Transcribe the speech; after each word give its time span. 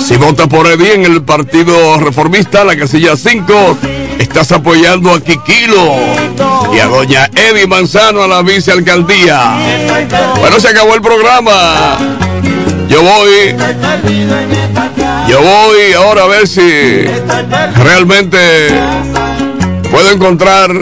Si 0.00 0.16
vota 0.16 0.46
por 0.46 0.66
Eddie 0.66 0.94
en 0.94 1.04
el 1.04 1.22
Partido 1.22 1.98
Reformista, 1.98 2.64
la 2.64 2.76
casilla 2.76 3.16
5, 3.16 3.78
estás 4.18 4.50
apoyando 4.52 5.12
a 5.12 5.20
Kikilo 5.20 5.94
y 6.74 6.78
a 6.80 6.86
doña 6.86 7.30
Eddie 7.34 7.66
Manzano 7.66 8.22
a 8.22 8.28
la 8.28 8.42
vicealcaldía. 8.42 9.58
Bueno, 10.40 10.58
se 10.58 10.68
acabó 10.68 10.94
el 10.94 11.02
programa. 11.02 11.98
Yo 12.88 13.02
voy. 13.02 13.54
Yo 15.28 15.40
voy 15.40 15.92
ahora 15.96 16.24
a 16.24 16.26
ver 16.26 16.48
si 16.48 17.04
realmente 17.76 18.38
puedo 19.90 20.10
encontrar 20.10 20.72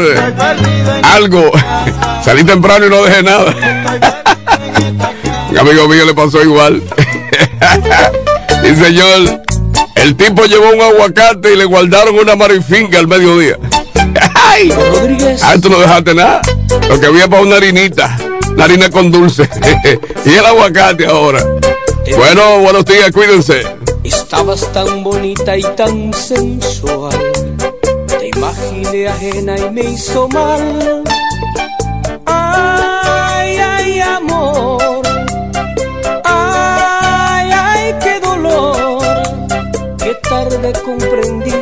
algo. 1.02 1.50
Salí 2.24 2.44
temprano 2.44 2.86
y 2.86 2.90
no 2.90 3.02
dejé 3.02 3.22
nada. 3.22 3.54
Un 5.50 5.58
amigo 5.58 5.88
mío 5.88 6.04
le 6.04 6.14
pasó 6.14 6.42
igual. 6.42 6.82
y 8.70 8.76
señor, 8.76 9.42
el 9.94 10.16
tipo 10.16 10.44
llevó 10.44 10.70
un 10.70 10.80
aguacate 10.80 11.54
y 11.54 11.56
le 11.56 11.64
guardaron 11.64 12.18
una 12.18 12.36
marifinca 12.36 12.98
al 12.98 13.08
mediodía. 13.08 13.58
¡Ay! 14.34 14.70
Ah, 15.42 15.56
tú 15.60 15.70
no 15.70 15.78
dejaste 15.78 16.14
nada. 16.14 16.42
Lo 16.88 17.00
que 17.00 17.06
había 17.06 17.28
para 17.28 17.42
una 17.42 17.56
harinita. 17.56 18.16
La 18.56 18.64
harina 18.64 18.90
con 18.90 19.10
dulce. 19.10 19.48
y 20.24 20.34
el 20.34 20.44
aguacate 20.44 21.06
ahora. 21.06 21.42
Bueno, 22.16 22.60
buenos 22.60 22.84
días, 22.84 23.10
cuídense. 23.12 23.62
Estabas 24.04 24.70
tan 24.72 25.02
bonita 25.02 25.56
y 25.56 25.62
tan 25.76 26.12
sensual. 26.12 27.16
Te 28.06 28.28
imaginé 28.36 29.08
ajena 29.08 29.56
y 29.58 29.70
me 29.70 29.82
hizo 29.82 30.28
mal. 30.28 31.04
Comprendí. 40.72 41.54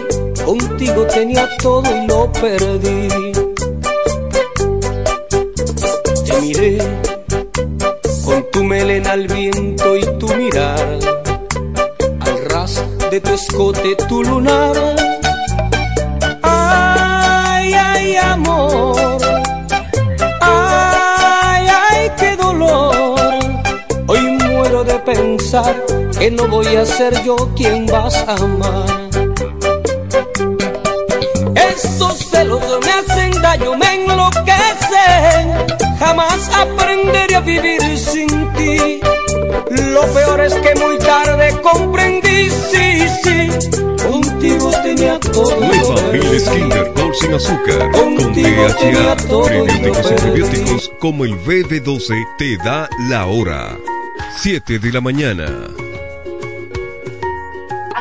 Contigo 0.45 1.07
tenía 1.07 1.49
todo 1.63 1.85
y 1.97 2.07
lo 2.07 2.31
perdí. 2.33 3.09
Te 6.25 6.41
miré 6.41 6.79
con 8.25 8.45
tu 8.51 8.65
melena 8.65 9.13
al 9.13 9.27
viento 9.27 9.97
y 9.97 10.05
tu 10.19 10.29
mirar. 10.35 10.99
Al 12.21 12.45
ras 12.51 12.83
de 13.11 13.21
tu 13.21 13.35
escote, 13.35 13.97
tu 14.09 14.23
lunar. 14.23 15.16
Pensar 25.07 25.87
que 26.19 26.31
no 26.33 26.49
voy 26.49 26.67
a 26.75 26.85
ser 26.85 27.15
yo 27.25 27.37
quien 27.55 27.87
vas 27.87 28.17
a 28.27 28.35
amar. 28.35 29.09
Esos 31.55 32.19
celos 32.29 32.61
me 32.85 32.91
hacen 32.91 33.31
daño, 33.41 33.77
me 33.77 33.95
enloquecen. 33.95 35.45
Jamás 36.01 36.51
aprenderé 36.53 37.37
a 37.37 37.41
vivir 37.41 37.81
sin 37.97 38.53
ti. 38.55 39.01
Lo 39.71 40.03
peor 40.13 40.41
es 40.41 40.55
que 40.55 40.75
muy 40.75 40.99
tarde 40.99 41.57
comprendí, 41.63 42.51
sí, 42.51 43.07
sí. 43.23 43.49
Contigo 44.03 44.71
tenía 44.83 45.21
todo. 45.21 45.61
Nueva 45.61 46.01
Bill 46.11 46.41
Skinner 46.41 46.93
Gold 46.95 47.15
sin 47.15 47.33
azúcar. 47.33 47.91
Con 47.93 48.17
Contigo 48.17 48.67
tenía 48.81 49.15
DHA, 49.15 49.15
y 49.15 49.47
prebióticos 49.47 49.99
y 49.99 50.09
perdí. 50.09 50.21
probióticos 50.23 50.93
como 50.99 51.25
el 51.25 51.39
BB12 51.45 52.27
te 52.39 52.57
da 52.57 52.89
la 53.09 53.27
hora. 53.27 53.79
7 54.37 54.79
de 54.79 54.93
la 54.93 55.01
mañana. 55.01 55.47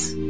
Yes. 0.00 0.29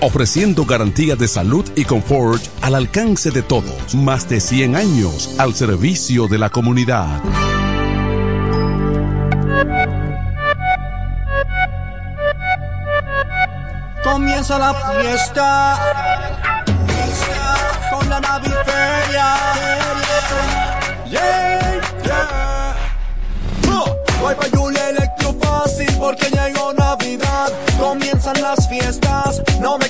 ofreciendo 0.00 0.64
garantía 0.64 1.16
de 1.16 1.28
salud 1.28 1.64
y 1.76 1.84
confort 1.84 2.42
al 2.62 2.74
alcance 2.74 3.30
de 3.30 3.42
todos. 3.42 3.94
Más 3.94 4.28
de 4.28 4.40
100 4.40 4.76
años 4.76 5.34
al 5.38 5.54
servicio 5.54 6.28
de 6.28 6.38
la 6.38 6.50
comunidad. 6.50 7.20
Comienza 14.02 14.58
la 14.58 14.74
fiesta 14.74 15.78
con 17.90 18.08
la 18.08 18.20
naviferia. 18.20 19.26
Yeah, 21.10 21.80
yeah. 22.04 22.76
Oh, 23.68 23.96
Voy 24.20 24.34
pa' 24.34 24.56
Julia 24.56 24.88
Electro 24.90 25.34
fácil 25.40 25.88
porque 25.98 26.26
llegó 26.30 26.72
Navidad. 26.72 26.99
Las 28.56 28.68
fiestas, 28.68 29.42
no 29.60 29.78
me 29.78 29.89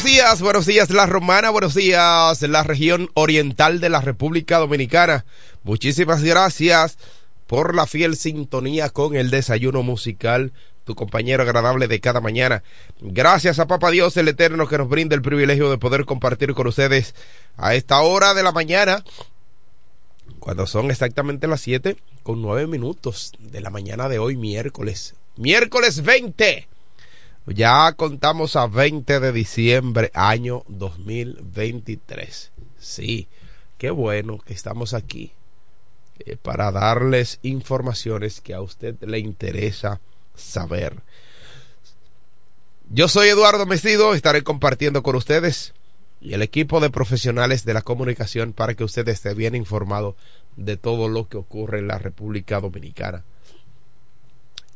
Buenos 0.00 0.16
días, 0.16 0.40
buenos 0.40 0.66
días 0.66 0.90
la 0.90 1.04
Romana, 1.04 1.50
buenos 1.50 1.74
días 1.74 2.40
la 2.40 2.62
región 2.62 3.10
oriental 3.12 3.80
de 3.80 3.90
la 3.90 4.00
República 4.00 4.56
Dominicana. 4.56 5.26
Muchísimas 5.62 6.22
gracias 6.22 6.96
por 7.46 7.74
la 7.74 7.86
fiel 7.86 8.16
sintonía 8.16 8.88
con 8.88 9.14
el 9.14 9.28
desayuno 9.28 9.82
musical, 9.82 10.54
tu 10.84 10.94
compañero 10.94 11.42
agradable 11.42 11.86
de 11.86 12.00
cada 12.00 12.22
mañana. 12.22 12.62
Gracias 13.02 13.58
a 13.58 13.66
Papa 13.66 13.90
Dios 13.90 14.16
el 14.16 14.28
Eterno 14.28 14.66
que 14.66 14.78
nos 14.78 14.88
brinda 14.88 15.14
el 15.14 15.20
privilegio 15.20 15.70
de 15.70 15.76
poder 15.76 16.06
compartir 16.06 16.54
con 16.54 16.66
ustedes 16.66 17.14
a 17.58 17.74
esta 17.74 18.00
hora 18.00 18.32
de 18.32 18.42
la 18.42 18.52
mañana, 18.52 19.04
cuando 20.38 20.66
son 20.66 20.90
exactamente 20.90 21.46
las 21.46 21.60
7 21.60 21.98
con 22.22 22.40
9 22.40 22.68
minutos 22.68 23.32
de 23.38 23.60
la 23.60 23.68
mañana 23.68 24.08
de 24.08 24.18
hoy, 24.18 24.36
miércoles. 24.36 25.14
Miércoles 25.36 26.02
20 26.02 26.68
ya 27.46 27.92
contamos 27.92 28.56
a 28.56 28.66
20 28.66 29.20
de 29.20 29.32
diciembre, 29.32 30.10
año 30.14 30.62
2023. 30.68 32.52
Sí, 32.78 33.28
qué 33.78 33.90
bueno 33.90 34.38
que 34.38 34.52
estamos 34.52 34.94
aquí 34.94 35.32
eh, 36.20 36.36
para 36.36 36.70
darles 36.70 37.38
informaciones 37.42 38.40
que 38.40 38.54
a 38.54 38.60
usted 38.60 38.96
le 39.02 39.18
interesa 39.18 40.00
saber. 40.34 41.02
Yo 42.90 43.08
soy 43.08 43.28
Eduardo 43.28 43.66
Mestido, 43.66 44.14
estaré 44.14 44.42
compartiendo 44.42 45.02
con 45.02 45.16
ustedes 45.16 45.74
y 46.20 46.34
el 46.34 46.42
equipo 46.42 46.80
de 46.80 46.90
profesionales 46.90 47.64
de 47.64 47.72
la 47.72 47.82
comunicación 47.82 48.52
para 48.52 48.74
que 48.74 48.84
usted 48.84 49.08
esté 49.08 49.32
bien 49.34 49.54
informado 49.54 50.16
de 50.56 50.76
todo 50.76 51.08
lo 51.08 51.28
que 51.28 51.38
ocurre 51.38 51.78
en 51.78 51.88
la 51.88 51.98
República 51.98 52.60
Dominicana. 52.60 53.24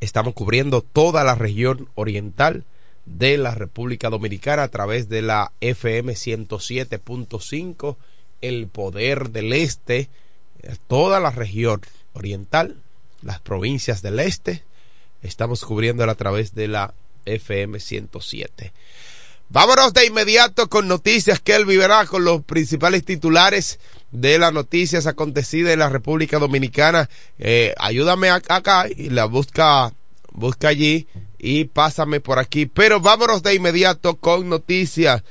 Estamos 0.04 0.34
cubriendo 0.34 0.82
toda 0.82 1.24
la 1.24 1.34
región 1.34 1.88
oriental 1.94 2.64
de 3.06 3.38
la 3.38 3.54
República 3.54 4.10
Dominicana 4.10 4.64
a 4.64 4.68
través 4.68 5.08
de 5.08 5.22
la 5.22 5.52
FM 5.62 6.12
107.5, 6.12 7.96
el 8.42 8.68
poder 8.68 9.30
del 9.30 9.54
este, 9.54 10.10
toda 10.88 11.20
la 11.20 11.30
región 11.30 11.80
oriental, 12.12 12.76
las 13.22 13.40
provincias 13.40 14.02
del 14.02 14.20
este, 14.20 14.62
estamos 15.22 15.64
cubriéndola 15.64 16.12
a 16.12 16.16
través 16.16 16.54
de 16.54 16.68
la 16.68 16.92
FM 17.24 17.80
107. 17.80 18.74
Vámonos 19.48 19.94
de 19.94 20.04
inmediato 20.04 20.68
con 20.68 20.86
noticias 20.86 21.40
que 21.40 21.54
él 21.54 21.64
vivirá 21.64 22.04
con 22.04 22.26
los 22.26 22.44
principales 22.44 23.06
titulares 23.06 23.80
de 24.14 24.38
las 24.38 24.52
noticias 24.52 25.06
acontecidas 25.06 25.72
en 25.72 25.80
la 25.80 25.88
República 25.88 26.38
Dominicana. 26.38 27.10
Eh, 27.38 27.74
ayúdame 27.76 28.30
acá 28.30 28.86
y 28.88 29.10
la 29.10 29.26
busca 29.26 29.92
busca 30.32 30.68
allí 30.68 31.06
y 31.38 31.64
pásame 31.64 32.20
por 32.20 32.38
aquí. 32.38 32.66
Pero 32.66 33.00
vámonos 33.00 33.42
de 33.42 33.54
inmediato 33.54 34.14
con 34.16 34.48
noticias. 34.48 35.22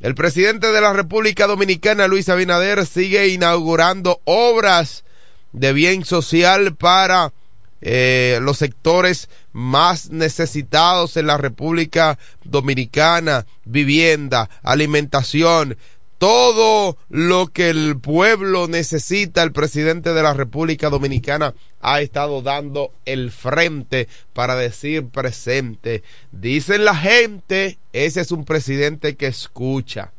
El 0.00 0.14
presidente 0.14 0.70
de 0.70 0.80
la 0.80 0.92
República 0.92 1.46
Dominicana, 1.46 2.06
Luis 2.06 2.28
Abinader, 2.28 2.86
sigue 2.86 3.28
inaugurando 3.28 4.20
obras 4.24 5.04
de 5.52 5.72
bien 5.72 6.04
social 6.04 6.76
para 6.76 7.32
eh, 7.80 8.38
los 8.42 8.58
sectores 8.58 9.30
más 9.52 10.10
necesitados 10.10 11.16
en 11.16 11.26
la 11.26 11.38
República 11.38 12.18
Dominicana, 12.44 13.46
vivienda, 13.64 14.50
alimentación, 14.62 15.78
todo 16.18 16.96
lo 17.08 17.48
que 17.48 17.68
el 17.68 17.98
pueblo 17.98 18.68
necesita, 18.68 19.42
el 19.42 19.52
presidente 19.52 20.14
de 20.14 20.22
la 20.22 20.32
República 20.32 20.88
Dominicana 20.88 21.54
ha 21.80 22.00
estado 22.00 22.42
dando 22.42 22.92
el 23.04 23.30
frente 23.30 24.08
para 24.32 24.56
decir 24.56 25.06
presente. 25.08 26.02
Dicen 26.32 26.84
la 26.84 26.96
gente, 26.96 27.78
ese 27.92 28.22
es 28.22 28.32
un 28.32 28.44
presidente 28.44 29.16
que 29.16 29.26
escucha, 29.26 30.12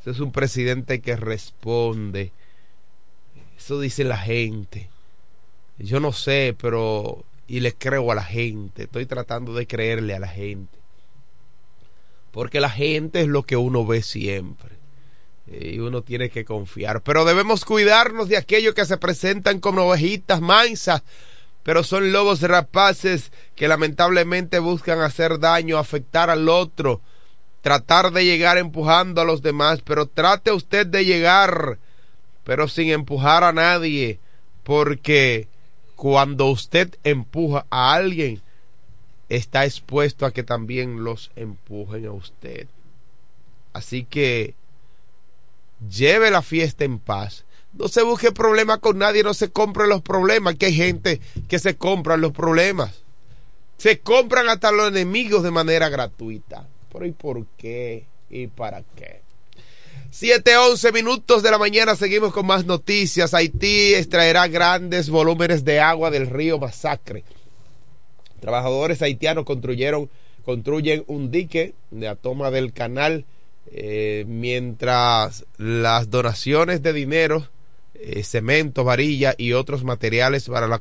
ese 0.00 0.10
es 0.10 0.20
un 0.20 0.32
presidente 0.32 1.00
que 1.00 1.14
responde. 1.16 2.32
Eso 3.56 3.78
dice 3.78 4.02
la 4.02 4.18
gente. 4.18 4.90
Yo 5.78 6.00
no 6.00 6.12
sé, 6.12 6.56
pero... 6.60 7.24
Y 7.46 7.60
le 7.60 7.74
creo 7.74 8.10
a 8.10 8.14
la 8.14 8.24
gente. 8.24 8.84
Estoy 8.84 9.06
tratando 9.06 9.54
de 9.54 9.66
creerle 9.66 10.14
a 10.14 10.20
la 10.20 10.28
gente. 10.28 10.78
Porque 12.32 12.60
la 12.60 12.70
gente 12.70 13.20
es 13.20 13.28
lo 13.28 13.44
que 13.44 13.56
uno 13.56 13.86
ve 13.86 14.02
siempre. 14.02 14.81
Y 15.52 15.78
uno 15.78 16.02
tiene 16.02 16.30
que 16.30 16.44
confiar. 16.44 17.02
Pero 17.02 17.24
debemos 17.24 17.64
cuidarnos 17.64 18.28
de 18.28 18.36
aquellos 18.36 18.74
que 18.74 18.86
se 18.86 18.96
presentan 18.96 19.60
como 19.60 19.82
ovejitas 19.82 20.40
mansas. 20.40 21.02
Pero 21.62 21.84
son 21.84 22.12
lobos 22.12 22.40
rapaces 22.40 23.30
que 23.54 23.68
lamentablemente 23.68 24.58
buscan 24.58 25.00
hacer 25.00 25.38
daño, 25.38 25.78
afectar 25.78 26.30
al 26.30 26.48
otro. 26.48 27.00
Tratar 27.60 28.12
de 28.12 28.24
llegar 28.24 28.58
empujando 28.58 29.20
a 29.20 29.24
los 29.24 29.42
demás. 29.42 29.80
Pero 29.84 30.06
trate 30.06 30.52
usted 30.52 30.86
de 30.86 31.04
llegar. 31.04 31.78
Pero 32.44 32.66
sin 32.68 32.90
empujar 32.90 33.44
a 33.44 33.52
nadie. 33.52 34.18
Porque 34.64 35.48
cuando 35.96 36.46
usted 36.46 36.96
empuja 37.04 37.66
a 37.70 37.94
alguien, 37.94 38.42
está 39.28 39.64
expuesto 39.64 40.26
a 40.26 40.32
que 40.32 40.42
también 40.42 41.04
los 41.04 41.30
empujen 41.36 42.06
a 42.06 42.12
usted. 42.12 42.66
Así 43.72 44.04
que 44.04 44.54
lleve 45.88 46.30
la 46.30 46.42
fiesta 46.42 46.84
en 46.84 46.98
paz. 46.98 47.44
No 47.72 47.88
se 47.88 48.02
busque 48.02 48.32
problemas 48.32 48.78
con 48.78 48.98
nadie, 48.98 49.22
no 49.22 49.34
se 49.34 49.50
compre 49.50 49.86
los 49.86 50.02
problemas, 50.02 50.56
que 50.56 50.66
hay 50.66 50.74
gente 50.74 51.20
que 51.48 51.58
se 51.58 51.76
compra 51.76 52.16
los 52.16 52.32
problemas. 52.32 53.02
Se 53.78 54.00
compran 54.00 54.48
hasta 54.48 54.70
los 54.70 54.88
enemigos 54.88 55.42
de 55.42 55.50
manera 55.50 55.88
gratuita. 55.88 56.68
¿Pero 56.92 57.06
y 57.06 57.12
por 57.12 57.46
qué? 57.56 58.06
¿Y 58.28 58.46
para 58.48 58.82
qué? 58.94 59.22
7, 60.10 60.56
11 60.58 60.92
minutos 60.92 61.42
de 61.42 61.50
la 61.50 61.56
mañana 61.56 61.96
seguimos 61.96 62.34
con 62.34 62.46
más 62.46 62.66
noticias. 62.66 63.32
Haití 63.32 63.94
extraerá 63.94 64.46
grandes 64.46 65.08
volúmenes 65.08 65.64
de 65.64 65.80
agua 65.80 66.10
del 66.10 66.26
río 66.26 66.58
Masacre. 66.58 67.24
Trabajadores 68.40 69.00
haitianos 69.00 69.46
construyeron, 69.46 70.10
construyen 70.44 71.04
un 71.06 71.30
dique 71.30 71.74
de 71.90 72.06
la 72.06 72.16
toma 72.16 72.50
del 72.50 72.74
canal 72.74 73.24
eh, 73.66 74.24
mientras 74.26 75.46
las 75.56 76.10
donaciones 76.10 76.82
de 76.82 76.92
dinero, 76.92 77.48
eh, 77.94 78.24
cemento, 78.24 78.84
varilla 78.84 79.34
y 79.38 79.52
otros 79.52 79.84
materiales 79.84 80.48
para 80.48 80.66
la, 80.66 80.80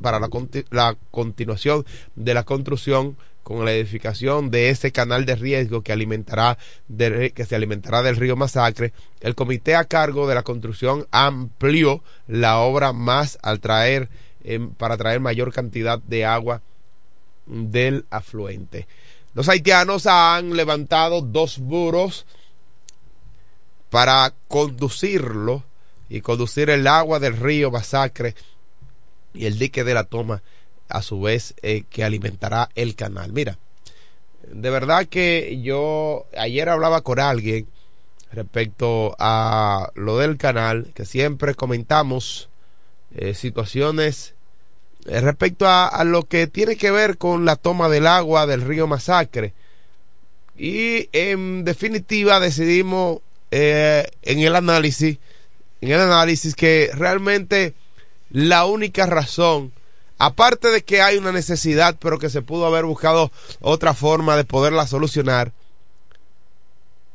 para 0.00 0.20
la, 0.20 0.96
continuación 1.10 1.84
de 2.14 2.34
la 2.34 2.44
construcción 2.44 3.16
con 3.42 3.64
la 3.64 3.72
edificación 3.72 4.50
de 4.50 4.70
ese 4.70 4.92
canal 4.92 5.26
de 5.26 5.34
riesgo 5.34 5.82
que 5.82 5.92
alimentará 5.92 6.58
que 6.96 7.44
se 7.48 7.56
alimentará 7.56 8.02
del 8.02 8.16
río 8.16 8.36
Masacre, 8.36 8.92
el 9.20 9.34
comité 9.34 9.74
a 9.74 9.84
cargo 9.84 10.28
de 10.28 10.36
la 10.36 10.44
construcción 10.44 11.06
amplió 11.10 12.04
la 12.28 12.58
obra 12.58 12.92
más 12.92 13.38
al 13.42 13.58
traer 13.58 14.08
em, 14.44 14.70
para 14.70 14.96
traer 14.96 15.18
mayor 15.18 15.52
cantidad 15.52 15.98
de 15.98 16.24
agua 16.24 16.62
del 17.46 18.04
afluente. 18.10 18.86
Los 19.34 19.48
haitianos 19.48 20.06
han 20.06 20.56
levantado 20.56 21.20
dos 21.20 21.58
buros 21.58 22.26
para 23.90 24.34
conducirlo 24.48 25.64
y 26.08 26.20
conducir 26.20 26.70
el 26.70 26.86
agua 26.86 27.20
del 27.20 27.36
río 27.36 27.70
Masacre 27.70 28.34
y 29.32 29.46
el 29.46 29.58
dique 29.58 29.84
de 29.84 29.94
la 29.94 30.04
toma 30.04 30.42
a 30.88 31.02
su 31.02 31.20
vez 31.20 31.54
eh, 31.62 31.84
que 31.88 32.02
alimentará 32.02 32.68
el 32.74 32.96
canal. 32.96 33.32
Mira, 33.32 33.58
de 34.48 34.70
verdad 34.70 35.06
que 35.06 35.60
yo 35.62 36.26
ayer 36.36 36.68
hablaba 36.68 37.02
con 37.02 37.20
alguien 37.20 37.68
respecto 38.32 39.14
a 39.18 39.90
lo 39.94 40.18
del 40.18 40.36
canal, 40.36 40.90
que 40.94 41.04
siempre 41.04 41.54
comentamos 41.54 42.48
eh, 43.14 43.34
situaciones 43.34 44.34
respecto 45.04 45.66
a, 45.68 46.02
lo 46.04 46.24
que 46.24 46.46
tiene 46.46 46.76
que 46.76 46.90
ver 46.90 47.18
con 47.18 47.44
la 47.44 47.56
toma 47.56 47.88
del 47.88 48.06
agua 48.06 48.46
del 48.46 48.62
río 48.62 48.86
Masacre. 48.86 49.54
Y 50.56 51.08
en 51.12 51.64
definitiva 51.64 52.40
decidimos 52.40 53.20
en 53.50 54.06
el 54.22 54.54
análisis, 54.54 55.18
en 55.80 55.90
el 55.90 56.00
análisis 56.00 56.54
que 56.54 56.90
realmente 56.94 57.74
la 58.30 58.66
única 58.66 59.06
razón 59.06 59.72
aparte 60.20 60.68
de 60.68 60.82
que 60.84 61.00
hay 61.00 61.16
una 61.16 61.32
necesidad, 61.32 61.96
pero 61.98 62.18
que 62.18 62.28
se 62.28 62.42
pudo 62.42 62.66
haber 62.66 62.84
buscado 62.84 63.32
otra 63.60 63.94
forma 63.94 64.36
de 64.36 64.44
poderla 64.44 64.86
solucionar, 64.86 65.52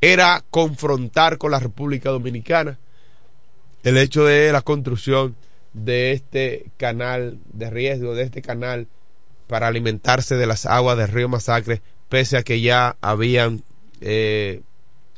era 0.01 0.43
confrontar 0.49 1.37
con 1.37 1.51
la 1.51 1.59
República 1.59 2.09
Dominicana 2.09 2.79
el 3.83 3.97
hecho 3.97 4.25
de 4.25 4.51
la 4.51 4.63
construcción 4.63 5.35
de 5.75 6.13
este 6.13 6.67
canal 6.77 7.37
de 7.51 7.69
riesgo, 7.69 8.15
de 8.15 8.23
este 8.23 8.41
canal 8.41 8.87
para 9.47 9.67
alimentarse 9.67 10.35
de 10.35 10.47
las 10.47 10.65
aguas 10.65 10.97
del 10.97 11.09
río 11.09 11.27
Masacre, 11.27 11.81
pese 12.09 12.37
a 12.37 12.43
que 12.43 12.61
ya 12.61 12.95
habían 13.01 13.61
eh, 14.01 14.61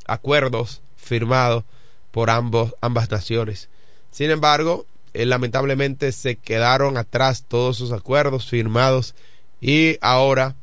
acuerdos 0.07 0.81
firmados 0.95 1.63
por 2.11 2.31
ambos, 2.31 2.75
ambas 2.81 3.09
naciones. 3.11 3.69
Sin 4.09 4.31
embargo, 4.31 4.87
eh, 5.13 5.25
lamentablemente 5.25 6.11
se 6.11 6.37
quedaron 6.37 6.97
atrás 6.97 7.45
todos 7.47 7.77
sus 7.77 7.91
acuerdos 7.91 8.49
firmados 8.49 9.13
y 9.61 9.97
ahora 10.01 10.55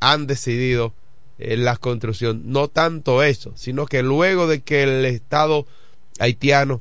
han 0.00 0.26
decidido 0.26 0.94
eh, 1.38 1.58
la 1.58 1.76
construcción. 1.76 2.44
No 2.46 2.68
tanto 2.68 3.22
eso, 3.22 3.52
sino 3.54 3.84
que 3.84 4.02
luego 4.02 4.46
de 4.46 4.62
que 4.62 4.82
el 4.82 5.04
Estado 5.04 5.66
haitiano 6.18 6.80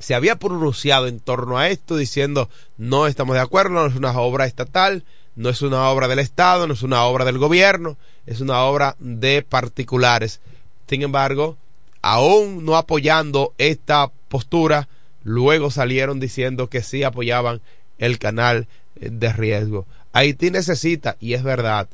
se 0.00 0.14
había 0.14 0.36
pronunciado 0.36 1.06
en 1.06 1.20
torno 1.20 1.58
a 1.58 1.68
esto 1.68 1.96
diciendo 1.96 2.48
no 2.78 3.06
estamos 3.06 3.36
de 3.36 3.42
acuerdo, 3.42 3.70
no 3.70 3.86
es 3.86 3.94
una 3.94 4.18
obra 4.18 4.46
estatal, 4.46 5.04
no 5.36 5.50
es 5.50 5.62
una 5.62 5.88
obra 5.90 6.08
del 6.08 6.18
Estado, 6.18 6.66
no 6.66 6.74
es 6.74 6.82
una 6.82 7.04
obra 7.04 7.24
del 7.24 7.38
gobierno, 7.38 7.96
es 8.26 8.40
una 8.40 8.62
obra 8.64 8.96
de 8.98 9.42
particulares. 9.42 10.40
Sin 10.88 11.02
embargo, 11.02 11.56
aún 12.02 12.64
no 12.64 12.76
apoyando 12.76 13.54
esta 13.58 14.10
postura, 14.28 14.88
luego 15.22 15.70
salieron 15.70 16.18
diciendo 16.18 16.68
que 16.68 16.82
sí 16.82 17.04
apoyaban 17.04 17.60
el 17.98 18.18
canal 18.18 18.66
de 18.96 19.32
riesgo. 19.32 19.86
Haití 20.12 20.50
necesita, 20.50 21.16
y 21.20 21.34
es 21.34 21.42
verdad, 21.42 21.88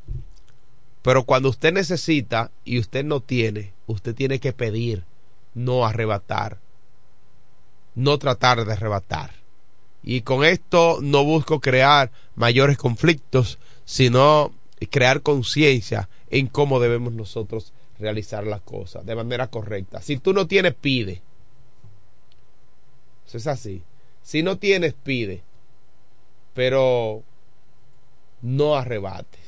pero 1.03 1.25
cuando 1.25 1.51
usted 1.51 1.73
necesita 1.73 2.51
y 2.65 2.79
usted 2.79 3.05
no 3.05 3.21
tiene, 3.21 3.73
usted 3.87 4.15
tiene 4.15 4.41
que 4.41 4.53
pedir, 4.53 5.05
no 5.55 5.85
arrebatar, 5.87 6.59
no 7.97 8.19
tratar 8.19 8.65
de 8.65 8.73
arrebatar. 8.73 9.33
Y 10.05 10.21
con 10.21 10.45
esto 10.45 10.99
no 11.03 11.25
busco 11.25 11.59
crear 11.61 12.13
mayores 12.37 12.79
conflictos, 12.79 13.59
sino 13.85 14.53
crear 14.91 15.23
conciencia 15.23 16.09
en 16.31 16.47
cómo 16.47 16.79
debemos 16.79 17.13
nosotros 17.13 17.73
realizar 17.99 18.47
las 18.47 18.61
cosas 18.61 19.05
de 19.05 19.17
manera 19.17 19.49
correcta. 19.49 20.01
Si 20.01 20.19
tú 20.19 20.33
no 20.33 20.47
tienes, 20.47 20.75
pide. 20.75 21.23
Eso 23.27 23.39
es 23.39 23.47
así. 23.49 23.83
Si 24.23 24.43
no 24.43 24.59
tienes, 24.59 24.93
pide. 24.95 25.43
Pero 26.55 27.23
no 28.43 28.77
arrebates. 28.77 29.41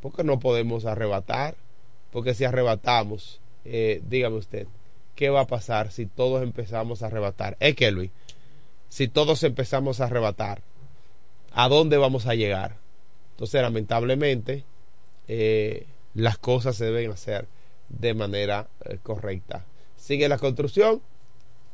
Porque 0.00 0.22
no 0.22 0.38
podemos 0.38 0.84
arrebatar. 0.84 1.56
Porque 2.12 2.34
si 2.34 2.44
arrebatamos, 2.44 3.40
eh, 3.64 4.02
dígame 4.08 4.36
usted, 4.36 4.68
¿qué 5.14 5.30
va 5.30 5.42
a 5.42 5.46
pasar 5.46 5.90
si 5.90 6.06
todos 6.06 6.42
empezamos 6.42 7.02
a 7.02 7.06
arrebatar? 7.06 7.56
Es 7.60 7.74
que 7.76 7.90
Luis, 7.90 8.10
si 8.88 9.08
todos 9.08 9.42
empezamos 9.42 10.00
a 10.00 10.04
arrebatar, 10.04 10.62
¿a 11.52 11.68
dónde 11.68 11.96
vamos 11.96 12.26
a 12.26 12.34
llegar? 12.34 12.76
Entonces, 13.32 13.60
lamentablemente, 13.62 14.64
eh, 15.28 15.86
las 16.14 16.38
cosas 16.38 16.76
se 16.76 16.86
deben 16.86 17.10
hacer 17.10 17.46
de 17.88 18.14
manera 18.14 18.68
eh, 18.84 18.98
correcta. 19.02 19.64
Sigue 19.96 20.28
la 20.28 20.38
construcción, 20.38 21.02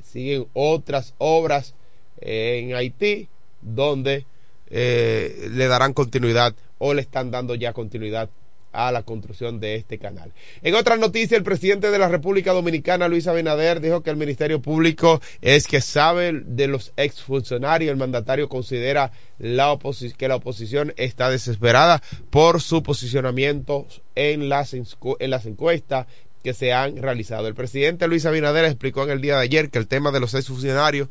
siguen 0.03 0.47
otras 0.55 1.15
obras 1.19 1.75
en 2.21 2.75
Haití 2.75 3.29
donde 3.61 4.25
eh, 4.69 5.49
le 5.51 5.67
darán 5.67 5.93
continuidad 5.93 6.55
o 6.79 6.95
le 6.95 7.03
están 7.03 7.31
dando 7.31 7.55
ya 7.55 7.73
continuidad 7.73 8.31
a 8.73 8.93
la 8.93 9.03
construcción 9.03 9.61
de 9.61 9.77
este 9.77 9.99
canal. 9.99 10.33
En 10.63 10.75
otra 10.75 10.97
noticia, 10.97 11.37
el 11.37 11.43
presidente 11.43 11.91
de 11.91 11.99
la 11.99 12.09
República 12.09 12.53
Dominicana, 12.53 13.09
Luis 13.09 13.27
Abinader, 13.27 13.81
dijo 13.81 14.03
que 14.03 14.11
el 14.11 14.17
Ministerio 14.17 14.63
Público 14.63 15.21
es 15.41 15.67
que 15.67 15.81
sabe 15.81 16.33
de 16.45 16.67
los 16.67 16.93
exfuncionarios. 16.97 17.91
El 17.91 17.97
mandatario 17.97 18.49
considera 18.49 19.13
que 19.39 20.29
la 20.29 20.37
oposición 20.37 20.93
está 20.97 21.31
desesperada 21.31 22.03
por 22.31 22.61
su 22.61 22.83
posicionamiento 22.83 23.87
en 24.15 24.49
las, 24.49 24.75
en 24.75 25.31
las 25.31 25.47
encuestas 25.47 26.07
que 26.43 26.55
se 26.55 26.73
han 26.73 26.97
realizado. 26.97 27.49
El 27.49 27.55
presidente 27.55 28.09
Luis 28.09 28.25
Abinader 28.25 28.65
explicó 28.65 29.05
en 29.05 29.11
el 29.11 29.21
día 29.21 29.37
de 29.37 29.43
ayer 29.43 29.71
que 29.71 29.79
el 29.79 29.89
tema 29.89 30.11
de 30.11 30.21
los 30.21 30.35
exfuncionarios 30.35 31.09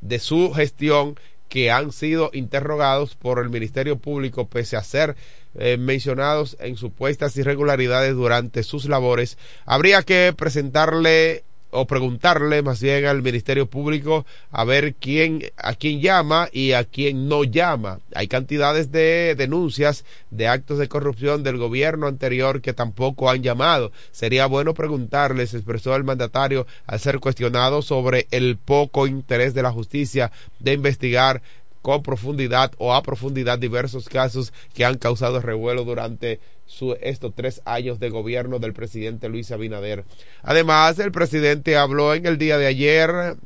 de 0.00 0.18
su 0.18 0.52
gestión 0.52 1.16
que 1.48 1.70
han 1.70 1.92
sido 1.92 2.30
interrogados 2.32 3.16
por 3.16 3.40
el 3.40 3.50
Ministerio 3.50 3.98
Público 3.98 4.48
pese 4.48 4.76
a 4.76 4.84
ser 4.84 5.16
eh, 5.58 5.76
mencionados 5.76 6.56
en 6.60 6.76
supuestas 6.76 7.36
irregularidades 7.36 8.14
durante 8.14 8.62
sus 8.62 8.86
labores, 8.86 9.38
habría 9.66 10.02
que 10.02 10.32
presentarle 10.36 11.44
o 11.70 11.86
preguntarle 11.86 12.62
más 12.62 12.82
bien 12.82 13.06
al 13.06 13.22
Ministerio 13.22 13.66
Público 13.66 14.26
a 14.50 14.64
ver 14.64 14.94
quién 14.94 15.42
a 15.56 15.74
quién 15.74 16.00
llama 16.00 16.48
y 16.52 16.72
a 16.72 16.84
quién 16.84 17.28
no 17.28 17.44
llama. 17.44 18.00
Hay 18.14 18.28
cantidades 18.28 18.90
de 18.90 19.34
denuncias 19.36 20.04
de 20.30 20.48
actos 20.48 20.78
de 20.78 20.88
corrupción 20.88 21.42
del 21.42 21.58
gobierno 21.58 22.06
anterior 22.06 22.60
que 22.60 22.72
tampoco 22.72 23.30
han 23.30 23.42
llamado. 23.42 23.92
Sería 24.10 24.46
bueno 24.46 24.74
preguntarles, 24.74 25.54
expresó 25.54 25.94
el 25.94 26.04
mandatario 26.04 26.66
al 26.86 27.00
ser 27.00 27.20
cuestionado 27.20 27.82
sobre 27.82 28.26
el 28.30 28.56
poco 28.56 29.06
interés 29.06 29.54
de 29.54 29.62
la 29.62 29.72
justicia 29.72 30.32
de 30.58 30.72
investigar 30.72 31.42
con 31.82 32.02
profundidad 32.02 32.72
o 32.78 32.94
a 32.94 33.02
profundidad 33.02 33.58
diversos 33.58 34.08
casos 34.08 34.52
que 34.74 34.84
han 34.84 34.98
causado 34.98 35.40
revuelo 35.40 35.84
durante 35.84 36.40
su, 36.66 36.96
estos 37.00 37.34
tres 37.34 37.62
años 37.64 37.98
de 37.98 38.10
gobierno 38.10 38.58
del 38.58 38.72
presidente 38.72 39.28
Luis 39.28 39.50
Abinader. 39.50 40.04
Además, 40.42 40.98
el 40.98 41.12
presidente 41.12 41.76
habló 41.76 42.14
en 42.14 42.26
el 42.26 42.38
día 42.38 42.58
de 42.58 42.66
ayer 42.66 43.36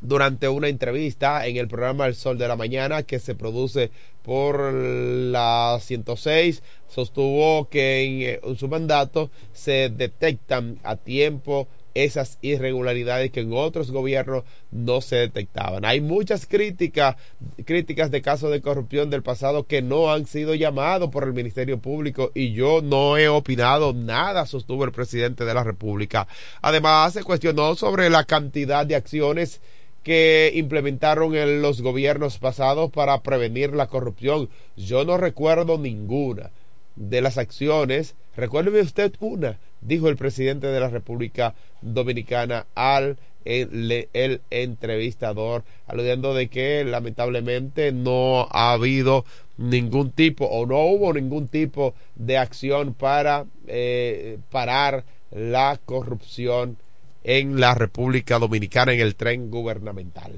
durante 0.00 0.48
una 0.48 0.68
entrevista 0.68 1.46
en 1.46 1.56
el 1.56 1.68
programa 1.68 2.06
El 2.06 2.14
Sol 2.14 2.38
de 2.38 2.48
la 2.48 2.56
Mañana 2.56 3.02
que 3.02 3.18
se 3.18 3.34
produce 3.34 3.90
por 4.22 4.72
la 4.72 5.78
106 5.80 6.62
sostuvo 6.88 7.68
que 7.68 8.40
en 8.42 8.56
su 8.56 8.68
mandato 8.68 9.30
se 9.52 9.90
detectan 9.90 10.78
a 10.82 10.96
tiempo 10.96 11.68
esas 11.94 12.38
irregularidades 12.42 13.30
que 13.30 13.40
en 13.40 13.52
otros 13.52 13.90
gobiernos 13.90 14.44
no 14.70 15.00
se 15.00 15.16
detectaban. 15.16 15.84
Hay 15.84 16.00
muchas 16.00 16.46
críticas, 16.46 17.16
críticas 17.64 18.10
de 18.10 18.22
casos 18.22 18.50
de 18.50 18.60
corrupción 18.60 19.10
del 19.10 19.22
pasado 19.22 19.66
que 19.66 19.82
no 19.82 20.12
han 20.12 20.26
sido 20.26 20.54
llamados 20.54 21.10
por 21.10 21.24
el 21.24 21.32
Ministerio 21.32 21.78
Público 21.78 22.30
y 22.34 22.52
yo 22.52 22.80
no 22.82 23.16
he 23.16 23.28
opinado 23.28 23.92
nada, 23.92 24.46
sostuvo 24.46 24.84
el 24.84 24.92
presidente 24.92 25.44
de 25.44 25.54
la 25.54 25.64
República. 25.64 26.26
Además, 26.62 27.12
se 27.12 27.24
cuestionó 27.24 27.74
sobre 27.74 28.10
la 28.10 28.24
cantidad 28.24 28.86
de 28.86 28.96
acciones 28.96 29.60
que 30.02 30.50
implementaron 30.54 31.34
en 31.34 31.60
los 31.60 31.82
gobiernos 31.82 32.38
pasados 32.38 32.90
para 32.90 33.22
prevenir 33.22 33.74
la 33.74 33.86
corrupción. 33.86 34.48
Yo 34.76 35.04
no 35.04 35.18
recuerdo 35.18 35.78
ninguna 35.78 36.50
de 36.96 37.20
las 37.20 37.38
acciones. 37.38 38.14
Recuérdeme 38.36 38.80
usted 38.80 39.12
una 39.20 39.58
dijo 39.80 40.08
el 40.08 40.16
presidente 40.16 40.66
de 40.66 40.80
la 40.80 40.88
República 40.88 41.54
Dominicana 41.82 42.66
al 42.74 43.16
el, 43.44 44.40
entrevistador, 44.50 45.64
aludiendo 45.86 46.34
de 46.34 46.48
que 46.48 46.84
lamentablemente 46.84 47.92
no 47.92 48.48
ha 48.50 48.72
habido 48.72 49.24
ningún 49.56 50.12
tipo 50.12 50.46
o 50.46 50.66
no 50.66 50.78
hubo 50.80 51.12
ningún 51.12 51.48
tipo 51.48 51.94
de 52.16 52.38
acción 52.38 52.94
para 52.94 53.46
eh, 53.66 54.38
parar 54.50 55.04
la 55.30 55.78
corrupción 55.84 56.76
en 57.24 57.60
la 57.60 57.74
República 57.74 58.38
Dominicana 58.38 58.92
en 58.92 59.00
el 59.00 59.14
tren 59.14 59.50
gubernamental. 59.50 60.32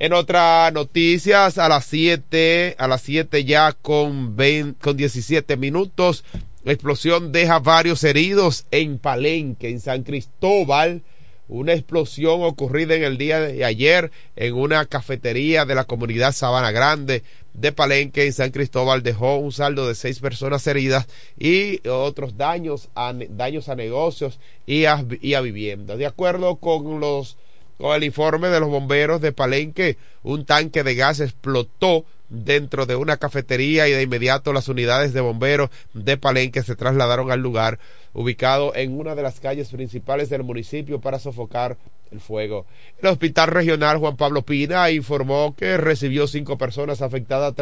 En 0.00 0.12
otras 0.12 0.72
noticias, 0.72 1.58
a 1.58 1.68
las 1.68 1.84
7, 1.86 2.76
a 2.78 2.86
las 2.86 3.02
7 3.02 3.44
ya 3.44 3.72
con, 3.72 4.36
20, 4.36 4.80
con 4.80 4.96
17 4.96 5.56
minutos, 5.56 6.24
la 6.68 6.74
explosión 6.74 7.32
deja 7.32 7.60
varios 7.60 8.04
heridos 8.04 8.66
en 8.70 8.98
Palenque, 8.98 9.70
en 9.70 9.80
San 9.80 10.02
Cristóbal. 10.02 11.00
Una 11.48 11.72
explosión 11.72 12.42
ocurrida 12.42 12.94
en 12.94 13.04
el 13.04 13.16
día 13.16 13.40
de 13.40 13.64
ayer 13.64 14.12
en 14.36 14.52
una 14.52 14.84
cafetería 14.84 15.64
de 15.64 15.74
la 15.74 15.84
comunidad 15.84 16.32
Sabana 16.32 16.70
Grande 16.70 17.22
de 17.54 17.72
Palenque 17.72 18.26
en 18.26 18.34
San 18.34 18.50
Cristóbal 18.50 19.02
dejó 19.02 19.36
un 19.38 19.50
saldo 19.50 19.88
de 19.88 19.94
seis 19.94 20.20
personas 20.20 20.66
heridas 20.66 21.06
y 21.38 21.88
otros 21.88 22.36
daños 22.36 22.90
a, 22.94 23.14
daños 23.14 23.70
a 23.70 23.74
negocios 23.74 24.38
y 24.66 24.84
a, 24.84 25.02
y 25.22 25.32
a 25.32 25.40
viviendas. 25.40 25.96
De 25.96 26.04
acuerdo 26.04 26.56
con 26.56 27.00
los 27.00 27.38
con 27.78 27.96
el 27.96 28.04
informe 28.04 28.48
de 28.48 28.60
los 28.60 28.68
bomberos 28.68 29.22
de 29.22 29.32
Palenque, 29.32 29.96
un 30.22 30.44
tanque 30.44 30.82
de 30.82 30.96
gas 30.96 31.20
explotó 31.20 32.04
dentro 32.28 32.86
de 32.86 32.96
una 32.96 33.16
cafetería 33.16 33.88
y 33.88 33.92
de 33.92 34.02
inmediato 34.02 34.52
las 34.52 34.68
unidades 34.68 35.12
de 35.12 35.20
bomberos 35.20 35.70
de 35.94 36.16
Palenque 36.16 36.62
se 36.62 36.76
trasladaron 36.76 37.30
al 37.30 37.40
lugar 37.40 37.78
ubicado 38.12 38.74
en 38.74 38.98
una 38.98 39.14
de 39.14 39.22
las 39.22 39.40
calles 39.40 39.70
principales 39.70 40.28
del 40.28 40.42
municipio 40.42 41.00
para 41.00 41.18
sofocar 41.18 41.76
el 42.10 42.20
fuego. 42.20 42.66
El 43.00 43.08
Hospital 43.08 43.48
Regional 43.48 43.98
Juan 43.98 44.16
Pablo 44.16 44.42
Pina 44.42 44.90
informó 44.90 45.54
que 45.54 45.76
recibió 45.76 46.26
cinco 46.26 46.56
personas 46.56 47.02
afectadas 47.02 47.54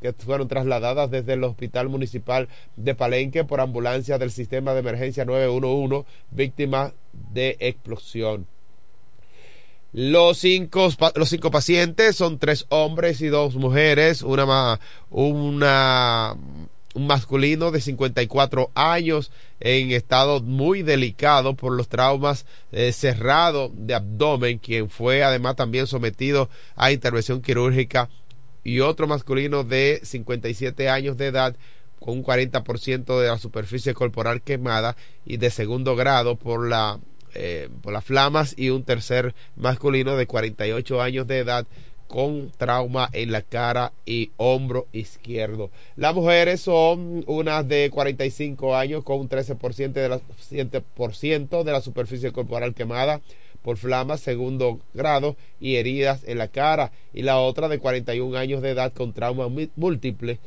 que 0.00 0.12
fueron 0.12 0.48
trasladadas 0.48 1.10
desde 1.10 1.34
el 1.34 1.44
Hospital 1.44 1.88
Municipal 1.88 2.48
de 2.76 2.94
Palenque 2.94 3.44
por 3.44 3.60
ambulancia 3.60 4.18
del 4.18 4.30
sistema 4.30 4.74
de 4.74 4.80
emergencia 4.80 5.24
911 5.24 6.04
víctimas 6.30 6.92
de 7.32 7.56
explosión. 7.60 8.46
Los 9.92 10.38
cinco, 10.38 10.88
los 11.16 11.28
cinco 11.28 11.50
pacientes 11.50 12.16
son 12.16 12.38
tres 12.38 12.64
hombres 12.70 13.20
y 13.20 13.26
dos 13.26 13.56
mujeres, 13.56 14.22
una, 14.22 14.80
una, 15.10 16.34
un 16.94 17.06
masculino 17.06 17.70
de 17.70 17.82
54 17.82 18.70
años 18.74 19.30
en 19.60 19.92
estado 19.92 20.40
muy 20.40 20.82
delicado 20.82 21.54
por 21.56 21.72
los 21.74 21.88
traumas 21.88 22.46
eh, 22.72 22.92
cerrados 22.92 23.70
de 23.74 23.92
abdomen, 23.94 24.58
quien 24.58 24.88
fue 24.88 25.22
además 25.22 25.56
también 25.56 25.86
sometido 25.86 26.48
a 26.74 26.90
intervención 26.90 27.42
quirúrgica, 27.42 28.08
y 28.64 28.80
otro 28.80 29.06
masculino 29.06 29.62
de 29.62 30.00
57 30.04 30.88
años 30.88 31.18
de 31.18 31.26
edad 31.26 31.54
con 32.00 32.18
un 32.18 32.24
40% 32.24 33.20
de 33.20 33.28
la 33.28 33.38
superficie 33.38 33.92
corporal 33.92 34.40
quemada 34.40 34.96
y 35.26 35.36
de 35.36 35.50
segundo 35.50 35.96
grado 35.96 36.36
por 36.36 36.66
la 36.66 36.98
eh, 37.34 37.68
por 37.82 37.92
las 37.92 38.04
flamas 38.04 38.54
y 38.56 38.70
un 38.70 38.84
tercer 38.84 39.34
masculino 39.56 40.16
de 40.16 40.26
48 40.26 41.00
años 41.00 41.26
de 41.26 41.38
edad 41.38 41.66
con 42.12 42.52
trauma 42.58 43.08
en 43.14 43.32
la 43.32 43.40
cara 43.40 43.92
y 44.04 44.32
hombro 44.36 44.86
izquierdo. 44.92 45.70
Las 45.96 46.14
mujeres 46.14 46.60
son 46.60 47.24
unas 47.26 47.66
de 47.66 47.88
45 47.90 48.76
años 48.76 49.02
con 49.02 49.20
un 49.20 49.30
13% 49.30 49.92
de 49.92 50.08
la, 50.10 50.20
de 51.64 51.72
la 51.72 51.80
superficie 51.80 52.30
corporal 52.32 52.74
quemada 52.74 53.22
por 53.62 53.78
flamas 53.78 54.20
segundo 54.20 54.80
grado 54.92 55.36
y 55.58 55.76
heridas 55.76 56.24
en 56.26 56.36
la 56.36 56.48
cara 56.48 56.92
y 57.14 57.22
la 57.22 57.38
otra 57.38 57.68
de 57.68 57.78
41 57.78 58.36
años 58.36 58.60
de 58.60 58.70
edad 58.70 58.92
con 58.92 59.14
trauma 59.14 59.48
múltiple 59.76 60.38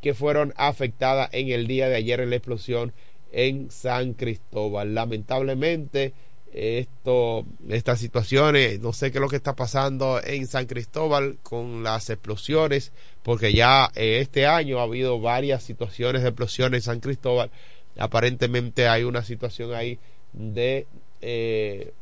que 0.00 0.14
fueron 0.14 0.54
afectadas 0.56 1.30
en 1.32 1.48
el 1.48 1.66
día 1.66 1.88
de 1.88 1.96
ayer 1.96 2.20
en 2.20 2.30
la 2.30 2.36
explosión 2.36 2.92
en 3.32 3.70
San 3.70 4.14
Cristóbal. 4.14 4.94
Lamentablemente, 4.94 6.14
esto, 6.52 7.44
estas 7.68 7.98
situaciones, 7.98 8.80
no 8.80 8.92
sé 8.92 9.10
qué 9.10 9.18
es 9.18 9.22
lo 9.22 9.28
que 9.28 9.36
está 9.36 9.54
pasando 9.54 10.20
en 10.24 10.46
San 10.46 10.66
Cristóbal 10.66 11.36
con 11.42 11.82
las 11.82 12.08
explosiones, 12.08 12.92
porque 13.22 13.52
ya 13.52 13.90
eh, 13.94 14.20
este 14.20 14.46
año 14.46 14.78
ha 14.78 14.84
habido 14.84 15.20
varias 15.20 15.62
situaciones 15.62 16.22
de 16.22 16.28
explosiones 16.28 16.78
en 16.78 16.92
San 16.92 17.00
Cristóbal. 17.00 17.50
Aparentemente 17.98 18.88
hay 18.88 19.04
una 19.04 19.22
situación 19.22 19.74
ahí 19.74 19.98
de, 20.32 20.86
eh, 21.20 21.92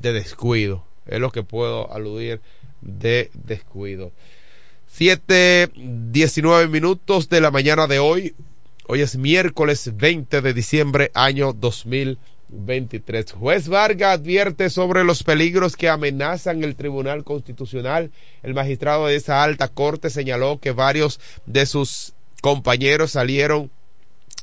de 0.00 0.12
descuido, 0.12 0.84
es 1.06 1.18
lo 1.18 1.32
que 1.32 1.42
puedo 1.42 1.92
aludir 1.92 2.40
de 2.82 3.30
descuido. 3.34 4.12
Siete, 4.86 5.70
diecinueve 5.74 6.68
minutos 6.68 7.28
de 7.28 7.40
la 7.40 7.50
mañana 7.50 7.86
de 7.86 7.98
hoy. 7.98 8.34
Hoy 8.88 9.00
es 9.00 9.16
miércoles 9.16 9.96
20 9.96 10.42
de 10.42 10.54
diciembre, 10.54 11.10
año 11.12 11.52
2023. 11.52 13.32
Juez 13.32 13.66
Vargas 13.66 14.20
advierte 14.20 14.70
sobre 14.70 15.02
los 15.02 15.24
peligros 15.24 15.74
que 15.74 15.88
amenazan 15.88 16.62
el 16.62 16.76
Tribunal 16.76 17.24
Constitucional. 17.24 18.12
El 18.44 18.54
magistrado 18.54 19.08
de 19.08 19.16
esa 19.16 19.42
alta 19.42 19.66
corte 19.66 20.08
señaló 20.08 20.60
que 20.60 20.70
varios 20.70 21.18
de 21.46 21.66
sus 21.66 22.14
compañeros 22.42 23.10
salieron 23.10 23.72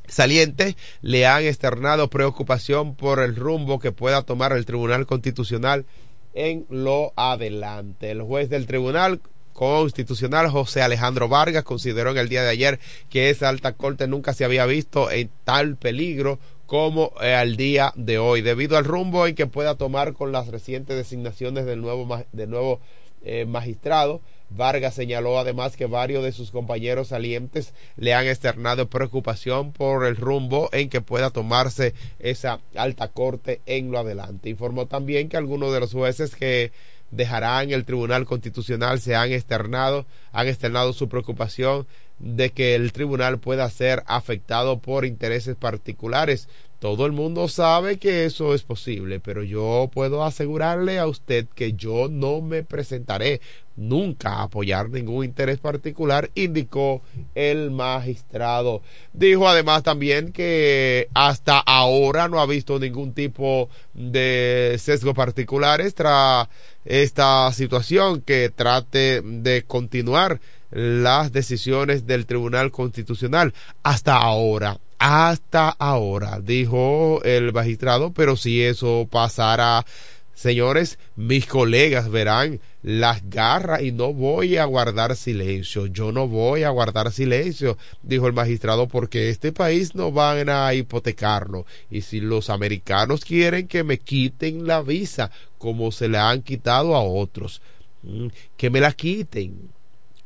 salientes 0.08 0.76
le 1.00 1.24
han 1.24 1.44
externado 1.44 2.10
preocupación 2.10 2.96
por 2.96 3.20
el 3.20 3.36
rumbo 3.36 3.78
que 3.78 3.92
pueda 3.92 4.24
tomar 4.24 4.52
el 4.52 4.66
Tribunal 4.66 5.06
Constitucional 5.06 5.86
en 6.34 6.66
lo 6.68 7.14
adelante. 7.16 8.10
El 8.10 8.20
juez 8.20 8.50
del 8.50 8.66
tribunal 8.66 9.22
Constitucional 9.54 10.50
José 10.50 10.82
Alejandro 10.82 11.28
Vargas 11.28 11.62
consideró 11.62 12.10
en 12.10 12.18
el 12.18 12.28
día 12.28 12.42
de 12.42 12.50
ayer 12.50 12.80
que 13.08 13.30
esa 13.30 13.48
alta 13.48 13.72
corte 13.72 14.06
nunca 14.08 14.34
se 14.34 14.44
había 14.44 14.66
visto 14.66 15.10
en 15.10 15.30
tal 15.44 15.76
peligro 15.76 16.38
como 16.66 17.12
eh, 17.22 17.34
al 17.34 17.56
día 17.56 17.92
de 17.94 18.18
hoy, 18.18 18.42
debido 18.42 18.76
al 18.76 18.84
rumbo 18.84 19.26
en 19.26 19.34
que 19.34 19.46
pueda 19.46 19.76
tomar 19.76 20.12
con 20.12 20.32
las 20.32 20.48
recientes 20.48 20.96
designaciones 20.96 21.66
del 21.66 21.80
nuevo, 21.80 22.22
del 22.32 22.50
nuevo 22.50 22.80
eh, 23.22 23.46
magistrado. 23.46 24.20
Vargas 24.50 24.94
señaló 24.94 25.38
además 25.38 25.76
que 25.76 25.86
varios 25.86 26.22
de 26.22 26.32
sus 26.32 26.50
compañeros 26.50 27.08
salientes 27.08 27.74
le 27.96 28.12
han 28.12 28.26
externado 28.26 28.88
preocupación 28.88 29.72
por 29.72 30.04
el 30.04 30.16
rumbo 30.16 30.68
en 30.72 30.88
que 30.90 31.00
pueda 31.00 31.30
tomarse 31.30 31.94
esa 32.18 32.60
alta 32.74 33.08
corte 33.08 33.60
en 33.66 33.90
lo 33.90 33.98
adelante. 33.98 34.50
Informó 34.50 34.86
también 34.86 35.28
que 35.28 35.36
algunos 35.36 35.72
de 35.72 35.80
los 35.80 35.92
jueces 35.92 36.34
que 36.34 36.72
dejarán 37.16 37.70
el 37.70 37.84
Tribunal 37.84 38.26
Constitucional 38.26 39.00
se 39.00 39.14
han 39.14 39.32
externado, 39.32 40.06
han 40.32 40.48
externado 40.48 40.92
su 40.92 41.08
preocupación 41.08 41.86
de 42.18 42.50
que 42.50 42.74
el 42.74 42.92
tribunal 42.92 43.38
pueda 43.38 43.68
ser 43.70 44.02
afectado 44.06 44.78
por 44.78 45.04
intereses 45.04 45.56
particulares. 45.56 46.48
Todo 46.84 47.06
el 47.06 47.12
mundo 47.12 47.48
sabe 47.48 47.96
que 47.96 48.26
eso 48.26 48.52
es 48.52 48.62
posible, 48.62 49.18
pero 49.18 49.42
yo 49.42 49.88
puedo 49.90 50.22
asegurarle 50.22 50.98
a 50.98 51.06
usted 51.06 51.46
que 51.54 51.72
yo 51.72 52.08
no 52.10 52.42
me 52.42 52.62
presentaré 52.62 53.40
nunca 53.74 54.34
a 54.34 54.42
apoyar 54.42 54.90
ningún 54.90 55.24
interés 55.24 55.60
particular, 55.60 56.30
indicó 56.34 57.00
el 57.34 57.70
magistrado. 57.70 58.82
Dijo 59.14 59.48
además 59.48 59.82
también 59.82 60.30
que 60.30 61.08
hasta 61.14 61.58
ahora 61.58 62.28
no 62.28 62.38
ha 62.38 62.44
visto 62.44 62.78
ningún 62.78 63.14
tipo 63.14 63.70
de 63.94 64.76
sesgo 64.78 65.14
particulares 65.14 65.94
tras 65.94 66.48
esta 66.84 67.50
situación 67.54 68.20
que 68.20 68.50
trate 68.54 69.22
de 69.22 69.62
continuar 69.62 70.38
las 70.70 71.32
decisiones 71.32 72.06
del 72.06 72.26
Tribunal 72.26 72.70
Constitucional 72.70 73.54
hasta 73.82 74.16
ahora 74.18 74.78
hasta 75.06 75.68
ahora 75.68 76.40
dijo 76.40 77.20
el 77.24 77.52
magistrado 77.52 78.14
pero 78.14 78.38
si 78.38 78.62
eso 78.62 79.06
pasara 79.10 79.84
señores 80.32 80.98
mis 81.14 81.44
colegas 81.44 82.10
verán 82.10 82.58
las 82.82 83.28
garras 83.28 83.82
y 83.82 83.92
no 83.92 84.14
voy 84.14 84.56
a 84.56 84.64
guardar 84.64 85.14
silencio. 85.14 85.88
Yo 85.88 86.10
no 86.10 86.26
voy 86.26 86.62
a 86.62 86.70
guardar 86.70 87.12
silencio 87.12 87.76
dijo 88.02 88.28
el 88.28 88.32
magistrado 88.32 88.88
porque 88.88 89.28
este 89.28 89.52
país 89.52 89.94
no 89.94 90.10
van 90.10 90.48
a 90.48 90.72
hipotecarlo. 90.72 91.66
Y 91.90 92.00
si 92.00 92.20
los 92.20 92.48
americanos 92.48 93.26
quieren 93.26 93.68
que 93.68 93.84
me 93.84 93.98
quiten 93.98 94.66
la 94.66 94.80
visa 94.80 95.30
como 95.58 95.92
se 95.92 96.08
la 96.08 96.30
han 96.30 96.40
quitado 96.40 96.96
a 96.96 97.02
otros 97.02 97.60
mm, 98.04 98.28
que 98.56 98.70
me 98.70 98.80
la 98.80 98.92
quiten 98.92 99.73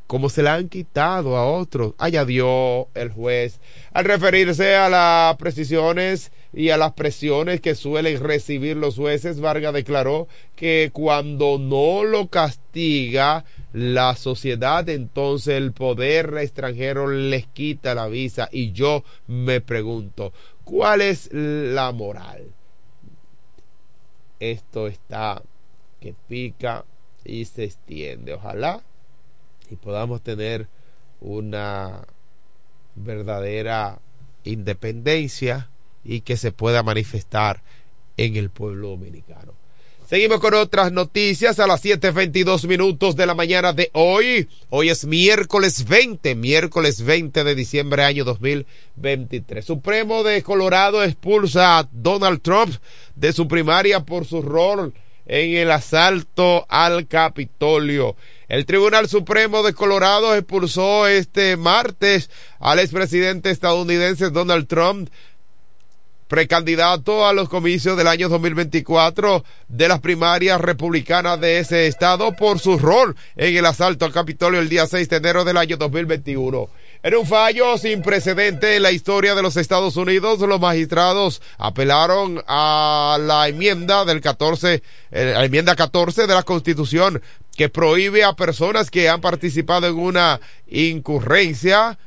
como 0.08 0.30
se 0.30 0.42
la 0.42 0.54
han 0.54 0.70
quitado 0.70 1.36
a 1.36 1.46
otros, 1.46 1.92
añadió 1.98 2.88
el 2.94 3.10
juez. 3.10 3.60
Al 3.92 4.06
referirse 4.06 4.74
a 4.74 4.88
las 4.88 5.36
precisiones 5.36 6.32
y 6.54 6.70
a 6.70 6.78
las 6.78 6.94
presiones 6.94 7.60
que 7.60 7.74
suelen 7.74 8.18
recibir 8.18 8.78
los 8.78 8.96
jueces, 8.96 9.38
Vargas 9.38 9.74
declaró 9.74 10.26
que 10.56 10.88
cuando 10.94 11.58
no 11.58 12.04
lo 12.04 12.28
castiga 12.28 13.44
la 13.74 14.16
sociedad, 14.16 14.88
entonces 14.88 15.58
el 15.58 15.72
poder 15.72 16.34
extranjero 16.38 17.08
les 17.08 17.46
quita 17.46 17.94
la 17.94 18.08
visa. 18.08 18.48
Y 18.50 18.72
yo 18.72 19.04
me 19.26 19.60
pregunto, 19.60 20.32
¿cuál 20.64 21.02
es 21.02 21.28
la 21.32 21.92
moral? 21.92 22.46
Esto 24.40 24.86
está 24.86 25.42
que 26.00 26.14
pica 26.28 26.86
y 27.26 27.44
se 27.44 27.64
extiende. 27.64 28.32
Ojalá 28.32 28.82
y 29.70 29.76
podamos 29.76 30.22
tener 30.22 30.68
una 31.20 32.06
verdadera 32.94 34.00
independencia 34.44 35.70
y 36.04 36.20
que 36.20 36.36
se 36.36 36.52
pueda 36.52 36.82
manifestar 36.82 37.62
en 38.16 38.36
el 38.36 38.50
pueblo 38.50 38.88
dominicano. 38.88 39.52
Seguimos 40.08 40.40
con 40.40 40.54
otras 40.54 40.90
noticias 40.90 41.60
a 41.60 41.66
las 41.66 41.84
7.22 41.84 42.66
minutos 42.66 43.14
de 43.14 43.26
la 43.26 43.34
mañana 43.34 43.74
de 43.74 43.90
hoy. 43.92 44.48
Hoy 44.70 44.88
es 44.88 45.04
miércoles 45.04 45.86
20, 45.86 46.34
miércoles 46.34 47.02
20 47.02 47.44
de 47.44 47.54
diciembre 47.54 48.04
año 48.04 48.24
2023. 48.24 49.62
Supremo 49.62 50.22
de 50.22 50.42
Colorado 50.42 51.04
expulsa 51.04 51.78
a 51.78 51.88
Donald 51.92 52.40
Trump 52.40 52.74
de 53.16 53.34
su 53.34 53.46
primaria 53.48 54.00
por 54.00 54.24
su 54.24 54.40
rol 54.40 54.94
en 55.26 55.58
el 55.58 55.70
asalto 55.70 56.64
al 56.70 57.06
Capitolio. 57.06 58.16
El 58.48 58.64
Tribunal 58.64 59.10
Supremo 59.10 59.62
de 59.62 59.74
Colorado 59.74 60.34
expulsó 60.34 61.06
este 61.06 61.58
martes 61.58 62.30
al 62.58 62.78
expresidente 62.78 63.50
estadounidense 63.50 64.30
Donald 64.30 64.66
Trump, 64.66 65.10
precandidato 66.28 67.26
a 67.26 67.34
los 67.34 67.50
comicios 67.50 67.98
del 67.98 68.06
año 68.06 68.30
2024 68.30 69.44
de 69.68 69.88
las 69.88 70.00
primarias 70.00 70.58
republicanas 70.62 71.38
de 71.38 71.58
ese 71.58 71.88
estado 71.88 72.32
por 72.32 72.58
su 72.58 72.78
rol 72.78 73.16
en 73.36 73.54
el 73.54 73.66
asalto 73.66 74.06
al 74.06 74.12
Capitolio 74.12 74.60
el 74.60 74.70
día 74.70 74.86
6 74.86 75.10
de 75.10 75.16
enero 75.16 75.44
del 75.44 75.58
año 75.58 75.76
2021. 75.76 76.70
En 77.00 77.14
un 77.14 77.26
fallo 77.26 77.78
sin 77.78 78.02
precedente 78.02 78.74
en 78.74 78.82
la 78.82 78.90
historia 78.90 79.36
de 79.36 79.42
los 79.42 79.56
Estados 79.56 79.96
Unidos, 79.96 80.40
los 80.40 80.60
magistrados 80.60 81.40
apelaron 81.56 82.42
a 82.48 83.18
la 83.20 83.46
enmienda 83.46 84.04
del 84.04 84.20
14, 84.20 84.82
eh, 85.12 85.32
la 85.32 85.44
enmienda 85.44 85.76
14 85.76 86.26
de 86.26 86.34
la 86.34 86.42
Constitución 86.42 87.22
que 87.56 87.68
prohíbe 87.68 88.24
a 88.24 88.32
personas 88.32 88.90
que 88.90 89.08
han 89.08 89.20
participado 89.20 89.86
en 89.86 89.96
una 89.96 90.40
incurrencia 90.66 91.98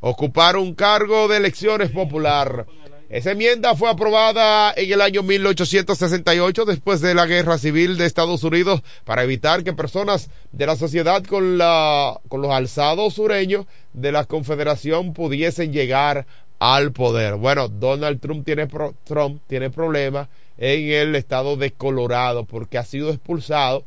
ocupar 0.00 0.56
un 0.56 0.74
cargo 0.74 1.28
de 1.28 1.36
elecciones 1.36 1.90
popular. 1.90 2.66
Esa 3.10 3.32
enmienda 3.32 3.74
fue 3.74 3.90
aprobada 3.90 4.72
en 4.76 4.92
el 4.92 5.00
año 5.00 5.24
1868 5.24 6.64
después 6.64 7.00
de 7.00 7.12
la 7.12 7.26
Guerra 7.26 7.58
Civil 7.58 7.96
de 7.96 8.06
Estados 8.06 8.44
Unidos 8.44 8.82
para 9.04 9.24
evitar 9.24 9.64
que 9.64 9.72
personas 9.72 10.30
de 10.52 10.64
la 10.64 10.76
sociedad 10.76 11.24
con, 11.24 11.58
los 11.58 12.50
alzados 12.52 13.14
sureños 13.14 13.66
de 13.94 14.12
la 14.12 14.26
Confederación 14.26 15.12
pudiesen 15.12 15.72
llegar 15.72 16.24
al 16.60 16.92
poder. 16.92 17.34
Bueno, 17.34 17.66
Donald 17.66 18.20
Trump 18.20 18.44
tiene, 18.44 18.68
pro, 18.68 18.94
Trump 19.02 19.42
tiene 19.48 19.70
problemas 19.70 20.28
en 20.56 20.92
el 20.92 21.16
estado 21.16 21.56
de 21.56 21.72
Colorado 21.72 22.44
porque 22.44 22.78
ha 22.78 22.84
sido 22.84 23.10
expulsado. 23.10 23.82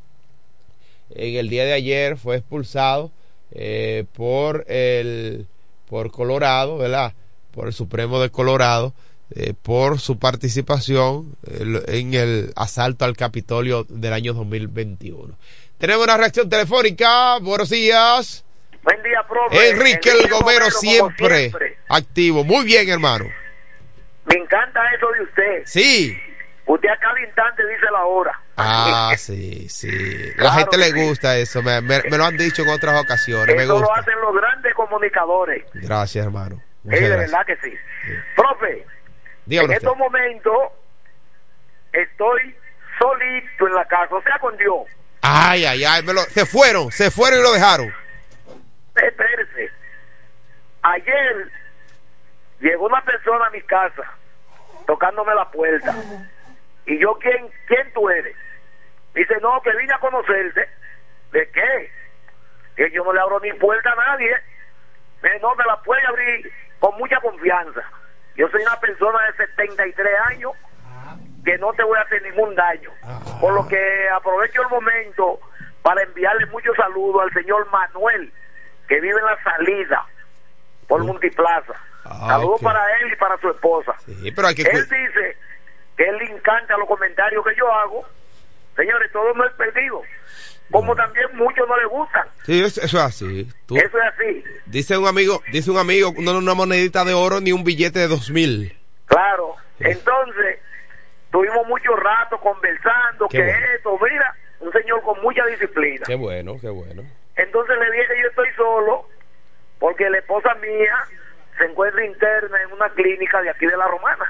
En 1.16 1.36
el 1.38 1.48
día 1.48 1.64
de 1.64 1.72
ayer 1.72 2.18
fue 2.18 2.36
expulsado 2.36 3.10
eh, 3.52 4.04
por 4.18 4.70
el 4.70 5.48
por 5.90 6.12
Colorado, 6.12 6.78
¿verdad? 6.78 7.14
Por 7.54 7.68
el 7.68 7.74
Supremo 7.74 8.20
de 8.20 8.30
Colorado 8.30 8.94
eh, 9.36 9.54
por 9.60 10.00
su 10.00 10.20
participación 10.20 11.36
eh, 11.48 11.84
en 11.88 12.14
el 12.14 12.54
asalto 12.56 13.06
al 13.06 13.18
Capitolio 13.18 13.86
del 13.90 14.14
año 14.14 14.34
2021. 14.34 15.36
Tenemos 15.78 16.04
una 16.04 16.18
reacción 16.18 16.50
telefónica. 16.50 17.40
Buenos 17.40 17.70
días. 17.70 18.46
Buen 18.84 19.02
día, 19.02 19.26
profe. 19.28 19.70
Enrique 19.70 20.12
el 20.12 20.30
Gomero 20.30 20.70
siempre, 20.70 21.40
siempre, 21.50 21.78
activo. 21.88 22.44
Muy 22.44 22.66
bien, 22.66 22.90
hermano. 22.90 23.26
Me 24.26 24.36
encanta 24.36 24.82
eso 24.96 25.08
de 25.12 25.22
usted. 25.24 25.62
Sí. 25.66 26.18
Usted 26.66 26.90
a 26.90 26.98
cada 26.98 27.20
instante 27.22 27.64
dice 27.68 27.86
la 27.92 28.06
hora. 28.06 28.40
Ah, 28.56 29.14
sí, 29.18 29.68
sí. 29.70 29.90
La 30.38 30.52
gente 30.52 30.78
le 30.78 30.92
sí. 30.92 31.08
gusta 31.08 31.38
eso. 31.38 31.62
Me, 31.62 31.82
me, 31.82 32.02
me, 32.04 32.18
lo 32.18 32.26
han 32.26 32.38
dicho 32.38 32.62
en 32.62 32.70
otras 32.70 33.02
ocasiones. 33.02 33.50
Eso 33.50 33.56
me 33.56 33.66
gusta. 33.66 33.88
lo 33.88 33.96
hacen 33.96 34.22
los 34.22 34.36
grandes 34.36 34.74
comunicadores. 34.74 35.64
Gracias, 35.74 36.26
hermano. 36.26 36.62
Muchas 36.84 37.00
sí, 37.00 37.06
de 37.06 37.10
gracias. 37.10 37.32
verdad 37.32 37.46
que 37.46 37.56
sí. 37.68 37.76
sí. 38.06 38.12
Profe, 38.36 38.86
en 39.48 39.62
usted. 39.62 39.78
estos 39.78 39.98
momentos 39.98 40.58
estoy 41.92 42.56
solito 43.00 43.68
en 43.68 43.76
la 43.76 43.86
casa, 43.86 44.16
o 44.16 44.22
sea, 44.22 44.40
con 44.40 44.56
Dios. 44.58 44.88
Ay, 45.22 45.66
ay, 45.66 45.84
ay, 45.84 46.04
me 46.04 46.14
lo, 46.14 46.22
se 46.22 46.46
fueron, 46.46 46.92
se 46.92 47.10
fueron 47.12 47.40
y 47.40 47.44
lo 47.44 47.54
dejaron. 47.54 47.94
Ayer 50.84 51.52
llegó 52.60 52.86
una 52.86 53.02
persona 53.04 53.48
a 53.48 53.50
mi 53.52 53.62
casa 53.62 54.04
tocándome 54.86 55.34
la 55.34 55.50
puerta. 55.50 55.96
Y 56.86 57.00
yo, 57.00 57.18
¿quién, 57.20 57.50
quién 57.68 57.92
tú 57.94 58.10
eres? 58.10 58.36
Dice, 59.16 59.36
no, 59.42 59.62
que 59.62 59.72
vine 59.78 59.94
a 59.94 60.00
conocerte. 60.00 60.68
¿De 61.32 61.50
qué? 61.52 61.92
Que 62.76 62.92
yo 62.92 63.04
no 63.06 63.14
le 63.14 63.22
abro 63.22 63.40
ni 63.40 63.54
puerta 63.54 63.92
a 63.92 63.96
nadie. 63.96 64.36
No, 65.42 65.56
me 65.56 65.64
la 65.64 65.82
puede 65.84 66.06
abrir 66.06 66.52
con 66.80 66.98
mucha 66.98 67.20
confianza. 67.22 67.82
Yo 68.36 68.48
soy 68.50 68.62
una 68.62 68.80
persona 68.80 69.20
de 69.26 69.48
73 69.48 70.08
años 70.28 70.54
que 71.44 71.58
no 71.58 71.74
te 71.74 71.84
voy 71.84 71.98
a 71.98 72.02
hacer 72.02 72.22
ningún 72.24 72.56
daño. 72.56 72.92
Por 73.40 73.54
lo 73.54 73.68
que 73.68 74.10
aprovecho 74.10 74.62
el 74.62 74.70
momento 74.70 75.40
para 75.82 76.02
enviarle 76.04 76.46
muchos 76.48 76.76
saludos 76.76 77.24
al 77.24 77.34
señor 77.34 77.70
Manuel, 77.70 78.32
que 78.88 79.00
vive 79.02 79.20
en 79.20 79.26
la 79.26 79.44
salida 79.44 80.06
por 80.88 81.04
Multiplaza. 81.04 81.74
Ah, 82.06 82.28
saludos 82.30 82.56
okay. 82.56 82.66
para 82.66 83.00
él 83.00 83.14
y 83.14 83.16
para 83.18 83.38
su 83.38 83.50
esposa. 83.50 83.94
Sí, 84.06 84.32
pero 84.32 84.48
hay 84.48 84.56
que 84.56 84.64
él 84.64 84.84
dice 84.84 85.38
que 85.98 86.04
él 86.04 86.18
le 86.18 86.26
encanta 86.32 86.78
los 86.78 86.88
comentarios 86.88 87.44
que 87.46 87.56
yo 87.56 87.72
hago. 87.72 88.06
Señores, 88.76 89.12
todo 89.12 89.34
no 89.34 89.46
es 89.46 89.54
perdido. 89.54 90.02
Como 90.72 90.96
también 90.96 91.28
muchos 91.34 91.68
no 91.68 91.78
les 91.78 91.88
gustan. 91.88 92.28
Sí, 92.46 92.64
eso, 92.64 92.82
eso 92.82 92.98
es 92.98 93.04
así. 93.04 93.48
Tú- 93.66 93.78
Eso 93.78 93.98
es 93.98 94.04
así. 94.14 94.44
dice 94.66 94.98
un 94.98 95.08
amigo, 95.08 95.42
dice 95.52 95.70
un 95.72 95.78
amigo, 95.78 96.14
no 96.18 96.38
una 96.38 96.54
monedita 96.54 97.06
de 97.06 97.14
oro 97.14 97.40
ni 97.42 97.52
un 97.52 97.64
billete 97.64 98.00
de 98.00 98.08
dos 98.08 98.30
mil. 98.32 98.76
Claro. 99.06 99.56
Entonces, 99.80 100.60
tuvimos 101.32 101.68
mucho 101.68 101.96
rato 101.96 102.40
conversando, 102.40 103.28
Qué 103.28 103.38
que 103.38 103.44
bueno. 103.44 103.66
esto, 103.76 104.00
mira, 104.02 104.36
un 104.60 104.72
señor 104.72 105.02
con 105.04 105.22
mucha 105.22 105.46
disciplina. 105.46 106.04
Qué 106.06 106.16
bueno, 106.16 106.58
qué 106.60 106.70
bueno. 106.70 107.04
Entonces 107.36 107.76
le 107.80 107.92
dije 107.92 108.08
que 108.14 108.22
yo 108.22 108.30
estoy 108.30 108.48
solo 108.56 109.08
porque 109.80 110.10
la 110.10 110.20
esposa 110.20 110.54
mía 110.56 110.96
se 111.58 111.66
encuentra 111.66 112.06
interna 112.06 112.58
en 112.64 112.72
una 112.72 112.90
clínica 112.90 113.42
de 113.42 113.50
aquí 113.50 113.66
de 113.66 113.76
la 113.78 113.88
Romana. 113.88 114.26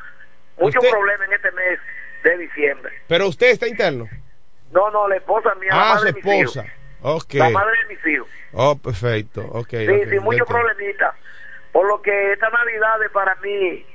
Muchos 0.58 0.86
problemas 0.86 1.28
en 1.28 1.34
este 1.36 1.52
mes 1.52 1.80
de 2.24 2.38
diciembre. 2.38 2.94
Pero 3.08 3.28
usted 3.28 3.48
está 3.52 3.68
interno. 3.68 4.08
No, 4.74 4.90
no, 4.92 5.08
la 5.08 5.16
esposa 5.18 5.54
mía, 5.56 5.70
la 5.72 5.94
Ah, 5.94 5.98
su 6.00 6.06
madre 6.06 6.12
de 6.12 6.22
mis 6.22 6.26
hijos. 6.42 6.58
esposa. 6.58 7.38
La 7.38 7.50
madre 7.50 7.72
de 7.88 7.96
mis 7.96 8.08
hijos. 8.08 8.30
Oh, 8.54 8.78
perfecto. 8.78 9.42
Ok. 9.52 9.70
Sí, 9.72 9.88
ok, 9.88 10.10
sí, 10.10 10.20
muchos 10.20 10.48
problemitas. 10.48 11.16
Por 11.72 11.88
lo 11.88 12.02
que 12.02 12.34
estas 12.34 12.52
navidades 12.54 13.10
para 13.12 13.36
mí 13.36 13.86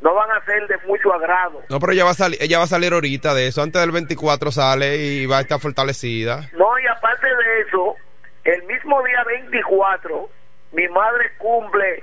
no 0.00 0.14
van 0.14 0.30
a 0.32 0.44
ser 0.44 0.66
de 0.66 0.76
mucho 0.86 1.12
agrado. 1.14 1.62
No, 1.70 1.78
pero 1.80 1.92
ella 1.92 2.04
va 2.04 2.10
a 2.10 2.14
salir, 2.14 2.38
ella 2.42 2.58
va 2.58 2.64
a 2.64 2.68
salir 2.68 2.92
ahorita 2.92 3.32
de 3.34 3.46
eso. 3.46 3.62
Antes 3.62 3.80
del 3.80 3.92
24 3.92 4.50
sale 4.50 4.96
y 4.96 5.26
va 5.26 5.38
a 5.38 5.40
estar 5.42 5.60
fortalecida. 5.60 6.48
No, 6.52 6.78
y 6.78 6.86
aparte 6.86 7.26
de 7.26 7.60
eso, 7.62 7.96
el 8.44 8.62
mismo 8.64 9.02
día 9.04 9.22
24, 9.24 10.28
mi 10.72 10.88
madre 10.88 11.32
cumple 11.38 12.02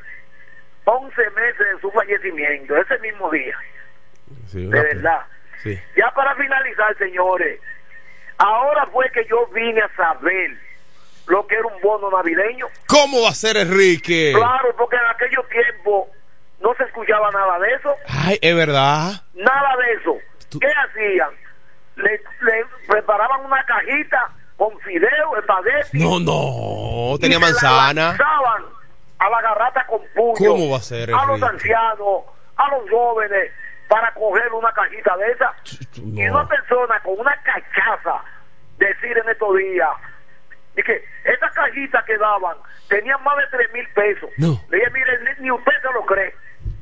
11 0.86 1.22
meses 1.32 1.58
de 1.76 1.82
su 1.82 1.92
fallecimiento, 1.92 2.76
ese 2.78 2.98
mismo 3.00 3.30
día, 3.30 3.56
Sí, 4.48 4.66
de 4.66 4.82
verdad. 4.82 5.22
Sí. 5.62 5.80
Ya 5.96 6.10
para 6.16 6.34
finalizar, 6.36 6.98
señores, 6.98 7.60
ahora 8.42 8.86
fue 8.92 9.10
que 9.12 9.26
yo 9.30 9.48
vine 9.54 9.82
a 9.82 9.96
saber 9.96 10.52
lo 11.28 11.46
que 11.48 11.56
era 11.56 11.68
un 11.68 11.82
bono 11.82 12.10
navideño. 12.10 12.68
¿Cómo 12.88 13.24
va 13.24 13.30
a 13.30 13.34
ser 13.36 13.58
Enrique? 13.58 14.34
Claro, 14.36 14.76
porque 14.78 14.98
en 14.98 15.06
aquellos 15.06 15.48
tiempos 15.50 16.08
no 16.60 16.74
se 16.76 16.84
escuchaba 16.84 17.32
nada 17.32 17.60
de 17.60 17.74
eso, 17.74 17.96
Ay, 18.08 18.38
es 18.42 18.56
verdad. 18.56 19.12
nada 19.34 19.76
de 19.78 19.94
eso. 19.94 20.16
¿Qué 20.60 20.68
hacían? 20.68 21.30
Le, 21.96 22.12
le 22.12 22.66
preparaban 22.88 23.46
una 23.46 23.64
cajita 23.66 24.30
con 24.58 24.78
fideo, 24.82 25.38
espagueti, 25.38 25.98
No, 26.00 26.20
no. 26.20 27.18
Tenía 27.20 27.38
y 27.38 27.42
se 27.42 27.66
la 27.66 27.72
manzana. 27.72 28.18
a 29.20 29.30
la 29.30 29.42
garrata 29.42 29.86
con 29.88 30.02
puño. 30.16 30.50
¿Cómo 30.52 30.70
va 30.72 30.78
a 30.78 30.82
ser, 30.82 31.12
A 31.14 31.26
los 31.26 31.42
Enrique? 31.42 31.46
ancianos, 31.56 32.24
a 32.58 32.68
los 32.76 32.90
jóvenes, 32.90 33.52
para 33.92 34.10
coger 34.14 34.54
una 34.54 34.72
cajita 34.72 35.18
de 35.18 35.32
esa. 35.34 35.54
Y 35.98 36.26
una 36.30 36.48
persona 36.48 36.98
con 37.02 37.20
una 37.20 37.36
cachaza, 37.44 38.24
decir 38.78 39.18
en 39.18 39.28
estos 39.30 39.58
días, 39.58 39.90
y 40.78 40.82
que 40.82 41.04
esas 41.26 41.52
cajitas 41.54 42.06
que 42.06 42.18
daban 42.18 42.56
tenían 42.88 43.22
más 43.22 43.36
de 43.36 43.44
tres 43.52 43.74
mil 43.74 43.86
pesos. 43.90 44.30
No. 44.38 44.58
Le 44.70 44.78
dije, 44.78 44.90
mire, 44.92 45.36
ni, 45.42 45.52
usted 45.52 45.74
se 45.82 45.92
lo 45.94 46.06
cree, 46.06 46.34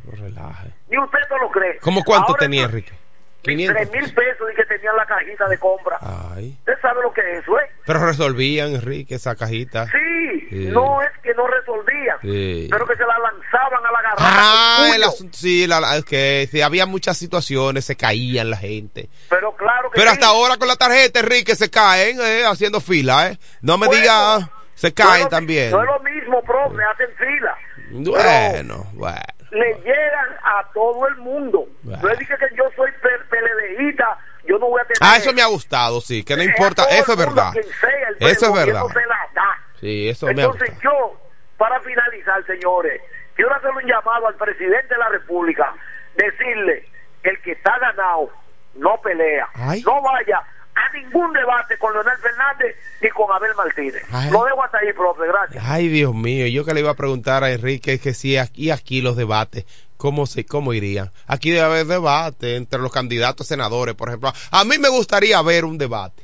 No 0.06 0.24
relaje. 0.24 0.68
ni 0.88 1.00
usted 1.00 1.20
se 1.28 1.38
lo 1.40 1.50
cree. 1.50 1.80
¿Cómo 1.80 2.04
cuánto 2.04 2.34
Ahora 2.34 2.40
tenía 2.42 2.66
Enrique? 2.66 2.94
Tres 3.42 3.56
500. 3.58 3.92
mil 3.92 4.14
pesos 4.14 4.48
y 4.52 4.56
que 4.56 4.66
tenían 4.66 4.96
la 4.98 5.06
cajita 5.06 5.48
de 5.48 5.58
compra. 5.58 5.98
Ay. 6.02 6.56
Usted 6.60 6.74
sabe 6.82 7.02
lo 7.02 7.14
que 7.14 7.22
es 7.22 7.42
eso, 7.44 7.58
¿eh? 7.60 7.70
Pero 7.86 8.06
resolvían, 8.06 8.74
Enrique, 8.76 9.16
esa 9.16 9.36
cajita. 9.36 9.86
Sí, 9.86 10.48
Sí. 10.50 10.66
no 10.72 11.02
es 11.02 11.10
que 11.24 11.34
no 11.36 11.48
resolvían, 11.48 12.18
Sí. 12.22 12.68
pero 12.70 12.86
que 12.86 12.96
se 12.96 13.04
la 13.06 13.18
lanzaban 13.20 13.86
a 13.86 13.92
la 13.92 14.02
garrafa. 14.02 14.26
Ah, 14.26 14.92
el 14.96 15.04
asunto, 15.04 15.38
sí, 15.38 15.66
la, 15.68 15.96
es 15.98 16.04
que 16.06 16.48
sí, 16.52 16.62
había 16.62 16.86
muchas 16.86 17.18
situaciones, 17.18 17.86
se 17.86 17.96
caían 17.96 18.50
la 18.50 18.58
gente. 18.58 19.10
Pero 19.30 19.56
claro 19.56 19.90
que 19.92 20.00
Pero 20.00 20.12
hasta 20.12 20.28
ahora 20.28 20.58
con 20.58 20.68
la 20.68 20.76
tarjeta, 20.76 21.20
Enrique, 21.22 21.56
se 21.56 21.70
caen, 21.70 22.18
eh, 22.22 22.44
haciendo 22.46 22.82
fila, 22.82 23.30
¿eh? 23.30 23.38
No 23.62 23.78
me 23.78 23.88
Bueno, 23.88 24.02
diga, 24.02 24.50
se 24.76 24.94
caen 24.94 25.30
también. 25.30 25.72
No 25.72 25.82
es 25.82 25.86
lo 25.88 26.00
mismo, 26.02 26.42
profe, 26.44 26.84
hacen 26.84 27.10
fila. 27.18 27.56
Bueno, 27.92 28.86
bueno. 28.94 29.18
Le 29.52 29.74
llegan 29.82 30.30
a 30.44 30.64
todo 30.74 31.08
el 31.08 31.16
mundo. 31.18 31.66
No 31.84 32.10
es 32.10 32.18
que 32.20 32.56
yo 32.56 32.64
soy 32.76 32.92
peledeíta, 33.30 34.18
yo 34.46 34.58
no 34.60 34.68
voy 34.68 34.82
a 34.82 34.84
tener... 34.86 34.98
Ah, 35.02 35.18
eso 35.18 35.34
me 35.34 35.42
ha 35.42 35.48
gustado, 35.48 36.02
sí, 36.02 36.24
que 36.24 36.36
no 36.36 36.44
importa, 36.44 36.84
eso 36.90 37.14
es 37.14 37.18
verdad. 37.18 37.52
sea, 37.54 38.30
Eso 38.30 38.46
es 38.48 38.54
verdad. 38.54 38.84
se 38.88 39.06
la 39.06 39.30
da. 39.34 39.58
Sí, 39.80 40.10
eso 40.10 40.28
me 40.28 40.42
ha 40.42 40.46
Entonces 40.46 40.72
yo, 40.84 41.20
para 41.58 41.80
finalizar, 41.82 42.46
señores, 42.46 43.02
quiero 43.36 43.54
hacer 43.56 43.72
un 43.72 43.84
llamado 43.86 44.28
al 44.28 44.36
presidente 44.36 44.88
de 44.94 44.98
la 44.98 45.10
República, 45.10 45.74
decirle 46.16 46.88
el 47.24 47.42
que 47.42 47.52
está 47.54 47.78
ganado 47.80 48.30
no 48.76 49.02
pelea, 49.02 49.48
Ay. 49.56 49.82
no 49.86 50.02
vaya 50.02 50.42
a 50.80 50.98
ningún 50.98 51.34
debate 51.34 51.78
con 51.78 51.94
Leonel 51.94 52.18
Fernández 52.18 52.76
ni 53.02 53.10
con 53.10 53.32
Abel 53.32 53.52
Martínez. 53.56 54.04
Ay. 54.12 54.32
Lo 54.32 54.44
dejo 54.46 54.64
hasta 54.64 54.78
ahí, 54.80 54.94
profe, 54.94 55.28
gracias. 55.28 55.64
Ay, 55.68 55.88
Dios 55.90 56.14
mío, 56.16 56.48
yo 56.48 56.66
que 56.66 56.74
le 56.74 56.80
iba 56.80 56.92
a 56.92 56.96
preguntar 56.96 57.44
a 57.44 57.52
Enrique 57.52 58.00
que 58.00 58.14
si 58.14 58.38
aquí, 58.38 58.72
aquí 58.72 59.02
los 59.02 59.16
debates, 59.16 59.66
¿cómo, 59.98 60.26
se, 60.26 60.46
¿cómo 60.46 60.74
irían? 60.74 61.12
Aquí 61.28 61.52
debe 61.52 61.66
haber 61.66 61.86
debate 61.86 62.56
entre 62.56 62.80
los 62.80 62.92
candidatos 62.92 63.48
a 63.48 63.50
senadores, 63.50 63.96
por 63.96 64.10
ejemplo. 64.10 64.32
A 64.52 64.64
mí 64.64 64.78
me 64.78 64.90
gustaría 64.90 65.42
ver 65.42 65.66
un 65.66 65.78
debate 65.78 66.24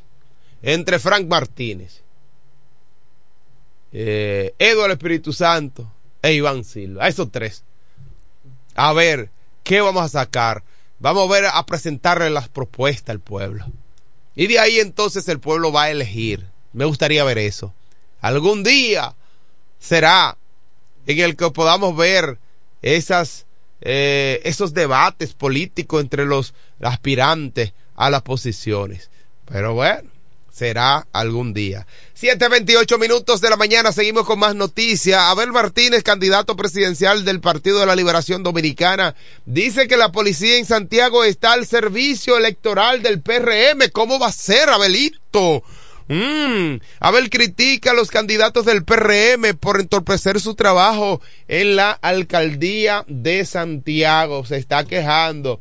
entre 0.62 1.00
Frank 1.00 1.28
Martínez, 1.28 2.02
eh, 3.92 4.54
Eduardo 4.58 4.94
Espíritu 4.94 5.32
Santo 5.32 5.92
e 6.22 6.34
Iván 6.34 6.64
Silva, 6.64 7.06
a 7.06 7.08
esos 7.08 7.32
tres. 7.32 7.64
A 8.76 8.94
ver, 8.94 9.30
¿qué 9.64 9.82
vamos 9.82 10.04
a 10.04 10.10
sacar? 10.10 10.64
Vamos 11.00 11.30
a 11.30 11.34
ver 11.34 11.46
a 11.46 11.66
presentarle 11.66 12.30
las 12.30 12.50
propuestas 12.50 13.14
al 13.14 13.20
pueblo. 13.20 13.66
Y 14.36 14.48
de 14.48 14.60
ahí 14.60 14.80
entonces 14.80 15.28
el 15.30 15.40
pueblo 15.40 15.72
va 15.72 15.84
a 15.84 15.92
elegir. 15.92 16.46
Me 16.74 16.86
gustaría 16.86 17.24
ver 17.24 17.38
eso. 17.38 17.74
Algún 18.22 18.64
día 18.64 19.16
será 19.80 20.38
en 21.08 21.20
el 21.20 21.36
que 21.36 21.52
podamos 21.52 21.96
ver 21.96 22.40
esas, 22.82 23.46
eh, 23.82 24.42
esos 24.44 24.74
debates 24.74 25.34
políticos 25.34 26.02
entre 26.02 26.26
los 26.26 26.54
aspirantes 26.82 27.74
a 27.96 28.10
las 28.10 28.24
posiciones. 28.24 29.10
Pero 29.46 29.74
bueno, 29.74 30.10
será 30.56 31.06
algún 31.12 31.54
día. 31.54 31.86
7.28 32.18 32.98
minutos 32.98 33.42
de 33.42 33.50
la 33.50 33.58
mañana, 33.58 33.92
seguimos 33.92 34.26
con 34.26 34.40
más 34.40 34.56
noticias. 34.56 35.20
Abel 35.20 35.52
Martínez, 35.52 36.02
candidato 36.02 36.56
presidencial 36.56 37.26
del 37.26 37.42
Partido 37.42 37.82
de 37.82 37.86
la 37.86 37.96
Liberación 37.96 38.42
Dominicana, 38.42 39.16
dice 39.46 39.90
que 39.90 39.98
la 39.98 40.14
policía 40.14 40.58
en 40.58 40.66
Santiago 40.66 41.26
está 41.26 41.52
al 41.52 41.66
servicio 41.66 42.38
electoral 42.38 43.04
del 43.04 43.22
PRM. 43.22 43.90
¿Cómo 43.92 44.18
va 44.18 44.28
a 44.28 44.32
ser, 44.32 44.70
Abelito? 44.70 45.62
Mm, 46.08 46.78
Abel 47.02 47.30
critica 47.30 47.92
a 47.92 47.96
los 47.96 48.10
candidatos 48.10 48.64
del 48.64 48.86
PRM 48.86 49.58
por 49.60 49.82
entorpecer 49.82 50.40
su 50.40 50.56
trabajo 50.56 51.20
en 51.50 51.76
la 51.76 51.92
alcaldía 51.92 53.04
de 53.08 53.44
Santiago. 53.44 54.46
Se 54.46 54.56
está 54.56 54.86
quejando 54.86 55.60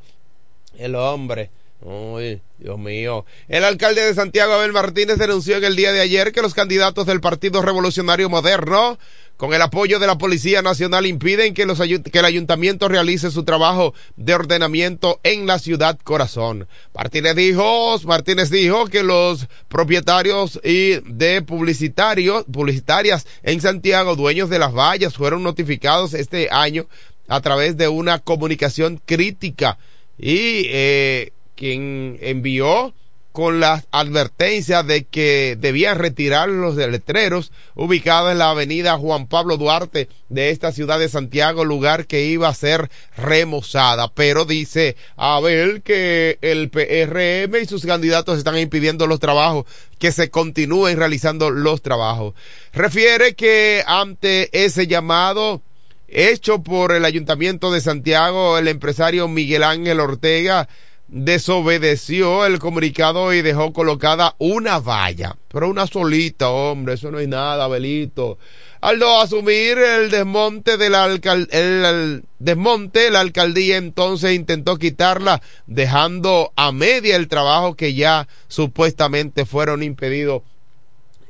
el 0.78 0.94
hombre. 0.94 1.50
Uy, 1.80 2.40
Dios 2.58 2.78
mío. 2.78 3.24
El 3.48 3.64
alcalde 3.64 4.02
de 4.02 4.14
Santiago, 4.14 4.52
Abel 4.52 4.72
Martínez, 4.72 5.18
denunció 5.18 5.56
en 5.56 5.64
el 5.64 5.74
día 5.74 5.92
de 5.92 6.00
ayer 6.00 6.32
que 6.32 6.40
los 6.40 6.54
candidatos 6.54 7.04
del 7.04 7.20
Partido 7.20 7.62
Revolucionario 7.62 8.30
Moderno, 8.30 8.98
con 9.36 9.52
el 9.52 9.60
apoyo 9.60 9.98
de 9.98 10.06
la 10.06 10.18
Policía 10.18 10.62
Nacional, 10.62 11.04
impiden 11.06 11.52
que, 11.52 11.62
el 11.64 12.24
ayuntamiento 12.24 12.88
realice 12.88 13.32
su 13.32 13.42
trabajo 13.42 13.92
de 14.14 14.34
ordenamiento 14.34 15.18
en 15.24 15.48
la 15.48 15.58
ciudad 15.58 15.98
corazón. 16.04 16.68
Martínez 16.94 17.34
dijo, 17.34 17.98
Martínez 18.04 18.50
dijo 18.50 18.86
que 18.86 19.02
los 19.02 19.48
propietarios 19.68 20.60
y 20.62 21.00
de 21.12 21.42
publicitarios, 21.42 22.44
publicitarias 22.44 23.26
en 23.42 23.60
Santiago, 23.60 24.14
dueños 24.14 24.48
de 24.48 24.60
las 24.60 24.72
vallas, 24.72 25.14
fueron 25.14 25.42
notificados 25.42 26.14
este 26.14 26.48
año 26.52 26.86
a 27.26 27.40
través 27.40 27.76
de 27.76 27.88
una 27.88 28.20
comunicación 28.20 29.00
crítica 29.04 29.76
y 30.16 30.66
eh, 30.68 31.32
quien 31.54 32.18
envió 32.20 32.94
con 33.34 33.58
la 33.58 33.84
advertencia 33.90 34.84
de 34.84 35.06
que 35.06 35.58
debían 35.58 35.98
retirar 35.98 36.48
los 36.48 36.76
letreros 36.76 37.50
ubicados 37.74 38.30
en 38.30 38.38
la 38.38 38.50
avenida 38.50 38.96
Juan 38.96 39.26
Pablo 39.26 39.56
Duarte 39.56 40.08
de 40.28 40.50
esta 40.50 40.70
ciudad 40.70 41.00
de 41.00 41.08
Santiago, 41.08 41.64
lugar 41.64 42.06
que 42.06 42.26
iba 42.26 42.46
a 42.46 42.54
ser 42.54 42.88
remozada. 43.16 44.06
Pero 44.14 44.44
dice 44.44 44.94
Abel 45.16 45.82
que 45.82 46.38
el 46.42 46.70
PRM 46.70 47.60
y 47.60 47.66
sus 47.66 47.84
candidatos 47.84 48.38
están 48.38 48.56
impidiendo 48.56 49.08
los 49.08 49.18
trabajos, 49.18 49.64
que 49.98 50.12
se 50.12 50.30
continúen 50.30 50.96
realizando 50.96 51.50
los 51.50 51.82
trabajos. 51.82 52.34
Refiere 52.72 53.34
que 53.34 53.82
ante 53.84 54.48
ese 54.64 54.86
llamado, 54.86 55.60
hecho 56.06 56.62
por 56.62 56.92
el 56.92 57.04
Ayuntamiento 57.04 57.72
de 57.72 57.80
Santiago, 57.80 58.58
el 58.58 58.68
empresario 58.68 59.26
Miguel 59.26 59.64
Ángel 59.64 59.98
Ortega 59.98 60.68
desobedeció 61.08 62.46
el 62.46 62.58
comunicado 62.58 63.32
y 63.32 63.42
dejó 63.42 63.72
colocada 63.72 64.34
una 64.38 64.78
valla, 64.78 65.36
pero 65.48 65.68
una 65.68 65.86
solita, 65.86 66.48
hombre, 66.50 66.94
eso 66.94 67.10
no 67.10 67.18
es 67.18 67.28
nada, 67.28 67.68
Belito. 67.68 68.38
Al 68.80 68.98
no 68.98 69.20
asumir 69.20 69.78
el 69.78 70.10
desmonte 70.10 70.74
el 70.74 72.22
desmonte, 72.38 73.10
la 73.10 73.20
alcaldía 73.20 73.78
entonces 73.78 74.34
intentó 74.34 74.76
quitarla, 74.76 75.40
dejando 75.66 76.52
a 76.56 76.70
media 76.70 77.16
el 77.16 77.28
trabajo 77.28 77.76
que 77.76 77.94
ya 77.94 78.28
supuestamente 78.48 79.46
fueron 79.46 79.82
impedidos 79.82 80.42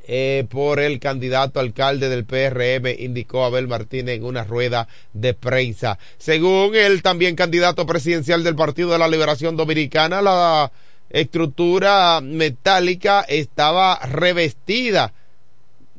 eh, 0.07 0.45
por 0.49 0.79
el 0.79 0.99
candidato 0.99 1.59
alcalde 1.59 2.09
del 2.09 2.25
PRM, 2.25 2.87
indicó 2.99 3.43
Abel 3.43 3.67
Martínez 3.67 4.17
en 4.17 4.23
una 4.23 4.43
rueda 4.43 4.87
de 5.13 5.33
prensa. 5.33 5.97
Según 6.17 6.75
el 6.75 7.01
también 7.01 7.35
candidato 7.35 7.85
presidencial 7.85 8.43
del 8.43 8.55
Partido 8.55 8.91
de 8.91 8.99
la 8.99 9.07
Liberación 9.07 9.55
Dominicana, 9.55 10.21
la 10.21 10.71
estructura 11.09 12.21
metálica 12.21 13.21
estaba 13.21 13.99
revestida 14.05 15.13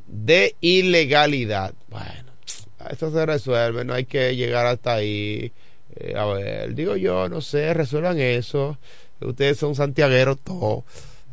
de 0.07 0.55
ilegalidad. 0.61 1.75
Bueno, 1.89 2.33
eso 2.91 3.11
se 3.11 3.27
resuelve, 3.27 3.85
no 3.85 3.95
hay 3.95 4.05
que 4.05 4.37
llegar 4.37 4.67
hasta 4.67 4.95
ahí. 4.95 5.53
Eh, 5.97 6.15
a 6.17 6.27
ver, 6.27 6.75
digo 6.75 6.97
yo, 6.97 7.29
no 7.29 7.41
sé, 7.41 7.75
resuelvan 7.75 8.19
eso. 8.21 8.79
Ustedes 9.21 9.59
son 9.59 9.75
santiagueros 9.75 10.39
todos. 10.45 10.85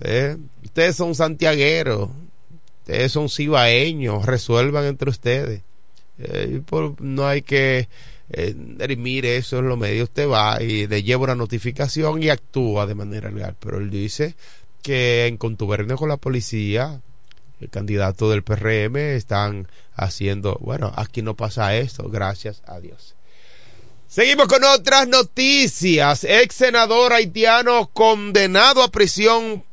¿eh? 0.01 0.37
Ustedes 0.63 0.95
son 0.95 1.15
santiagueros. 1.15 2.09
Ustedes 2.83 3.13
son 3.13 3.29
cibaeños. 3.29 4.25
Resuelvan 4.25 4.83
entre 4.85 5.09
ustedes. 5.09 5.61
Eh, 6.19 6.61
por, 6.65 7.01
no 7.01 7.25
hay 7.25 7.41
que 7.41 7.87
eh, 8.29 8.55
eso 9.37 9.59
en 9.59 9.69
los 9.69 9.77
medios. 9.77 10.09
Usted 10.09 10.27
va 10.27 10.61
y 10.61 10.85
le 10.87 11.01
lleva 11.01 11.23
una 11.23 11.35
notificación 11.35 12.21
y 12.21 12.29
actúa 12.29 12.85
de 12.85 12.93
manera 12.93 13.31
legal. 13.31 13.55
Pero 13.57 13.77
él 13.77 13.89
dice 13.89 14.35
que 14.81 15.27
en 15.27 15.37
contubernio 15.37 15.95
con 15.95 16.09
la 16.09 16.17
policía, 16.17 16.99
el 17.61 17.69
candidato 17.69 18.29
del 18.29 18.43
PRM 18.43 18.97
están 18.97 19.69
haciendo, 19.95 20.57
bueno, 20.59 20.91
aquí 20.93 21.21
no 21.21 21.35
pasa 21.35 21.77
esto, 21.77 22.09
gracias 22.09 22.63
a 22.65 22.81
Dios. 22.81 23.15
Seguimos 24.09 24.47
con 24.47 24.61
otras 24.65 25.07
noticias. 25.07 26.25
Ex 26.25 26.53
senador 26.53 27.13
haitiano 27.13 27.89
condenado 27.93 28.83
a 28.83 28.91
prisión 28.91 29.63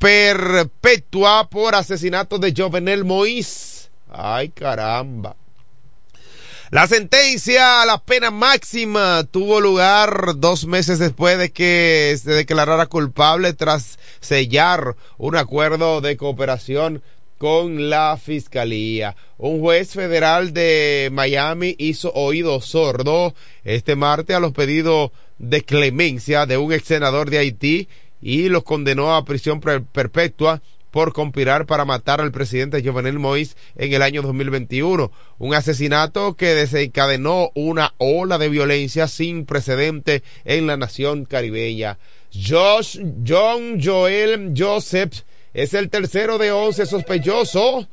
perpetua 0.00 1.50
por 1.50 1.74
asesinato 1.74 2.38
de 2.38 2.54
Jovenel 2.56 3.04
Moïse. 3.04 3.90
Ay, 4.08 4.48
caramba. 4.48 5.36
La 6.70 6.86
sentencia 6.86 7.82
a 7.82 7.86
la 7.86 7.98
pena 7.98 8.30
máxima 8.30 9.24
tuvo 9.30 9.60
lugar 9.60 10.34
dos 10.36 10.66
meses 10.66 10.98
después 10.98 11.36
de 11.36 11.50
que 11.50 12.16
se 12.22 12.30
declarara 12.30 12.86
culpable 12.86 13.52
tras 13.52 13.98
sellar 14.20 14.96
un 15.18 15.36
acuerdo 15.36 16.00
de 16.00 16.16
cooperación 16.16 17.02
con 17.36 17.90
la 17.90 18.16
fiscalía. 18.16 19.16
Un 19.36 19.60
juez 19.60 19.92
federal 19.92 20.54
de 20.54 21.10
Miami 21.12 21.74
hizo 21.78 22.12
oído 22.14 22.60
sordo 22.62 23.34
este 23.64 23.96
martes 23.96 24.34
a 24.34 24.40
los 24.40 24.52
pedidos 24.52 25.10
de 25.38 25.62
clemencia 25.62 26.46
de 26.46 26.56
un 26.56 26.72
ex 26.72 26.86
senador 26.86 27.28
de 27.28 27.38
Haití 27.38 27.88
y 28.20 28.48
los 28.48 28.64
condenó 28.64 29.14
a 29.14 29.24
prisión 29.24 29.60
perpetua 29.60 30.62
por 30.90 31.12
conspirar 31.12 31.66
para 31.66 31.84
matar 31.84 32.20
al 32.20 32.32
presidente 32.32 32.82
Jovenel 32.84 33.18
Moïse 33.18 33.54
en 33.76 33.92
el 33.92 34.02
año 34.02 34.22
2021. 34.22 35.10
Un 35.38 35.54
asesinato 35.54 36.34
que 36.34 36.54
desencadenó 36.54 37.50
una 37.54 37.94
ola 37.98 38.38
de 38.38 38.48
violencia 38.48 39.06
sin 39.06 39.46
precedente 39.46 40.22
en 40.44 40.66
la 40.66 40.76
nación 40.76 41.24
caribeña. 41.24 41.98
Josh, 42.32 42.98
John 43.26 43.80
Joel 43.82 44.52
Joseph 44.56 45.22
es 45.54 45.74
el 45.74 45.90
tercero 45.90 46.38
de 46.38 46.52
11 46.52 46.86
sospechosos, 46.86 47.88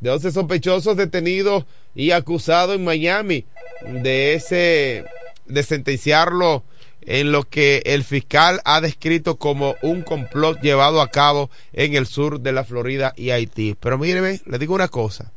de 0.00 0.10
11 0.10 0.32
sospechosos 0.32 0.96
detenidos 0.96 1.66
y 1.94 2.12
acusados 2.12 2.76
en 2.76 2.84
Miami 2.84 3.46
de 3.84 4.34
ese, 4.34 5.04
de 5.46 5.62
sentenciarlo 5.62 6.64
en 7.02 7.32
lo 7.32 7.44
que 7.44 7.82
el 7.86 8.04
fiscal 8.04 8.60
ha 8.64 8.80
descrito 8.80 9.36
como 9.36 9.76
un 9.82 10.02
complot 10.02 10.60
llevado 10.60 11.00
a 11.00 11.08
cabo 11.08 11.50
en 11.72 11.94
el 11.94 12.06
sur 12.06 12.40
de 12.40 12.52
la 12.52 12.64
Florida 12.64 13.14
y 13.16 13.30
Haití. 13.30 13.76
Pero 13.78 13.98
míreme, 13.98 14.40
le 14.46 14.58
digo 14.58 14.74
una 14.74 14.88
cosa. 14.88 15.32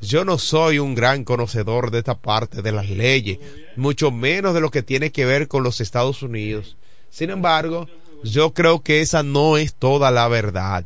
Yo 0.00 0.24
no 0.24 0.38
soy 0.38 0.78
un 0.78 0.94
gran 0.94 1.24
conocedor 1.24 1.90
de 1.90 1.98
esta 1.98 2.18
parte 2.18 2.62
de 2.62 2.72
las 2.72 2.88
leyes, 2.90 3.38
mucho 3.76 4.10
menos 4.10 4.52
de 4.52 4.60
lo 4.60 4.70
que 4.70 4.82
tiene 4.82 5.12
que 5.12 5.24
ver 5.24 5.46
con 5.48 5.62
los 5.62 5.80
Estados 5.80 6.22
Unidos. 6.22 6.76
Sin 7.10 7.30
embargo, 7.30 7.88
yo 8.24 8.52
creo 8.52 8.82
que 8.82 9.00
esa 9.00 9.22
no 9.22 9.56
es 9.56 9.74
toda 9.74 10.10
la 10.10 10.26
verdad. 10.28 10.84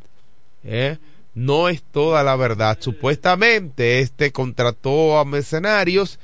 ¿eh? 0.65 0.99
no 1.37 1.69
es 1.69 1.83
toda 1.83 2.25
la 2.25 2.35
verdad. 2.35 2.79
Supuestamente 2.81 4.01
este 4.01 4.33
contrató 4.33 5.19
a 5.19 5.25
mercenarios 5.27 6.19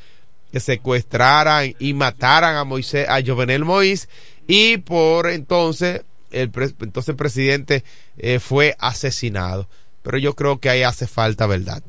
que 0.53 0.61
secuestraran 0.61 1.75
y 1.79 1.95
mataran 1.95 2.57
a 2.57 2.65
Moisés, 2.65 3.09
a 3.09 3.21
Jovenel 3.25 3.65
Moïse 3.65 4.09
y 4.47 4.77
por 4.79 5.31
entonces 5.31 6.03
el 6.31 6.51
entonces 6.81 7.15
presidente 7.15 7.85
eh, 8.19 8.39
fue 8.39 8.77
asesinado 8.79 9.69
pero 10.03 10.19
yo 10.19 10.35
creo 10.35 10.59
que 10.59 10.69
ahí 10.69 10.83
hace 10.83 11.07
falta 11.07 11.47
verdad. 11.47 11.83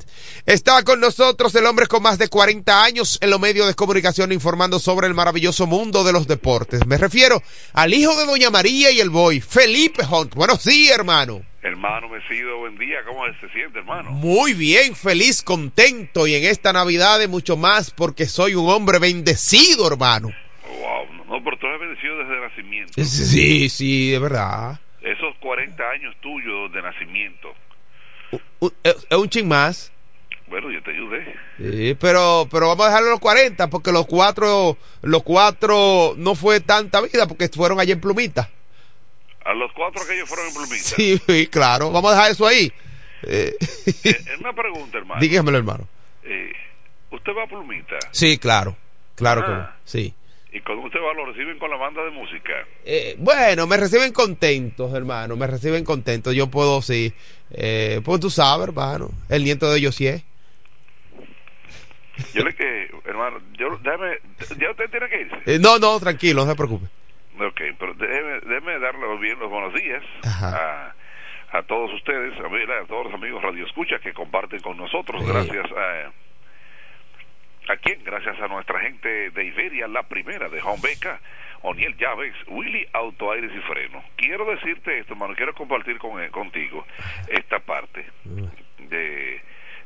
Está 0.46 0.82
con 0.82 1.00
nosotros 1.00 1.54
el 1.54 1.66
hombre 1.66 1.86
con 1.86 2.02
más 2.02 2.18
de 2.18 2.28
40 2.28 2.84
años 2.84 3.18
en 3.20 3.30
los 3.30 3.40
medios 3.40 3.66
de 3.66 3.74
comunicación 3.74 4.32
informando 4.32 4.78
sobre 4.78 5.08
el 5.08 5.14
maravilloso 5.14 5.66
mundo 5.66 6.04
de 6.04 6.12
los 6.12 6.26
deportes. 6.26 6.86
Me 6.86 6.96
refiero 6.96 7.42
al 7.72 7.92
hijo 7.92 8.16
de 8.16 8.26
Doña 8.26 8.50
María 8.50 8.90
y 8.90 9.00
el 9.00 9.10
boy, 9.10 9.40
Felipe 9.40 10.04
Hunt. 10.08 10.34
Bueno, 10.34 10.56
sí, 10.56 10.88
hermano. 10.88 11.42
Hermano 11.64 12.10
Mesido, 12.10 12.58
buen 12.58 12.76
día. 12.76 12.98
¿Cómo 13.06 13.24
se 13.40 13.48
siente, 13.48 13.78
hermano? 13.78 14.10
Muy 14.10 14.52
bien, 14.52 14.94
feliz, 14.94 15.42
contento 15.42 16.26
y 16.26 16.34
en 16.34 16.44
esta 16.44 16.74
Navidad 16.74 17.26
mucho 17.26 17.56
más 17.56 17.90
porque 17.90 18.26
soy 18.26 18.54
un 18.54 18.68
hombre 18.68 18.98
bendecido, 18.98 19.86
hermano. 19.90 20.28
Wow, 20.68 21.24
no, 21.26 21.42
pero 21.42 21.56
tú 21.56 21.66
eres 21.66 21.80
bendecido 21.80 22.18
desde 22.18 22.38
nacimiento. 22.38 22.92
Sí, 23.02 23.70
sí, 23.70 24.10
de 24.10 24.18
verdad. 24.18 24.78
Esos 25.00 25.34
40 25.40 25.82
años 25.90 26.14
tuyos 26.20 26.70
de 26.70 26.82
nacimiento 26.82 27.54
es 28.82 29.06
un 29.10 29.28
ching 29.30 29.48
más. 29.48 29.90
Bueno, 30.48 30.70
yo 30.70 30.82
te 30.82 30.90
ayudé. 30.90 31.34
Sí, 31.56 31.96
pero, 31.98 32.46
pero 32.50 32.68
vamos 32.68 32.84
a 32.84 32.88
dejarlo 32.88 33.10
los 33.10 33.20
40 33.20 33.70
porque 33.70 33.90
los 33.90 34.06
cuatro, 34.06 34.76
los 35.00 35.22
cuatro 35.22 36.14
no 36.18 36.34
fue 36.34 36.60
tanta 36.60 37.00
vida 37.00 37.26
porque 37.26 37.48
fueron 37.48 37.80
allí 37.80 37.92
en 37.92 38.00
Plumita. 38.00 38.50
A 39.44 39.54
los 39.54 39.72
cuatro 39.72 40.02
que 40.06 40.14
ellos 40.14 40.28
fueron 40.28 40.48
en 40.48 40.54
Plumita. 40.54 40.84
Sí, 40.84 41.46
claro. 41.50 41.90
Vamos 41.90 42.12
a 42.12 42.14
dejar 42.14 42.30
eso 42.32 42.46
ahí. 42.46 42.72
Eh, 43.22 43.54
eh 44.04 44.16
una 44.40 44.52
pregunta, 44.52 44.98
hermano. 44.98 45.20
Dígamelo, 45.20 45.58
hermano. 45.58 45.88
Eh, 46.22 46.52
¿Usted 47.10 47.32
va 47.36 47.44
a 47.44 47.46
Plumita? 47.46 47.98
Sí, 48.10 48.38
claro. 48.38 48.76
Claro 49.14 49.44
que 49.44 49.52
ah. 49.52 49.76
sí. 49.84 50.14
¿Y 50.52 50.60
cuando 50.60 50.86
usted 50.86 51.00
va, 51.00 51.12
lo 51.14 51.26
reciben 51.26 51.58
con 51.58 51.68
la 51.68 51.76
banda 51.76 52.04
de 52.04 52.10
música? 52.10 52.52
Eh, 52.84 53.16
bueno, 53.18 53.66
me 53.66 53.76
reciben 53.76 54.12
contentos, 54.12 54.94
hermano. 54.94 55.36
Me 55.36 55.46
reciben 55.46 55.84
contentos. 55.84 56.34
Yo 56.34 56.46
puedo, 56.48 56.80
sí. 56.80 57.12
Eh, 57.50 58.00
pues 58.04 58.20
tú 58.20 58.30
sabes, 58.30 58.68
hermano. 58.68 59.10
El 59.28 59.42
nieto 59.44 59.70
de 59.70 59.78
ellos 59.78 59.96
sí 59.96 60.06
es. 60.06 60.22
Yo 62.32 62.44
le 62.44 62.54
que, 62.54 62.88
hermano, 63.04 63.40
yo, 63.58 63.76
déjeme, 63.78 64.18
¿ya 64.60 64.70
usted 64.70 64.88
tiene 64.90 65.08
que 65.08 65.20
irse? 65.22 65.36
Eh, 65.46 65.58
no, 65.58 65.80
no, 65.80 65.98
tranquilo, 65.98 66.44
no 66.44 66.50
se 66.50 66.56
preocupe. 66.56 66.86
Ok, 67.38 67.60
pero 67.78 67.94
déjeme, 67.94 68.40
déjeme 68.40 68.78
darle 68.78 69.16
bien 69.18 69.38
los 69.38 69.50
buenos 69.50 69.74
días 69.74 70.02
a, 70.24 70.92
a 71.50 71.62
todos 71.62 71.92
ustedes, 71.94 72.32
a, 72.38 72.82
a 72.82 72.86
todos 72.86 73.06
los 73.06 73.14
amigos 73.14 73.42
Radio 73.42 73.66
Escucha 73.66 73.98
que 73.98 74.12
comparten 74.12 74.60
con 74.60 74.76
nosotros. 74.76 75.26
Gracias 75.26 75.66
a 75.72 76.12
¿A 77.68 77.76
quién? 77.78 78.04
Gracias 78.04 78.38
a 78.40 78.48
nuestra 78.48 78.78
gente 78.80 79.30
de 79.30 79.44
Iberia, 79.44 79.88
la 79.88 80.02
primera 80.02 80.48
de 80.50 80.60
Beca, 80.82 81.18
Oniel 81.62 81.96
Llaves, 81.96 82.34
Willy 82.46 82.86
Auto 82.92 83.32
Aires 83.32 83.50
y 83.56 83.60
Freno. 83.60 84.04
Quiero 84.16 84.44
decirte 84.44 84.98
esto, 84.98 85.14
hermano, 85.14 85.34
quiero 85.34 85.54
compartir 85.54 85.98
con, 85.98 86.22
eh, 86.22 86.30
contigo 86.30 86.86
esta 87.26 87.60
parte 87.60 88.04
de, 88.78 89.40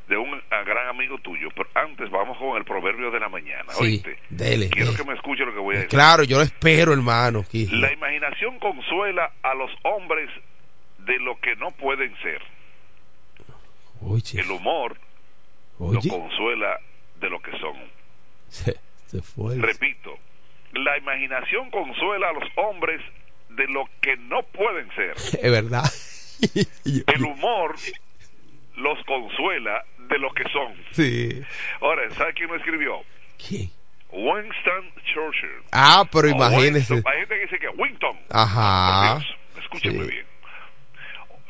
de 0.08 0.16
un 0.16 0.30
gran 0.50 0.88
amigo 0.88 1.18
tuyo. 1.18 1.48
Pero 1.54 1.68
antes 1.74 2.10
vamos 2.10 2.38
con 2.38 2.56
el 2.56 2.64
proverbio 2.64 3.10
de 3.10 3.20
la 3.20 3.28
mañana. 3.28 3.72
Sí, 3.72 4.02
dele, 4.30 4.68
quiero 4.70 4.94
que 4.94 5.04
me 5.04 5.14
escuche 5.14 5.44
lo 5.44 5.52
que 5.52 5.60
voy 5.60 5.74
a 5.74 5.78
decir. 5.78 5.90
Claro, 5.90 6.24
yo 6.24 6.38
lo 6.38 6.42
espero, 6.42 6.92
hermano. 6.92 7.44
La 7.52 7.92
imaginación 7.92 8.58
consuela 8.58 9.32
a 9.42 9.54
los 9.54 9.70
hombres 9.84 10.30
de 10.98 11.18
lo 11.18 11.38
que 11.40 11.54
no 11.56 11.70
pueden 11.72 12.14
ser. 12.22 12.40
El 14.34 14.50
humor 14.50 14.96
lo 15.78 16.00
consuela 16.00 16.78
de 17.20 17.30
lo 17.30 17.40
que 17.40 17.50
son. 17.58 17.76
Repito, 19.60 20.18
la 20.72 20.98
imaginación 20.98 21.70
consuela 21.70 22.28
a 22.30 22.32
los 22.32 22.48
hombres 22.56 23.00
de 23.50 23.66
lo 23.68 23.88
que 24.00 24.16
no 24.16 24.42
pueden 24.42 24.88
ser. 24.94 25.14
Es 25.42 25.50
verdad. 25.50 25.84
El 27.06 27.24
humor 27.24 27.74
los 28.76 29.04
consuela 29.04 29.84
de 30.08 30.18
lo 30.18 30.30
que 30.32 30.44
son. 30.44 30.74
Sí. 30.92 31.42
Ahora, 31.80 32.08
¿sabe 32.14 32.32
quién 32.34 32.48
lo 32.48 32.56
escribió? 32.56 33.02
¿Quién? 33.36 33.70
Winston 34.10 34.92
Churchill. 35.12 35.62
Ah, 35.72 36.04
pero 36.10 36.28
imagínese. 36.28 36.94
Hay 36.94 37.18
gente 37.20 37.34
que 37.34 37.40
dice 37.42 37.58
que 37.58 37.68
Winston. 37.68 38.18
Ajá. 38.30 39.20
escúcheme 39.60 40.04
bien. 40.06 40.26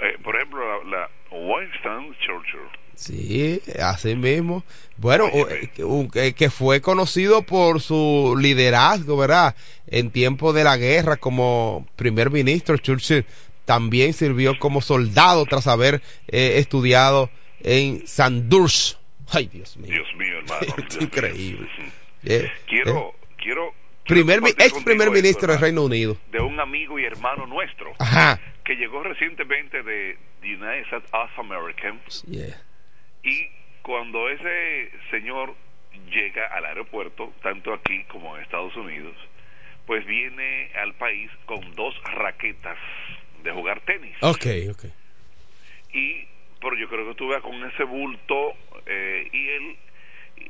Eh, 0.00 0.16
por 0.22 0.36
ejemplo, 0.36 0.84
la, 0.84 0.98
la 0.98 1.08
Winston 1.30 2.16
Churchill 2.18 2.68
Sí, 2.98 3.62
así 3.80 4.16
mismo. 4.16 4.64
Bueno, 4.96 5.30
eh, 5.32 6.32
que 6.32 6.50
fue 6.50 6.80
conocido 6.80 7.42
por 7.42 7.80
su 7.80 8.36
liderazgo, 8.36 9.16
¿verdad? 9.16 9.54
En 9.86 10.10
tiempo 10.10 10.52
de 10.52 10.64
la 10.64 10.76
guerra 10.76 11.16
como 11.16 11.86
primer 11.94 12.32
ministro, 12.32 12.76
Churchill 12.76 13.24
también 13.64 14.14
sirvió 14.14 14.58
como 14.58 14.80
soldado 14.80 15.46
tras 15.46 15.68
haber 15.68 16.02
eh, 16.26 16.54
estudiado 16.56 17.30
en 17.62 18.06
Sandurs. 18.06 18.98
Ay, 19.32 19.46
Dios 19.46 19.76
mío. 19.76 19.92
Dios 19.92 20.08
mío, 20.16 20.38
hermano. 20.38 20.60
Es 20.62 20.76
Dios 20.76 20.96
mío. 20.96 21.02
increíble. 21.02 21.68
Eh, 22.24 22.50
Quiero, 22.66 23.14
eh, 23.14 23.26
quiero. 23.36 23.74
primer, 24.06 24.40
mi- 24.40 24.50
compartir 24.50 24.76
ex 24.76 24.84
primer 24.84 25.10
ministro 25.10 25.52
del 25.52 25.60
Reino 25.60 25.82
Unido. 25.84 26.16
de 26.30 26.40
un 26.40 26.58
amigo 26.60 26.98
y 26.98 27.04
hermano 27.04 27.46
nuestro 27.46 27.92
Ajá. 27.98 28.40
que 28.64 28.74
llegó 28.74 29.02
recientemente 29.02 29.82
de 29.82 30.16
the 30.40 30.54
United 30.54 30.82
States 30.86 31.08
of 31.12 31.38
America 31.38 31.94
Yeah. 32.26 32.60
y 33.22 33.48
cuando 33.82 34.28
ese 34.30 34.90
señor 35.10 35.54
llega 36.10 36.46
al 36.48 36.64
aeropuerto, 36.66 37.32
tanto 37.42 37.72
aquí 37.72 38.04
como 38.04 38.36
en 38.36 38.42
Estados 38.42 38.74
Unidos, 38.76 39.14
pues 39.86 40.04
viene 40.06 40.70
al 40.74 40.94
país 40.94 41.30
con 41.46 41.60
dos 41.74 41.94
raquetas 42.04 42.76
de 43.42 43.50
jugar 43.52 43.80
tenis. 43.82 44.14
Ok, 44.20 44.46
ok. 44.70 44.84
Y, 45.94 46.26
pero 46.60 46.76
yo 46.76 46.88
creo 46.88 47.08
que 47.08 47.14
tú 47.14 47.28
veas 47.28 47.42
con 47.42 47.54
ese 47.70 47.84
bulto 47.84 48.52
eh, 48.86 49.28
y 49.32 49.48
él, 49.48 49.76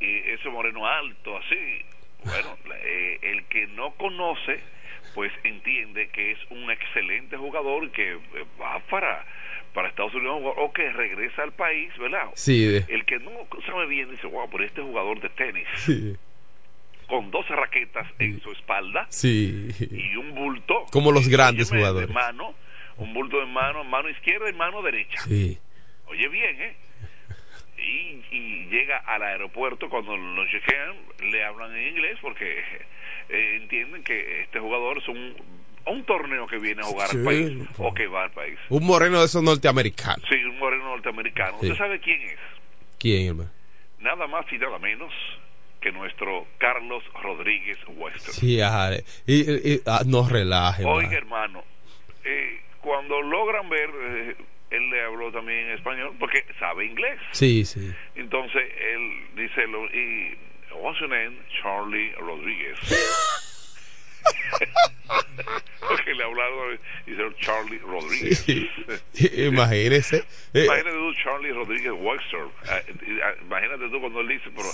y 0.00 0.30
ese 0.32 0.48
moreno 0.48 0.86
alto, 0.86 1.36
así. 1.38 1.84
Bueno, 2.24 2.56
eh, 2.84 3.18
el 3.22 3.44
que 3.46 3.66
no 3.68 3.92
conoce, 3.92 4.60
pues 5.14 5.32
entiende 5.44 6.08
que 6.08 6.32
es 6.32 6.38
un 6.50 6.70
excelente 6.70 7.36
jugador 7.36 7.90
que 7.92 8.12
eh, 8.12 8.18
va 8.60 8.78
para, 8.90 9.24
para 9.74 9.88
Estados 9.88 10.14
Unidos 10.14 10.40
o 10.56 10.72
que 10.72 10.90
regresa 10.92 11.42
al 11.42 11.52
país, 11.52 11.90
¿verdad? 11.98 12.30
Sí, 12.34 12.82
El 12.88 13.04
que 13.04 13.18
no 13.18 13.30
sabe 13.66 13.86
bien 13.86 14.10
dice, 14.10 14.26
wow, 14.26 14.48
pero 14.50 14.64
este 14.64 14.82
jugador 14.82 15.20
de 15.20 15.28
tenis, 15.30 15.66
Sí. 15.76 16.16
con 17.06 17.30
dos 17.30 17.48
raquetas 17.48 18.06
en 18.18 18.40
su 18.40 18.50
espalda 18.52 19.06
Sí. 19.10 19.68
y 19.90 20.14
un 20.16 20.34
bulto. 20.34 20.84
Como 20.92 21.10
los 21.12 21.28
grandes 21.28 21.70
jugadores. 21.70 22.08
De 22.08 22.14
mano, 22.14 22.54
un 22.98 23.14
bulto 23.14 23.38
de 23.40 23.46
mano, 23.46 23.82
mano 23.84 24.08
izquierda 24.10 24.50
y 24.50 24.52
mano 24.52 24.82
derecha. 24.82 25.18
Sí. 25.22 25.58
Oye 26.10 26.28
bien, 26.28 26.60
¿eh? 26.60 26.76
Y, 27.78 28.24
y 28.36 28.66
llega 28.70 28.98
al 28.98 29.22
aeropuerto, 29.22 29.88
cuando 29.88 30.16
lo 30.16 30.44
chequean, 30.46 30.96
le 31.30 31.44
hablan 31.44 31.74
en 31.76 31.88
inglés 31.88 32.18
porque 32.20 32.58
eh, 33.28 33.56
entienden 33.62 34.02
que 34.02 34.42
este 34.42 34.58
jugador 34.58 34.98
es 34.98 35.08
un, 35.08 35.36
un 35.86 36.04
torneo 36.04 36.46
que 36.48 36.58
viene 36.58 36.80
a 36.82 36.84
jugar 36.84 37.08
Sí. 37.08 37.18
al 37.18 37.24
país 37.24 37.58
o 37.78 37.94
que 37.94 38.06
va 38.08 38.24
al 38.24 38.30
país. 38.32 38.58
Un 38.68 38.84
moreno 38.84 39.20
de 39.20 39.26
esos 39.26 39.42
norteamericanos. 39.42 40.24
Sí, 40.28 40.34
un 40.44 40.58
moreno 40.58 40.84
norteamericano. 40.86 41.58
Sí. 41.60 41.66
¿Usted 41.66 41.78
sabe 41.78 42.00
quién 42.00 42.20
es? 42.22 42.38
¿Quién, 42.98 43.28
hermano? 43.28 43.50
Nada 44.00 44.26
más 44.26 44.44
y 44.52 44.58
nada 44.58 44.78
menos 44.78 45.12
que 45.80 45.92
nuestro 45.92 46.46
Carlos 46.58 47.04
Rodríguez 47.22 47.78
Western. 47.86 48.32
Sí, 48.32 48.60
ajá. 48.60 48.90
Y, 49.26 49.50
y- 49.50 49.74
y- 49.74 49.80
ah, 49.86 50.02
no 50.04 50.28
relaje, 50.28 50.84
Oiga, 50.84 51.16
hermano. 51.16 51.60
hermano, 51.60 51.64
eh, 52.24 52.60
cuando 52.80 53.22
logran 53.22 53.68
ver, 53.68 53.90
eh, 54.00 54.36
él 54.70 54.90
le 54.90 55.02
habló 55.02 55.32
también 55.32 55.66
en 55.68 55.70
español 55.72 56.14
porque 56.18 56.44
sabe 56.58 56.86
inglés. 56.86 57.18
Sí, 57.32 57.64
sí. 57.64 57.92
Entonces 58.14 58.62
él 58.80 59.26
dice, 59.36 59.66
lo, 59.66 59.84
y, 59.86 60.36
what's 60.80 61.00
your 61.00 61.08
name? 61.08 61.36
Charlie 61.62 62.12
Rodríguez. 62.18 62.78
porque 65.88 66.14
le 66.14 66.24
hablaron, 66.24 66.78
dice 67.06 67.22
Charlie 67.40 67.78
Rodríguez. 67.78 68.38
Sí. 68.40 68.70
Imagínese. 69.44 70.24
Imagínate 70.52 70.90
tú, 70.90 71.14
Charlie 71.22 71.52
Rodríguez 71.52 71.92
Webster. 71.96 72.40
Ah, 72.68 72.80
ah, 73.24 73.34
Imagínate 73.42 73.88
tú 73.88 74.00
cuando 74.00 74.20
él 74.20 74.28
dice, 74.28 74.50
pero 74.54 74.68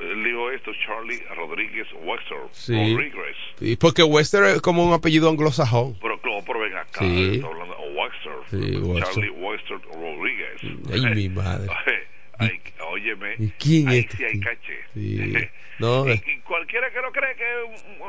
él 0.00 0.24
dijo 0.24 0.50
esto, 0.50 0.70
Charlie 0.86 1.20
Rodríguez 1.36 1.86
Webster. 2.02 2.38
Sí. 2.52 2.72
Rodríguez. 2.94 3.36
y 3.60 3.76
porque 3.76 4.02
Wester 4.02 4.44
es 4.44 4.60
como 4.60 4.84
un 4.84 4.92
apellido 4.92 5.28
anglosajón. 5.28 5.96
Pero, 6.00 6.20
claro, 6.20 6.38
pero 6.46 6.60
ven 6.60 6.76
acá, 6.76 7.00
Sí. 7.00 7.34
está 7.36 7.46
hablando 7.48 7.74
de 7.76 7.94
Webster. 7.94 8.32
Sí, 8.50 8.76
Webster. 8.78 9.14
Charlie 9.14 9.30
Webster 9.30 9.78
Rodríguez. 9.92 10.60
Ay, 10.92 11.14
mi 11.14 11.28
madre. 11.34 11.68
Ay, 12.40 12.60
óyeme, 12.92 13.34
¿Y 13.38 13.48
quién 13.58 13.88
ahí 13.88 13.98
es 13.98 14.04
este 14.04 14.16
sí 14.16 14.24
hay 14.24 14.32
tipo? 14.34 14.44
caché. 14.50 14.78
Sí. 14.94 15.34
No, 15.78 16.08
y, 16.08 16.10
eh, 16.10 16.22
y 16.26 16.40
cualquiera 16.40 16.90
que 16.90 17.00
lo 17.00 17.12
cree 17.12 17.36
que, 17.36 17.44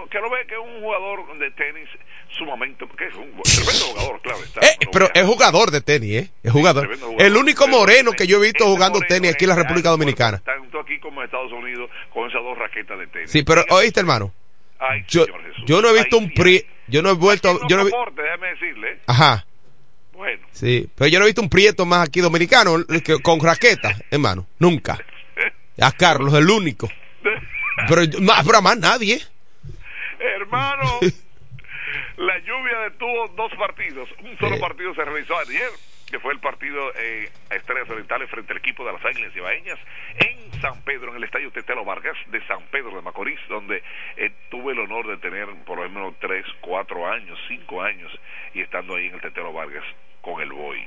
que 0.09 0.17
lo 0.19 0.31
ve 0.31 0.39
que 0.47 0.55
es 0.55 0.59
un 0.59 0.81
jugador 0.81 1.37
de 1.37 1.51
tenis 1.51 1.87
sumamente 2.37 2.85
que 2.97 3.05
es 3.07 3.15
un 3.15 3.31
tremendo 3.41 3.85
jugador 3.91 4.21
claro 4.21 4.43
está 4.43 4.61
eh, 4.65 4.77
pero 4.91 5.09
es 5.13 5.25
jugador 5.25 5.71
de 5.71 5.81
tenis, 5.81 6.11
¿eh? 6.23 6.29
Es 6.43 6.51
jugador. 6.51 6.89
El 7.19 7.35
único 7.37 7.67
moreno 7.67 8.11
que 8.11 8.27
yo 8.27 8.37
he 8.37 8.41
visto 8.41 8.63
este 8.63 8.75
jugando 8.75 8.99
tenis 9.01 9.33
aquí 9.33 9.45
en 9.45 9.49
la 9.49 9.55
República 9.55 9.89
Dominicana. 9.89 10.39
tanto 10.39 10.79
aquí 10.79 10.99
como 10.99 11.21
en 11.21 11.25
Estados 11.25 11.51
Unidos 11.51 11.89
con 12.13 12.29
esas 12.29 12.41
dos 12.43 12.57
raquetas 12.57 12.99
de 12.99 13.07
tenis 13.07 13.31
Sí, 13.31 13.43
pero 13.43 13.63
oíste, 13.69 13.99
hermano. 13.99 14.31
Ay, 14.79 15.03
Yo, 15.09 15.25
yo 15.65 15.81
no 15.81 15.89
he 15.89 15.93
visto 15.93 16.17
un 16.17 16.33
pri, 16.33 16.65
yo 16.87 17.01
no 17.01 17.09
he 17.09 17.13
vuelto, 17.13 17.59
yo 17.67 17.75
no 17.75 17.83
he 17.85 17.89
soporte, 17.89 18.21
déjame 18.21 18.47
decirle 18.47 18.99
ajá, 19.07 19.45
bueno 20.13 20.41
sí, 20.51 20.87
pero 20.95 21.09
yo 21.09 21.19
no 21.19 21.25
he 21.25 21.27
visto 21.29 21.41
un 21.41 21.49
prieto 21.49 21.85
más 21.85 22.07
aquí 22.07 22.21
dominicano 22.21 22.77
que- 23.03 23.19
con 23.21 23.41
raqueta, 23.41 23.93
hermano, 24.09 24.47
nunca. 24.57 24.97
A 25.81 25.91
Carlos, 25.93 26.33
el 26.33 26.49
único. 26.49 26.89
Pero, 27.87 28.01
pero 28.45 28.61
más 28.61 28.77
nadie. 28.77 29.21
Hermano, 30.19 30.99
la 32.19 32.37
lluvia 32.39 32.79
detuvo 32.79 33.29
dos 33.29 33.51
partidos. 33.55 34.09
Un 34.21 34.37
solo 34.37 34.59
partido 34.59 34.93
se 34.93 35.05
realizó 35.05 35.37
ayer, 35.39 35.69
que 36.11 36.19
fue 36.19 36.33
el 36.33 36.39
partido 36.39 36.91
eh, 36.95 37.31
a 37.49 37.55
Estrellas 37.55 37.89
Orientales 37.89 38.29
frente 38.29 38.51
al 38.51 38.57
equipo 38.57 38.85
de 38.85 38.91
las 38.91 39.05
Águilas 39.05 39.33
Ibaeñas 39.33 39.79
en 40.17 40.61
San 40.61 40.81
Pedro, 40.81 41.11
en 41.11 41.17
el 41.17 41.23
estadio 41.23 41.49
Tetelo 41.51 41.85
Vargas 41.85 42.17
de 42.27 42.45
San 42.45 42.61
Pedro 42.71 42.91
de 42.97 43.01
Macorís, 43.01 43.39
donde 43.47 43.81
eh, 44.17 44.31
tuve 44.49 44.73
el 44.73 44.79
honor 44.79 45.07
de 45.07 45.17
tener 45.17 45.47
por 45.65 45.79
lo 45.79 45.89
menos 45.89 46.13
tres, 46.19 46.45
cuatro 46.59 47.09
años, 47.09 47.39
cinco 47.47 47.81
años, 47.81 48.11
y 48.53 48.61
estando 48.61 48.95
ahí 48.95 49.07
en 49.07 49.15
el 49.15 49.21
Tetelo 49.21 49.53
Vargas 49.53 49.85
con 50.19 50.41
el 50.41 50.51
Boy. 50.51 50.85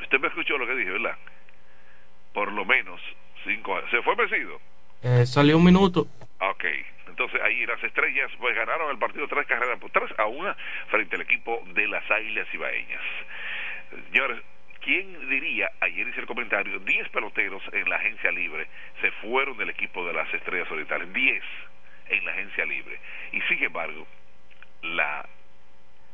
Usted 0.00 0.18
me 0.18 0.28
escuchó 0.28 0.56
lo 0.56 0.66
que 0.66 0.76
dije, 0.76 0.92
¿verdad? 0.92 1.18
Por 2.32 2.50
lo 2.52 2.64
menos 2.64 3.00
cinco 3.44 3.76
años. 3.76 3.90
¿Se 3.90 4.00
fue 4.00 4.14
vencido? 4.14 4.58
Eh, 5.02 5.26
salió 5.26 5.58
un 5.58 5.64
minuto. 5.64 6.06
Ok, 6.40 6.64
entonces 7.14 7.40
ahí 7.42 7.64
las 7.64 7.82
estrellas 7.84 8.28
pues 8.38 8.56
ganaron 8.56 8.90
el 8.90 8.98
partido 8.98 9.28
tres 9.28 9.46
carreras 9.46 9.78
por 9.78 9.90
tres 9.90 10.10
a 10.18 10.26
una 10.26 10.52
frente 10.88 11.14
al 11.14 11.22
equipo 11.22 11.62
de 11.72 11.86
las 11.86 12.08
Águilas 12.10 12.52
Ibaeñas. 12.52 13.02
Señores, 14.10 14.42
¿quién 14.80 15.30
diría, 15.30 15.70
ayer 15.80 16.08
hice 16.08 16.18
el 16.18 16.26
comentario, 16.26 16.80
10 16.80 17.08
peloteros 17.10 17.62
en 17.72 17.88
la 17.88 17.96
agencia 17.96 18.32
libre 18.32 18.66
se 19.00 19.12
fueron 19.12 19.56
del 19.56 19.70
equipo 19.70 20.04
de 20.04 20.12
las 20.12 20.32
estrellas 20.34 20.68
orientales, 20.72 21.12
10 21.12 21.44
en 22.08 22.24
la 22.24 22.32
agencia 22.32 22.66
libre. 22.66 22.98
Y 23.30 23.40
sin 23.42 23.62
embargo, 23.62 24.08
la 24.82 25.24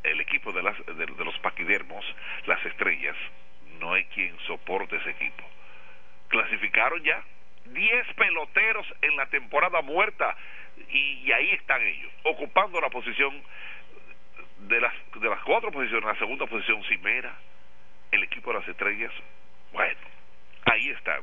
el 0.03 0.21
equipo 0.21 0.53
de, 0.53 0.63
las, 0.63 0.77
de, 0.85 1.07
de 1.07 1.25
los 1.25 1.39
paquidermos, 1.39 2.05
las 2.47 2.65
estrellas, 2.67 3.17
no 3.79 3.95
hay 3.95 4.05
quien 4.07 4.39
soporte 4.47 4.97
ese 4.97 5.11
equipo. 5.11 5.45
Clasificaron 6.29 7.03
ya 7.03 7.23
10 7.67 8.15
peloteros 8.15 8.87
en 9.03 9.17
la 9.17 9.27
temporada 9.27 9.83
muerta 9.83 10.37
y, 10.89 11.23
y 11.25 11.33
ahí 11.33 11.51
están 11.51 11.83
ellos, 11.83 12.13
ocupando 12.25 12.81
la 12.81 12.91
posición 12.91 13.43
de 14.61 14.81
las, 14.81 14.93
de 15.15 15.29
las 15.29 15.43
cuatro 15.43 15.71
posiciones, 15.71 16.05
la 16.05 16.19
segunda 16.19 16.47
posición 16.47 16.83
Cimera, 16.85 17.35
el 18.11 18.23
equipo 18.23 18.53
de 18.53 18.59
las 18.59 18.69
estrellas, 18.69 19.13
bueno, 19.73 20.01
ahí 20.67 20.91
están. 20.91 21.23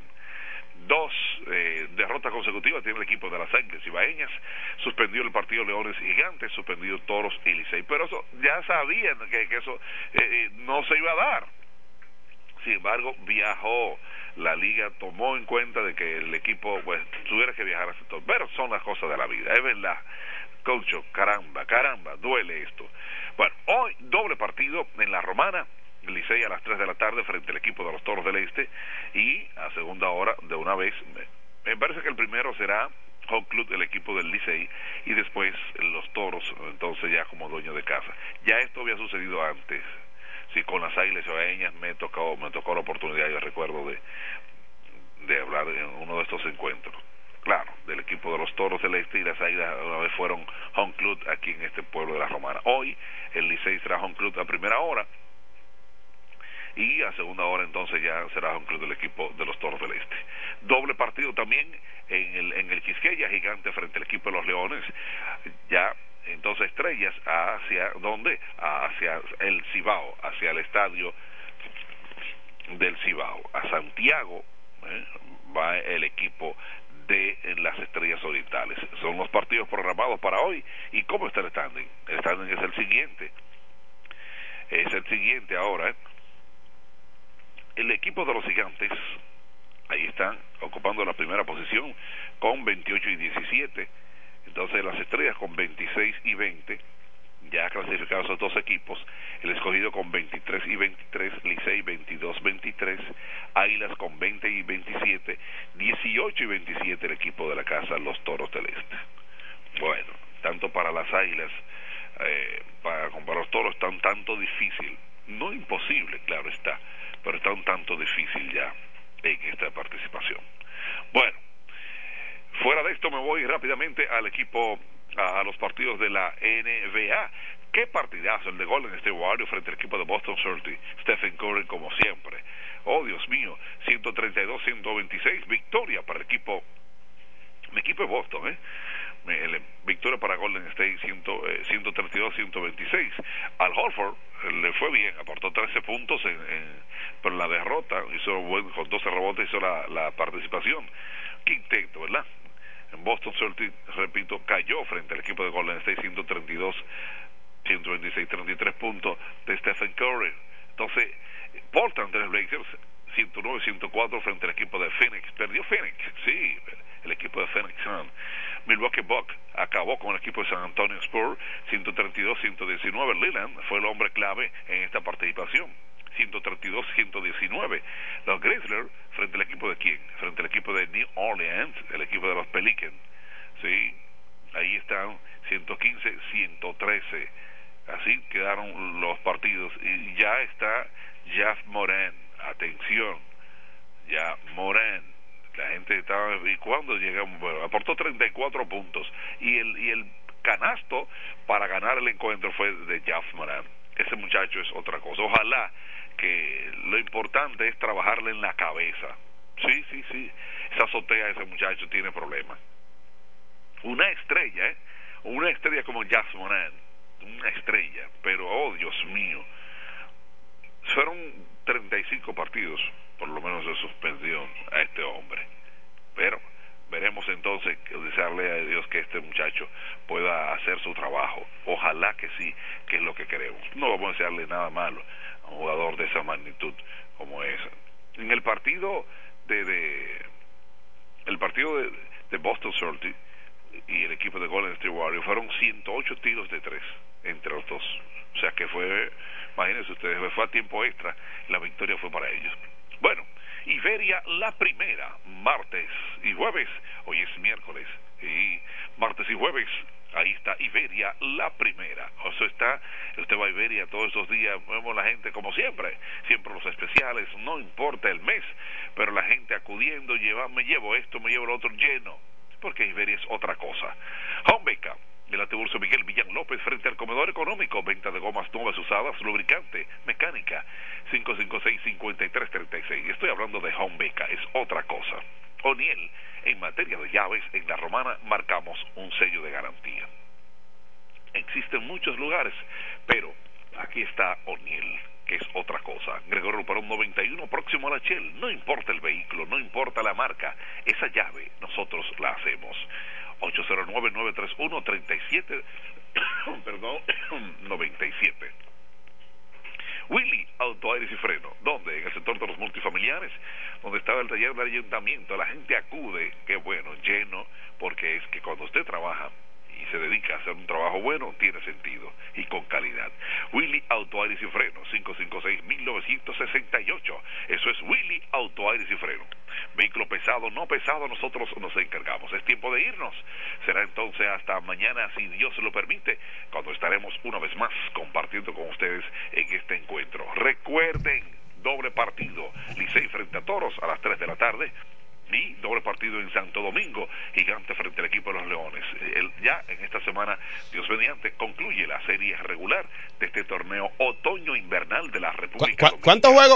Dos 0.87 1.11
eh, 1.47 1.87
derrotas 1.95 2.31
consecutivas 2.31 2.83
tiene 2.83 2.97
el 2.97 3.03
equipo 3.03 3.29
de 3.29 3.39
las 3.39 3.51
Águilas 3.53 3.85
Ibaeñas, 3.85 4.29
suspendió 4.83 5.23
el 5.23 5.31
partido 5.31 5.63
Leones 5.63 5.97
Gigantes, 5.97 6.51
suspendió 6.51 6.99
Toros 6.99 7.33
y 7.45 7.53
Licey, 7.53 7.83
pero 7.83 8.05
eso 8.05 8.25
ya 8.41 8.61
sabían 8.63 9.17
que, 9.29 9.47
que 9.47 9.57
eso 9.57 9.79
eh, 10.13 10.19
eh, 10.21 10.49
no 10.53 10.83
se 10.85 10.97
iba 10.97 11.11
a 11.11 11.15
dar. 11.15 11.47
Sin 12.63 12.73
embargo, 12.73 13.15
viajó, 13.21 13.99
la 14.37 14.55
liga 14.55 14.91
tomó 14.99 15.35
en 15.35 15.45
cuenta 15.45 15.81
de 15.81 15.95
que 15.95 16.17
el 16.17 16.33
equipo 16.33 16.79
pues 16.83 17.01
tuviera 17.27 17.53
que 17.53 17.63
viajar 17.63 17.89
a 17.89 17.93
sector, 17.95 18.21
pero 18.25 18.47
son 18.55 18.69
las 18.71 18.81
cosas 18.83 19.09
de 19.09 19.17
la 19.17 19.27
vida, 19.27 19.53
es 19.53 19.63
verdad. 19.63 19.97
Coach, 20.63 20.93
caramba, 21.11 21.65
caramba, 21.65 22.15
duele 22.17 22.63
esto. 22.63 22.87
Bueno, 23.37 23.55
hoy 23.65 23.95
doble 23.99 24.35
partido 24.35 24.87
en 24.97 25.11
la 25.11 25.21
Romana, 25.21 25.65
Licey 26.05 26.43
a 26.43 26.49
las 26.49 26.61
3 26.63 26.77
de 26.77 26.85
la 26.85 26.95
tarde 26.95 27.23
frente 27.23 27.51
al 27.51 27.57
equipo 27.57 27.85
de 27.85 27.91
los 27.91 28.03
Toros 28.03 28.25
del 28.25 28.37
Este 28.37 28.69
y 29.13 29.47
a 29.55 29.71
segunda 29.71 30.09
hora 30.09 30.35
de 30.43 30.55
una 30.55 30.75
vez, 30.75 30.93
me, 31.15 31.23
me 31.65 31.77
parece 31.77 32.01
que 32.01 32.09
el 32.09 32.15
primero 32.15 32.53
será 32.55 32.89
Home 33.29 33.45
Club, 33.49 33.67
el 33.71 33.81
equipo 33.81 34.15
del 34.15 34.31
Licey, 34.31 34.69
y 35.05 35.13
después 35.13 35.53
los 35.79 36.11
Toros, 36.13 36.43
entonces 36.69 37.11
ya 37.11 37.25
como 37.25 37.49
dueño 37.49 37.73
de 37.73 37.83
casa. 37.83 38.13
Ya 38.45 38.59
esto 38.59 38.81
había 38.81 38.97
sucedido 38.97 39.43
antes. 39.43 39.81
Sí, 40.57 40.63
con 40.63 40.81
las 40.81 40.97
Águilas 40.97 41.23
Ibaeñas 41.27 41.71
me 41.75 41.93
tocó, 41.93 42.35
me 42.35 42.49
tocó 42.49 42.73
la 42.73 42.79
oportunidad, 42.79 43.29
yo 43.29 43.39
recuerdo, 43.39 43.85
de, 43.85 43.99
de 45.27 45.39
hablar 45.39 45.67
en 45.67 45.85
uno 46.01 46.15
de 46.15 46.23
estos 46.23 46.43
encuentros. 46.45 46.95
Claro, 47.41 47.71
del 47.85 47.99
equipo 47.99 48.31
de 48.31 48.39
los 48.39 48.55
Toros 48.55 48.81
del 48.81 48.95
Este 48.95 49.19
y 49.19 49.23
las 49.23 49.39
Águilas 49.39 49.75
una 49.85 49.97
vez 49.97 50.11
fueron 50.13 50.43
Home 50.73 50.93
Club 50.93 51.19
aquí 51.29 51.51
en 51.51 51.61
este 51.61 51.83
pueblo 51.83 52.13
de 52.13 52.19
la 52.21 52.27
Romana. 52.27 52.59
Hoy 52.63 52.97
el 53.35 53.47
Licey 53.47 53.77
será 53.81 54.01
Home 54.01 54.15
Club 54.15 54.39
a 54.39 54.45
primera 54.45 54.79
hora 54.79 55.05
y 56.75 57.03
a 57.03 57.11
segunda 57.13 57.43
hora 57.45 57.63
entonces 57.63 58.01
ya 58.01 58.27
será 58.33 58.57
un 58.57 58.65
club 58.65 58.81
del 58.81 58.93
equipo 58.93 59.31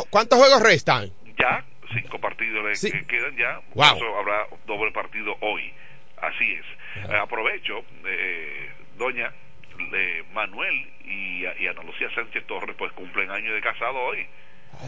¿Cuántos 0.10 0.40
juegos 0.40 0.62
restan? 0.62 1.12
Ya, 1.38 1.64
cinco 1.94 2.20
partidos 2.20 2.84
le 2.84 3.06
quedan 3.06 3.36
ya. 3.38 3.60
Wow. 3.74 3.96
Eso 3.96 4.18
habrá 4.18 4.48
doble 4.66 4.92
partido 4.92 5.36
hoy. 5.42 5.74
Así 6.22 6.54
es. 6.54 7.10
Eh, 7.10 7.16
aprovecho, 7.16 7.84
eh, 8.06 8.72
doña 8.98 9.34
eh, 9.94 10.24
Manuel 10.34 10.76
y, 11.06 11.44
y, 11.44 11.68
Ana 11.68 11.84
Lucía 11.84 12.10
Sánchez 12.14 12.46
Torres, 12.46 12.76
pues 12.78 12.92
cumplen 12.94 13.32
año 13.32 13.54
de 13.54 13.62
casado 13.62 13.98
hoy. 13.98 14.28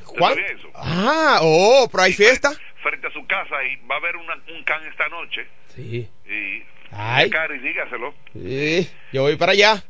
¿Cuál? 0.06 0.39
Eso? 0.39 0.70
Ah, 0.76 1.39
oh, 1.41 1.88
pero 1.91 2.04
hay 2.04 2.14
fiesta. 2.14 2.51
Frente, 2.82 3.08
a 3.08 3.12
su 3.12 3.26
casa 3.26 3.64
y 3.64 3.76
va 3.88 3.95
a 3.95 3.97
haber 3.97 4.16
una, 4.18 4.36
un 4.56 4.64
can 4.64 4.86
esta 4.86 5.08
noche. 5.10 5.47
Sí. 5.68 6.08
Y, 6.26 6.64
Ay. 6.91 7.30
y 7.30 7.58
dígaselo. 7.60 8.14
Sí, 8.34 8.89
yo 9.12 9.24
voy 9.24 9.36
para 9.36 9.54
allá. 9.54 9.84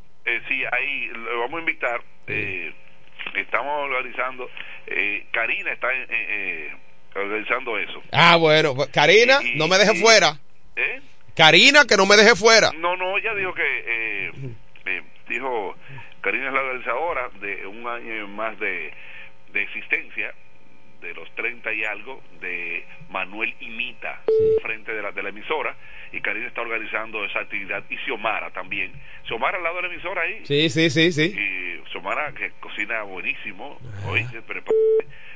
Bueno, 8.44 8.74
Karina, 8.92 9.38
no 9.56 9.68
me 9.68 9.78
deje 9.78 9.94
fuera. 9.94 10.38
¿Eh? 10.76 11.00
Karina, 11.34 11.86
que 11.86 11.96
no 11.96 12.04
me 12.04 12.14
deje 12.16 12.36
fuera. 12.36 12.70
No, 12.76 12.94
no, 12.96 13.16
ella 13.16 13.34
dijo 13.34 13.54
que. 13.54 13.62
eh, 13.86 14.32
eh, 14.86 15.02
dijo. 15.28 15.74
Karina 16.20 16.48
es 16.48 16.52
la 16.52 16.60
organizadora 16.60 17.28
de 17.40 17.66
un 17.66 17.86
año 17.86 18.28
más 18.28 18.58
de, 18.60 18.92
de 19.52 19.62
existencia, 19.62 20.32
de 21.00 21.12
los 21.14 21.30
30 21.34 21.72
y 21.72 21.84
algo, 21.84 22.22
de 22.40 22.84
Manuel 23.10 23.54
Imita, 23.60 24.20
frente 24.62 24.92
de 24.92 25.02
la, 25.02 25.12
de 25.12 25.22
la 25.22 25.28
emisora. 25.30 25.74
Y 26.12 26.20
Karina 26.20 26.46
está 26.46 26.60
organizando 26.60 27.24
esa 27.24 27.40
actividad. 27.40 27.82
Y 27.90 27.96
Xiomara 28.04 28.50
también. 28.50 28.92
Xiomara 29.26 29.56
al 29.58 29.64
lado 29.64 29.76
de 29.76 29.82
la 29.88 29.94
emisora 29.94 30.22
ahí. 30.22 30.40
Sí, 30.44 30.68
sí, 30.70 30.88
sí, 30.90 31.12
sí. 31.12 31.34
Y 31.36 31.90
Xiomara 31.90 32.32
que 32.32 32.50
cocina 32.60 33.02
buenísimo. 33.02 33.78
oíste, 34.06 34.40
prepara- 34.42 34.76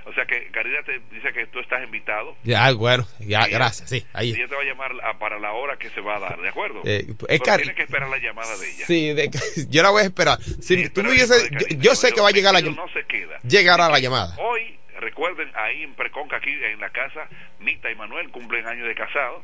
O 0.07 0.13
sea 0.15 0.25
que 0.25 0.47
Karina 0.53 0.83
te 0.85 1.01
dice 1.11 1.33
que 1.35 1.47
tú 1.49 1.59
estás 1.61 1.83
invitado. 2.21 2.37
Ya, 2.45 2.73
bueno, 2.73 3.07
ya, 3.21 3.41
Ella- 3.41 3.49
gracias, 3.49 3.89
sí, 3.91 4.07
ahí. 4.13 4.31
Ella 4.33 4.49
te 4.49 4.55
va 4.55 4.63
a 4.63 4.65
llamar 4.65 4.93
a- 5.05 5.19
para 5.19 5.39
la 5.39 5.53
hora 5.53 5.77
que 5.79 5.91
se 5.91 6.01
va 6.01 6.17
a 6.17 6.21
dar, 6.21 6.41
¿de 6.41 6.49
acuerdo? 6.49 6.83
Eh, 6.85 7.07
es 7.09 7.15
Pero 7.17 7.45
Cari- 7.45 7.57
tienes 7.59 7.77
que 7.77 7.83
esperar 7.83 8.09
la 8.09 8.19
llamada 8.19 8.57
de 8.57 8.71
ella. 8.71 8.87
Sí, 8.87 9.13
de- 9.13 9.31
yo 9.71 9.83
la 9.83 9.91
voy 9.91 10.03
a 10.03 10.05
esperar. 10.07 10.39
Si 10.43 10.89
tú 10.91 11.03
me 11.03 11.11
hubiese- 11.11 11.49
yo, 11.53 11.77
yo 11.79 11.95
sé 11.95 12.13
que 12.13 12.21
va 12.21 12.29
a 12.29 12.33
llegar 12.33 12.53
la 12.53 12.61
llamada. 12.61 12.85
No 12.87 12.93
se 12.93 13.05
queda. 13.07 13.39
Llegará 13.43 13.89
la 13.89 13.99
llamada. 13.99 14.37
Hoy, 14.39 14.79
recuerden, 15.01 15.51
ahí 15.55 15.83
en 15.83 15.95
Preconca, 15.95 16.37
aquí 16.37 16.51
en 16.51 16.81
la 16.81 16.91
casa, 16.91 17.29
Mita 17.61 17.91
y 17.91 17.95
Manuel 17.95 18.31
cumplen 18.31 18.67
años 18.67 18.87
de 18.87 18.95
casado. 18.95 19.43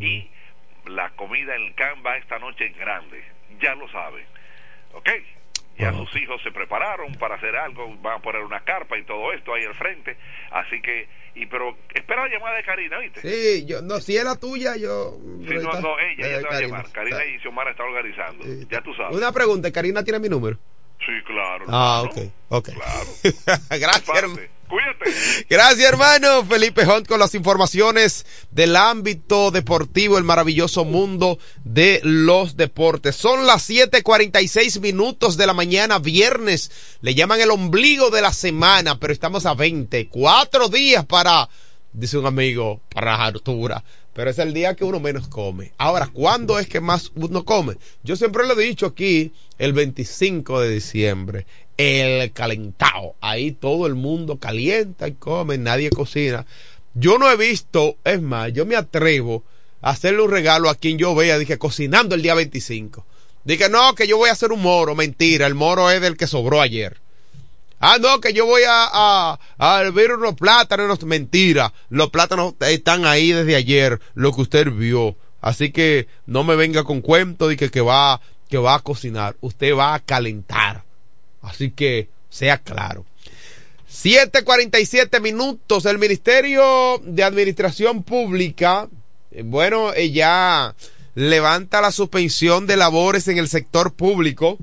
Y 0.00 0.28
la 0.86 1.10
comida 1.10 1.56
en 1.56 1.62
el 1.62 1.74
can 1.74 2.02
va 2.06 2.16
esta 2.16 2.38
noche 2.38 2.66
en 2.66 2.74
grande. 2.74 3.24
Ya 3.60 3.74
lo 3.74 3.88
saben. 3.90 4.24
¿Ok? 4.92 5.08
Ya 5.78 5.92
sus 5.92 6.14
hijos 6.16 6.40
se 6.42 6.50
prepararon 6.52 7.12
para 7.16 7.34
hacer 7.34 7.56
algo, 7.56 7.94
van 7.96 8.18
a 8.18 8.22
poner 8.22 8.42
una 8.42 8.60
carpa 8.60 8.96
y 8.96 9.04
todo 9.04 9.32
esto 9.32 9.54
ahí 9.54 9.64
al 9.64 9.74
frente. 9.74 10.16
Así 10.52 10.80
que, 10.80 11.08
y 11.34 11.46
pero 11.46 11.76
espera 11.92 12.22
la 12.28 12.32
llamada 12.32 12.56
de 12.56 12.62
Karina, 12.62 12.98
¿viste? 13.00 13.20
Sí, 13.22 13.66
yo, 13.66 13.82
no, 13.82 13.98
si 14.00 14.16
es 14.16 14.24
la 14.24 14.36
tuya, 14.36 14.76
yo. 14.76 15.16
Sí, 15.48 15.54
no, 15.54 15.80
no, 15.80 15.98
ella, 15.98 16.26
ella 16.28 16.38
Eh, 16.38 16.38
te 16.38 16.42
va 16.44 16.48
a 16.48 16.50
Karina. 16.52 16.60
llamar. 16.60 16.92
Karina 16.92 17.24
y 17.24 17.38
Xiomara 17.40 17.70
está 17.72 17.82
organizando. 17.84 18.44
Ya 18.70 18.80
tú 18.82 18.94
sabes. 18.94 19.16
Una 19.16 19.32
pregunta, 19.32 19.72
¿Karina 19.72 20.04
tiene 20.04 20.20
mi 20.20 20.28
número? 20.28 20.56
Sí, 21.00 21.12
claro. 21.26 21.64
Ah, 21.68 22.02
ok, 22.02 22.18
ok. 22.50 22.68
Gracias, 23.70 24.08
hermano. 24.16 24.40
Gracias, 25.48 25.88
hermano. 25.88 26.44
Felipe 26.44 26.86
Hunt 26.86 27.06
con 27.06 27.18
las 27.18 27.34
informaciones 27.34 28.26
del 28.50 28.76
ámbito 28.76 29.50
deportivo, 29.50 30.18
el 30.18 30.24
maravilloso 30.24 30.84
mundo 30.84 31.38
de 31.64 32.00
los 32.02 32.56
deportes. 32.56 33.16
Son 33.16 33.46
las 33.46 33.68
7:46 33.68 34.80
minutos 34.80 35.36
de 35.36 35.46
la 35.46 35.54
mañana, 35.54 35.98
viernes. 35.98 36.70
Le 37.00 37.14
llaman 37.14 37.40
el 37.40 37.50
ombligo 37.50 38.10
de 38.10 38.22
la 38.22 38.32
semana, 38.32 38.98
pero 38.98 39.12
estamos 39.12 39.46
a 39.46 39.54
20. 39.54 40.08
Cuatro 40.08 40.68
días 40.68 41.04
para, 41.04 41.48
dice 41.92 42.18
un 42.18 42.26
amigo, 42.26 42.80
para 42.92 43.14
hartura. 43.22 43.84
Pero 44.14 44.30
es 44.30 44.38
el 44.38 44.54
día 44.54 44.76
que 44.76 44.84
uno 44.84 45.00
menos 45.00 45.26
come. 45.26 45.72
Ahora, 45.76 46.06
¿cuándo 46.06 46.60
es 46.60 46.68
que 46.68 46.80
más 46.80 47.10
uno 47.16 47.44
come? 47.44 47.76
Yo 48.04 48.14
siempre 48.14 48.46
lo 48.46 48.58
he 48.58 48.64
dicho 48.64 48.86
aquí, 48.86 49.32
el 49.58 49.72
25 49.72 50.60
de 50.60 50.70
diciembre, 50.70 51.46
el 51.76 52.32
calentado. 52.32 53.14
Ahí 53.20 53.52
todo 53.52 53.86
el 53.86 53.94
mundo 53.94 54.38
calienta 54.38 55.08
y 55.08 55.12
come, 55.12 55.58
nadie 55.58 55.90
cocina. 55.90 56.46
Yo 56.94 57.18
no 57.18 57.30
he 57.30 57.36
visto, 57.36 57.96
es 58.04 58.22
más, 58.22 58.52
yo 58.52 58.66
me 58.66 58.76
atrevo 58.76 59.42
a 59.80 59.90
hacerle 59.90 60.22
un 60.22 60.30
regalo 60.30 60.70
a 60.70 60.74
quien 60.74 60.96
yo 60.96 61.14
vea, 61.14 61.38
dije, 61.38 61.58
cocinando 61.58 62.14
el 62.14 62.22
día 62.22 62.34
25. 62.34 63.04
Dije, 63.44 63.68
no, 63.68 63.94
que 63.94 64.06
yo 64.06 64.16
voy 64.16 64.30
a 64.30 64.32
hacer 64.32 64.52
un 64.52 64.62
moro. 64.62 64.94
Mentira, 64.94 65.46
el 65.46 65.54
moro 65.54 65.90
es 65.90 66.00
del 66.00 66.16
que 66.16 66.26
sobró 66.26 66.60
ayer. 66.60 67.00
Ah, 67.78 67.98
no, 68.00 68.20
que 68.20 68.32
yo 68.32 68.46
voy 68.46 68.62
a, 68.62 68.88
a, 68.90 69.38
a 69.58 69.82
hervir 69.82 70.12
unos 70.12 70.34
plátanos. 70.34 71.00
No, 71.00 71.06
Mentira, 71.06 71.74
los 71.90 72.08
plátanos 72.08 72.54
están 72.60 73.04
ahí 73.04 73.32
desde 73.32 73.56
ayer, 73.56 74.00
lo 74.14 74.32
que 74.32 74.40
usted 74.40 74.70
vio. 74.70 75.16
Así 75.42 75.70
que 75.70 76.08
no 76.24 76.44
me 76.44 76.56
venga 76.56 76.84
con 76.84 77.02
cuento 77.02 77.48
de 77.48 77.58
que, 77.58 77.70
que 77.70 77.82
va, 77.82 78.22
que 78.48 78.56
va 78.56 78.76
a 78.76 78.78
cocinar. 78.78 79.36
Usted 79.42 79.76
va 79.76 79.92
a 79.94 80.00
calentar. 80.00 80.83
Así 81.44 81.70
que 81.70 82.08
sea 82.28 82.58
claro. 82.58 83.04
7:47 83.88 85.20
minutos. 85.20 85.86
El 85.86 85.98
Ministerio 85.98 87.00
de 87.04 87.22
Administración 87.22 88.02
Pública, 88.02 88.88
eh, 89.30 89.42
bueno, 89.44 89.92
eh, 89.94 90.10
ya 90.10 90.74
levanta 91.14 91.80
la 91.80 91.92
suspensión 91.92 92.66
de 92.66 92.76
labores 92.76 93.28
en 93.28 93.38
el 93.38 93.48
sector 93.48 93.94
público. 93.94 94.58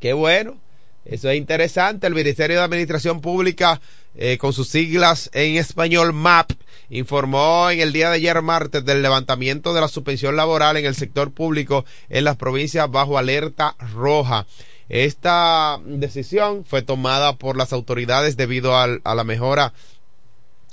Qué 0.00 0.12
bueno. 0.12 0.58
Eso 1.04 1.30
es 1.30 1.36
interesante. 1.36 2.06
El 2.06 2.14
Ministerio 2.14 2.58
de 2.58 2.62
Administración 2.62 3.20
Pública, 3.20 3.80
eh, 4.14 4.38
con 4.38 4.52
sus 4.52 4.68
siglas 4.68 5.30
en 5.32 5.56
español 5.56 6.12
MAP, 6.12 6.52
informó 6.90 7.70
en 7.70 7.80
el 7.80 7.92
día 7.92 8.10
de 8.10 8.16
ayer 8.16 8.40
martes 8.42 8.84
del 8.84 9.02
levantamiento 9.02 9.72
de 9.72 9.80
la 9.80 9.88
suspensión 9.88 10.36
laboral 10.36 10.76
en 10.76 10.84
el 10.84 10.94
sector 10.94 11.32
público 11.32 11.84
en 12.10 12.24
las 12.24 12.36
provincias 12.36 12.90
bajo 12.90 13.18
alerta 13.18 13.74
roja. 13.94 14.46
Esta 14.92 15.80
decisión 15.86 16.66
fue 16.66 16.82
tomada 16.82 17.36
por 17.38 17.56
las 17.56 17.72
autoridades 17.72 18.36
debido 18.36 18.76
a 18.76 19.14
la 19.14 19.24
mejora 19.24 19.72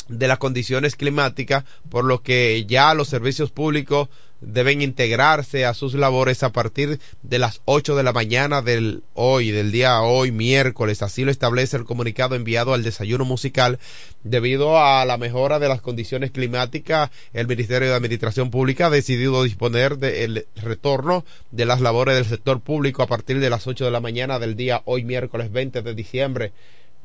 de 0.09 0.27
las 0.27 0.39
condiciones 0.39 0.97
climáticas, 0.97 1.63
por 1.87 2.03
lo 2.03 2.21
que 2.21 2.65
ya 2.65 2.93
los 2.93 3.07
servicios 3.07 3.49
públicos 3.49 4.09
deben 4.41 4.81
integrarse 4.81 5.65
a 5.65 5.73
sus 5.73 5.93
labores 5.93 6.43
a 6.43 6.51
partir 6.51 6.99
de 7.23 7.39
las 7.39 7.61
8 7.65 7.95
de 7.95 8.03
la 8.03 8.13
mañana 8.13 8.61
del 8.61 9.03
hoy, 9.13 9.51
del 9.51 9.71
día 9.71 10.01
hoy, 10.01 10.31
miércoles. 10.31 11.01
Así 11.01 11.23
lo 11.23 11.31
establece 11.31 11.77
el 11.77 11.85
comunicado 11.85 12.35
enviado 12.35 12.73
al 12.73 12.83
desayuno 12.83 13.25
musical. 13.25 13.79
Debido 14.23 14.79
a 14.79 15.05
la 15.05 15.17
mejora 15.17 15.59
de 15.59 15.69
las 15.69 15.81
condiciones 15.81 16.31
climáticas, 16.31 17.09
el 17.33 17.47
Ministerio 17.47 17.89
de 17.89 17.95
Administración 17.95 18.51
Pública 18.51 18.87
ha 18.87 18.89
decidido 18.89 19.43
disponer 19.43 19.97
del 19.97 20.45
retorno 20.55 21.25
de 21.51 21.65
las 21.65 21.81
labores 21.81 22.15
del 22.15 22.25
sector 22.25 22.59
público 22.61 23.01
a 23.01 23.07
partir 23.07 23.39
de 23.39 23.49
las 23.49 23.67
8 23.67 23.85
de 23.85 23.91
la 23.91 24.01
mañana 24.01 24.39
del 24.39 24.55
día 24.55 24.81
hoy, 24.85 25.03
miércoles 25.03 25.51
20 25.51 25.81
de 25.81 25.93
diciembre 25.93 26.51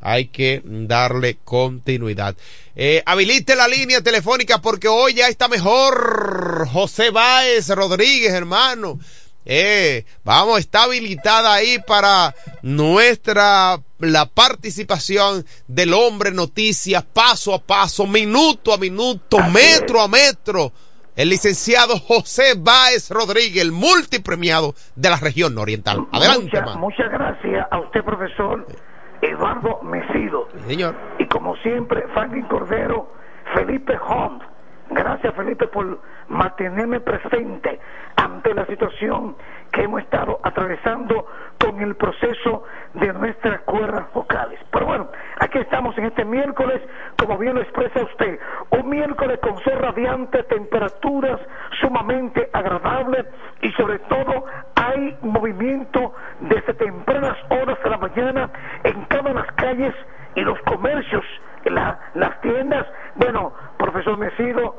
hay 0.05 0.27
que 0.27 0.61
darle 0.65 1.39
continuidad. 1.45 2.37
Eh, 2.77 3.03
habilite 3.07 3.57
la 3.57 3.67
línea 3.67 4.03
telefónica 4.03 4.61
porque 4.61 4.87
hoy 4.87 5.15
ya 5.15 5.29
está 5.29 5.49
mejor. 5.49 6.69
José 6.69 7.11
Báez 7.11 7.69
Rodríguez, 7.71 8.33
hermano. 8.33 8.99
Eh, 9.47 10.05
vamos, 10.25 10.61
está 10.61 10.85
habilitada 10.85 11.53
ahí 11.55 11.79
para 11.87 12.35
nuestra, 12.63 13.81
la 13.99 14.27
participación 14.27 15.45
del 15.69 15.93
hombre 15.95 16.31
noticias 16.33 17.03
paso 17.03 17.55
a 17.55 17.59
paso, 17.63 18.07
minuto 18.07 18.73
a 18.73 18.79
minuto, 18.79 19.39
metro 19.51 20.01
a 20.03 20.09
metro. 20.09 20.73
El 21.17 21.29
licenciado 21.29 21.99
José 21.99 22.55
Báez 22.59 23.09
Rodríguez, 23.11 23.63
el 23.63 23.71
multipremiado 23.73 24.75
de 24.97 25.11
la 25.11 25.17
región 25.17 25.57
oriental. 25.59 26.07
Adelante, 26.13 26.45
Mucha- 26.47 26.59
hermano. 26.59 26.79
muchas 26.81 27.11
gracias 27.11 27.67
a 27.71 27.81
usted, 27.81 28.03
profesor 28.05 28.67
Eduardo 29.25 29.81
Mesido. 29.83 30.49
Señor. 30.67 30.95
Y 31.19 31.27
como 31.27 31.57
siempre, 31.57 32.03
Franklin 32.13 32.47
Cordero, 32.47 33.09
Felipe 33.55 33.99
Hunt. 34.09 34.43
Gracias, 34.91 35.35
Felipe, 35.35 35.67
por 35.69 35.99
mantenerme 36.29 37.01
presente 37.01 37.81
ante 38.17 38.55
la 38.55 38.67
situación 38.67 39.35
que 39.73 39.83
hemos 39.83 40.03
estado 40.03 40.39
atravesando 40.43 41.27
con 41.59 41.81
el 41.81 41.97
proceso 41.97 42.65
de 42.93 43.13
nuestras 43.15 43.63
cuerdas 43.63 44.13
vocales. 44.13 44.61
Pero 44.71 44.87
bueno, 44.87 45.09
aquí 45.41 45.59
estamos 45.59 45.97
en 45.99 46.05
este 46.05 46.25
miércoles, 46.25 46.83
como 47.19 47.39
bien 47.39 47.55
lo 47.55 47.63
expresa 47.63 48.03
usted, 48.03 48.39
un 48.71 48.89
miércoles 48.89 49.41
con 49.41 49.59
sol 49.61 49.79
radiante, 49.79 50.43
temperaturas 50.45 51.41
sumamente 51.81 52.51
agradables 52.53 53.27
y 53.63 53.73
sobre 53.73 53.99
todo 54.01 54.45
hay 54.77 55.17
movimiento 55.23 56.13
desde 56.41 56.75
tempranas 56.75 57.37
horas 57.51 57.79
de 57.83 57.91
la 57.91 57.99
mañana 57.99 58.51
y 60.37 60.41
los 60.43 60.59
comercios, 60.63 61.25
la- 61.65 61.99
las 62.15 62.41
tiendas. 62.41 62.87
Bueno, 63.17 63.53
profesor 63.79 64.19
Mesido, 64.19 64.77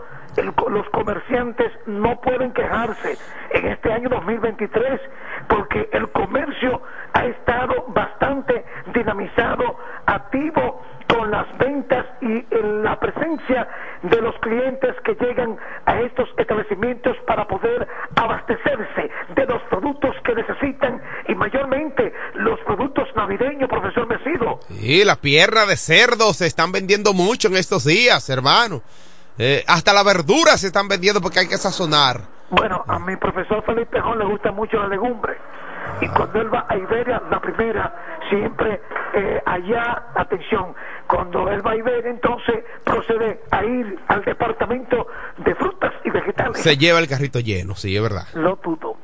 los 0.69 0.89
comerciantes 0.89 1.71
no 1.87 2.19
pueden 2.21 2.51
quejarse 2.53 3.17
en 3.51 3.67
este 3.67 3.91
año 3.93 4.09
2023 4.09 5.01
porque 5.47 5.89
el 5.93 6.09
comercio 6.11 6.81
ha 7.13 7.25
estado 7.25 7.85
bastante 7.89 8.65
dinamizado, 8.93 9.77
activo, 10.07 10.81
con 11.07 11.31
las 11.31 11.47
ventas 11.57 12.05
y 12.21 12.45
en 12.51 12.83
la 12.83 12.99
presencia 12.99 13.67
de 14.03 14.21
los 14.21 14.37
clientes 14.39 14.95
que 15.05 15.15
llegan 15.15 15.57
a 15.85 16.01
estos 16.01 16.29
establecimientos 16.37 17.15
para 17.27 17.45
poder 17.47 17.87
abastecerse 18.15 19.09
de 19.35 19.45
los 19.45 19.61
productos 19.63 20.15
que 20.23 20.35
necesitan 20.35 21.01
y 21.29 21.35
mayormente 21.35 22.13
los 22.35 22.54
navideños, 23.25 23.69
profesor 23.69 24.07
Mesido. 24.07 24.59
Y 24.81 25.03
la 25.03 25.15
pierna 25.15 25.65
de 25.65 25.77
cerdo 25.77 26.33
se 26.33 26.45
están 26.45 26.71
vendiendo 26.71 27.13
mucho 27.13 27.47
en 27.47 27.57
estos 27.57 27.85
días, 27.85 28.29
hermano. 28.29 28.81
Eh, 29.37 29.63
hasta 29.67 29.93
la 29.93 30.03
verdura 30.03 30.57
se 30.57 30.67
están 30.67 30.87
vendiendo 30.87 31.21
porque 31.21 31.39
hay 31.39 31.47
que 31.47 31.57
sazonar. 31.57 32.21
Bueno, 32.49 32.83
a 32.87 32.99
mi 32.99 33.15
profesor 33.17 33.63
Felipe 33.65 33.99
Jón 33.99 34.19
le 34.19 34.25
gusta 34.25 34.51
mucho 34.51 34.77
la 34.77 34.87
legumbre. 34.87 35.37
Y 36.01 36.07
cuando 36.09 36.41
él 36.41 36.53
va 36.53 36.65
a 36.69 36.77
Iberia, 36.77 37.21
la 37.29 37.39
primera, 37.39 37.93
siempre 38.29 38.81
eh, 39.13 39.41
allá, 39.45 40.03
atención, 40.15 40.73
cuando 41.07 41.49
él 41.49 41.65
va 41.65 41.71
a 41.71 41.75
Iberia, 41.75 42.09
entonces 42.09 42.63
procede 42.83 43.39
a 43.51 43.63
ir 43.63 43.99
al 44.07 44.23
departamento 44.23 45.07
de 45.37 45.55
frutas 45.55 45.93
y 46.03 46.09
vegetales. 46.09 46.59
Se 46.61 46.77
lleva 46.77 46.99
el 46.99 47.07
carrito 47.07 47.39
lleno, 47.39 47.75
sí, 47.75 47.95
es 47.95 48.01
verdad. 48.01 48.23
Lo 48.33 48.55
dudo. 48.57 48.97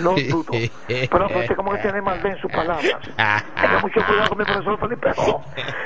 Lo 0.00 0.14
dudo. 0.30 0.52
Pero 0.88 1.28
no 1.28 1.42
sé 1.46 1.54
cómo 1.54 1.72
que 1.72 1.78
tiene 1.78 2.00
más 2.02 2.24
en 2.24 2.36
sus 2.38 2.50
palabras. 2.50 2.82
Tenga 3.16 3.78
mucho 3.80 4.00
cuidado 4.06 4.28
con 4.28 4.38
mi 4.38 4.44
profesor 4.44 4.78
Felipe. 4.80 5.10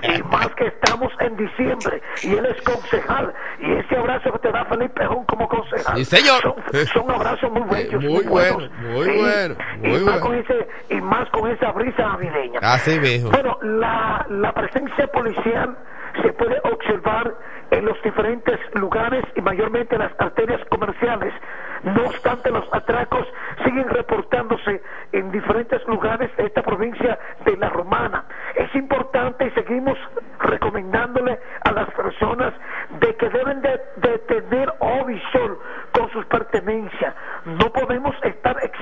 Y 0.03 0.23
más 0.23 0.49
que 0.57 0.67
estamos 0.69 1.13
en 1.21 1.37
diciembre 1.37 2.03
y 2.23 2.33
él 2.35 2.47
es 2.47 2.63
concejal. 2.63 3.35
Y 3.61 3.73
ese 3.73 3.97
abrazo 3.97 4.33
que 4.33 4.39
te 4.39 4.53
da 4.53 4.65
Felipe 4.67 5.05
Jón 5.07 5.25
como 5.27 5.49
concejal. 5.49 5.97
Sí, 5.99 6.05
señor. 6.05 6.41
Son, 6.43 6.87
son 6.87 7.11
abrazos 7.11 7.51
muy 7.53 7.63
bellos. 7.69 8.03
Muy 8.03 8.25
bueno, 8.25 8.57
buenos. 8.59 8.71
muy 8.81 9.05
Sí. 9.07 9.17
bueno, 9.19 9.55
y 10.01 10.05
más 10.05 10.21
con 10.21 10.35
ese 10.35 10.69
y 10.91 11.01
más 11.01 11.29
con 11.31 11.51
esa 11.51 11.73
brisa 11.73 12.03
navideña. 12.03 12.61
Así 12.63 12.99
mismo. 13.01 13.31
Bueno, 13.31 13.59
la, 13.63 14.27
la 14.29 14.53
presencia 14.53 15.07
policial 15.09 15.77
se 16.23 16.33
puede 16.33 16.59
observar 16.65 17.35
en 17.71 17.85
los 17.85 18.01
diferentes 18.03 18.59
lugares 18.75 19.25
y 19.35 19.41
mayormente 19.41 19.95
en 19.97 20.03
las 20.03 20.13
arterias 20.19 20.61
comerciales. 20.69 21.35
No 21.83 22.07
obstante, 22.07 22.51
los 22.51 22.65
atracos 22.73 23.27
siguen 23.65 23.89
reportándose 23.89 24.83
en 25.13 25.31
diferentes 25.31 25.87
lugares 25.87 26.35
de 26.37 26.47
esta 26.47 26.63
provincia 26.63 27.19
de 27.45 27.57
La 27.57 27.69
Romana. 27.69 28.25
Es 28.55 28.75
importante 28.75 29.47
y 29.47 29.51
seguimos 29.51 29.99
recomendándole 30.41 31.39
a 31.65 31.73
las 31.73 31.91
personas 31.91 32.55
de 33.01 33.15
que 33.17 33.29
deben 33.29 33.61
de, 33.63 33.81
de 33.97 34.19
tener 34.21 34.73
ojo 34.79 35.05
visor 35.07 35.61
con 35.93 36.11
sus 36.11 36.25
pertenencias. 36.27 37.15
No 37.45 37.71
podemos 37.73 38.15
estar 38.23 38.36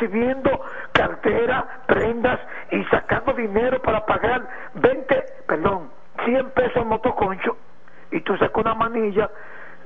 exhibiendo 0.04 0.50
cartera, 0.92 1.82
prendas 1.86 2.40
y 2.70 2.82
sacando 2.84 3.32
dinero 3.34 3.80
para 3.82 4.04
pagar 4.06 4.46
20, 4.74 5.24
perdón, 5.46 5.90
100 6.24 6.50
pesos 6.50 6.76
en 6.76 6.88
motoconcho 6.88 7.56
y 8.12 8.20
tú 8.20 8.36
sacas 8.36 8.56
una 8.64 8.74
manilla 8.74 9.30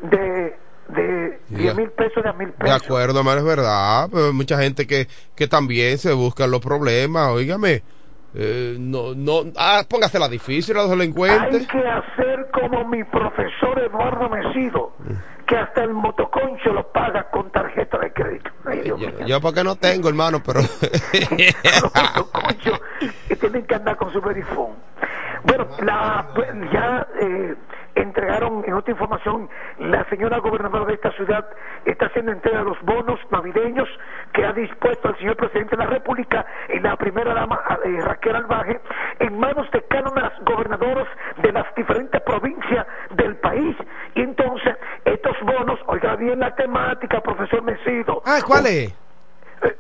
de, 0.03 0.57
de 0.89 1.41
10 1.49 1.77
mil 1.77 1.91
pesos 1.91 2.23
de 2.23 2.29
a 2.29 2.33
mil 2.33 2.49
De 2.49 2.53
pesos. 2.55 2.83
acuerdo, 2.85 3.19
hermano, 3.21 3.39
es 3.39 3.45
verdad. 3.47 4.09
Pero 4.13 4.27
hay 4.27 4.33
mucha 4.33 4.59
gente 4.59 4.87
que, 4.87 5.07
que 5.35 5.47
también 5.49 5.99
se 5.99 6.13
buscan 6.13 6.51
los 6.51 6.61
problemas. 6.61 7.29
Óigame, 7.31 7.83
eh, 8.35 8.77
no, 8.79 9.15
no, 9.15 9.51
ah, 9.57 9.83
póngasela 9.89 10.29
difícil 10.29 10.77
a 10.77 10.83
los 10.83 10.91
Hay 10.93 10.99
delincuentes. 10.99 11.67
que 11.69 11.79
hacer 11.79 12.49
como 12.53 12.85
mi 12.89 13.03
profesor 13.05 13.79
Eduardo 13.83 14.29
Mesido, 14.29 14.93
que 15.49 15.57
hasta 15.57 15.83
el 15.83 15.95
motoconcho 15.95 16.73
lo 16.75 16.87
paga 16.93 17.31
con 17.31 17.51
tarjeta 17.51 17.99
de 17.99 18.13
crédito. 18.13 18.51
Ay, 18.67 18.93
mío. 18.93 19.11
Yo 19.27 19.41
porque 19.41 19.65
no 19.65 19.77
tengo, 19.77 20.11
hermano, 20.11 20.43
pero... 20.45 20.61
que 23.29 23.37
tienen 23.37 23.67
que 23.67 23.75
andar 23.75 23.97
con 23.97 24.13
su 24.13 24.21
verifón. 24.21 24.75
Bueno, 25.45 25.67
la, 25.81 26.29
ya 26.71 27.07
eh, 27.21 27.55
entregaron 28.03 28.65
en 28.67 28.75
otra 28.75 28.93
información, 28.93 29.49
la 29.79 30.05
señora 30.09 30.39
gobernadora 30.39 30.87
de 30.87 30.95
esta 30.95 31.13
ciudad 31.13 31.47
está 31.85 32.07
haciendo 32.07 32.33
entrega 32.33 32.59
de 32.59 32.65
los 32.65 32.81
bonos 32.83 33.19
navideños 33.31 33.89
que 34.33 34.45
ha 34.45 34.53
dispuesto 34.53 35.09
el 35.09 35.17
señor 35.19 35.37
presidente 35.37 35.77
de 35.77 35.85
la 35.85 35.91
República 35.91 36.45
y 36.69 36.81
la 36.81 36.97
primera 36.97 37.35
dama 37.35 37.61
eh, 37.85 38.01
Raquel 38.03 38.37
Albaje 38.37 38.81
en 39.21 39.39
manos 39.39 39.71
de 39.71 39.83
cada 39.83 40.11
una 40.11 40.23
de 40.23 40.29
las 40.29 40.45
gobernadoras 40.45 41.09
de 41.43 41.53
las 41.53 41.75
diferentes 41.75 42.21
provincias 42.23 42.87
del 43.11 43.37
país. 43.37 43.77
Y 44.15 44.21
entonces, 44.23 44.77
estos 45.05 45.37
bonos, 45.43 45.79
oiga 45.87 46.17
bien 46.17 46.41
la 46.41 46.55
temática, 46.55 47.21
profesor 47.21 47.63
Mesido. 47.63 48.23
Ah, 48.25 48.41
¿cuál 48.47 48.67
es? 48.67 48.95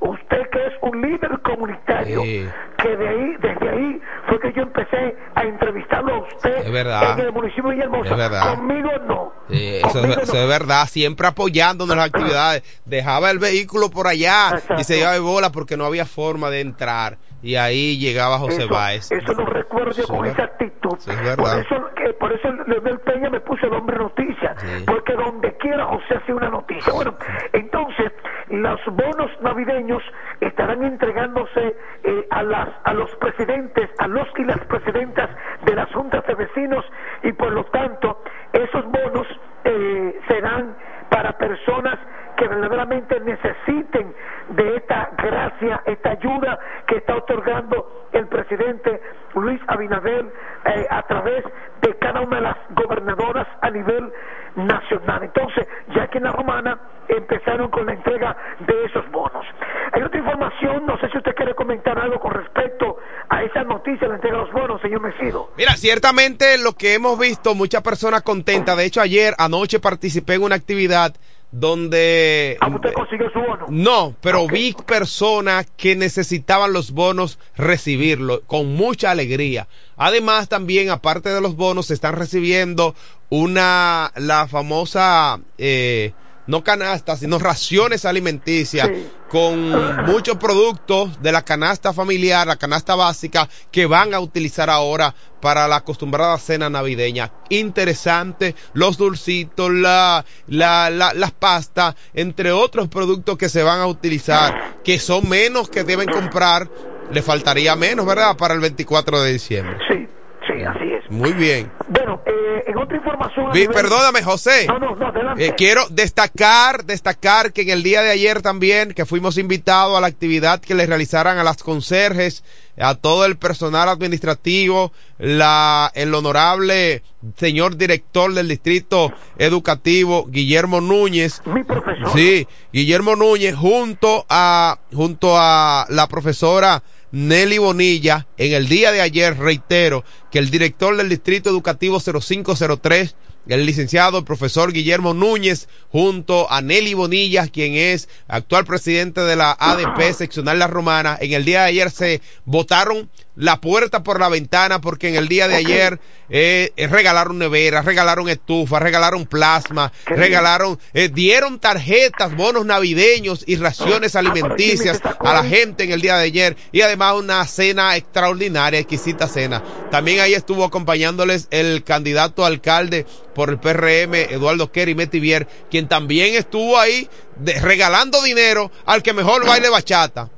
Usted 0.00 0.50
que 0.50 0.66
es 0.66 0.72
un 0.82 1.00
líder 1.00 1.40
comunitario, 1.42 2.22
Sí. 2.22 2.48
Que 2.78 2.96
de 2.96 3.08
ahí, 3.08 3.36
desde 3.40 3.68
ahí 3.68 4.00
fue 4.28 4.40
que 4.40 4.52
yo 4.52 4.62
empecé 4.62 5.16
a 5.34 5.42
entrevistarlo 5.42 6.14
a 6.14 6.18
usted 6.20 6.56
Es 6.58 6.72
verdad. 6.72 7.18
en 7.18 7.26
el 7.26 7.32
municipio 7.32 7.64
de 7.70 7.74
Villahermosa. 7.74 8.10
Es 8.12 8.16
verdad. 8.16 8.54
Conmigo 8.56 8.90
no. 9.06 9.32
Sí, 9.50 9.76
eso, 9.84 10.04
es, 10.04 10.16
eso 10.18 10.36
es 10.36 10.48
verdad, 10.48 10.86
siempre 10.86 11.26
apoyándonos 11.26 11.96
las 11.96 12.06
actividades. 12.06 12.62
Dejaba 12.84 13.30
el 13.30 13.38
vehículo 13.38 13.90
por 13.90 14.06
allá 14.06 14.50
y 14.78 14.84
se 14.84 14.98
iba 14.98 15.12
de 15.12 15.18
bola 15.18 15.50
porque 15.50 15.76
no 15.76 15.84
había 15.86 16.04
forma 16.06 16.50
de 16.50 16.60
entrar. 16.60 17.18
Y 17.40 17.54
ahí 17.54 17.98
llegaba 17.98 18.38
José 18.38 18.64
Eso- 18.64 18.74
Báez. 18.74 19.10
Eso 19.12 19.32
lo 19.32 19.46
recuerdo 19.46 19.92
yo 19.92 20.06
con 20.08 20.26
es 20.26 20.32
esa 20.32 20.44
actitud. 20.44 20.98
Es 20.98 21.36
por 21.36 21.58
eso, 21.58 21.90
que, 21.94 22.12
por 22.14 22.32
eso 22.32 22.48
Leonel 22.66 22.98
Peña 23.00 23.30
me 23.30 23.40
puso 23.40 23.66
el 23.66 23.74
hombre 23.74 23.96
noticia. 23.96 24.54
Porque 24.86 25.12
donde 25.14 25.56
quiera 25.58 25.86
José 25.86 26.14
hace 26.22 26.32
una 26.34 26.48
noticia. 26.50 26.92
Bueno, 26.92 27.14
entonces, 27.52 28.10
los 28.50 28.80
bonos 28.86 29.30
navideños 29.40 30.02
estarán 30.40 30.82
entregándose 30.82 31.76
eh, 32.04 32.26
a, 32.30 32.42
las, 32.42 32.67
a 32.84 32.92
los 32.94 33.14
presidentes, 33.16 33.90
a 33.98 34.08
los 34.08 34.28
y 34.36 34.44
las 34.44 34.58
presidentas 34.66 35.30
de 35.64 35.74
las 35.74 35.92
juntas 35.92 36.26
de 36.26 36.34
vecinos 36.34 36.84
y 37.22 37.32
por 37.32 37.52
lo 37.52 37.64
tanto, 37.64 38.22
esos 38.52 38.84
bonos 38.84 39.26
eh, 39.64 40.20
serán 40.28 40.76
para 41.10 41.36
personas 41.36 41.98
que 42.38 42.46
verdaderamente 42.46 43.18
necesiten 43.20 44.14
de 44.50 44.76
esta 44.76 45.10
gracia, 45.18 45.82
esta 45.86 46.10
ayuda 46.10 46.58
que 46.86 46.98
está 46.98 47.16
otorgando 47.16 48.06
el 48.12 48.28
presidente 48.28 49.00
Luis 49.34 49.60
Abinader 49.66 50.24
eh, 50.64 50.86
a 50.88 51.02
través 51.02 51.44
de 51.82 51.96
cada 51.98 52.20
una 52.20 52.36
de 52.36 52.42
las 52.42 52.56
gobernadoras 52.70 53.46
a 53.60 53.70
nivel 53.70 54.12
nacional. 54.54 55.24
Entonces, 55.24 55.66
ya 55.94 56.06
que 56.08 56.18
en 56.18 56.24
la 56.24 56.32
romana 56.32 56.78
empezaron 57.08 57.70
con 57.70 57.86
la 57.86 57.92
entrega 57.92 58.36
de 58.60 58.84
esos 58.84 59.10
bonos. 59.10 59.44
Hay 59.92 60.02
otra 60.02 60.18
información, 60.20 60.86
no 60.86 60.98
sé 60.98 61.08
si 61.10 61.18
usted 61.18 61.34
quiere 61.34 61.54
comentar 61.54 61.98
algo 61.98 62.20
con 62.20 62.32
respecto 62.32 62.98
a 63.28 63.42
esa 63.42 63.64
noticia 63.64 64.02
de 64.02 64.08
la 64.08 64.14
entrega 64.14 64.36
de 64.38 64.44
los 64.44 64.52
bonos, 64.52 64.80
señor 64.80 65.00
Mesido. 65.00 65.50
Mira, 65.56 65.72
ciertamente 65.72 66.56
lo 66.58 66.74
que 66.74 66.94
hemos 66.94 67.18
visto, 67.18 67.54
muchas 67.54 67.82
personas 67.82 68.22
contentas. 68.22 68.76
De 68.76 68.84
hecho, 68.84 69.00
ayer, 69.00 69.34
anoche 69.38 69.80
participé 69.80 70.34
en 70.34 70.42
una 70.42 70.54
actividad 70.54 71.14
donde... 71.50 72.58
¿Usted 72.74 72.92
consiguió 72.92 73.30
su 73.30 73.40
bono? 73.40 73.66
No, 73.68 74.14
pero 74.20 74.46
vi 74.46 74.74
personas 74.86 75.66
que 75.76 75.96
necesitaban 75.96 76.72
los 76.72 76.92
bonos 76.92 77.38
recibirlo 77.56 78.42
con 78.42 78.74
mucha 78.74 79.10
alegría. 79.10 79.68
Además, 79.96 80.48
también, 80.48 80.90
aparte 80.90 81.30
de 81.30 81.40
los 81.40 81.56
bonos, 81.56 81.86
se 81.86 81.94
están 81.94 82.16
recibiendo 82.16 82.94
una, 83.30 84.12
la 84.16 84.46
famosa, 84.48 85.40
eh, 85.56 86.12
no 86.48 86.64
canasta, 86.64 87.16
sino 87.16 87.38
raciones 87.38 88.04
alimenticias 88.04 88.90
con 89.28 90.04
muchos 90.06 90.36
productos 90.38 91.22
de 91.22 91.30
la 91.30 91.42
canasta 91.44 91.92
familiar, 91.92 92.46
la 92.46 92.56
canasta 92.56 92.94
básica, 92.96 93.48
que 93.70 93.86
van 93.86 94.14
a 94.14 94.20
utilizar 94.20 94.68
ahora 94.70 95.14
para 95.40 95.68
la 95.68 95.76
acostumbrada 95.76 96.36
cena 96.38 96.68
navideña. 96.68 97.30
Interesante, 97.50 98.54
los 98.72 98.96
dulcitos, 98.98 99.70
la, 99.70 100.24
la, 100.48 100.90
la- 100.90 101.12
las 101.14 101.30
pastas, 101.32 101.94
entre 102.14 102.50
otros 102.50 102.88
productos 102.88 103.36
que 103.38 103.48
se 103.48 103.62
van 103.62 103.80
a 103.80 103.86
utilizar, 103.86 104.76
que 104.82 104.98
son 104.98 105.28
menos 105.28 105.68
que 105.70 105.84
deben 105.84 106.08
comprar, 106.08 106.68
le 107.12 107.22
faltaría 107.22 107.76
menos, 107.76 108.04
¿verdad? 108.06 108.36
Para 108.36 108.54
el 108.54 108.60
24 108.60 109.20
de 109.20 109.32
diciembre. 109.32 109.76
Sí, 109.88 110.06
sí, 110.46 110.62
así 110.64 110.84
es. 110.92 110.97
Muy 111.10 111.32
bien. 111.32 111.70
Bueno, 111.88 112.20
eh, 112.26 112.64
en 112.66 112.76
otra 112.78 112.96
información... 112.96 113.46
a 113.48 113.52
Vi- 113.52 113.60
nivel- 113.66 113.74
Perdóname, 113.74 114.22
José. 114.22 114.66
No, 114.66 114.78
no, 114.78 114.94
no, 114.94 115.06
adelante. 115.08 115.46
Eh, 115.46 115.54
quiero 115.56 115.82
destacar, 115.90 116.84
destacar 116.84 117.52
que 117.52 117.62
en 117.62 117.70
el 117.70 117.82
día 117.82 118.02
de 118.02 118.10
ayer 118.10 118.42
también, 118.42 118.92
que 118.92 119.06
fuimos 119.06 119.38
invitados 119.38 119.96
a 119.96 120.00
la 120.00 120.06
actividad 120.06 120.60
que 120.60 120.74
le 120.74 120.84
realizaran 120.86 121.38
a 121.38 121.44
las 121.44 121.62
conserjes, 121.62 122.44
a 122.78 122.94
todo 122.94 123.24
el 123.24 123.36
personal 123.38 123.88
administrativo, 123.88 124.92
la, 125.18 125.90
el 125.94 126.14
honorable 126.14 127.02
señor 127.36 127.76
director 127.76 128.32
del 128.34 128.46
distrito 128.48 129.12
educativo, 129.38 130.26
Guillermo 130.28 130.80
Núñez. 130.80 131.40
Mi 131.46 131.64
profesor. 131.64 132.12
Sí, 132.14 132.46
Guillermo 132.72 133.16
Núñez 133.16 133.56
junto 133.56 134.26
a, 134.28 134.78
junto 134.94 135.36
a 135.38 135.86
la 135.88 136.06
profesora 136.06 136.82
Nelly 137.10 137.58
Bonilla, 137.58 138.26
en 138.36 138.52
el 138.52 138.68
día 138.68 138.92
de 138.92 139.00
ayer, 139.00 139.36
reitero, 139.38 140.04
que 140.30 140.38
el 140.38 140.50
director 140.50 140.96
del 140.96 141.08
Distrito 141.08 141.48
Educativo 141.48 142.00
0503, 142.00 143.14
el 143.48 143.64
licenciado 143.64 144.24
profesor 144.24 144.72
Guillermo 144.72 145.14
Núñez, 145.14 145.68
junto 145.90 146.50
a 146.52 146.60
Nelly 146.60 146.92
Bonilla, 146.92 147.46
quien 147.48 147.74
es 147.74 148.08
actual 148.28 148.66
presidente 148.66 149.22
de 149.22 149.36
la 149.36 149.56
ADP 149.58 150.12
seccional 150.12 150.58
La 150.58 150.66
Romana, 150.66 151.16
en 151.20 151.32
el 151.32 151.46
día 151.46 151.62
de 151.62 151.68
ayer 151.68 151.90
se 151.90 152.20
votaron 152.44 153.08
la 153.38 153.60
puerta 153.60 154.02
por 154.02 154.18
la 154.20 154.28
ventana 154.28 154.80
porque 154.80 155.08
en 155.08 155.14
el 155.14 155.28
día 155.28 155.46
de 155.46 155.54
ayer 155.54 156.00
eh, 156.28 156.72
eh, 156.76 156.86
regalaron 156.88 157.38
neveras, 157.38 157.84
regalaron 157.84 158.28
estufas, 158.28 158.82
regalaron 158.82 159.26
plasma, 159.26 159.92
regalaron, 160.06 160.78
eh, 160.92 161.08
dieron 161.08 161.60
tarjetas, 161.60 162.34
bonos 162.36 162.66
navideños 162.66 163.44
y 163.46 163.56
raciones 163.56 164.16
Ah, 164.16 164.18
alimenticias 164.18 165.00
a 165.20 165.32
la 165.32 165.44
gente 165.44 165.84
en 165.84 165.92
el 165.92 166.00
día 166.00 166.16
de 166.16 166.24
ayer 166.24 166.56
y 166.72 166.80
además 166.82 167.14
una 167.14 167.46
cena 167.46 167.96
extraordinaria, 167.96 168.80
exquisita 168.80 169.28
cena. 169.28 169.62
También 169.90 170.20
ahí 170.20 170.34
estuvo 170.34 170.64
acompañándoles 170.64 171.46
el 171.50 171.84
candidato 171.84 172.44
alcalde 172.44 173.06
por 173.34 173.50
el 173.50 173.58
PRM, 173.58 174.14
Eduardo 174.34 174.72
Kerry 174.72 174.94
Metivier, 174.96 175.46
quien 175.70 175.86
también 175.88 176.34
estuvo 176.34 176.78
ahí 176.78 177.08
de- 177.36 177.60
regalando 177.60 178.20
dinero 178.22 178.70
al 178.84 179.02
que 179.02 179.12
mejor 179.12 179.46
baile 179.46 179.68
bachata. 179.68 180.28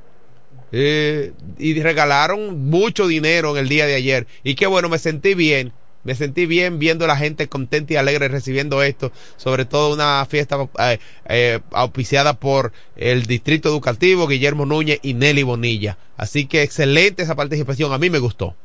Eh, 0.71 1.33
y 1.59 1.81
regalaron 1.81 2.69
mucho 2.69 3.07
dinero 3.07 3.51
en 3.51 3.57
el 3.57 3.69
día 3.69 3.85
de 3.85 3.95
ayer. 3.95 4.27
Y 4.43 4.55
qué 4.55 4.67
bueno, 4.67 4.89
me 4.89 4.97
sentí 4.97 5.33
bien. 5.33 5.73
Me 6.03 6.15
sentí 6.15 6.47
bien 6.47 6.79
viendo 6.79 7.05
a 7.05 7.07
la 7.07 7.15
gente 7.15 7.47
contenta 7.47 7.93
y 7.93 7.95
alegre 7.97 8.27
recibiendo 8.27 8.81
esto, 8.81 9.11
sobre 9.37 9.65
todo 9.65 9.93
una 9.93 10.25
fiesta 10.25 10.57
eh, 10.79 10.97
eh, 11.27 11.59
auspiciada 11.73 12.33
por 12.39 12.71
el 12.95 13.27
Distrito 13.27 13.69
Educativo, 13.69 14.25
Guillermo 14.27 14.65
Núñez 14.65 14.97
y 15.03 15.13
Nelly 15.13 15.43
Bonilla. 15.43 15.99
Así 16.17 16.47
que 16.47 16.63
excelente 16.63 17.21
esa 17.21 17.35
participación, 17.35 17.93
a 17.93 17.99
mí 17.99 18.09
me 18.09 18.17
gustó. 18.17 18.55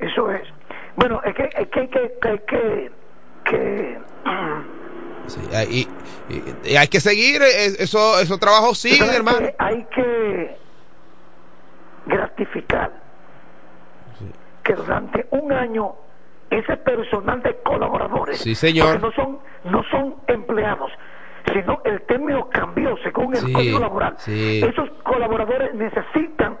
Eso 0.00 0.30
es. 0.32 0.42
Bueno, 0.96 1.22
es 1.24 1.34
que 1.34 1.44
es 1.44 1.68
que, 1.68 1.88
que, 1.88 2.12
que, 2.20 2.42
que, 2.46 2.90
que- 3.50 3.98
Sí, 5.28 5.40
y, 5.70 5.78
y- 6.34 6.72
y 6.72 6.76
hay 6.76 6.88
que 6.88 7.00
seguir, 7.00 7.40
eh, 7.40 7.66
eso, 7.78 8.20
esos 8.20 8.38
trabajos 8.40 8.76
siguen, 8.78 8.98
¿sabes 8.98 9.14
hermano. 9.16 9.48
hay 9.58 9.86
que 9.94 10.56
gratificar. 12.06 12.90
Que 14.62 14.74
durante 14.74 15.26
un 15.30 15.52
año 15.52 15.94
ese 16.50 16.76
personal 16.76 17.42
de 17.42 17.56
colaboradores 17.62 18.38
Sí, 18.38 18.54
señor. 18.54 19.00
no 19.00 19.10
son 19.12 19.38
no 19.64 19.82
son 19.90 20.16
empleados 20.26 20.90
sino 21.52 21.80
el 21.84 22.00
término 22.02 22.48
cambió 22.50 22.96
según 23.02 23.34
el 23.34 23.40
Sí, 23.40 23.52
código 23.52 23.78
laboral. 23.80 24.14
esos 24.26 24.88
colaboradores 25.02 25.74
necesitan 25.74 26.56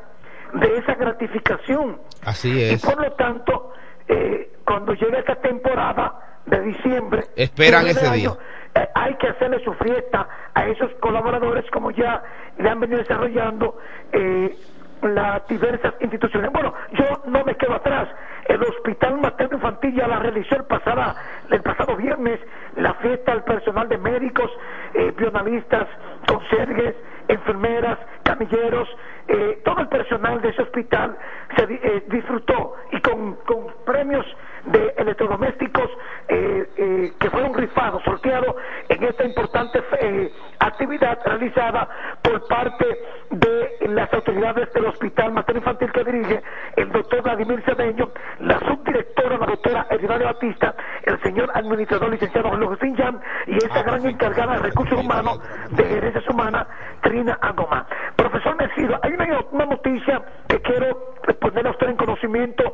de 0.54 0.76
esa 0.78 0.94
gratificación. 0.96 1.98
Así 2.24 2.50
y 2.52 2.62
es. 2.74 2.84
por 2.84 3.00
lo 3.00 3.12
tanto 3.12 3.72
eh, 4.08 4.50
cuando 4.64 4.92
llegue 4.94 5.18
esta 5.20 5.36
temporada 5.36 6.40
de 6.46 6.60
diciembre 6.62 7.22
Esperan 7.36 7.86
ese 7.86 8.06
año, 8.08 8.36
eh, 8.74 8.88
hay 8.94 9.14
que 9.16 9.28
hacerle 9.28 9.62
su 9.62 9.72
fiesta 9.74 10.28
a 10.54 10.66
esos 10.66 10.90
colaboradores 10.94 11.64
como 11.70 11.90
ya 11.92 12.20
le 12.58 12.68
han 12.68 12.80
venido 12.80 12.98
desarrollando 12.98 13.78
eh, 14.12 14.56
las 15.02 15.46
diversas 15.48 15.94
instituciones. 16.00 16.50
Bueno, 16.52 16.74
yo 16.92 17.22
no 17.26 17.44
me 17.44 17.54
quedo 17.56 17.74
atrás. 17.74 18.08
El 18.46 18.62
Hospital 18.62 19.20
Materno 19.20 19.56
Infantil 19.56 19.94
ya 19.94 20.08
la 20.08 20.18
realizó 20.18 20.56
el, 20.56 20.64
pasada, 20.64 21.14
el 21.50 21.62
pasado 21.62 21.96
viernes 21.96 22.40
la 22.76 22.94
fiesta 22.94 23.32
al 23.32 23.44
personal 23.44 23.88
de 23.88 23.98
médicos, 23.98 24.50
eh, 24.94 25.12
bionalistas, 25.16 25.86
conserjes, 26.26 26.94
enfermeras, 27.28 27.98
camilleros, 28.22 28.88
eh, 29.28 29.60
todo 29.64 29.80
el 29.80 29.88
personal 29.88 30.40
de 30.40 30.48
ese 30.48 30.62
hospital 30.62 31.16
se 31.56 31.64
eh, 31.64 32.04
disfrutó 32.08 32.74
y 32.90 33.00
con, 33.00 33.34
con 33.46 33.66
premios 33.84 34.26
de 34.72 34.94
electrodomésticos 34.96 35.90
eh, 36.28 36.66
eh, 36.76 37.12
que 37.18 37.30
fueron 37.30 37.54
rifados, 37.54 38.02
sorteados 38.04 38.56
en 38.88 39.04
esta 39.04 39.24
importante 39.24 39.82
eh, 40.00 40.32
actividad 40.58 41.18
realizada 41.24 41.88
por 42.22 42.46
parte 42.46 42.86
de 43.30 43.88
las 43.88 44.12
autoridades 44.12 44.72
del 44.72 44.86
Hospital 44.86 45.32
Materno 45.32 45.60
Infantil 45.60 45.92
que 45.92 46.04
dirige 46.04 46.42
el 46.76 46.90
doctor 46.90 47.22
Vladimir 47.22 47.62
Cedeño, 47.64 48.10
la 48.40 48.58
subdirectora, 48.60 49.38
la 49.38 49.46
doctora 49.46 49.86
Edinaria 49.90 50.26
Batista, 50.28 50.74
el 51.04 51.20
señor 51.22 51.50
administrador 51.54 52.10
licenciado 52.10 52.50
José 52.50 52.94
Jan 52.96 53.20
y 53.46 53.56
esa 53.56 53.82
gran 53.82 54.06
encargada 54.06 54.54
de 54.54 54.62
recursos 54.62 54.98
humanos 54.98 55.40
de 55.70 55.84
gerencias 55.84 56.28
humanas, 56.28 56.66
Trina 57.02 57.38
Agoma. 57.40 57.86
Profesor 58.16 58.56
Mesido, 58.56 58.98
hay 59.02 59.12
una, 59.12 59.40
una 59.50 59.66
noticia 59.66 60.22
que 60.48 60.60
quiero 60.60 61.14
poner 61.40 61.66
a 61.66 61.70
usted 61.70 61.88
en 61.88 61.96
conocimiento 61.96 62.72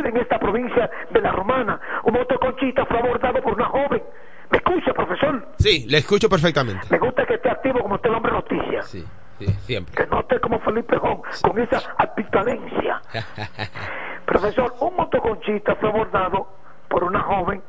en 0.00 0.16
esta 0.16 0.38
provincia 0.38 0.90
de 1.10 1.20
La 1.20 1.32
Romana. 1.32 1.80
Un 2.04 2.14
motoconchista 2.14 2.84
fue 2.86 2.98
abordado 2.98 3.40
por 3.42 3.54
una 3.54 3.66
joven. 3.66 4.02
¿Me 4.50 4.58
escucha, 4.58 4.92
profesor? 4.92 5.48
Sí, 5.58 5.86
le 5.88 5.98
escucho 5.98 6.28
perfectamente. 6.28 6.86
Me 6.90 6.98
gusta 6.98 7.24
que 7.26 7.34
esté 7.34 7.50
activo 7.50 7.80
como 7.80 7.94
usted 7.96 8.10
el 8.10 8.16
hombre 8.16 8.32
noticia. 8.32 8.82
Sí, 8.82 9.04
sí, 9.38 9.46
siempre. 9.46 9.94
Que 9.94 10.06
no 10.06 10.20
esté 10.20 10.40
como 10.40 10.60
Felipe 10.60 10.96
Jón, 10.98 11.22
con 11.42 11.58
esa 11.58 11.82
apitalencia. 11.98 13.00
Profesor, 14.26 14.74
un 14.80 14.96
motoconchista 14.96 15.74
fue 15.76 15.88
abordado 15.88 16.46
por 16.88 17.04
una 17.04 17.20
joven 17.20 17.62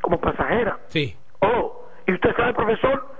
como 0.00 0.20
pasajera. 0.20 0.78
Sí. 0.88 1.16
Oh, 1.40 1.86
y 2.06 2.12
usted 2.12 2.34
sabe, 2.36 2.54
profesor, 2.54 3.15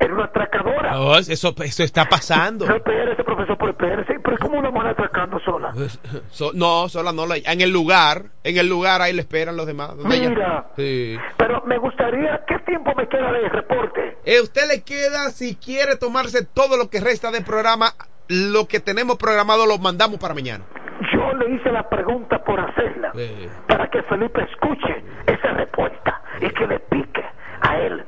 era 0.00 0.14
una 0.14 0.24
atracadora. 0.24 0.92
No, 0.92 1.16
eso, 1.16 1.54
eso 1.62 1.82
está 1.82 2.08
pasando. 2.08 2.66
No 2.66 2.76
espérese, 2.76 3.24
profesor, 3.24 3.58
por 3.58 3.70
espérese. 3.70 4.14
Pero 4.22 4.34
es 4.36 4.40
como 4.40 4.58
una 4.58 4.70
mujer 4.70 4.90
atracando 4.90 5.38
sola. 5.40 5.72
So- 6.30 6.52
no, 6.54 6.88
sola 6.88 7.12
no. 7.12 7.26
la- 7.26 7.36
En 7.36 7.60
el 7.60 7.70
lugar, 7.70 8.26
en 8.44 8.58
el 8.58 8.68
lugar 8.68 9.02
ahí 9.02 9.12
le 9.12 9.22
esperan 9.22 9.56
los 9.56 9.66
demás. 9.66 9.96
¿Dónde 9.96 10.16
ella- 10.16 10.28
Mira. 10.30 10.66
Sí. 10.76 11.16
Pero 11.36 11.62
me 11.66 11.78
gustaría, 11.78 12.44
¿qué 12.46 12.58
tiempo 12.60 12.92
me 12.96 13.08
queda 13.08 13.32
de 13.32 13.48
reporte? 13.48 14.18
Eh, 14.24 14.40
usted 14.40 14.68
le 14.68 14.82
queda, 14.82 15.30
si 15.30 15.56
quiere 15.56 15.96
tomarse 15.96 16.44
todo 16.44 16.76
lo 16.76 16.90
que 16.90 17.00
resta 17.00 17.30
del 17.30 17.44
programa, 17.44 17.92
lo 18.28 18.66
que 18.68 18.78
tenemos 18.80 19.16
programado 19.16 19.66
lo 19.66 19.78
mandamos 19.78 20.18
para 20.18 20.34
mañana. 20.34 20.64
Yo 21.12 21.32
le 21.34 21.54
hice 21.54 21.70
la 21.72 21.88
pregunta 21.88 22.42
por 22.44 22.58
hacerla, 22.60 23.12
para 23.66 23.88
que 23.88 24.02
Felipe 24.02 24.42
escuche 24.42 25.02
esa 25.26 25.48
respuesta 25.54 26.20
y 26.40 26.50
que 26.50 26.66
le 26.66 26.78
pique 26.80 27.24
a 27.62 27.78
él. 27.78 28.04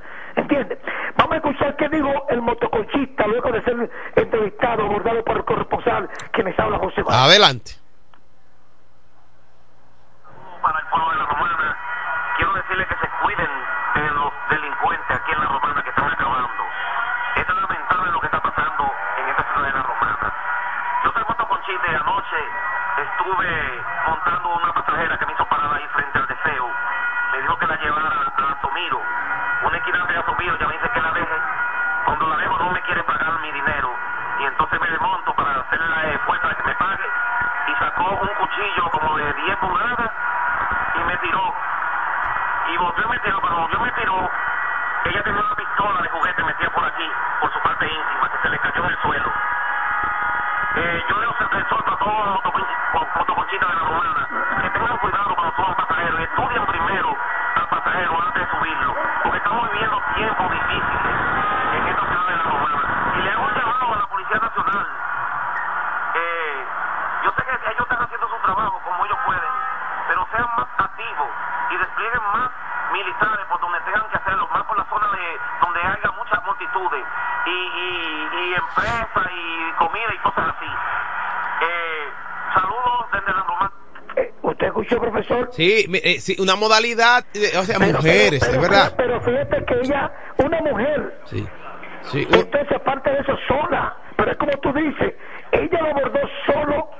Escuchar 1.71 1.77
qué 1.77 1.89
dijo 1.97 2.27
el 2.29 2.43
motoconchista 2.43 3.27
luego 3.27 3.53
de 3.53 3.63
ser 3.63 3.91
entrevistado, 4.17 4.85
abordado 4.85 5.23
por 5.25 5.37
el 5.37 5.45
corresponsal, 5.45 6.09
quien 6.33 6.47
les 6.47 6.59
habla 6.59 6.79
José 6.79 7.03
Vázquez. 7.03 7.25
Adelante. 7.25 7.73
quiero 12.37 12.55
decirle 12.55 12.87
que 12.87 12.95
se 12.95 13.09
cuiden 13.23 13.51
de 13.95 14.11
los 14.11 14.33
delincuentes 14.51 15.17
aquí 15.17 15.33
en 15.33 15.41
la 15.41 15.47
Romana 15.47 15.83
que 15.83 15.91
están 15.91 16.11
acabando. 16.11 16.63
Es 17.37 17.47
lamentable 17.49 18.13
lo 18.13 18.21
que 18.21 18.27
está 18.27 18.43
pasando 18.43 18.93
en 19.19 19.29
esta 19.29 19.45
ciudad 19.53 19.67
de 19.67 19.73
la 19.73 19.83
Romana. 19.83 20.33
Yo 21.05 21.13
soy 21.13 21.23
motoconchita 21.29 21.93
y 21.93 21.95
anoche 21.95 22.41
estuve 22.99 23.85
montando 24.09 24.49
una 24.57 24.73
pasajera 24.73 25.19
que 25.19 25.27
me 25.27 25.33
hizo 25.33 25.45
parar 25.47 25.75
ahí 25.75 25.87
frente 25.95 26.19
al 26.19 26.27
deseo. 26.27 26.71
Me 27.33 27.41
dijo 27.41 27.57
que 27.59 27.67
la 27.67 27.77
llevara 27.77 28.09
a 28.09 28.55
Tomiro. 28.61 29.01
Una 29.63 29.77
equidad 29.77 30.09
de 30.09 30.23
Tomiro 30.23 30.57
ya 30.59 30.67
me 30.67 30.73
dice 30.75 30.91
que 30.91 31.01
la 31.01 31.13
deje. 31.13 31.37
Cuando 32.05 32.27
la 32.27 32.37
dejo 32.37 32.59
no 32.59 32.71
me 32.71 32.83
quiere 32.83 33.03
pagar 33.05 33.39
mi 33.41 33.53
dinero. 33.53 33.95
Y 34.41 34.45
entonces 34.45 34.81
me 34.81 34.91
desmonto 34.91 35.33
para 35.35 35.61
hacerle 35.61 35.89
la 35.89 36.19
fuerza 36.27 36.49
de 36.49 36.55
que 36.57 36.63
me 36.65 36.75
pague. 36.75 37.07
Y 37.69 37.75
sacó 37.77 38.11
un 38.11 38.29
cuchillo 38.29 38.91
como 38.91 39.17
de 39.17 39.33
10 39.33 39.57
pulgadas 39.59 40.11
y 40.95 41.05
me 41.05 41.17
tiró. 41.19 41.55
Y 42.73 42.77
volvió 42.79 43.05
y 43.05 43.09
me 43.11 43.19
tiró, 43.21 43.41
pero 43.41 43.57
volvió 43.57 43.79
y 43.79 43.83
me 43.83 43.93
tiró. 43.93 44.31
Ella 45.05 45.23
tenía 45.23 45.41
una 45.41 45.55
pistola 45.55 46.03
de 46.03 46.09
juguete 46.09 46.45
metida 46.45 46.71
por 46.71 46.85
aquí, 46.85 47.11
por 47.41 47.53
su 47.53 47.61
parte 47.61 47.87
íntima, 47.87 48.29
que 48.29 48.39
se 48.43 48.49
le 48.49 48.59
cayó 48.59 48.85
en 48.85 48.91
el 48.91 48.99
suelo. 48.99 49.33
Eh, 50.77 51.05
yo 51.09 51.19
le 51.19 51.27
exhorto 51.61 51.93
a 51.93 51.99
todos 51.99 52.27
los 52.27 52.45
motoconchitas 53.17 53.69
de 53.69 53.75
la 53.75 53.83
romana 53.83 54.29
que 54.63 54.71
tengan 54.71 54.99
cuidado 54.99 55.35
cuando 55.35 55.57
suban 55.57 55.75
pasajeros, 55.75 56.21
estudien 56.21 56.67
primero 56.67 57.17
al 57.57 57.69
pasajero 57.69 58.23
antes 58.23 58.47
de 58.47 58.57
subirlo, 58.57 58.95
porque 59.25 59.39
estamos 59.39 59.71
viviendo 59.73 60.01
tiempos 60.15 60.53
difíciles 60.53 61.15
en 61.75 61.87
esta 61.89 62.07
ciudad 62.07 62.27
de 62.27 62.37
la 62.37 62.43
romana. 62.43 63.15
Y 63.19 63.23
le 63.23 63.31
hago 63.33 63.45
un 63.47 63.55
llamado 63.55 63.95
a 63.95 63.97
la 63.97 64.07
Policía 64.07 64.39
Nacional. 64.39 64.87
Eh, 66.15 66.65
yo 67.25 67.31
sé 67.33 67.43
que 67.43 67.71
ellos 67.71 67.83
están 67.91 68.03
haciendo 68.03 68.29
su 68.29 68.37
trabajo 68.37 68.81
como 68.85 69.07
ellos 69.07 69.19
pueden, 69.27 69.53
pero 70.07 70.29
sean 70.31 70.49
más 70.57 70.69
activos 70.79 71.31
y 71.71 71.77
desplieguen 71.79 72.23
más 72.33 72.51
militares 72.93 73.45
por 73.49 73.61
donde 73.61 73.79
tengan 73.85 74.09
que 74.11 74.17
hacerlo, 74.17 74.49
más 74.53 74.65
por 74.65 74.77
la 74.79 74.85
zona 74.89 75.07
de 75.13 75.27
donde 75.61 75.81
haya 75.81 76.11
muchas 76.19 76.41
multitudes 76.45 77.05
y, 77.47 77.51
y, 77.51 78.51
y 78.51 78.55
empresas 78.55 79.29
y 79.33 79.73
comida 79.79 80.11
y 80.15 80.19
cosas 80.19 80.55
así. 80.57 80.71
Eh, 81.63 82.09
saludos 82.55 83.07
desde 83.13 83.33
la 83.33 83.43
Romana. 83.43 83.73
¿Usted 84.43 84.67
escuchó, 84.67 85.01
profesor? 85.01 85.49
Sí, 85.53 85.85
mi- 85.89 85.99
eh, 86.03 86.21
sí, 86.21 86.37
una 86.41 86.57
modalidad, 86.57 87.25
de- 87.33 87.57
o 87.59 87.63
sea, 87.63 87.77
Pero- 87.79 87.99
mujeres, 87.99 88.41
pero- 88.41 88.53
es 88.53 88.61
verdad. 88.61 88.95
Pero 88.97 89.21
fíjate 89.21 89.65
que 89.65 89.75
ella, 89.81 90.11
una 90.39 90.59
mujer, 90.61 91.21
Sí. 91.27 91.47
Sí, 92.03 92.27
entonces 92.31 92.73
aparte 92.75 93.11
de 93.11 93.19
eso, 93.19 93.37
sola. 93.47 93.95
Pero 94.17 94.31
es 94.33 94.39
como 94.39 94.53
tú 94.63 94.73
dices, 94.73 95.15
ella 95.53 95.79
lo 95.83 95.89
abordó 95.91 96.21
solo, 96.47 96.91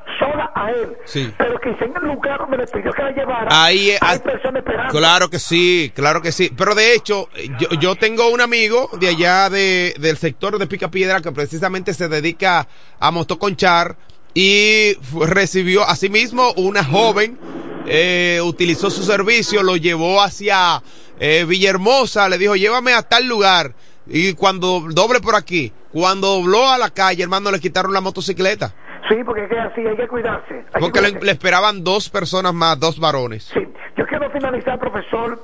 a 0.55 0.71
él. 0.71 0.97
Sí. 1.05 1.33
Pero 1.37 1.59
que 1.61 1.71
en 1.71 1.97
el 1.97 2.09
lugar 2.09 2.39
donde 2.39 2.59
le 2.59 2.67
pidió 2.67 2.93
que 2.93 3.03
la 3.03 3.11
llevara, 3.13 3.49
Ahí, 3.51 3.91
hay 4.01 4.19
ah, 4.19 4.23
personas 4.23 4.57
esperando. 4.57 4.93
Claro 4.93 5.31
que 5.31 5.39
sí, 5.39 5.93
claro 5.95 6.23
que 6.23 6.33
sí. 6.33 6.51
Pero 6.57 6.75
de 6.75 6.95
hecho, 6.95 7.29
yo, 7.59 7.69
yo 7.81 7.97
tengo 7.97 8.29
un 8.29 8.41
amigo 8.41 8.91
de 8.99 9.09
allá 9.09 9.51
de, 9.51 9.95
del 9.99 10.17
sector 10.17 10.59
de 10.59 10.67
Pica 10.67 10.91
Piedra 10.91 11.21
que 11.21 11.33
precisamente 11.33 11.95
se 11.95 12.09
dedica 12.09 12.69
a 12.99 13.11
motoconchar 13.11 13.97
y 14.35 14.95
recibió 15.13 15.85
asimismo 15.85 16.53
una 16.53 16.85
joven, 16.85 17.39
eh, 17.87 18.41
utilizó 18.43 18.91
su 18.91 19.03
servicio, 19.03 19.63
lo 19.63 19.77
llevó 19.77 20.23
hacia 20.23 20.83
eh, 21.19 21.45
Villahermosa, 21.49 22.29
le 22.29 22.39
dijo 22.39 22.55
llévame 22.55 22.93
a 22.93 23.03
tal 23.03 23.27
lugar 23.27 23.75
y 24.07 24.33
cuando 24.35 24.87
doble 24.91 25.21
por 25.21 25.35
aquí, 25.35 25.73
cuando 25.93 26.37
dobló 26.37 26.69
a 26.69 26.79
la 26.79 26.91
calle, 26.91 27.23
hermano, 27.23 27.51
le 27.51 27.61
quitaron 27.61 27.93
la 27.93 28.01
motocicleta. 28.01 28.75
Sí, 29.11 29.25
porque 29.25 29.43
es 29.43 29.51
que 29.51 29.59
así 29.59 29.85
hay 29.85 29.97
que 29.97 30.07
cuidarse. 30.07 30.55
Hay 30.55 30.63
que 30.75 30.79
Porque 30.79 31.01
le, 31.01 31.33
esperaban 31.33 31.83
dos 31.83 32.09
personas 32.09 32.55
más, 32.55 32.79
dos 32.79 33.01
varones. 33.01 33.53
Yo 33.97 34.07
quiero 34.07 34.31
finalizar, 34.31 34.79
profesor, 34.79 35.37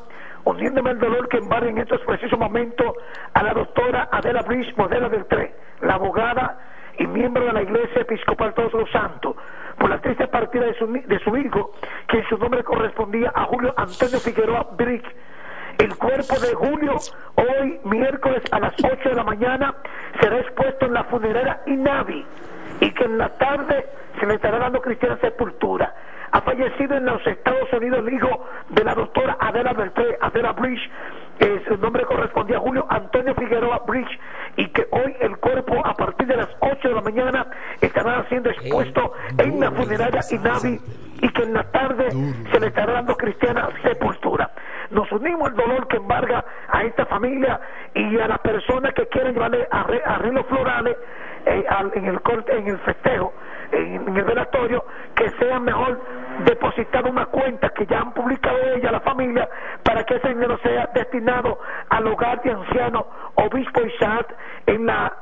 uniéndome 0.45 0.93
el 0.93 1.01
dolor 1.01 1.29
que 1.29 1.39
embarga 1.39 1.69
en 1.69 1.79
estos 1.79 2.01
precisos 2.03 2.39
momentos 2.39 2.87
a 3.35 3.43
la 3.43 3.53
doctora 3.55 4.09
Adela 4.13 4.43
Bridge, 4.43 4.73
modelo 4.77 5.11
del 5.11 5.27
TRE, 5.27 5.53
la 5.81 5.95
abogada 5.95 6.61
y 6.97 7.09
miembro 7.09 7.45
de 7.45 7.53
la 7.53 7.63
Iglesia 7.63 8.03
Episcopal 8.03 8.55
Todos 8.55 8.73
los 8.73 8.91
Santos, 8.93 9.35
por 9.79 9.91
la 9.91 10.01
triste 10.01 10.29
partida 10.29 10.67
de 10.67 10.75
su, 10.79 10.87
de 10.87 11.19
su 11.25 11.37
hijo, 11.37 11.73
que 12.09 12.19
en 12.19 12.29
su 12.29 12.39
nombre 12.39 12.63
correspondía 12.63 13.33
a 13.35 13.47
Julio 13.47 13.75
Antonio 13.77 14.21
Figueroa 14.21 14.69
Brick. 14.77 15.05
El 15.79 15.95
cuerpo 15.97 16.39
de 16.39 16.55
Julio, 16.55 16.95
hoy 17.35 17.81
miércoles 17.85 18.43
a 18.53 18.61
las 18.61 18.75
8 18.79 19.09
de 19.09 19.15
la 19.15 19.25
mañana, 19.25 19.75
será 20.21 20.39
expuesto 20.39 20.87
en 20.87 20.95
la 20.95 21.05
funeraria 21.05 21.61
Inavi 21.67 22.25
y 22.81 22.91
que 22.93 23.05
en 23.05 23.19
la 23.19 23.29
tarde 23.39 23.87
se 24.21 24.27
le 24.27 24.35
estará 24.35 24.59
dando 24.59 24.81
cristiana 24.81 25.17
sepultura. 25.21 25.95
Ha 26.33 26.41
fallecido 26.41 26.97
en 26.97 27.07
los 27.07 27.25
Estados 27.27 27.73
Unidos 27.73 28.01
el 28.07 28.13
hijo 28.15 28.45
de 28.71 28.85
la 28.85 28.95
doctora 28.95 29.37
Adela 29.41 29.73
Bridge, 30.53 30.91
que 31.39 31.63
su 31.69 31.77
nombre 31.79 32.05
correspondía 32.05 32.57
a 32.57 32.61
Julio 32.61 32.85
Antonio 32.91 33.35
Figueroa 33.35 33.83
Bridge, 33.87 34.19
y 34.57 34.67
que 34.69 34.87
hoy 34.91 35.15
el 35.21 35.37
cuerpo 35.39 35.81
a 35.87 35.95
partir 35.95 36.27
de 36.27 36.37
las 36.37 36.49
8 36.61 36.89
de 36.89 36.95
la 36.95 37.01
mañana 37.03 37.47
estará 37.81 38.25
siendo 38.29 38.51
expuesto 38.51 39.13
en 39.39 39.61
la 39.61 39.71
funeraria 39.71 40.21
Inavi 40.31 40.81
y 41.23 41.29
que 41.31 41.43
en 41.43 41.55
la 41.55 41.65
tarde 41.71 42.11
se 42.53 42.61
le 42.61 42.67
estará 42.67 42.95
dando 42.95 43.17
cristiana 43.17 43.69
sepultura. 43.83 44.51
Nos 44.91 45.11
unimos 45.13 45.49
al 45.51 45.57
dolor 45.57 45.89
que 45.89 45.97
embarga 45.97 46.45
a 46.69 46.83
esta 46.85 47.07
familia 47.07 47.61
y 47.95 48.19
a 48.19 48.29
las 48.29 48.39
personas 48.41 48.93
que 48.95 49.07
quieren 49.09 49.35
llevarle 49.35 49.69
arre- 49.71 50.03
arreglos 50.05 50.47
florales 50.47 50.97
eh, 51.47 51.65
al- 51.69 51.93
en 51.95 52.05
el 52.07 52.21
corte, 52.23 52.57
en 52.57 52.67
el 52.69 52.79
festejo, 52.81 53.33
en, 53.73 54.17
el 54.17 54.25
velatorio, 54.25 54.85
que 55.15 55.31
sea 55.39 55.59
mejor 55.59 56.01
depositar 56.45 57.05
una 57.09 57.27
cuenta 57.27 57.71
que 57.71 57.87
ya 57.87 58.01
han 58.01 58.13
publicado 58.13 58.59
ella, 58.75 58.93
la 58.93 59.01
familia, 59.01 59.49
para 59.83 60.05
que 60.05 60.17
ese 60.17 60.29
dinero 60.29 60.59
sea 60.63 60.91
destinado 60.95 61.59
al 61.89 62.07
hogar 62.07 62.43
de 62.43 62.51
ancianos 62.53 63.05
Obispo 63.37 63.81
Isaac 63.87 64.35
en 64.67 64.87
la 64.87 65.13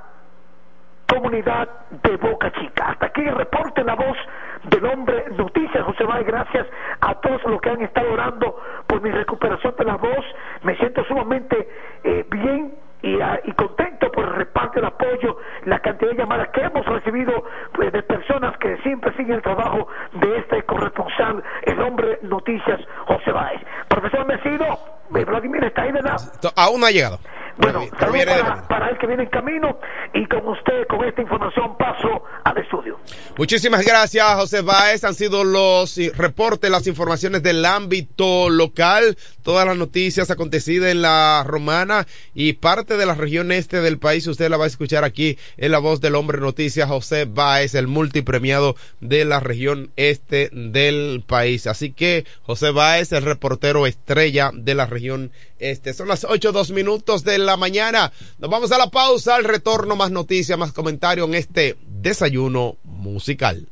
comunidad 1.06 1.68
de 2.02 2.16
Boca 2.16 2.50
Chica. 2.52 2.86
Hasta 2.90 3.06
aquí 3.06 3.20
el 3.22 3.34
reporte 3.34 3.84
la 3.84 3.94
voz 3.94 4.16
del 4.64 4.84
hombre 4.86 5.26
Noticias, 5.36 5.84
José 5.84 6.04
Báez. 6.04 6.26
Gracias 6.26 6.66
a 7.00 7.14
todos 7.20 7.42
los 7.44 7.60
que 7.60 7.70
han 7.70 7.82
estado 7.82 8.12
orando 8.12 8.58
por 8.86 9.00
mi 9.02 9.10
recuperación 9.10 9.74
de 9.78 9.84
la 9.84 9.96
voz. 9.96 10.24
Me 10.62 10.74
siento 10.76 11.04
sumamente 11.04 11.68
eh, 12.04 12.24
bien 12.30 12.74
y, 13.04 13.20
ah, 13.20 13.38
y 13.44 13.52
contento 13.52 14.10
por 14.10 14.24
el 14.24 14.34
reparto, 14.34 14.78
el 14.78 14.86
apoyo, 14.86 15.36
la 15.66 15.78
cantidad 15.80 16.10
de 16.12 16.16
llamadas 16.16 16.48
que 16.48 16.62
hemos 16.62 16.86
recibido 16.86 17.44
pues, 17.72 17.92
de 17.92 18.02
personas 18.02 18.56
que 18.56 18.78
siempre 18.78 19.14
siguen 19.14 19.34
el 19.34 19.42
trabajo 19.42 19.86
de 20.14 20.38
este 20.38 20.62
corresponsal, 20.62 21.42
el 21.64 21.80
hombre 21.80 22.18
Noticias, 22.22 22.80
José 23.06 23.30
Báez. 23.30 23.60
Profesor 23.88 24.24
Mesido, 24.24 24.78
Vladimir 25.10 25.64
está 25.64 25.82
ahí, 25.82 25.92
¿verdad? 25.92 26.16
Aún 26.56 26.80
no 26.80 26.86
ha 26.86 26.90
llegado. 26.90 27.18
Bueno, 27.56 27.80
de 27.80 28.26
para, 28.26 28.66
para 28.66 28.90
el 28.90 28.98
que 28.98 29.06
viene 29.06 29.24
en 29.24 29.28
camino 29.28 29.78
y 30.12 30.26
con 30.26 30.46
usted, 30.48 30.86
con 30.88 31.04
esta 31.04 31.22
información, 31.22 31.76
paso 31.76 32.24
al 32.42 32.58
estudio. 32.58 32.98
Muchísimas 33.36 33.84
gracias, 33.84 34.26
José 34.34 34.62
Báez. 34.62 35.04
Han 35.04 35.14
sido 35.14 35.44
los 35.44 35.96
eh, 35.98 36.12
reportes, 36.16 36.70
las 36.70 36.86
informaciones 36.86 37.42
del 37.42 37.64
ámbito 37.64 38.50
local, 38.50 39.16
todas 39.42 39.66
las 39.66 39.76
noticias 39.76 40.30
acontecidas 40.30 40.90
en 40.90 41.02
la 41.02 41.44
romana 41.46 42.06
y 42.34 42.54
parte 42.54 42.96
de 42.96 43.06
la 43.06 43.14
región 43.14 43.52
este 43.52 43.80
del 43.80 43.98
país. 43.98 44.26
Usted 44.26 44.50
la 44.50 44.56
va 44.56 44.64
a 44.64 44.68
escuchar 44.68 45.04
aquí 45.04 45.38
en 45.56 45.70
la 45.70 45.78
voz 45.78 46.00
del 46.00 46.16
hombre 46.16 46.40
noticias, 46.40 46.88
José 46.88 47.24
Báez, 47.24 47.74
el 47.74 47.86
multipremiado 47.86 48.74
de 49.00 49.24
la 49.24 49.38
región 49.38 49.92
este 49.96 50.50
del 50.52 51.22
país. 51.24 51.68
Así 51.68 51.92
que 51.92 52.24
José 52.42 52.70
Báez, 52.70 53.12
el 53.12 53.22
reportero 53.22 53.86
estrella 53.86 54.50
de 54.52 54.74
la 54.74 54.86
región 54.86 55.30
este. 55.58 55.94
Son 55.94 56.08
las 56.08 56.24
ocho 56.24 56.52
dos 56.52 56.70
minutos 56.70 57.24
de 57.24 57.38
la 57.38 57.43
mañana. 57.56 58.12
Nos 58.38 58.50
vamos 58.50 58.72
a 58.72 58.78
la 58.78 58.90
pausa, 58.90 59.36
al 59.36 59.44
retorno, 59.44 59.96
más 59.96 60.10
noticias, 60.10 60.58
más 60.58 60.72
comentarios 60.72 61.28
en 61.28 61.34
este 61.34 61.76
desayuno 61.86 62.76
musical. 62.84 63.68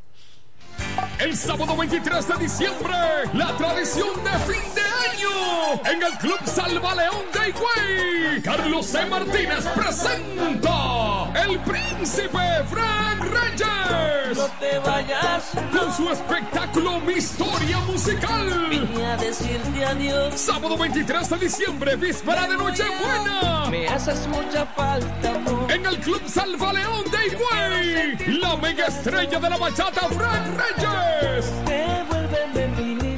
El 1.19 1.37
sábado 1.37 1.77
23 1.77 2.27
de 2.29 2.35
diciembre, 2.37 2.95
la 3.33 3.57
tradición 3.57 4.09
de 4.25 4.53
fin 4.53 4.75
de 4.75 4.81
año 4.81 5.81
en 5.85 6.03
el 6.03 6.19
Club 6.19 6.39
Salvaleón 6.45 7.25
de 7.33 7.49
Higüey. 7.49 8.43
Carlos 8.43 8.87
C. 8.87 9.07
Martínez 9.07 9.65
presenta 9.75 11.33
El 11.45 11.61
Príncipe 11.61 12.65
Frank 12.69 13.21
Reyes. 13.21 14.37
No 14.37 14.47
te 14.59 14.79
vayas. 14.81 15.53
Con 15.71 15.95
su 15.95 16.11
espectáculo 16.11 17.01
Mi 17.01 17.15
Historia 17.15 17.79
Musical. 17.81 18.69
Vine 18.69 19.07
a 19.07 19.17
decirte 19.17 19.85
adiós. 19.85 20.35
Sábado 20.41 20.77
23 20.77 21.29
de 21.31 21.37
diciembre, 21.39 21.97
víspera 21.97 22.49
de 22.49 22.57
Nochebuena. 22.57 23.67
Me 23.71 23.87
haces 23.89 24.27
mucha 24.27 24.67
falta, 24.67 25.31
amor. 25.31 25.71
En 25.71 25.87
el 25.87 25.99
Club 26.01 26.23
Salvaleón 26.27 27.05
de 27.11 27.27
Higüey. 27.29 28.39
La 28.41 28.57
mega 28.57 28.87
estrella 28.87 29.39
de 29.39 29.51
la 29.51 29.57
bachata 29.57 30.09
Frank 30.09 30.47
Reyes. 30.57 30.82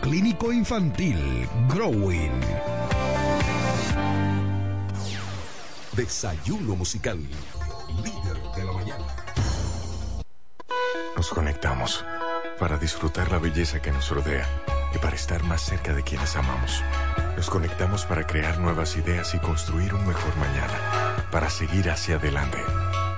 Clínico 0.00 0.52
Infantil, 0.52 1.48
Growing. 1.68 2.40
Desayuno 5.92 6.74
musical. 6.74 7.18
Líder 8.02 8.42
de 8.56 8.64
la 8.64 8.72
mañana. 8.72 9.04
Nos 11.16 11.28
conectamos 11.28 12.04
para 12.58 12.78
disfrutar 12.78 13.30
la 13.30 13.38
belleza 13.38 13.82
que 13.82 13.92
nos 13.92 14.10
rodea 14.10 14.48
y 14.94 14.98
para 14.98 15.16
estar 15.16 15.42
más 15.42 15.62
cerca 15.62 15.92
de 15.92 16.02
quienes 16.02 16.34
amamos. 16.36 16.82
Nos 17.36 17.50
conectamos 17.50 18.04
para 18.06 18.26
crear 18.26 18.58
nuevas 18.58 18.96
ideas 18.96 19.34
y 19.34 19.38
construir 19.38 19.94
un 19.94 20.06
mejor 20.06 20.36
mañana, 20.36 21.28
para 21.30 21.50
seguir 21.50 21.90
hacia 21.90 22.16
adelante. 22.16 22.58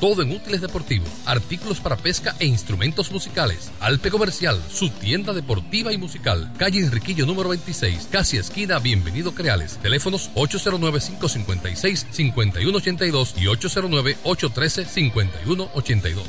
todo 0.00 0.22
en 0.22 0.32
útiles 0.32 0.60
deportivos, 0.60 1.08
artículos 1.26 1.80
para 1.80 1.96
pesca 1.96 2.34
e 2.38 2.46
instrumentos 2.46 3.10
musicales. 3.12 3.70
Alpe 3.80 4.10
Comercial, 4.10 4.60
su 4.70 4.90
tienda 4.90 5.32
deportiva 5.32 5.92
y 5.92 5.98
musical, 5.98 6.52
calle 6.58 6.80
Enriquillo 6.80 7.24
número 7.26 7.48
26, 7.50 8.08
casi 8.10 8.36
esquina 8.36 8.78
Bienvenido 8.78 9.34
Creales, 9.34 9.78
teléfonos 9.78 10.30
809-556-5182 10.34 13.32
y 13.36 13.46
809-813-5182. 13.46 16.22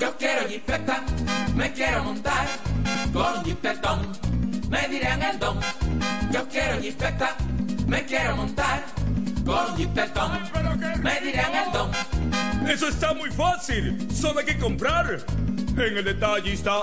Yo 0.00 0.16
quiero 0.18 0.48
jipeta, 0.48 1.04
me 1.54 1.72
quiero 1.72 2.02
montar 2.04 2.48
con 3.12 3.44
jipetón, 3.44 4.08
me 4.68 4.88
dirán 4.88 5.22
el 5.22 5.38
don. 5.38 5.60
Yo 6.32 6.48
quiero 6.48 6.80
jipeta, 6.80 7.36
me 7.86 8.04
quiero 8.04 8.36
montar 8.36 8.84
con 9.44 9.76
jipetón, 9.76 10.32
me 11.02 11.20
dirán 11.20 11.54
el 11.54 11.72
don. 11.72 11.90
Eso 12.68 12.88
está 12.88 13.12
muy 13.14 13.30
fácil. 13.30 14.08
Solo 14.10 14.40
hay 14.40 14.46
que 14.46 14.58
comprar. 14.58 15.24
En 15.76 15.98
el 15.98 16.04
detallista 16.04 16.82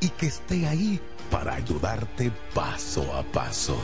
y 0.00 0.08
que 0.10 0.26
esté 0.26 0.66
ahí 0.66 1.00
para 1.30 1.54
ayudarte 1.54 2.30
paso 2.54 3.14
a 3.14 3.22
paso. 3.22 3.78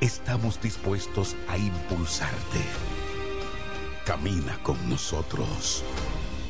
Estamos 0.00 0.60
dispuestos 0.60 1.36
a 1.48 1.56
impulsarte. 1.56 2.60
Camina 4.04 4.62
con 4.62 4.88
nosotros. 4.88 5.82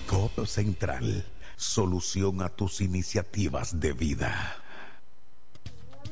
Codo 0.07 0.47
Central, 0.47 1.25
solución 1.57 2.43
a 2.43 2.49
tus 2.49 2.81
iniciativas 2.81 3.81
de 3.81 3.93
vida. 3.93 4.66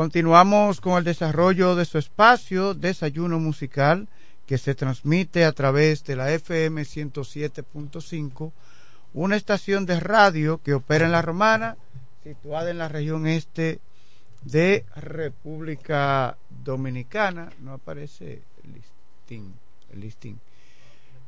Continuamos 0.00 0.80
con 0.80 0.96
el 0.96 1.04
desarrollo 1.04 1.76
de 1.76 1.84
su 1.84 1.98
espacio 1.98 2.72
Desayuno 2.72 3.38
Musical 3.38 4.08
que 4.46 4.56
se 4.56 4.74
transmite 4.74 5.44
a 5.44 5.52
través 5.52 6.04
de 6.04 6.16
la 6.16 6.32
FM 6.32 6.80
107.5, 6.84 8.50
una 9.12 9.36
estación 9.36 9.84
de 9.84 10.00
radio 10.00 10.58
que 10.64 10.72
opera 10.72 11.04
en 11.04 11.12
La 11.12 11.20
Romana, 11.20 11.76
situada 12.24 12.70
en 12.70 12.78
la 12.78 12.88
región 12.88 13.26
este 13.26 13.78
de 14.42 14.86
República 14.96 16.38
Dominicana. 16.64 17.52
No 17.60 17.74
aparece 17.74 18.40
el 18.64 18.72
listín. 18.72 19.52
El 19.92 20.00
listín. 20.00 20.40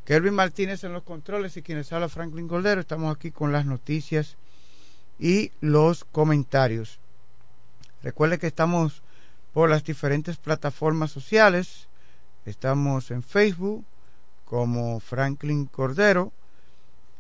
Kelvin 0.07 0.33
Martínez 0.33 0.83
en 0.85 0.95
los 0.95 1.03
controles 1.03 1.59
y 1.59 1.63
quienes 1.63 1.93
habla 1.93 2.09
Franklin 2.09 2.49
Goldero. 2.49 2.81
Estamos 2.81 3.15
aquí 3.15 3.33
con 3.33 3.53
las 3.53 3.67
noticias 3.67 4.39
y 5.19 5.53
los 5.61 6.05
comentarios. 6.05 7.02
Recuerde 8.03 8.39
que 8.39 8.49
estamos 8.49 9.03
por 9.53 9.71
las 9.71 9.85
diferentes 9.85 10.37
plataformas 10.37 11.11
sociales. 11.11 11.89
Estamos 12.45 13.11
en 13.11 13.23
Facebook 13.23 13.85
como 14.45 14.99
Franklin 14.99 15.67
Cordero 15.67 16.33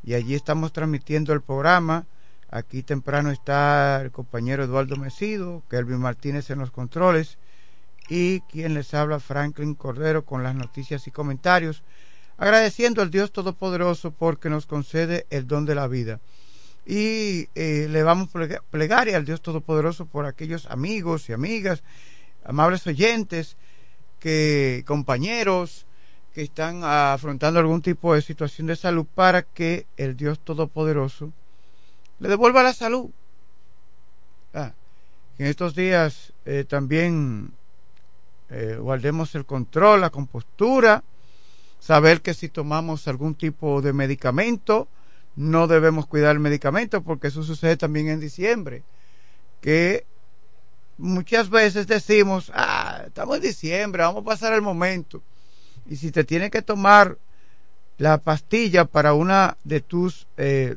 y 0.02 0.14
allí 0.14 0.34
estamos 0.34 0.72
transmitiendo 0.72 1.32
el 1.32 1.40
programa. 1.40 2.06
Aquí 2.50 2.82
temprano 2.82 3.30
está 3.30 4.02
el 4.02 4.10
compañero 4.10 4.64
Eduardo 4.64 4.96
Mesido, 4.96 5.62
Kelvin 5.70 6.00
Martínez 6.00 6.50
en 6.50 6.58
los 6.58 6.70
controles 6.70 7.38
y 8.08 8.40
quien 8.40 8.74
les 8.74 8.92
habla 8.92 9.20
Franklin 9.20 9.74
Cordero 9.74 10.24
con 10.24 10.42
las 10.42 10.56
noticias 10.56 11.06
y 11.06 11.12
comentarios, 11.12 11.84
agradeciendo 12.36 13.00
al 13.00 13.10
Dios 13.10 13.30
Todopoderoso 13.30 14.10
porque 14.10 14.50
nos 14.50 14.66
concede 14.66 15.26
el 15.30 15.46
don 15.46 15.64
de 15.64 15.76
la 15.76 15.86
vida 15.86 16.20
y 16.84 17.48
eh, 17.54 17.86
le 17.88 18.02
vamos 18.02 18.28
a 18.34 18.60
plegar 18.70 19.08
al 19.08 19.24
Dios 19.24 19.40
Todopoderoso 19.40 20.06
por 20.06 20.26
aquellos 20.26 20.66
amigos 20.66 21.28
y 21.28 21.32
amigas, 21.32 21.82
amables 22.44 22.86
oyentes, 22.86 23.56
que 24.18 24.84
compañeros 24.86 25.86
que 26.34 26.42
están 26.42 26.82
afrontando 26.82 27.60
algún 27.60 27.82
tipo 27.82 28.14
de 28.14 28.22
situación 28.22 28.66
de 28.66 28.76
salud 28.76 29.06
para 29.14 29.42
que 29.42 29.86
el 29.96 30.16
Dios 30.16 30.40
Todopoderoso 30.40 31.32
le 32.18 32.28
devuelva 32.28 32.62
la 32.62 32.72
salud. 32.72 33.10
Ah, 34.54 34.72
en 35.38 35.46
estos 35.46 35.74
días 35.74 36.32
eh, 36.44 36.64
también 36.66 37.52
eh, 38.48 38.76
guardemos 38.78 39.34
el 39.34 39.44
control, 39.44 40.00
la 40.00 40.10
compostura, 40.10 41.04
saber 41.80 42.22
que 42.22 42.34
si 42.34 42.48
tomamos 42.48 43.08
algún 43.08 43.34
tipo 43.34 43.82
de 43.82 43.92
medicamento, 43.92 44.88
no 45.36 45.66
debemos 45.66 46.06
cuidar 46.06 46.32
el 46.32 46.40
medicamento 46.40 47.02
porque 47.02 47.28
eso 47.28 47.42
sucede 47.42 47.76
también 47.76 48.08
en 48.08 48.20
diciembre. 48.20 48.82
Que 49.60 50.06
muchas 50.98 51.48
veces 51.50 51.86
decimos, 51.86 52.50
ah, 52.54 53.04
estamos 53.06 53.36
en 53.36 53.42
diciembre, 53.42 54.02
vamos 54.02 54.22
a 54.22 54.26
pasar 54.26 54.52
el 54.52 54.62
momento. 54.62 55.22
Y 55.86 55.96
si 55.96 56.10
te 56.10 56.24
tienes 56.24 56.50
que 56.50 56.62
tomar 56.62 57.18
la 57.98 58.18
pastilla 58.18 58.84
para 58.84 59.14
una 59.14 59.56
de 59.64 59.80
tus 59.80 60.26
eh, 60.36 60.76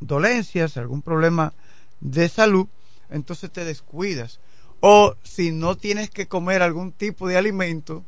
dolencias, 0.00 0.76
algún 0.76 1.02
problema 1.02 1.52
de 2.00 2.28
salud, 2.28 2.66
entonces 3.10 3.50
te 3.50 3.64
descuidas. 3.64 4.40
O 4.80 5.14
si 5.22 5.52
no 5.52 5.76
tienes 5.76 6.10
que 6.10 6.26
comer 6.26 6.62
algún 6.62 6.92
tipo 6.92 7.28
de 7.28 7.36
alimento, 7.36 8.04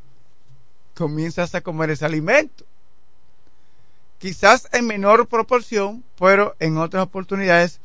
comienzas 0.94 1.54
a 1.54 1.60
comer 1.60 1.90
ese 1.90 2.04
alimento 2.04 2.64
quizás 4.24 4.70
en 4.72 4.86
menor 4.86 5.28
proporción, 5.28 6.02
pero 6.18 6.56
en 6.58 6.78
otras 6.78 7.02
oportunidades 7.02 7.78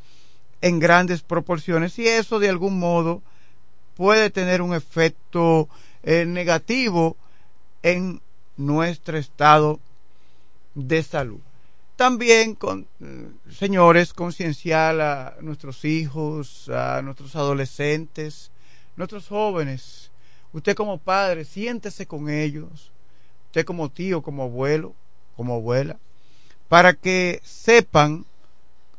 en 0.61 0.79
grandes 0.79 1.21
proporciones 1.21 1.99
y 1.99 2.07
eso 2.07 2.39
de 2.39 2.47
algún 2.47 2.79
modo 2.79 3.21
puede 3.97 4.29
tener 4.29 4.61
un 4.61 4.73
efecto 4.73 5.67
eh, 6.01 6.23
negativo 6.25 7.17
en 7.83 8.21
nuestro 8.55 9.17
estado 9.17 9.81
de 10.75 11.03
salud. 11.03 11.41
también, 11.97 12.55
con, 12.55 12.87
eh, 13.01 13.27
señores, 13.51 14.13
concienciar 14.13 15.01
a 15.01 15.35
nuestros 15.41 15.83
hijos, 15.83 16.69
a 16.69 17.01
nuestros 17.01 17.35
adolescentes, 17.35 18.49
nuestros 18.95 19.27
jóvenes. 19.27 20.09
Usted 20.53 20.73
como 20.73 20.99
padre, 20.99 21.43
siéntese 21.43 22.05
con 22.05 22.29
ellos. 22.29 22.93
Usted 23.47 23.65
como 23.65 23.89
tío, 23.89 24.21
como 24.21 24.43
abuelo, 24.43 24.95
como 25.35 25.55
abuela, 25.55 25.99
para 26.69 26.93
que 26.93 27.41
sepan 27.43 28.25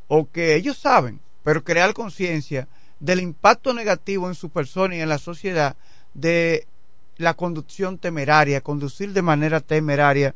o 0.09 0.29
que 0.29 0.57
ellos 0.57 0.77
saben, 0.77 1.21
pero 1.45 1.65
crear 1.65 1.95
conciencia 1.95 2.69
del 2.99 3.21
impacto 3.21 3.73
negativo 3.73 4.29
en 4.29 4.35
su 4.35 4.51
persona 4.51 4.97
y 4.97 5.01
en 5.01 5.09
la 5.09 5.19
sociedad 5.19 5.77
de 6.13 6.67
la 7.17 7.35
conducción 7.35 7.97
temeraria, 7.97 8.61
conducir 8.61 9.13
de 9.13 9.23
manera 9.23 9.61
temeraria, 9.61 10.35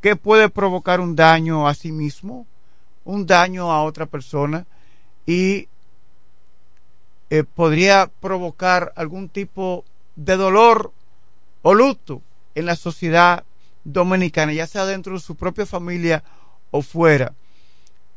que 0.00 0.16
puede 0.16 0.48
provocar 0.48 1.00
un 1.00 1.14
daño 1.14 1.68
a 1.68 1.74
sí 1.74 1.92
mismo, 1.92 2.46
un 3.04 3.26
daño 3.26 3.70
a 3.70 3.84
otra 3.84 4.06
persona 4.06 4.66
y 5.26 5.68
eh, 7.28 7.44
podría 7.44 8.10
provocar 8.20 8.92
algún 8.96 9.28
tipo 9.28 9.84
de 10.16 10.36
dolor 10.36 10.92
o 11.62 11.74
luto 11.74 12.22
en 12.54 12.66
la 12.66 12.76
sociedad 12.76 13.44
dominicana, 13.84 14.52
ya 14.52 14.66
sea 14.66 14.84
dentro 14.84 15.14
de 15.14 15.20
su 15.20 15.36
propia 15.36 15.64
familia 15.64 16.24
o 16.70 16.82
fuera. 16.82 17.34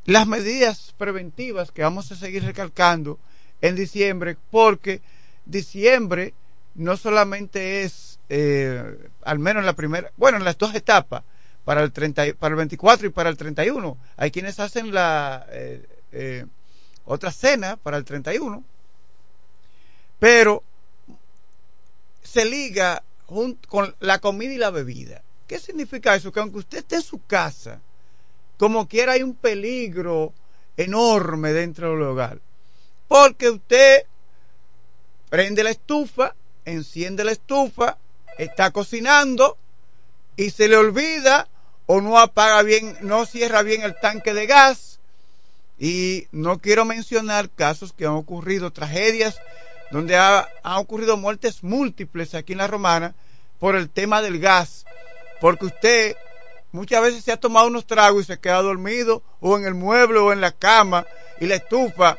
Las 0.05 0.27
medidas 0.27 0.93
preventivas 0.97 1.71
que 1.71 1.81
vamos 1.81 2.11
a 2.11 2.15
seguir 2.15 2.43
recalcando 2.43 3.19
en 3.61 3.75
diciembre, 3.75 4.37
porque 4.51 5.01
diciembre 5.45 6.33
no 6.75 6.97
solamente 6.97 7.83
es, 7.83 8.19
eh, 8.29 9.09
al 9.23 9.39
menos 9.39 9.61
en 9.61 9.65
la 9.65 9.73
primera, 9.73 10.11
bueno, 10.17 10.37
en 10.37 10.43
las 10.43 10.57
dos 10.57 10.75
etapas, 10.75 11.23
para 11.63 11.81
el, 11.81 11.91
30, 11.91 12.33
para 12.37 12.53
el 12.53 12.57
24 12.57 13.07
y 13.07 13.09
para 13.09 13.29
el 13.29 13.37
31. 13.37 13.97
Hay 14.17 14.31
quienes 14.31 14.59
hacen 14.59 14.93
la 14.93 15.45
eh, 15.49 15.85
eh, 16.11 16.45
otra 17.05 17.31
cena 17.31 17.77
para 17.77 17.97
el 17.97 18.03
31, 18.03 18.63
pero 20.19 20.63
se 22.21 22.45
liga 22.45 23.03
con 23.25 23.95
la 23.99 24.19
comida 24.19 24.53
y 24.53 24.57
la 24.57 24.69
bebida. 24.69 25.21
¿Qué 25.47 25.59
significa 25.59 26.15
eso? 26.15 26.31
Que 26.31 26.39
aunque 26.39 26.59
usted 26.59 26.79
esté 26.79 26.97
en 26.97 27.01
su 27.01 27.25
casa, 27.25 27.81
como 28.63 28.87
quiera 28.87 29.11
hay 29.11 29.23
un 29.23 29.35
peligro 29.35 30.31
enorme 30.77 31.51
dentro 31.51 31.89
del 31.91 32.03
hogar. 32.03 32.39
Porque 33.09 33.49
usted 33.49 34.05
prende 35.29 35.65
la 35.65 35.71
estufa, 35.71 36.33
enciende 36.63 37.25
la 37.25 37.33
estufa, 37.33 37.97
está 38.37 38.71
cocinando 38.71 39.57
y 40.37 40.51
se 40.51 40.69
le 40.69 40.77
olvida 40.77 41.49
o 41.87 41.99
no 41.99 42.17
apaga 42.17 42.61
bien, 42.61 42.95
no 43.01 43.25
cierra 43.25 43.63
bien 43.63 43.81
el 43.81 43.99
tanque 43.99 44.33
de 44.33 44.45
gas. 44.45 45.01
Y 45.77 46.29
no 46.31 46.59
quiero 46.59 46.85
mencionar 46.85 47.49
casos 47.49 47.91
que 47.91 48.05
han 48.05 48.13
ocurrido, 48.13 48.71
tragedias, 48.71 49.41
donde 49.91 50.15
ha, 50.15 50.47
han 50.63 50.77
ocurrido 50.77 51.17
muertes 51.17 51.65
múltiples 51.65 52.33
aquí 52.33 52.53
en 52.53 52.59
la 52.59 52.67
Romana 52.67 53.13
por 53.59 53.75
el 53.75 53.89
tema 53.89 54.21
del 54.21 54.39
gas. 54.39 54.85
Porque 55.41 55.65
usted 55.65 56.15
muchas 56.73 57.01
veces 57.01 57.23
se 57.23 57.31
ha 57.31 57.37
tomado 57.37 57.67
unos 57.67 57.85
tragos 57.85 58.23
y 58.23 58.25
se 58.25 58.39
queda 58.39 58.61
dormido, 58.61 59.23
o 59.39 59.57
en 59.57 59.65
el 59.65 59.73
mueble 59.73 60.19
o 60.19 60.33
en 60.33 60.41
la 60.41 60.51
cama, 60.51 61.05
y 61.39 61.45
la 61.45 61.55
estufa, 61.55 62.17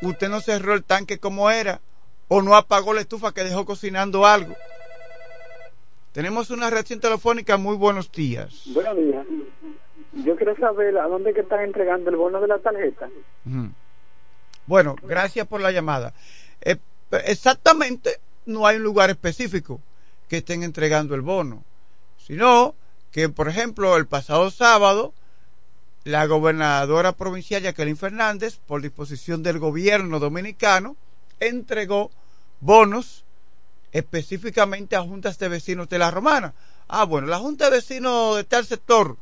usted 0.00 0.30
no 0.30 0.40
cerró 0.40 0.72
el 0.72 0.84
tanque 0.84 1.18
como 1.18 1.50
era, 1.50 1.80
o 2.28 2.40
no 2.40 2.54
apagó 2.54 2.94
la 2.94 3.02
estufa 3.02 3.32
que 3.32 3.44
dejó 3.44 3.66
cocinando 3.66 4.24
algo. 4.24 4.56
Tenemos 6.12 6.50
una 6.50 6.70
reacción 6.70 6.98
telefónica. 6.98 7.58
Muy 7.58 7.76
buenos 7.76 8.10
días. 8.10 8.62
Buenos 8.72 8.96
días. 8.96 9.26
Yo 10.24 10.34
quiero 10.36 10.56
saber 10.56 10.96
a 10.96 11.06
dónde 11.08 11.34
que 11.34 11.42
están 11.42 11.60
entregando 11.60 12.08
el 12.08 12.16
bono 12.16 12.40
de 12.40 12.48
la 12.48 12.58
tarjeta. 12.58 13.10
Bueno, 14.66 14.96
gracias 15.02 15.46
por 15.46 15.60
la 15.60 15.72
llamada. 15.72 16.14
Eh, 16.62 16.78
exactamente, 17.26 18.18
no 18.46 18.66
hay 18.66 18.78
un 18.78 18.82
lugar 18.82 19.10
específico 19.10 19.80
que 20.26 20.38
estén 20.38 20.62
entregando 20.62 21.14
el 21.14 21.20
bono, 21.20 21.62
sino 22.16 22.74
que, 23.16 23.30
por 23.30 23.48
ejemplo, 23.48 23.96
el 23.96 24.06
pasado 24.06 24.50
sábado, 24.50 25.14
la 26.04 26.26
gobernadora 26.26 27.12
provincial 27.12 27.62
Jacqueline 27.62 27.96
Fernández, 27.96 28.58
por 28.66 28.82
disposición 28.82 29.42
del 29.42 29.58
gobierno 29.58 30.18
dominicano, 30.18 30.96
entregó 31.40 32.10
bonos 32.60 33.24
específicamente 33.90 34.96
a 34.96 35.00
juntas 35.00 35.38
de 35.38 35.48
vecinos 35.48 35.88
de 35.88 35.98
la 35.98 36.10
romana. 36.10 36.52
Ah, 36.88 37.04
bueno, 37.04 37.26
la 37.26 37.38
junta 37.38 37.64
de 37.64 37.78
vecinos 37.78 38.36
de 38.36 38.44
tal 38.44 38.66
sector, 38.66 39.16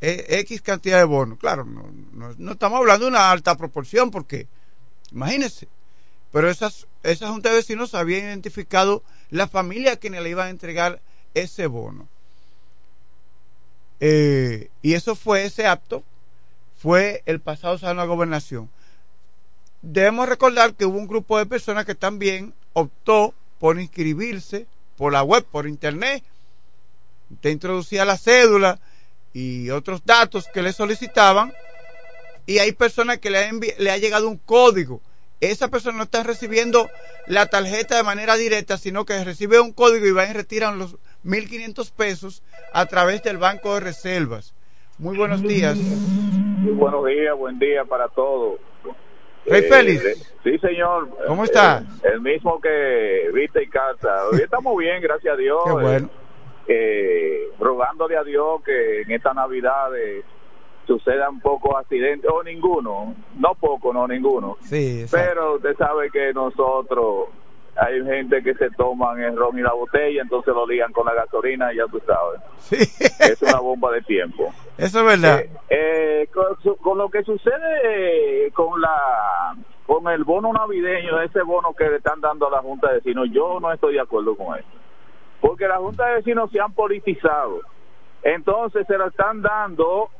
eh, 0.00 0.26
X 0.40 0.60
cantidad 0.60 0.98
de 0.98 1.04
bonos. 1.04 1.38
Claro, 1.38 1.64
no, 1.64 1.84
no, 2.36 2.50
estamos 2.50 2.80
hablando 2.80 3.04
de 3.04 3.12
una 3.12 3.30
alta 3.30 3.56
proporción 3.56 4.10
porque, 4.10 4.48
imagínense, 5.12 5.68
pero 6.32 6.50
esas, 6.50 6.88
esa 7.04 7.28
junta 7.28 7.50
de 7.50 7.54
vecinos 7.54 7.94
había 7.94 8.18
identificado 8.18 9.04
la 9.30 9.46
familia 9.46 9.92
a 9.92 9.96
quienes 9.98 10.20
le 10.20 10.30
iban 10.30 10.48
a 10.48 10.50
entregar 10.50 11.00
ese 11.34 11.68
bono. 11.68 12.08
Eh, 14.00 14.70
y 14.80 14.94
eso 14.94 15.14
fue 15.14 15.44
ese 15.44 15.66
acto, 15.66 16.02
fue 16.78 17.22
el 17.26 17.40
pasado 17.40 17.76
sábado 17.78 18.08
gobernación. 18.08 18.70
Debemos 19.82 20.28
recordar 20.28 20.74
que 20.74 20.86
hubo 20.86 20.98
un 20.98 21.06
grupo 21.06 21.38
de 21.38 21.46
personas 21.46 21.84
que 21.84 21.94
también 21.94 22.54
optó 22.72 23.34
por 23.58 23.78
inscribirse 23.78 24.66
por 24.96 25.12
la 25.12 25.22
web, 25.22 25.44
por 25.44 25.66
internet. 25.66 26.24
Usted 27.30 27.50
introducía 27.50 28.04
la 28.04 28.18
cédula 28.18 28.80
y 29.32 29.70
otros 29.70 30.02
datos 30.04 30.48
que 30.52 30.62
le 30.62 30.72
solicitaban 30.72 31.52
y 32.46 32.58
hay 32.58 32.72
personas 32.72 33.18
que 33.18 33.30
le, 33.30 33.50
le 33.78 33.90
ha 33.90 33.98
llegado 33.98 34.28
un 34.28 34.38
código. 34.38 35.00
Esa 35.40 35.68
persona 35.68 35.96
no 35.96 36.04
está 36.04 36.22
recibiendo 36.22 36.90
la 37.26 37.46
tarjeta 37.46 37.96
de 37.96 38.02
manera 38.02 38.36
directa, 38.36 38.76
sino 38.76 39.04
que 39.06 39.22
recibe 39.24 39.60
un 39.60 39.72
código 39.72 40.06
y 40.06 40.12
va 40.12 40.28
y 40.28 40.32
retiran 40.32 40.78
los 40.78 40.96
1.500 41.24 41.92
pesos 41.92 42.42
a 42.72 42.86
través 42.86 43.22
del 43.22 43.38
Banco 43.38 43.74
de 43.74 43.80
Reservas. 43.80 44.54
Muy 44.98 45.16
buenos 45.16 45.42
días. 45.42 45.76
Muy 45.76 46.72
buenos 46.72 47.06
días, 47.06 47.36
buen 47.36 47.58
día 47.58 47.84
para 47.84 48.08
todos. 48.08 48.60
Rey 49.46 49.62
Félix. 49.62 50.04
Eh, 50.04 50.14
sí, 50.44 50.58
señor. 50.58 51.08
¿Cómo 51.26 51.44
está? 51.44 51.78
Eh, 52.02 52.10
el, 52.12 52.20
mismo 52.20 52.60
que 52.60 53.30
viste 53.32 53.62
y 53.62 53.68
carta. 53.68 54.28
Hoy 54.30 54.40
estamos 54.42 54.76
bien, 54.76 55.00
gracias 55.00 55.34
a 55.34 55.36
Dios. 55.36 55.62
Qué 55.64 55.72
bueno. 55.72 56.10
Eh, 56.68 57.48
rogándole 57.58 58.16
a 58.16 58.22
Dios 58.22 58.62
que 58.62 59.02
en 59.02 59.10
esta 59.10 59.32
Navidad 59.32 59.90
sucedan 60.86 61.40
pocos 61.40 61.76
accidentes, 61.76 62.28
o 62.30 62.42
ninguno, 62.42 63.14
no 63.36 63.54
poco, 63.54 63.92
no 63.92 64.08
ninguno. 64.08 64.56
Sí, 64.62 65.06
Pero 65.10 65.54
usted 65.54 65.76
sabe 65.76 66.10
que 66.10 66.32
nosotros, 66.32 67.28
hay 67.80 68.04
gente 68.04 68.42
que 68.42 68.54
se 68.54 68.68
toman 68.72 69.22
el 69.22 69.34
ron 69.36 69.58
y 69.58 69.62
la 69.62 69.72
botella, 69.72 70.20
entonces 70.20 70.54
lo 70.54 70.66
ligan 70.66 70.92
con 70.92 71.06
la 71.06 71.14
gasolina, 71.14 71.72
ya 71.72 71.86
tú 71.86 71.98
sabes. 72.06 72.40
Sí. 72.58 72.76
Es 73.20 73.40
una 73.40 73.58
bomba 73.58 73.90
de 73.92 74.02
tiempo. 74.02 74.52
Eso 74.76 75.00
es 75.00 75.06
verdad. 75.06 75.44
Eh, 75.70 76.28
con, 76.82 76.98
lo 76.98 77.08
que 77.08 77.22
sucede 77.22 78.50
con 78.52 78.80
la 78.82 79.56
con 79.86 80.06
el 80.08 80.24
bono 80.24 80.52
navideño, 80.52 81.22
ese 81.22 81.42
bono 81.42 81.72
que 81.72 81.88
le 81.88 81.96
están 81.96 82.20
dando 82.20 82.48
a 82.48 82.50
la 82.50 82.58
Junta 82.58 82.88
de 82.88 82.96
Vecinos, 82.96 83.28
yo 83.32 83.58
no 83.60 83.72
estoy 83.72 83.94
de 83.94 84.00
acuerdo 84.00 84.36
con 84.36 84.58
eso. 84.58 84.68
Porque 85.40 85.66
la 85.66 85.78
Junta 85.78 86.06
de 86.06 86.16
Vecinos 86.16 86.50
se 86.50 86.60
han 86.60 86.74
politizado. 86.74 87.60
Entonces 88.22 88.86
se 88.86 88.98
lo 88.98 89.08
están 89.08 89.40
dando 89.40 90.10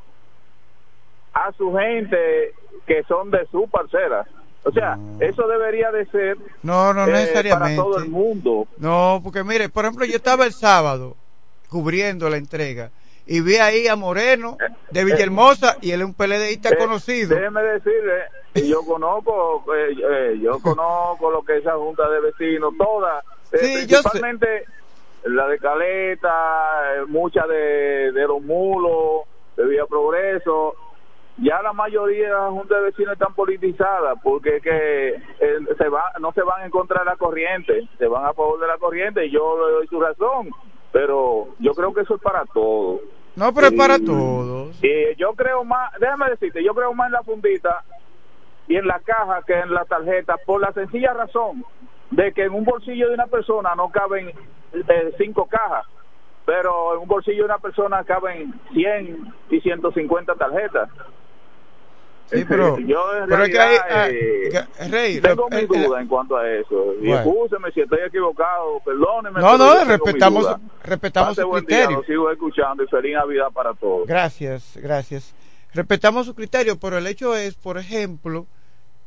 a 1.33 1.51
su 1.53 1.71
gente 1.73 2.53
que 2.87 3.03
son 3.03 3.29
de 3.29 3.45
su 3.51 3.69
parcela. 3.69 4.25
O 4.63 4.71
sea, 4.71 4.97
eso 5.19 5.47
debería 5.47 5.91
de 5.91 6.05
ser 6.07 6.37
no, 6.61 6.93
no 6.93 7.05
eh, 7.07 7.11
necesariamente. 7.11 7.75
para 7.81 7.89
todo 7.89 7.97
el 7.97 8.09
mundo. 8.09 8.67
No, 8.77 9.19
porque 9.23 9.43
mire, 9.43 9.69
por 9.69 9.85
ejemplo, 9.85 10.05
yo 10.05 10.15
estaba 10.15 10.45
el 10.45 10.53
sábado 10.53 11.15
cubriendo 11.69 12.29
la 12.29 12.37
entrega 12.37 12.91
y 13.25 13.39
vi 13.41 13.55
ahí 13.57 13.87
a 13.87 13.95
Moreno 13.95 14.57
de 14.91 15.03
Villahermosa 15.03 15.77
y 15.81 15.91
él 15.91 16.01
es 16.01 16.05
un 16.07 16.13
PLDista 16.13 16.69
Eh, 16.69 16.77
conocido. 16.77 17.35
Déjeme 17.35 17.61
decirle, 17.63 18.23
yo 18.67 18.83
conozco, 18.85 19.63
eh, 19.75 19.95
eh, 20.11 20.39
yo 20.41 20.59
conozco 20.61 21.31
lo 21.31 21.41
que 21.43 21.53
es 21.57 21.61
esa 21.61 21.75
junta 21.77 22.07
de 22.09 22.19
vecinos, 22.19 22.73
todas, 22.77 23.23
eh, 23.53 23.57
Sí, 23.57 23.87
yo 23.87 23.97
sé. 23.97 24.09
principalmente 24.09 24.65
la 25.23 25.47
de 25.47 25.59
Caleta, 25.59 26.95
eh, 26.97 27.05
muchas 27.07 27.47
de, 27.47 28.11
de 28.11 28.27
los 28.27 28.41
mulos, 28.41 29.23
de 29.55 29.65
Vía 29.65 29.85
Progreso, 29.87 30.75
ya 31.37 31.61
la 31.61 31.73
mayoría 31.73 32.27
de 32.27 32.33
las 32.33 32.49
juntas 32.51 32.77
de 32.79 32.83
vecinos 32.85 33.13
están 33.13 33.33
politizadas 33.33 34.17
porque 34.23 34.59
que 34.61 35.09
eh, 35.39 35.57
se 35.77 35.89
va, 35.89 36.11
no 36.19 36.31
se 36.33 36.41
van 36.43 36.63
en 36.63 36.69
contra 36.71 36.99
de 36.99 37.05
la 37.05 37.15
corriente, 37.15 37.87
se 37.97 38.07
van 38.07 38.25
a 38.25 38.33
favor 38.33 38.59
de 38.59 38.67
la 38.67 38.77
corriente 38.77 39.25
y 39.25 39.31
yo 39.31 39.55
le 39.67 39.73
doy 39.73 39.87
su 39.87 39.99
razón, 39.99 40.49
pero 40.91 41.47
yo 41.59 41.73
creo 41.73 41.93
que 41.93 42.01
eso 42.01 42.15
es 42.15 42.21
para 42.21 42.45
todos. 42.45 43.01
No, 43.35 43.53
pero 43.53 43.67
es 43.67 43.73
para 43.73 43.95
Y- 43.95 44.05
todos. 44.05 44.83
y 44.83 45.15
yo 45.15 45.33
creo 45.33 45.63
más, 45.63 45.91
déjame 45.99 46.29
decirte, 46.31 46.63
yo 46.63 46.73
creo 46.75 46.93
más 46.93 47.07
en 47.07 47.13
la 47.13 47.23
fundita 47.23 47.83
y 48.67 48.75
en 48.75 48.85
la 48.87 48.99
caja 48.99 49.41
que 49.47 49.53
en 49.57 49.73
la 49.73 49.85
tarjeta 49.85 50.35
por 50.45 50.61
la 50.61 50.71
sencilla 50.73 51.13
razón 51.13 51.63
de 52.11 52.33
que 52.33 52.43
en 52.43 52.53
un 52.53 52.65
bolsillo 52.65 53.07
de 53.07 53.13
una 53.15 53.27
persona 53.27 53.73
no 53.75 53.89
caben 53.89 54.31
eh, 54.73 55.13
cinco 55.17 55.47
cajas. 55.47 55.85
pero 56.45 56.93
en 56.95 56.99
un 57.01 57.07
bolsillo 57.07 57.39
de 57.39 57.45
una 57.45 57.57
persona 57.59 58.03
caben 58.03 58.53
100 58.73 59.33
y 59.49 59.61
150 59.61 60.35
tarjetas. 60.35 60.89
Sí, 62.31 62.45
pero, 62.47 62.79
yo 62.79 63.17
en 63.17 63.27
pero 63.29 63.43
es 63.43 63.49
que 63.49 63.59
hay- 63.59 63.75
eh, 63.75 64.51
ah, 64.79 64.87
Rey, 64.89 65.19
tengo 65.19 65.49
mi 65.49 65.57
eh, 65.57 65.67
duda 65.67 65.99
eh, 65.99 66.01
en 66.01 66.07
cuanto 66.07 66.37
a 66.37 66.49
eso. 66.49 66.93
Y 67.01 67.07
Bueno. 67.09 67.33
si 67.73 67.81
estoy 67.81 67.99
equivocado, 68.07 68.79
perdóneme. 68.85 69.41
No, 69.41 69.57
no, 69.57 69.73
tengo 69.79 69.85
respetamos, 69.85 70.47
respetamos 70.83 71.29
Pase 71.35 71.41
su 71.41 71.47
día, 71.49 71.57
criterio. 71.59 71.97
lo 71.97 72.03
sigo 72.03 72.31
escuchando 72.31 72.83
y 72.83 72.87
feliz 72.87 73.15
Navidad 73.15 73.47
para 73.53 73.73
todos. 73.73 74.07
Gracias, 74.07 74.71
gracias. 74.75 75.33
Respetamos 75.73 76.25
su 76.25 76.33
criterio, 76.35 76.79
pero 76.79 76.97
el 76.97 77.07
hecho 77.07 77.35
es, 77.35 77.55
por 77.55 77.77
ejemplo, 77.77 78.45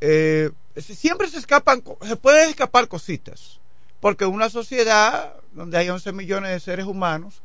eh, 0.00 0.50
si- 0.76 0.94
siempre 0.94 1.28
se 1.28 1.38
escapan, 1.38 1.82
se 2.02 2.16
pueden 2.16 2.48
escapar 2.50 2.88
cositas, 2.88 3.58
porque 4.00 4.26
una 4.26 4.50
sociedad 4.50 5.34
donde 5.52 5.78
hay 5.78 5.88
11 5.88 6.12
millones 6.12 6.50
de 6.50 6.60
seres 6.60 6.84
humanos 6.86 7.42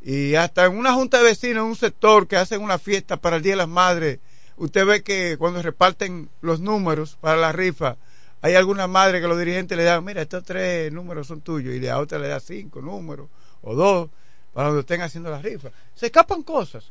y 0.00 0.34
hasta 0.36 0.64
en 0.66 0.78
una 0.78 0.92
junta 0.94 1.18
de 1.18 1.24
vecinos, 1.24 1.62
en 1.64 1.68
un 1.70 1.76
sector 1.76 2.26
que 2.28 2.36
hacen 2.36 2.62
una 2.62 2.78
fiesta 2.78 3.16
para 3.16 3.36
el 3.36 3.42
Día 3.42 3.52
de 3.52 3.56
las 3.56 3.68
Madres, 3.68 4.20
usted 4.56 4.86
ve 4.86 5.02
que 5.02 5.36
cuando 5.38 5.62
reparten 5.62 6.28
los 6.40 6.60
números 6.60 7.16
para 7.20 7.36
la 7.36 7.52
rifa, 7.52 7.96
hay 8.42 8.54
alguna 8.54 8.86
madre 8.86 9.20
que 9.20 9.28
los 9.28 9.38
dirigentes 9.38 9.76
le 9.76 9.84
dan, 9.84 10.04
mira, 10.04 10.22
estos 10.22 10.44
tres 10.44 10.92
números 10.92 11.26
son 11.26 11.40
tuyos, 11.40 11.74
y 11.74 11.80
la 11.80 11.98
otra 11.98 12.18
le 12.18 12.28
da 12.28 12.40
cinco 12.40 12.80
números 12.80 13.28
o 13.62 13.74
dos 13.74 14.08
para 14.52 14.68
cuando 14.68 14.80
estén 14.80 15.02
haciendo 15.02 15.30
la 15.30 15.42
rifa. 15.42 15.70
Se 15.94 16.06
escapan 16.06 16.42
cosas. 16.42 16.90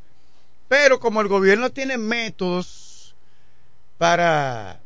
Pero 0.68 1.00
como 1.00 1.22
el 1.22 1.28
gobierno 1.28 1.70
tiene 1.72 1.98
métodos 1.98 3.16
para 3.98 4.80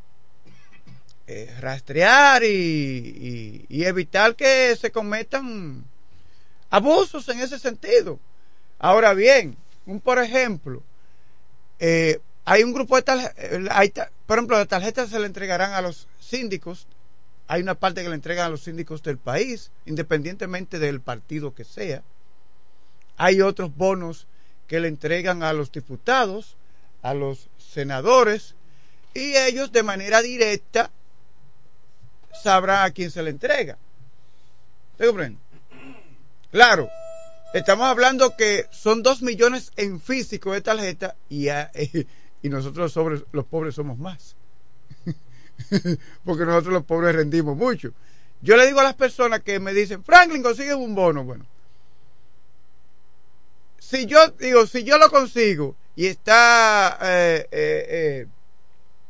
eh, 1.28 1.56
rastrear 1.60 2.44
y, 2.44 2.48
y- 2.48 3.66
y 3.70 3.86
evitar 3.86 4.36
que 4.36 4.76
se 4.76 4.92
cometan 4.92 5.84
abusos 6.70 7.28
en 7.30 7.40
ese 7.40 7.60
sentido. 7.60 8.20
Ahora 8.80 9.14
bien, 9.14 9.58
un 9.86 10.00
por 10.02 10.20
ejemplo, 10.20 10.84
eh, 11.80 12.20
hay 12.52 12.64
un 12.64 12.74
grupo 12.74 12.96
de 12.96 13.04
tarjetas, 13.04 14.10
por 14.26 14.38
ejemplo, 14.40 14.58
las 14.58 14.68
tarjetas 14.68 15.10
se 15.12 15.20
le 15.20 15.28
entregarán 15.28 15.74
a 15.74 15.82
los 15.82 16.08
síndicos, 16.20 16.88
hay 17.48 17.62
una 17.62 17.76
parte 17.76 18.02
que 18.02 18.10
le 18.10 18.16
entregan 18.16 18.48
a 18.48 18.50
los 18.50 18.64
síndicos 18.64 19.04
del 19.04 19.20
país, 19.20 19.70
independientemente 19.86 20.80
del 20.80 21.00
partido 21.00 21.54
que 21.54 21.64
sea. 21.64 22.02
Hay 23.18 23.42
otros 23.42 23.76
bonos 23.76 24.26
que 24.68 24.80
le 24.80 24.88
entregan 24.88 25.44
a 25.44 25.54
los 25.54 25.72
diputados, 25.72 26.58
a 27.04 27.14
los 27.14 27.50
senadores, 27.60 28.56
y 29.14 29.36
ellos 29.36 29.72
de 29.72 29.84
manera 29.84 30.22
directa 30.24 30.90
sabrán 32.42 32.84
a 32.84 32.92
quién 32.92 33.12
se 33.12 33.22
le 33.22 33.30
entrega. 33.30 33.78
Claro, 36.52 36.90
estamos 37.54 37.86
hablando 37.86 38.36
que 38.36 38.66
son 38.72 39.04
dos 39.04 39.22
millones 39.22 39.72
en 39.76 40.02
físico 40.02 40.54
de 40.54 40.62
tarjeta 40.62 41.16
y, 41.30 41.50
a- 41.50 41.70
y 41.76 42.08
nosotros 42.48 42.96
los, 43.34 43.46
pobres 43.46 43.76
somos 43.76 43.98
más. 43.98 44.38
Porque 46.24 46.46
nosotros 46.46 46.74
los 46.74 46.86
pobres 46.86 47.14
rendimos 47.16 47.58
mucho. 47.58 47.92
Yo 48.42 48.56
le 48.56 48.66
digo 48.66 48.80
a 48.80 48.84
las 48.84 48.96
personas 48.96 49.42
que 49.42 49.60
me 49.60 49.74
dicen, 49.74 50.04
Franklin, 50.06 50.42
consigue 50.42 50.74
un 50.74 50.96
bono. 50.96 51.26
Bueno, 51.26 51.46
si 53.80 54.06
yo 54.06 54.30
digo, 54.40 54.66
si 54.68 54.84
yo 54.84 54.98
lo 54.98 55.10
consigo 55.10 55.76
y 55.96 56.06
está 56.06 56.98
eh, 57.02 57.48
eh, 57.52 57.86
eh, 57.90 58.28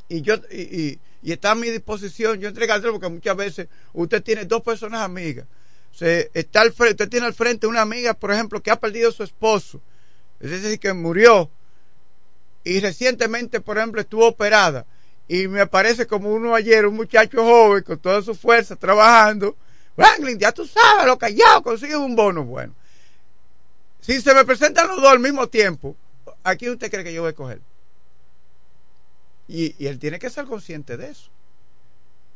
y 0.08 0.22
yo 0.22 0.36
y, 0.52 0.62
y- 0.62 1.00
y 1.22 1.34
está 1.34 1.52
a 1.52 1.56
mi 1.56 1.70
disposición 1.70 2.40
yo 2.40 2.48
entregárselo 2.48 2.94
porque 2.94 3.10
muchas 3.10 3.36
veces 3.36 3.68
usted 3.94 4.24
tiene 4.24 4.46
dos 4.46 4.62
personas 4.62 5.02
amigas 5.02 5.46
se 5.92 6.32
está 6.34 6.62
al 6.62 6.72
frente, 6.72 7.04
usted 7.04 7.10
tiene 7.10 7.26
al 7.26 7.34
frente 7.34 7.68
una 7.68 7.82
amiga 7.82 8.14
por 8.14 8.32
ejemplo 8.32 8.64
que 8.64 8.72
ha 8.72 8.80
perdido 8.80 9.10
a 9.10 9.12
su 9.12 9.24
esposo 9.24 9.82
es 10.40 10.50
decir 10.50 10.80
que 10.80 10.94
murió 10.94 11.52
y 12.70 12.80
recientemente 12.80 13.62
por 13.62 13.78
ejemplo 13.78 14.02
estuvo 14.02 14.28
operada 14.28 14.86
y 15.28 15.48
me 15.48 15.62
aparece 15.62 16.08
como 16.08 16.32
uno 16.34 16.56
ayer 16.56 16.86
un 16.86 16.96
muchacho 16.96 17.44
joven 17.44 17.84
con 17.84 18.00
toda 18.00 18.22
su 18.22 18.36
fuerza 18.36 18.76
trabajando 18.76 19.56
Franklin 19.96 20.40
ya 20.40 20.52
tú 20.52 20.66
sabes 20.66 21.06
lo 21.06 21.18
callado 21.18 21.64
consigues 21.64 21.96
un 21.96 22.16
bono 22.16 22.44
bueno 22.44 22.74
si 24.02 24.22
se 24.22 24.34
me 24.34 24.46
presentan 24.46 24.88
los 24.88 25.02
dos 25.02 25.12
al 25.12 25.20
mismo 25.20 25.48
tiempo, 25.50 25.96
¿a 26.44 26.56
quién 26.56 26.72
usted 26.72 26.90
cree 26.90 27.04
que 27.04 27.14
yo 27.14 27.22
voy 27.22 27.30
a 27.30 27.36
coger? 27.36 27.62
Y, 29.48 29.76
y 29.78 29.88
él 29.88 30.00
tiene 30.00 30.20
que 30.20 30.30
ser 30.30 30.46
consciente 30.46 30.98
de 30.98 31.12
eso. 31.12 31.30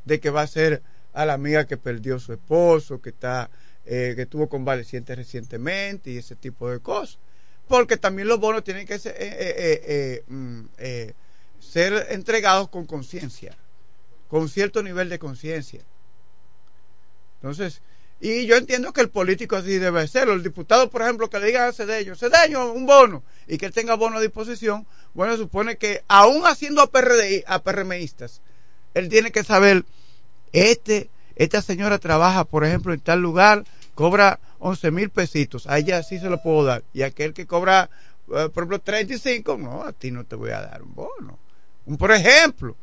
De 0.05 0.19
que 0.19 0.29
va 0.29 0.41
a 0.41 0.47
ser 0.47 0.83
a 1.13 1.25
la 1.25 1.33
amiga 1.33 1.65
que 1.65 1.77
perdió 1.77 2.19
su 2.19 2.33
esposo, 2.33 3.01
que 3.01 3.09
está, 3.09 3.49
eh, 3.85 4.13
que 4.15 4.23
estuvo 4.23 4.49
convaleciente 4.49 5.15
recientemente 5.15 6.11
y 6.11 6.17
ese 6.17 6.35
tipo 6.35 6.69
de 6.69 6.79
cosas. 6.79 7.17
Porque 7.67 7.97
también 7.97 8.27
los 8.27 8.39
bonos 8.39 8.63
tienen 8.63 8.85
que 8.85 8.99
ser, 8.99 9.15
eh, 9.17 9.27
eh, 9.27 9.55
eh, 9.57 9.81
eh, 9.85 10.23
mm, 10.27 10.65
eh, 10.77 11.13
ser 11.59 12.07
entregados 12.09 12.69
con 12.69 12.85
conciencia, 12.85 13.55
con 14.27 14.49
cierto 14.49 14.83
nivel 14.83 15.09
de 15.09 15.19
conciencia. 15.19 15.81
Entonces, 17.35 17.81
y 18.23 18.45
yo 18.45 18.55
entiendo 18.55 18.93
que 18.93 19.01
el 19.01 19.09
político 19.09 19.57
así 19.57 19.79
debe 19.79 20.07
serlo. 20.07 20.31
El 20.31 20.43
diputado, 20.43 20.89
por 20.89 21.01
ejemplo, 21.01 21.29
que 21.29 21.39
le 21.39 21.47
diga 21.47 21.67
a 21.67 21.73
Cedeño, 21.73 22.15
Cedeño, 22.15 22.71
un 22.71 22.85
bono, 22.85 23.21
y 23.47 23.57
que 23.57 23.65
él 23.65 23.73
tenga 23.73 23.95
bono 23.95 24.17
a 24.17 24.21
disposición, 24.21 24.87
bueno, 25.13 25.35
supone 25.35 25.75
que 25.75 26.05
aún 26.07 26.45
haciendo 26.45 26.81
a, 26.81 26.89
PRDI, 26.89 27.43
a 27.45 27.61
PRMistas, 27.61 28.41
él 28.93 29.09
tiene 29.09 29.33
que 29.33 29.43
saber, 29.43 29.83
este, 30.53 31.09
esta 31.35 31.61
señora 31.61 31.99
trabaja, 31.99 32.45
por 32.45 32.63
ejemplo, 32.63 32.93
en 32.93 33.01
tal 33.01 33.19
lugar, 33.19 33.65
cobra 33.93 34.39
11 34.63 34.91
mil 34.91 35.09
pesitos, 35.09 35.67
a 35.67 35.77
ella 35.77 36.01
sí 36.03 36.19
se 36.19 36.29
lo 36.29 36.41
puedo 36.41 36.63
dar, 36.63 36.83
y 36.93 37.01
aquel 37.01 37.33
que 37.33 37.45
cobra, 37.45 37.89
eh, 38.29 38.49
por 38.53 38.63
ejemplo, 38.63 38.79
35, 38.79 39.57
no, 39.57 39.83
a 39.83 39.91
ti 39.91 40.09
no 40.09 40.23
te 40.25 40.35
voy 40.35 40.51
a 40.51 40.61
dar 40.61 40.81
un 40.81 40.95
bono. 40.95 41.37
Un 41.85 41.97
por 41.97 42.11
ejemplo, 42.13 42.77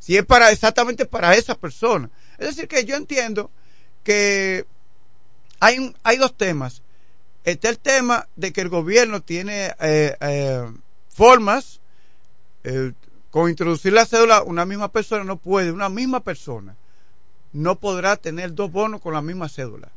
si 0.00 0.16
es 0.16 0.26
para 0.26 0.50
exactamente 0.50 1.06
para 1.06 1.34
esa 1.34 1.54
persona. 1.54 2.10
Es 2.38 2.48
decir, 2.48 2.68
que 2.68 2.84
yo 2.84 2.96
entiendo 2.96 3.50
que 4.02 4.66
hay, 5.60 5.94
hay 6.02 6.16
dos 6.18 6.36
temas. 6.36 6.82
Está 7.44 7.68
el 7.68 7.78
tema 7.78 8.28
de 8.36 8.52
que 8.52 8.60
el 8.60 8.68
gobierno 8.68 9.22
tiene 9.22 9.74
eh, 9.80 10.16
eh, 10.20 10.72
formas, 11.08 11.80
eh, 12.64 12.92
con 13.30 13.48
introducir 13.48 13.92
la 13.92 14.06
cédula, 14.06 14.42
una 14.42 14.64
misma 14.64 14.90
persona 14.90 15.24
no 15.24 15.36
puede, 15.36 15.72
una 15.72 15.88
misma 15.88 16.20
persona 16.20 16.76
no 17.54 17.76
podrá 17.76 18.16
tener 18.16 18.54
dos 18.54 18.70
bonos 18.70 19.00
con 19.00 19.14
la 19.14 19.22
misma 19.22 19.48
cédula. 19.48 19.90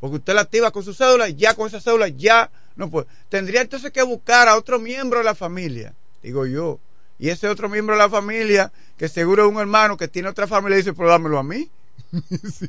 Porque 0.00 0.16
usted 0.16 0.34
la 0.34 0.42
activa 0.42 0.70
con 0.70 0.82
su 0.82 0.92
cédula 0.94 1.28
y 1.28 1.34
ya 1.34 1.54
con 1.54 1.66
esa 1.66 1.80
cédula 1.80 2.08
ya 2.08 2.50
no 2.76 2.90
puede. 2.90 3.06
Tendría 3.28 3.62
entonces 3.62 3.90
que 3.90 4.02
buscar 4.02 4.48
a 4.48 4.56
otro 4.56 4.78
miembro 4.78 5.18
de 5.18 5.24
la 5.24 5.34
familia, 5.34 5.94
digo 6.22 6.46
yo. 6.46 6.78
Y 7.18 7.28
ese 7.28 7.48
otro 7.48 7.68
miembro 7.68 7.94
de 7.94 8.02
la 8.02 8.10
familia, 8.10 8.72
que 8.98 9.08
seguro 9.08 9.44
es 9.44 9.52
un 9.52 9.60
hermano 9.60 9.96
que 9.96 10.08
tiene 10.08 10.28
otra 10.28 10.46
familia, 10.46 10.78
dice, 10.78 10.92
pero 10.92 11.08
dámelo 11.08 11.38
a 11.38 11.42
mí. 11.42 11.70
Sí. 12.52 12.68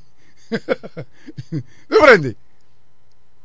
¿Me 1.89 1.97
comprende? 1.97 2.35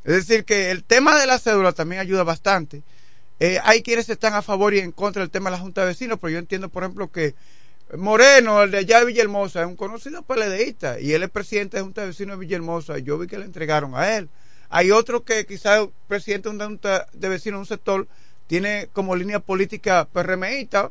Es 0.04 0.14
decir, 0.14 0.44
que 0.44 0.70
el 0.70 0.84
tema 0.84 1.18
de 1.18 1.26
la 1.26 1.38
cédula 1.38 1.72
también 1.72 2.00
ayuda 2.00 2.24
bastante. 2.24 2.82
Eh, 3.38 3.58
hay 3.64 3.82
quienes 3.82 4.08
están 4.08 4.34
a 4.34 4.42
favor 4.42 4.74
y 4.74 4.80
en 4.80 4.92
contra 4.92 5.20
del 5.22 5.30
tema 5.30 5.50
de 5.50 5.56
la 5.56 5.62
Junta 5.62 5.82
de 5.82 5.88
Vecinos, 5.88 6.18
pero 6.20 6.30
yo 6.32 6.38
entiendo, 6.38 6.68
por 6.68 6.82
ejemplo, 6.82 7.10
que 7.10 7.34
Moreno, 7.96 8.62
el 8.62 8.70
de 8.70 8.78
allá 8.78 9.00
de 9.00 9.06
Villahermosa, 9.06 9.62
es 9.62 9.66
un 9.66 9.76
conocido 9.76 10.22
PLDista 10.22 11.00
y 11.00 11.12
él 11.12 11.22
es 11.22 11.30
presidente 11.30 11.76
de 11.76 11.82
Junta 11.82 12.02
de 12.02 12.08
Vecinos 12.08 12.38
de 12.38 12.46
Villahermosa 12.46 12.98
y 12.98 13.02
yo 13.02 13.18
vi 13.18 13.26
que 13.26 13.38
le 13.38 13.44
entregaron 13.44 13.94
a 13.94 14.16
él. 14.16 14.28
Hay 14.68 14.90
otro 14.92 15.24
que 15.24 15.46
quizás 15.46 15.88
presidente 16.06 16.48
de 16.48 16.54
una 16.54 16.66
Junta 16.66 17.06
de 17.12 17.28
Vecinos 17.28 17.58
de 17.58 17.60
un 17.60 17.66
sector 17.66 18.06
tiene 18.46 18.88
como 18.92 19.16
línea 19.16 19.40
política 19.40 20.08
PRMista, 20.12 20.90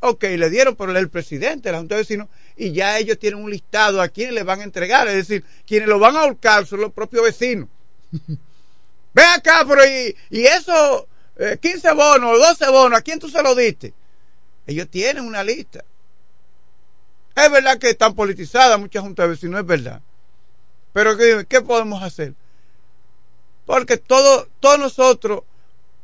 Ok, 0.00 0.22
le 0.22 0.48
dieron, 0.48 0.76
pero 0.76 0.92
él 0.92 0.96
es 0.96 1.02
el 1.02 1.10
presidente 1.10 1.68
de 1.68 1.72
la 1.72 1.78
Junta 1.78 1.96
de 1.96 2.02
Vecinos 2.02 2.28
y 2.56 2.72
ya 2.72 2.98
ellos 2.98 3.18
tienen 3.18 3.42
un 3.42 3.50
listado 3.50 4.00
a 4.00 4.08
quienes 4.08 4.32
le 4.34 4.44
van 4.44 4.60
a 4.60 4.64
entregar. 4.64 5.08
Es 5.08 5.14
decir, 5.14 5.44
quienes 5.66 5.88
lo 5.88 5.98
van 5.98 6.16
a 6.16 6.20
ahorcar 6.20 6.66
son 6.66 6.82
los 6.82 6.92
propios 6.92 7.24
vecinos. 7.24 7.68
Ven 8.12 9.26
acá, 9.34 9.64
pero 9.66 9.84
y, 9.84 10.14
y 10.30 10.46
eso, 10.46 11.08
eh, 11.36 11.58
15 11.60 11.92
bonos, 11.94 12.38
12 12.38 12.70
bonos, 12.70 12.98
¿a 12.98 13.02
quién 13.02 13.18
tú 13.18 13.28
se 13.28 13.42
lo 13.42 13.56
diste? 13.56 13.92
Ellos 14.68 14.86
tienen 14.90 15.24
una 15.24 15.42
lista. 15.42 15.82
Es 17.34 17.50
verdad 17.50 17.78
que 17.78 17.88
están 17.88 18.14
politizadas 18.14 18.78
muchas 18.78 19.02
juntas 19.02 19.26
vecinos, 19.26 19.60
es 19.60 19.66
verdad. 19.66 20.02
Pero 20.92 21.16
¿qué, 21.16 21.46
qué 21.48 21.62
podemos 21.62 22.02
hacer? 22.02 22.34
Porque 23.64 23.96
todo, 23.96 24.46
todos 24.60 24.78
nosotros 24.78 25.44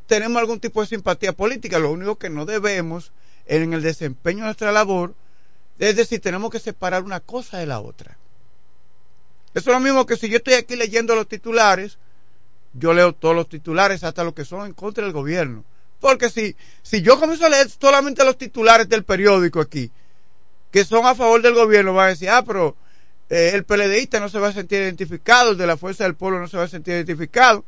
tenemos 0.07 0.41
algún 0.41 0.61
tipo 0.61 0.81
de 0.81 0.87
simpatía 0.87 1.35
política. 1.35 1.79
Lo 1.79 1.93
único 1.93 2.17
que 2.17 2.31
no 2.31 2.47
debemos 2.47 3.13
en 3.45 3.75
el 3.75 3.83
desempeño 3.83 4.39
de 4.39 4.45
nuestra 4.47 4.73
labor, 4.73 5.15
es 5.79 5.97
decir, 5.97 6.23
tenemos 6.23 6.51
que 6.51 6.59
separar 6.59 7.03
una 7.03 7.21
cosa 7.21 7.59
de 7.59 7.67
la 7.67 7.81
otra. 7.81 8.17
Eso 9.53 9.71
es 9.71 9.75
lo 9.75 9.81
mismo 9.81 10.07
que 10.07 10.17
si 10.17 10.31
yo 10.31 10.39
estoy 10.39 10.55
aquí 10.55 10.75
leyendo 10.75 11.15
los 11.15 11.29
titulares, 11.29 11.99
yo 12.73 12.95
leo 12.95 13.13
todos 13.13 13.37
los 13.37 13.47
titulares, 13.47 14.05
hasta 14.05 14.25
los 14.25 14.33
que 14.33 14.47
son 14.47 14.65
en 14.65 14.73
contra 14.73 15.05
del 15.05 15.13
gobierno. 15.13 15.65
Porque 16.05 16.29
si, 16.29 16.55
si 16.83 17.01
yo 17.01 17.19
comienzo 17.19 17.47
a 17.47 17.49
leer 17.49 17.71
solamente 17.71 18.27
los 18.27 18.37
titulares 18.37 18.87
del 18.91 19.05
periódico 19.05 19.59
aquí, 19.59 19.91
que 20.71 20.85
son 20.85 21.07
a 21.07 21.15
favor 21.15 21.41
del 21.41 21.55
gobierno, 21.55 21.95
van 21.95 22.09
a 22.09 22.11
decir, 22.11 22.29
ah, 22.29 22.45
pero 22.45 22.77
eh, 23.31 23.53
el 23.55 23.65
PLDista 23.65 24.21
no 24.21 24.29
se 24.29 24.39
va 24.39 24.49
a 24.49 24.53
sentir 24.53 24.83
identificado, 24.83 25.53
el 25.53 25.57
de 25.57 25.67
la 25.67 25.79
Fuerza 25.79 26.05
del 26.05 26.15
Pueblo 26.15 26.41
no 26.41 26.47
se 26.47 26.59
va 26.59 26.65
a 26.65 26.69
sentir 26.69 26.93
identificado. 26.93 27.65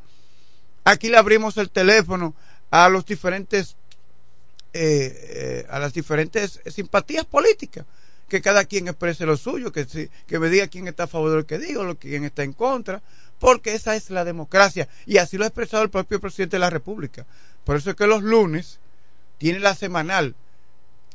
Aquí 0.83 1.09
le 1.09 1.17
abrimos 1.17 1.57
el 1.57 1.71
teléfono 1.71 2.35
a 2.69 2.89
los 2.89 3.07
diferentes, 3.07 3.75
eh, 4.71 5.65
a 5.71 5.79
las 5.79 5.93
diferentes 5.93 6.61
simpatías 6.67 7.25
políticas 7.25 7.87
que 8.29 8.43
cada 8.43 8.65
quien 8.65 8.87
exprese 8.87 9.25
lo 9.25 9.35
suyo, 9.35 9.71
que, 9.71 9.87
que 10.27 10.39
me 10.39 10.49
diga 10.49 10.67
quién 10.67 10.87
está 10.87 11.05
a 11.05 11.07
favor 11.07 11.31
de 11.31 11.37
lo 11.37 11.47
que 11.47 11.57
digo, 11.57 11.83
lo, 11.83 11.97
quién 11.97 12.23
está 12.23 12.43
en 12.43 12.53
contra, 12.53 13.01
porque 13.39 13.73
esa 13.73 13.95
es 13.95 14.11
la 14.11 14.25
democracia. 14.25 14.87
Y 15.07 15.17
así 15.17 15.39
lo 15.39 15.45
ha 15.45 15.47
expresado 15.47 15.81
el 15.81 15.89
propio 15.89 16.19
presidente 16.19 16.57
de 16.57 16.59
la 16.59 16.69
República. 16.69 17.25
Por 17.67 17.75
eso 17.75 17.89
es 17.89 17.97
que 17.97 18.07
los 18.07 18.23
lunes 18.23 18.79
tiene 19.37 19.59
la 19.59 19.75
semanal, 19.75 20.35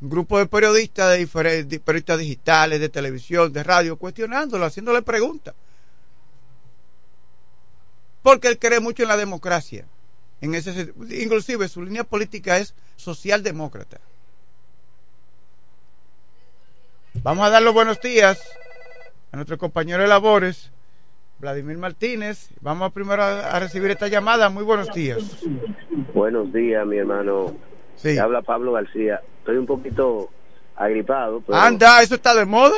un 0.03 0.11
grupo 0.11 0.37
de 0.37 0.45
periodistas, 0.45 1.11
de 1.11 1.17
diferentes 1.17 1.81
periodistas 1.81 2.19
digitales, 2.19 2.79
de 2.79 2.91
televisión, 2.91 3.55
de 3.55 3.63
radio, 3.63 3.97
cuestionándolo, 3.97 4.67
haciéndole 4.67 5.01
preguntas. 5.01 5.55
Porque 8.23 8.49
él 8.49 8.59
cree 8.59 8.81
mucho 8.81 9.03
en 9.03 9.09
la 9.09 9.17
democracia. 9.17 9.87
En 10.43 10.55
ese, 10.55 10.93
inclusive 11.09 11.71
su 11.71 11.83
línea 11.83 12.05
política 12.05 12.59
es 12.59 12.75
socialdemócrata. 12.97 13.99
Vamos 17.23 17.47
a 17.47 17.51
dar 17.51 17.63
los 17.63 17.73
buenos 17.73 17.99
días 18.03 18.39
a 19.33 19.37
nuestro 19.37 19.57
compañero 19.57 20.03
de 20.03 20.09
labores, 20.09 20.71
Vladimir 21.43 21.77
Martínez. 21.77 22.51
Vamos 22.61 22.93
primero 22.93 23.21
a, 23.21 23.59
recibir 23.59 23.91
esta 23.91 24.07
llamada. 24.07 24.49
Muy 24.49 24.63
buenos 24.63 24.93
días. 24.95 25.41
Buenos 26.15 26.53
días, 26.53 26.87
mi 26.87 26.99
hermano. 26.99 27.57
Sí. 27.97 28.17
habla 28.17 28.43
Pablo 28.43 28.71
García. 28.71 29.21
Estoy 29.41 29.57
un 29.57 29.67
poquito 29.67 30.31
agripado. 30.77 31.43
Anda, 31.49 32.01
¿eso 32.01 32.15
está 32.15 32.33
de 32.37 32.45
moda? 32.45 32.77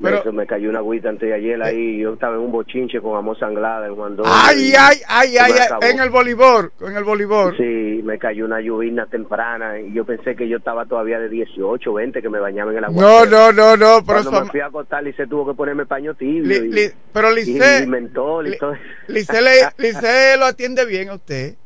Pero, 0.00 0.32
me 0.32 0.46
cayó 0.46 0.70
una 0.70 0.78
agüita 0.78 1.08
antes 1.08 1.28
de 1.28 1.34
ayer 1.34 1.60
ahí. 1.62 1.98
Yo 1.98 2.14
estaba 2.14 2.36
en 2.36 2.42
un 2.42 2.52
bochinche 2.52 3.00
con 3.00 3.16
amor 3.16 3.38
sanglada 3.38 3.86
en 3.86 3.96
Juan 3.96 4.16
Ay, 4.24 4.72
ay, 4.78 4.96
ay, 5.08 5.36
ay, 5.38 5.52
en 5.90 6.00
el 6.00 6.10
voleibol, 6.10 6.72
en 6.80 6.96
el 6.96 7.04
voleibol. 7.04 7.56
Sí, 7.56 8.00
me 8.04 8.18
cayó 8.18 8.44
una 8.44 8.60
lluvia 8.60 9.06
temprana 9.06 9.80
y 9.80 9.92
yo 9.92 10.04
pensé 10.04 10.36
que 10.36 10.48
yo 10.48 10.58
estaba 10.58 10.86
todavía 10.86 11.18
de 11.18 11.28
18, 11.28 11.92
20, 11.92 12.22
que 12.22 12.28
me 12.28 12.38
bañaba 12.38 12.70
en 12.72 12.78
el 12.78 12.84
agua. 12.84 13.02
No, 13.02 13.26
no, 13.26 13.52
no, 13.52 13.76
no. 13.76 14.04
Pero 14.06 14.22
Cuando 14.22 14.44
me 14.44 14.50
fui 14.50 14.60
a 14.60 14.66
acostar, 14.66 15.04
se 15.14 15.26
tuvo 15.26 15.46
que 15.46 15.54
ponerme 15.54 15.86
paño 15.86 16.14
tibio. 16.14 16.64
y, 16.64 16.92
pero 17.12 17.32
Lice, 17.32 17.82
y 17.82 17.86
mentol 17.86 18.48
y 18.48 18.58
todo. 18.58 18.74
Lice 19.08 20.36
lo 20.38 20.46
atiende 20.46 20.84
bien 20.86 21.08
a 21.08 21.14
usted. 21.14 21.56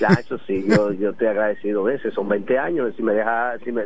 Ya, 0.00 0.08
eso 0.08 0.38
sí, 0.46 0.64
yo, 0.66 0.92
yo 0.92 1.12
te 1.12 1.28
agradecido 1.28 1.84
de 1.84 1.98
Son 2.12 2.28
20 2.28 2.58
años. 2.58 2.94
Si 2.96 3.02
me 3.02 3.12
deja, 3.12 3.58
si, 3.64 3.72
me, 3.72 3.84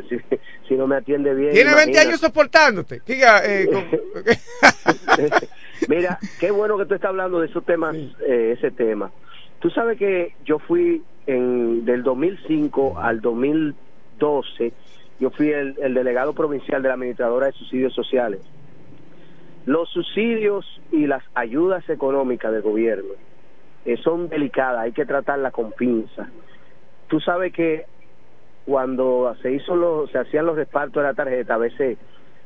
si, 0.67 0.75
no 0.75 0.87
me 0.87 0.97
atiende 0.97 1.33
bien. 1.33 1.53
Tiene 1.53 1.75
20 1.75 1.99
años 1.99 2.19
soportándote. 2.19 3.01
Eh, 3.07 3.67
Mira, 5.89 6.19
qué 6.39 6.51
bueno 6.51 6.77
que 6.77 6.85
tú 6.85 6.95
estás 6.95 7.09
hablando 7.09 7.39
de 7.39 7.47
esos 7.47 7.65
temas, 7.65 7.95
eh, 7.95 8.55
ese 8.57 8.71
tema. 8.71 9.11
Tú 9.59 9.69
sabes 9.69 9.97
que 9.97 10.33
yo 10.45 10.59
fui 10.59 11.03
en 11.25 11.85
del 11.85 12.03
2005 12.03 12.99
al 12.99 13.21
2012, 13.21 14.71
yo 15.19 15.29
fui 15.31 15.49
el, 15.49 15.75
el 15.81 15.93
delegado 15.93 16.33
provincial 16.33 16.81
de 16.81 16.89
la 16.89 16.93
administradora 16.93 17.47
de 17.47 17.53
subsidios 17.53 17.93
sociales. 17.93 18.39
Los 19.65 19.89
subsidios 19.89 20.65
y 20.91 21.07
las 21.07 21.23
ayudas 21.33 21.89
económicas 21.89 22.53
del 22.53 22.61
gobierno 22.61 23.13
eh, 23.87 23.95
son 24.03 24.27
delicadas, 24.27 24.81
hay 24.81 24.91
que 24.91 25.05
tratarlas 25.05 25.53
con 25.53 25.71
pinza. 25.71 26.27
Tú 27.07 27.21
sabes 27.21 27.53
que 27.53 27.85
cuando 28.65 29.33
se 29.41 29.53
hizo 29.53 29.77
los, 29.77 30.11
se 30.11 30.19
hacían 30.19 30.45
los 30.45 30.57
repartos 30.57 31.01
de 31.01 31.07
la 31.07 31.13
tarjeta, 31.13 31.53
a 31.53 31.57
veces 31.57 31.97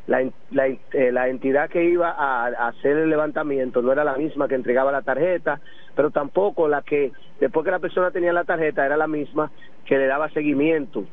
la, 0.06 0.22
eh, 0.22 1.12
la 1.12 1.30
entidad 1.30 1.68
que 1.68 1.84
iba 1.84 2.12
a, 2.12 2.68
hacer 2.68 2.96
el 2.96 3.10
levantamiento 3.10 3.82
no 3.82 3.92
era 3.92 4.04
la 4.04 4.18
misma 4.18 4.48
que 4.48 4.54
entregaba 4.54 4.92
la 4.92 5.02
tarjeta, 5.02 5.60
pero 5.96 6.12
tampoco 6.12 6.68
la 6.68 6.84
que 6.84 7.12
después 7.40 7.66
que 7.66 7.72
la 7.72 7.80
persona 7.80 8.12
tenía 8.12 8.34
la 8.34 8.44
tarjeta 8.44 8.86
era 8.86 8.96
la 8.96 9.08
misma 9.08 9.50
que 9.86 9.98
le 9.98 10.06
daba 10.06 10.30
seguimiento. 10.30 11.06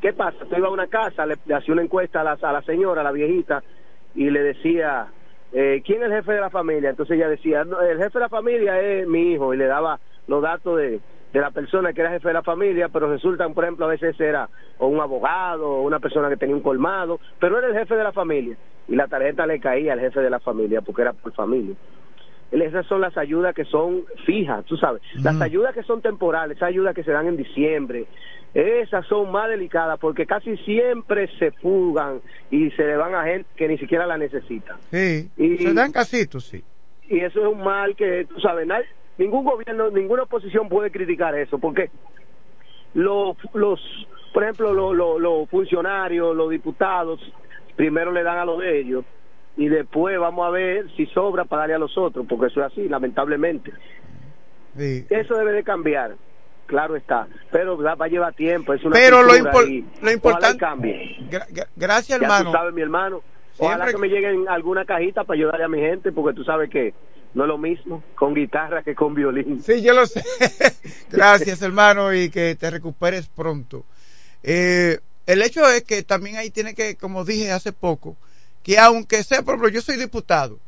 ¿Qué 0.00 0.14
pasa? 0.14 0.46
Tú 0.48 0.56
iba 0.56 0.68
a 0.68 0.72
una 0.72 0.86
casa, 0.86 1.26
le, 1.26 1.34
hacía 1.54 1.74
una 1.74 1.82
encuesta 1.82 2.22
a 2.22 2.24
la, 2.24 2.38
a 2.40 2.52
la 2.52 2.62
señora, 2.62 3.02
a 3.02 3.04
la 3.04 3.12
viejita, 3.12 3.62
y 4.14 4.30
le 4.30 4.42
decía, 4.42 5.08
eh, 5.52 5.82
¿quién 5.84 6.02
es 6.02 6.08
el 6.08 6.16
jefe 6.16 6.32
de 6.32 6.40
la 6.40 6.50
familia? 6.50 6.90
Entonces 6.90 7.16
ella 7.16 7.28
decía, 7.28 7.62
el 7.62 7.98
jefe 7.98 8.18
de 8.18 8.20
la 8.20 8.28
familia 8.28 8.80
es 8.80 9.06
mi 9.06 9.32
hijo 9.32 9.52
y 9.52 9.56
le 9.56 9.66
daba 9.66 9.98
los 10.26 10.42
datos 10.42 10.76
de, 10.78 11.00
de 11.32 11.40
la 11.40 11.50
persona 11.50 11.92
que 11.92 12.00
era 12.00 12.10
jefe 12.10 12.28
de 12.28 12.34
la 12.34 12.42
familia, 12.42 12.88
pero 12.88 13.10
resultan, 13.10 13.54
por 13.54 13.64
ejemplo, 13.64 13.86
a 13.86 13.88
veces 13.88 14.18
era 14.20 14.48
o 14.78 14.86
un 14.86 15.00
abogado 15.00 15.68
o 15.68 15.82
una 15.82 16.00
persona 16.00 16.28
que 16.28 16.36
tenía 16.36 16.54
un 16.54 16.62
colmado, 16.62 17.20
pero 17.38 17.58
era 17.58 17.68
el 17.68 17.74
jefe 17.74 17.94
de 17.94 18.04
la 18.04 18.12
familia 18.12 18.56
y 18.88 18.96
la 18.96 19.06
tarjeta 19.06 19.46
le 19.46 19.60
caía 19.60 19.92
al 19.92 20.00
jefe 20.00 20.20
de 20.20 20.30
la 20.30 20.40
familia 20.40 20.80
porque 20.80 21.02
era 21.02 21.12
por 21.12 21.32
familia. 21.32 21.74
Esas 22.50 22.84
son 22.86 23.00
las 23.00 23.16
ayudas 23.16 23.54
que 23.54 23.64
son 23.64 24.04
fijas, 24.26 24.64
tú 24.64 24.76
sabes. 24.76 25.00
Las 25.22 25.40
ayudas 25.40 25.72
que 25.72 25.84
son 25.84 26.02
temporales, 26.02 26.56
esas 26.56 26.70
ayudas 26.70 26.96
que 26.96 27.04
se 27.04 27.12
dan 27.12 27.28
en 27.28 27.36
diciembre, 27.36 28.06
esas 28.54 29.06
son 29.06 29.30
más 29.30 29.48
delicadas 29.48 29.98
porque 30.00 30.26
casi 30.26 30.56
siempre 30.58 31.28
se 31.38 31.52
fugan 31.52 32.20
y 32.50 32.70
se 32.72 32.84
le 32.84 32.96
van 32.96 33.14
a 33.14 33.24
gente 33.24 33.48
que 33.56 33.68
ni 33.68 33.78
siquiera 33.78 34.06
la 34.06 34.18
necesita. 34.18 34.76
Sí, 34.90 35.30
y, 35.36 35.58
se 35.58 35.72
dan 35.72 35.92
casitos, 35.92 36.44
sí. 36.46 36.64
Y 37.08 37.20
eso 37.20 37.40
es 37.40 37.46
un 37.46 37.62
mal 37.62 37.94
que, 37.94 38.26
tú 38.26 38.40
sabes, 38.40 38.66
ningún 39.18 39.44
gobierno, 39.44 39.90
ninguna 39.90 40.24
oposición 40.24 40.68
puede 40.68 40.90
criticar 40.90 41.34
eso 41.36 41.58
porque 41.58 41.90
los, 42.94 43.36
los 43.54 43.80
por 44.32 44.42
ejemplo, 44.44 44.72
los, 44.72 44.96
los, 44.96 45.20
los 45.20 45.48
funcionarios, 45.48 46.36
los 46.36 46.50
diputados, 46.50 47.20
primero 47.76 48.12
le 48.12 48.22
dan 48.22 48.38
a 48.38 48.44
los 48.44 48.60
de 48.60 48.80
ellos 48.80 49.04
y 49.56 49.68
después 49.68 50.18
vamos 50.18 50.46
a 50.46 50.50
ver 50.50 50.90
si 50.96 51.06
sobra 51.06 51.44
para 51.44 51.62
darle 51.62 51.74
a 51.74 51.78
los 51.78 51.96
otros, 51.98 52.26
porque 52.28 52.46
eso 52.46 52.60
es 52.60 52.72
así, 52.72 52.88
lamentablemente. 52.88 53.72
Eso 54.76 55.34
debe 55.36 55.52
de 55.52 55.64
cambiar 55.64 56.16
claro 56.70 56.94
está, 56.94 57.26
pero 57.50 57.76
va 57.76 57.96
a 57.98 58.08
llevar 58.08 58.32
tiempo, 58.34 58.72
es 58.72 58.84
una 58.84 58.94
Pero 58.94 59.22
lo, 59.22 59.32
lo 59.32 60.12
importante 60.12 60.56
cambie. 60.56 61.18
gracias, 61.74 62.20
hermano. 62.20 62.44
Ya 62.44 62.52
tú 62.52 62.52
sabes, 62.52 62.74
mi 62.74 62.82
hermano. 62.82 63.22
Ojalá 63.58 63.90
que 63.90 63.98
me 63.98 64.08
lleguen 64.08 64.48
alguna 64.48 64.84
cajita 64.84 65.24
para 65.24 65.36
ayudarle 65.36 65.64
a 65.64 65.68
mi 65.68 65.80
gente, 65.80 66.12
porque 66.12 66.34
tú 66.34 66.44
sabes 66.44 66.70
que 66.70 66.94
no 67.34 67.42
es 67.42 67.48
lo 67.48 67.58
mismo 67.58 68.02
con 68.14 68.34
guitarra 68.34 68.82
que 68.84 68.94
con 68.94 69.14
violín. 69.14 69.60
Sí, 69.62 69.82
yo 69.82 69.92
lo 69.92 70.06
sé. 70.06 70.22
gracias, 71.10 71.60
hermano, 71.60 72.14
y 72.14 72.30
que 72.30 72.54
te 72.54 72.70
recuperes 72.70 73.26
pronto. 73.26 73.84
Eh, 74.44 75.00
el 75.26 75.42
hecho 75.42 75.68
es 75.68 75.82
que 75.82 76.04
también 76.04 76.36
ahí 76.36 76.50
tiene 76.50 76.74
que, 76.74 76.94
como 76.94 77.24
dije 77.24 77.50
hace 77.50 77.72
poco, 77.72 78.16
que 78.62 78.78
aunque 78.78 79.24
sea, 79.24 79.42
por 79.42 79.54
ejemplo, 79.54 79.68
yo 79.68 79.82
soy 79.82 79.96
diputado, 79.96 80.58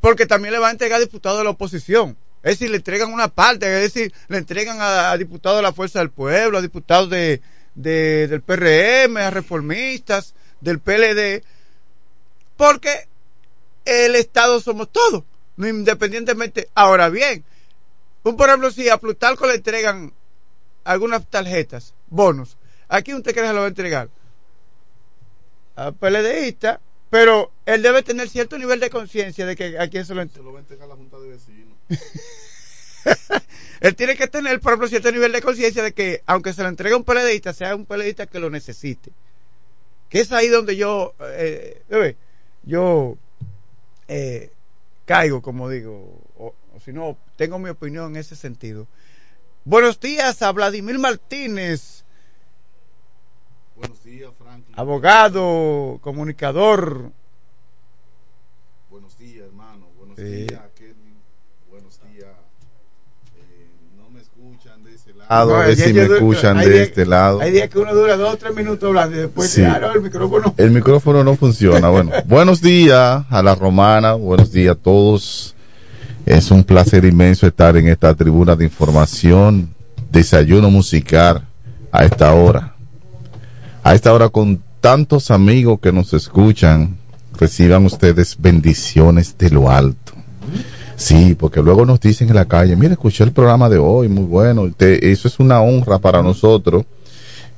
porque 0.00 0.26
también 0.26 0.54
le 0.54 0.58
va 0.58 0.68
a 0.68 0.72
entregar 0.72 1.00
diputado 1.00 1.38
de 1.38 1.44
la 1.44 1.50
oposición. 1.50 2.16
Es 2.42 2.58
decir, 2.58 2.70
le 2.70 2.78
entregan 2.78 3.12
una 3.12 3.28
parte, 3.28 3.66
es 3.66 3.92
decir, 3.92 4.14
le 4.28 4.38
entregan 4.38 4.78
a, 4.80 5.16
diputados 5.16 5.58
de 5.58 5.62
la 5.62 5.72
Fuerza 5.72 5.98
del 5.98 6.10
Pueblo, 6.10 6.58
a 6.58 6.62
diputados 6.62 7.10
de, 7.10 7.42
del 7.74 8.42
PRM, 8.42 9.18
a 9.18 9.30
reformistas, 9.30 10.34
del 10.60 10.78
PLD, 10.80 11.44
porque 12.56 13.08
el 13.84 14.14
Estado 14.14 14.60
somos 14.60 14.90
todos, 14.90 15.24
independientemente. 15.58 16.68
Ahora 16.74 17.10
bien, 17.10 17.44
un 18.22 18.36
por 18.36 18.48
ejemplo, 18.48 18.70
si 18.70 18.88
a 18.88 18.96
Plutarco 18.96 19.46
le 19.46 19.56
entregan 19.56 20.12
algunas 20.84 21.26
tarjetas, 21.28 21.94
bonos, 22.08 22.56
aquí 22.88 23.12
usted 23.14 23.32
cree 23.32 23.46
que 23.46 23.52
lo 23.52 23.60
va 23.60 23.66
a 23.66 23.68
entregar 23.68 24.08
a 25.76 25.92
PLDista, 25.92 26.80
pero 27.10 27.52
él 27.66 27.82
debe 27.82 28.02
tener 28.02 28.28
cierto 28.28 28.58
nivel 28.58 28.80
de 28.80 28.88
conciencia 28.90 29.44
de 29.44 29.56
que 29.56 29.78
a 29.78 29.88
quién 29.88 30.06
se 30.06 30.14
lo 30.14 30.22
entrega. 30.22 30.42
Se 30.42 30.44
lo 30.44 30.52
va 30.52 30.58
a 30.58 30.62
entregar 30.62 30.84
a 30.84 30.88
la 30.88 30.96
Junta 30.96 31.18
de 31.18 31.28
Vecinos. 31.28 31.69
Él 33.80 33.96
tiene 33.96 34.16
que 34.16 34.26
tener, 34.26 34.60
por 34.60 34.72
ejemplo, 34.72 34.88
cierto 34.88 35.10
nivel 35.10 35.32
de 35.32 35.40
conciencia 35.40 35.82
de 35.82 35.92
que, 35.92 36.22
aunque 36.26 36.52
se 36.52 36.62
lo 36.62 36.68
entregue 36.68 36.94
a 36.94 36.98
un 36.98 37.04
peleadista, 37.04 37.52
sea 37.52 37.74
un 37.74 37.86
peleadista 37.86 38.26
que 38.26 38.38
lo 38.38 38.50
necesite. 38.50 39.10
Que 40.08 40.20
es 40.20 40.32
ahí 40.32 40.48
donde 40.48 40.76
yo, 40.76 41.14
eh, 41.20 41.82
yo 42.62 43.16
eh, 44.08 44.52
caigo, 45.06 45.40
como 45.40 45.68
digo, 45.70 46.20
o, 46.36 46.54
si 46.84 46.92
no, 46.92 47.16
tengo 47.36 47.58
mi 47.58 47.70
opinión 47.70 48.12
en 48.12 48.16
ese 48.16 48.36
sentido. 48.36 48.86
Buenos 49.64 49.98
días 49.98 50.42
a 50.42 50.52
Vladimir 50.52 50.98
Martínez. 50.98 52.04
Buenos 53.76 54.02
días, 54.04 54.30
Franklin. 54.36 54.78
Abogado, 54.78 55.98
comunicador. 56.02 57.12
Buenos 58.90 59.16
días, 59.16 59.46
hermano. 59.46 59.88
Buenos 59.96 60.16
días. 60.16 60.60
A 65.30 65.44
ver 65.44 65.76
si 65.76 65.92
me 65.92 66.02
escuchan 66.02 66.58
de 66.58 66.82
este 66.82 67.06
lado. 67.06 67.40
Hay 67.40 67.52
días 67.52 67.68
que 67.68 67.78
uno 67.78 67.94
dura 67.94 68.16
dos 68.16 68.34
o 68.34 68.36
tres 68.36 68.52
minutos 68.52 68.88
hablando 68.88 69.16
y 69.16 69.20
después 69.20 69.56
el 69.56 70.02
micrófono. 70.02 70.54
El 70.56 70.70
micrófono 70.72 71.22
no 71.22 71.36
funciona. 71.36 71.88
Bueno, 71.88 72.10
buenos 72.26 72.60
días 72.60 73.24
a 73.30 73.42
la 73.42 73.54
romana, 73.54 74.14
buenos 74.14 74.50
días 74.50 74.72
a 74.72 74.74
todos. 74.74 75.54
Es 76.26 76.50
un 76.50 76.64
placer 76.64 77.04
inmenso 77.04 77.46
estar 77.46 77.76
en 77.76 77.86
esta 77.86 78.12
tribuna 78.14 78.56
de 78.56 78.64
información, 78.64 79.72
desayuno 80.10 80.68
musical 80.68 81.46
a 81.92 82.04
esta 82.04 82.34
hora. 82.34 82.74
A 83.84 83.94
esta 83.94 84.12
hora 84.12 84.30
con 84.30 84.60
tantos 84.80 85.30
amigos 85.30 85.78
que 85.80 85.92
nos 85.92 86.12
escuchan 86.12 86.96
reciban 87.38 87.86
ustedes 87.86 88.36
bendiciones 88.36 89.38
de 89.38 89.50
lo 89.50 89.70
alto. 89.70 89.99
Sí, 91.00 91.34
porque 91.34 91.62
luego 91.62 91.86
nos 91.86 91.98
dicen 91.98 92.28
en 92.28 92.34
la 92.34 92.44
calle, 92.44 92.76
mire, 92.76 92.92
escuché 92.92 93.24
el 93.24 93.32
programa 93.32 93.70
de 93.70 93.78
hoy, 93.78 94.08
muy 94.08 94.24
bueno, 94.24 94.70
te- 94.76 95.10
eso 95.10 95.28
es 95.28 95.38
una 95.40 95.62
honra 95.62 95.98
para 95.98 96.22
nosotros, 96.22 96.84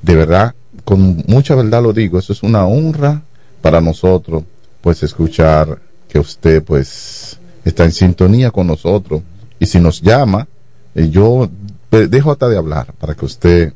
de 0.01 0.15
verdad, 0.15 0.55
con 0.85 1.23
mucha 1.27 1.53
verdad 1.53 1.83
lo 1.83 1.91
digo, 1.91 2.17
eso 2.17 2.31
es 2.31 2.41
una 2.41 2.65
honra 2.65 3.21
para 3.61 3.81
nosotros, 3.81 4.43
pues 4.81 5.03
escuchar 5.03 5.77
que 6.07 6.19
usted 6.19 6.63
pues 6.63 7.37
está 7.65 7.83
en 7.83 7.91
sintonía 7.91 8.49
con 8.49 8.65
nosotros 8.67 9.21
y 9.59 9.65
si 9.65 9.77
nos 9.79 10.01
llama, 10.01 10.47
eh, 10.95 11.09
yo 11.09 11.49
dejo 11.91 12.31
hasta 12.31 12.47
de 12.47 12.57
hablar 12.57 12.93
para 12.97 13.13
que 13.13 13.25
usted 13.25 13.73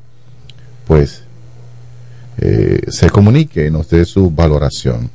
pues 0.88 1.23
eh, 2.38 2.81
se 2.88 3.10
comunique 3.10 3.68
y 3.68 3.72
nos 3.72 3.89
dé 3.89 4.06
su 4.06 4.31
valoración. 4.31 5.10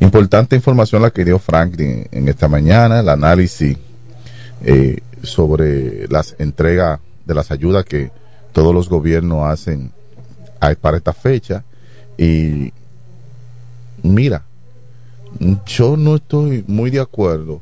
Importante 0.00 0.56
información 0.56 1.02
la 1.02 1.10
que 1.10 1.24
dio 1.24 1.38
Franklin 1.38 2.06
en 2.10 2.28
esta 2.28 2.48
mañana, 2.48 3.00
el 3.00 3.08
análisis 3.08 3.76
eh, 4.64 4.98
sobre 5.22 6.08
las 6.08 6.34
entregas 6.38 7.00
de 7.26 7.34
las 7.34 7.50
ayudas 7.50 7.84
que 7.84 8.10
todos 8.52 8.74
los 8.74 8.88
gobiernos 8.88 9.44
hacen 9.46 9.92
a- 10.58 10.74
para 10.74 10.96
esta 10.96 11.12
fecha. 11.12 11.64
Y 12.16 12.72
mira, 14.02 14.42
yo 15.66 15.96
no 15.96 16.16
estoy 16.16 16.64
muy 16.66 16.90
de 16.90 17.00
acuerdo 17.00 17.60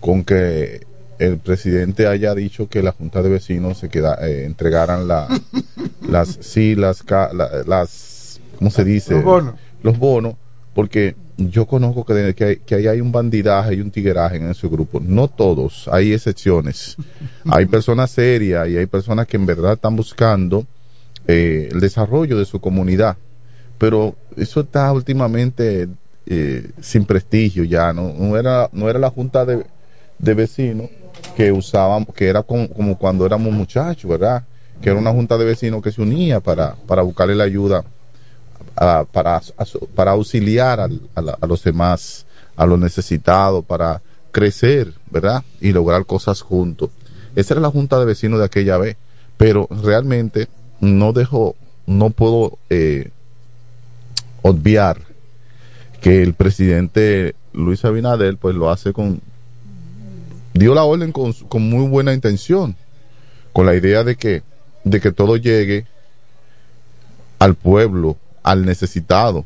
con 0.00 0.24
que 0.24 0.86
el 1.18 1.38
presidente 1.38 2.06
haya 2.06 2.34
dicho 2.34 2.68
que 2.68 2.82
la 2.82 2.92
junta 2.92 3.22
de 3.22 3.30
vecinos 3.30 3.78
se 3.78 3.88
queda 3.88 4.18
eh, 4.20 4.44
entregaran 4.44 5.08
la, 5.08 5.26
las 6.08 6.38
sí 6.42 6.74
las 6.74 7.02
la- 7.08 7.62
las 7.66 8.40
cómo 8.58 8.70
se 8.70 8.84
dice 8.84 9.14
Los 9.14 9.24
bonos. 9.24 9.54
los 9.82 9.98
bonos 9.98 10.34
porque 10.74 11.14
yo 11.36 11.66
conozco 11.66 12.04
que, 12.04 12.34
hay, 12.38 12.56
que 12.56 12.74
ahí 12.74 12.86
hay 12.86 13.00
un 13.00 13.12
bandidaje 13.12 13.74
y 13.74 13.80
un 13.80 13.90
tigueraje 13.90 14.36
en 14.36 14.50
ese 14.50 14.68
grupo. 14.68 15.00
No 15.00 15.28
todos 15.28 15.88
hay 15.90 16.12
excepciones. 16.12 16.96
Hay 17.50 17.66
personas 17.66 18.10
serias 18.10 18.68
y 18.68 18.78
hay 18.78 18.86
personas 18.86 19.26
que 19.26 19.36
en 19.36 19.44
verdad 19.44 19.74
están 19.74 19.96
buscando 19.96 20.66
eh, 21.26 21.68
el 21.70 21.80
desarrollo 21.80 22.38
de 22.38 22.46
su 22.46 22.58
comunidad. 22.58 23.16
Pero 23.76 24.16
eso 24.36 24.60
está 24.60 24.90
últimamente 24.92 25.88
eh, 26.26 26.70
sin 26.80 27.04
prestigio 27.04 27.64
ya 27.64 27.92
no 27.92 28.14
no 28.18 28.38
era 28.38 28.70
no 28.72 28.88
era 28.88 28.98
la 28.98 29.10
junta 29.10 29.44
de, 29.44 29.62
de 30.18 30.34
vecinos 30.34 30.88
que 31.36 31.52
usaban 31.52 32.06
que 32.06 32.28
era 32.28 32.42
como, 32.42 32.66
como 32.70 32.96
cuando 32.96 33.26
éramos 33.26 33.52
muchachos 33.52 34.10
verdad 34.10 34.42
que 34.80 34.88
era 34.88 34.98
una 34.98 35.12
junta 35.12 35.36
de 35.36 35.44
vecinos 35.44 35.82
que 35.82 35.92
se 35.92 36.00
unía 36.00 36.40
para 36.40 36.76
para 36.86 37.02
buscarle 37.02 37.34
la 37.34 37.44
ayuda 37.44 37.84
para 38.74 39.42
para 39.94 40.10
auxiliar 40.12 40.80
a, 40.80 41.46
los 41.46 41.62
demás 41.62 42.26
a 42.56 42.66
los 42.66 42.78
necesitados 42.78 43.64
para 43.64 44.02
crecer 44.32 44.92
verdad 45.10 45.44
y 45.60 45.72
lograr 45.72 46.06
cosas 46.06 46.42
juntos. 46.42 46.90
Esa 47.36 47.54
era 47.54 47.60
la 47.60 47.70
junta 47.70 47.98
de 47.98 48.04
vecinos 48.04 48.38
de 48.38 48.44
aquella 48.44 48.78
vez. 48.78 48.96
Pero 49.36 49.68
realmente 49.70 50.48
no 50.80 51.12
dejo 51.12 51.56
no 51.86 52.10
puedo 52.10 52.58
eh, 52.70 53.10
obviar 54.42 55.00
que 56.00 56.22
el 56.22 56.34
presidente 56.34 57.34
Luis 57.52 57.84
Abinader 57.84 58.36
pues 58.36 58.54
lo 58.54 58.70
hace 58.70 58.92
con 58.92 59.20
dio 60.52 60.74
la 60.74 60.84
orden 60.84 61.12
con, 61.12 61.32
con 61.32 61.62
muy 61.62 61.88
buena 61.88 62.14
intención 62.14 62.76
con 63.52 63.66
la 63.66 63.74
idea 63.74 64.04
de 64.04 64.16
que 64.16 64.42
de 64.84 65.00
que 65.00 65.12
todo 65.12 65.36
llegue 65.36 65.86
al 67.38 67.54
pueblo 67.54 68.16
al 68.44 68.64
necesitado 68.64 69.44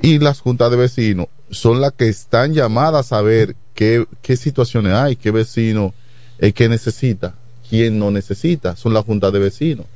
y 0.00 0.20
las 0.20 0.40
juntas 0.40 0.70
de 0.70 0.76
vecinos 0.76 1.26
son 1.50 1.80
las 1.80 1.92
que 1.92 2.08
están 2.08 2.54
llamadas 2.54 3.12
a 3.12 3.20
ver 3.22 3.56
qué, 3.74 4.06
qué 4.22 4.36
situaciones 4.36 4.92
hay, 4.92 5.16
qué 5.16 5.32
vecino 5.32 5.92
es 6.38 6.54
que 6.54 6.68
necesita, 6.68 7.34
quién 7.68 7.98
no 7.98 8.10
necesita, 8.10 8.76
son 8.76 8.94
las 8.94 9.04
juntas 9.04 9.32
de 9.32 9.40
vecinos. 9.40 9.86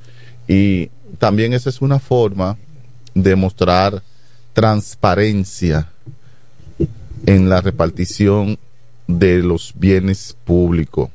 Y 0.47 0.91
también 1.19 1.53
esa 1.53 1.71
es 1.71 1.81
una 1.81 1.99
forma 1.99 2.59
de 3.15 3.37
mostrar 3.37 4.03
transparencia 4.53 5.89
en 7.27 7.49
la 7.49 7.61
repartición 7.61 8.59
de 9.07 9.39
los 9.39 9.73
bienes 9.75 10.37
públicos. 10.45 11.11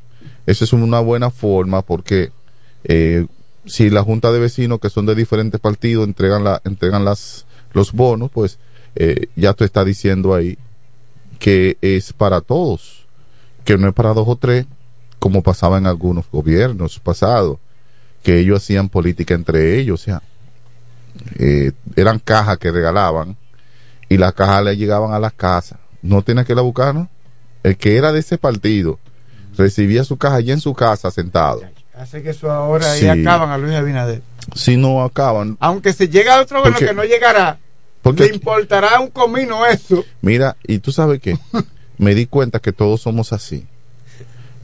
Eso 0.46 0.66
es 0.66 0.74
una 0.74 1.00
buena 1.00 1.30
forma 1.30 1.82
porque 1.84 2.32
eh, 2.84 3.28
si 3.66 3.90
la 3.90 4.04
junta 4.04 4.32
de 4.32 4.40
vecinos 4.40 4.80
que 4.80 4.90
son 4.90 5.06
de 5.06 5.16
diferentes 5.16 5.60
partidos 5.60 6.08
entregan 6.08 6.44
la, 6.44 6.62
entregan 6.66 7.06
las 7.06 7.46
los 7.74 7.92
bonos, 7.94 8.32
pues 8.32 8.58
eh, 8.96 9.28
ya 9.36 9.54
tú 9.54 9.64
estás 9.64 9.86
diciendo 9.86 10.34
ahí 10.34 10.58
que 11.38 11.78
es 11.82 12.14
para 12.14 12.42
todos, 12.42 13.06
que 13.64 13.78
no 13.78 13.88
es 13.88 13.94
para 13.94 14.14
dos 14.14 14.28
o 14.28 14.36
tres, 14.36 14.66
como 15.20 15.44
pasaba 15.44 15.78
en 15.78 15.86
algunos 15.86 16.26
gobiernos 16.32 17.00
pasados, 17.00 17.60
que 18.24 18.40
ellos 18.40 18.62
hacían 18.62 18.90
política 18.90 19.34
entre 19.34 19.80
ellos, 19.80 20.02
o 20.02 20.04
sea, 20.04 20.22
eh, 21.38 21.72
eran 21.96 22.20
cajas 22.20 22.58
que 22.58 22.72
regalaban 22.72 23.38
y 24.10 24.18
las 24.18 24.34
cajas 24.34 24.64
le 24.64 24.78
llegaban 24.78 25.14
a 25.14 25.20
las 25.20 25.34
casas. 25.34 25.80
No 26.02 26.22
tiene 26.22 26.46
que 26.46 26.54
ir 26.54 26.60
a 26.60 26.64
buscar, 26.64 26.96
¿no? 26.96 27.10
El 27.64 27.78
que 27.78 27.98
era 27.98 28.12
de 28.12 28.20
ese 28.20 28.38
partido 28.38 29.00
recibía 29.58 30.04
su 30.04 30.18
caja 30.18 30.36
allá 30.36 30.54
en 30.54 30.62
su 30.62 30.74
casa 30.74 31.12
sentado. 31.12 31.62
Hace 32.00 32.24
que 32.24 32.30
eso 32.30 32.50
ahora 32.52 32.96
Sí. 32.96 33.08
ahí 33.08 33.22
acaban 33.22 33.50
a 33.50 33.58
Luis 33.58 33.76
Abinader. 33.76 34.22
Si 34.56 34.78
no 34.78 35.04
acaban, 35.04 35.58
Aunque 35.60 35.92
se 35.94 36.08
llega 36.08 36.38
a 36.38 36.42
otro 36.42 36.60
bueno 36.62 36.74
Porque- 36.76 36.88
que 36.88 36.94
no 36.94 37.04
llegará, 37.04 37.60
porque 38.02 38.24
le 38.30 38.36
importará 38.36 39.00
un 39.00 39.10
comino 39.10 39.66
eso. 39.66 40.04
Mira, 40.22 40.56
y 40.66 40.80
tú 40.80 40.92
sabes 40.92 41.20
qué, 41.20 41.38
me 41.98 42.16
di 42.16 42.26
cuenta 42.26 42.60
que 42.60 42.72
todos 42.72 43.02
somos 43.02 43.34
así. 43.34 43.66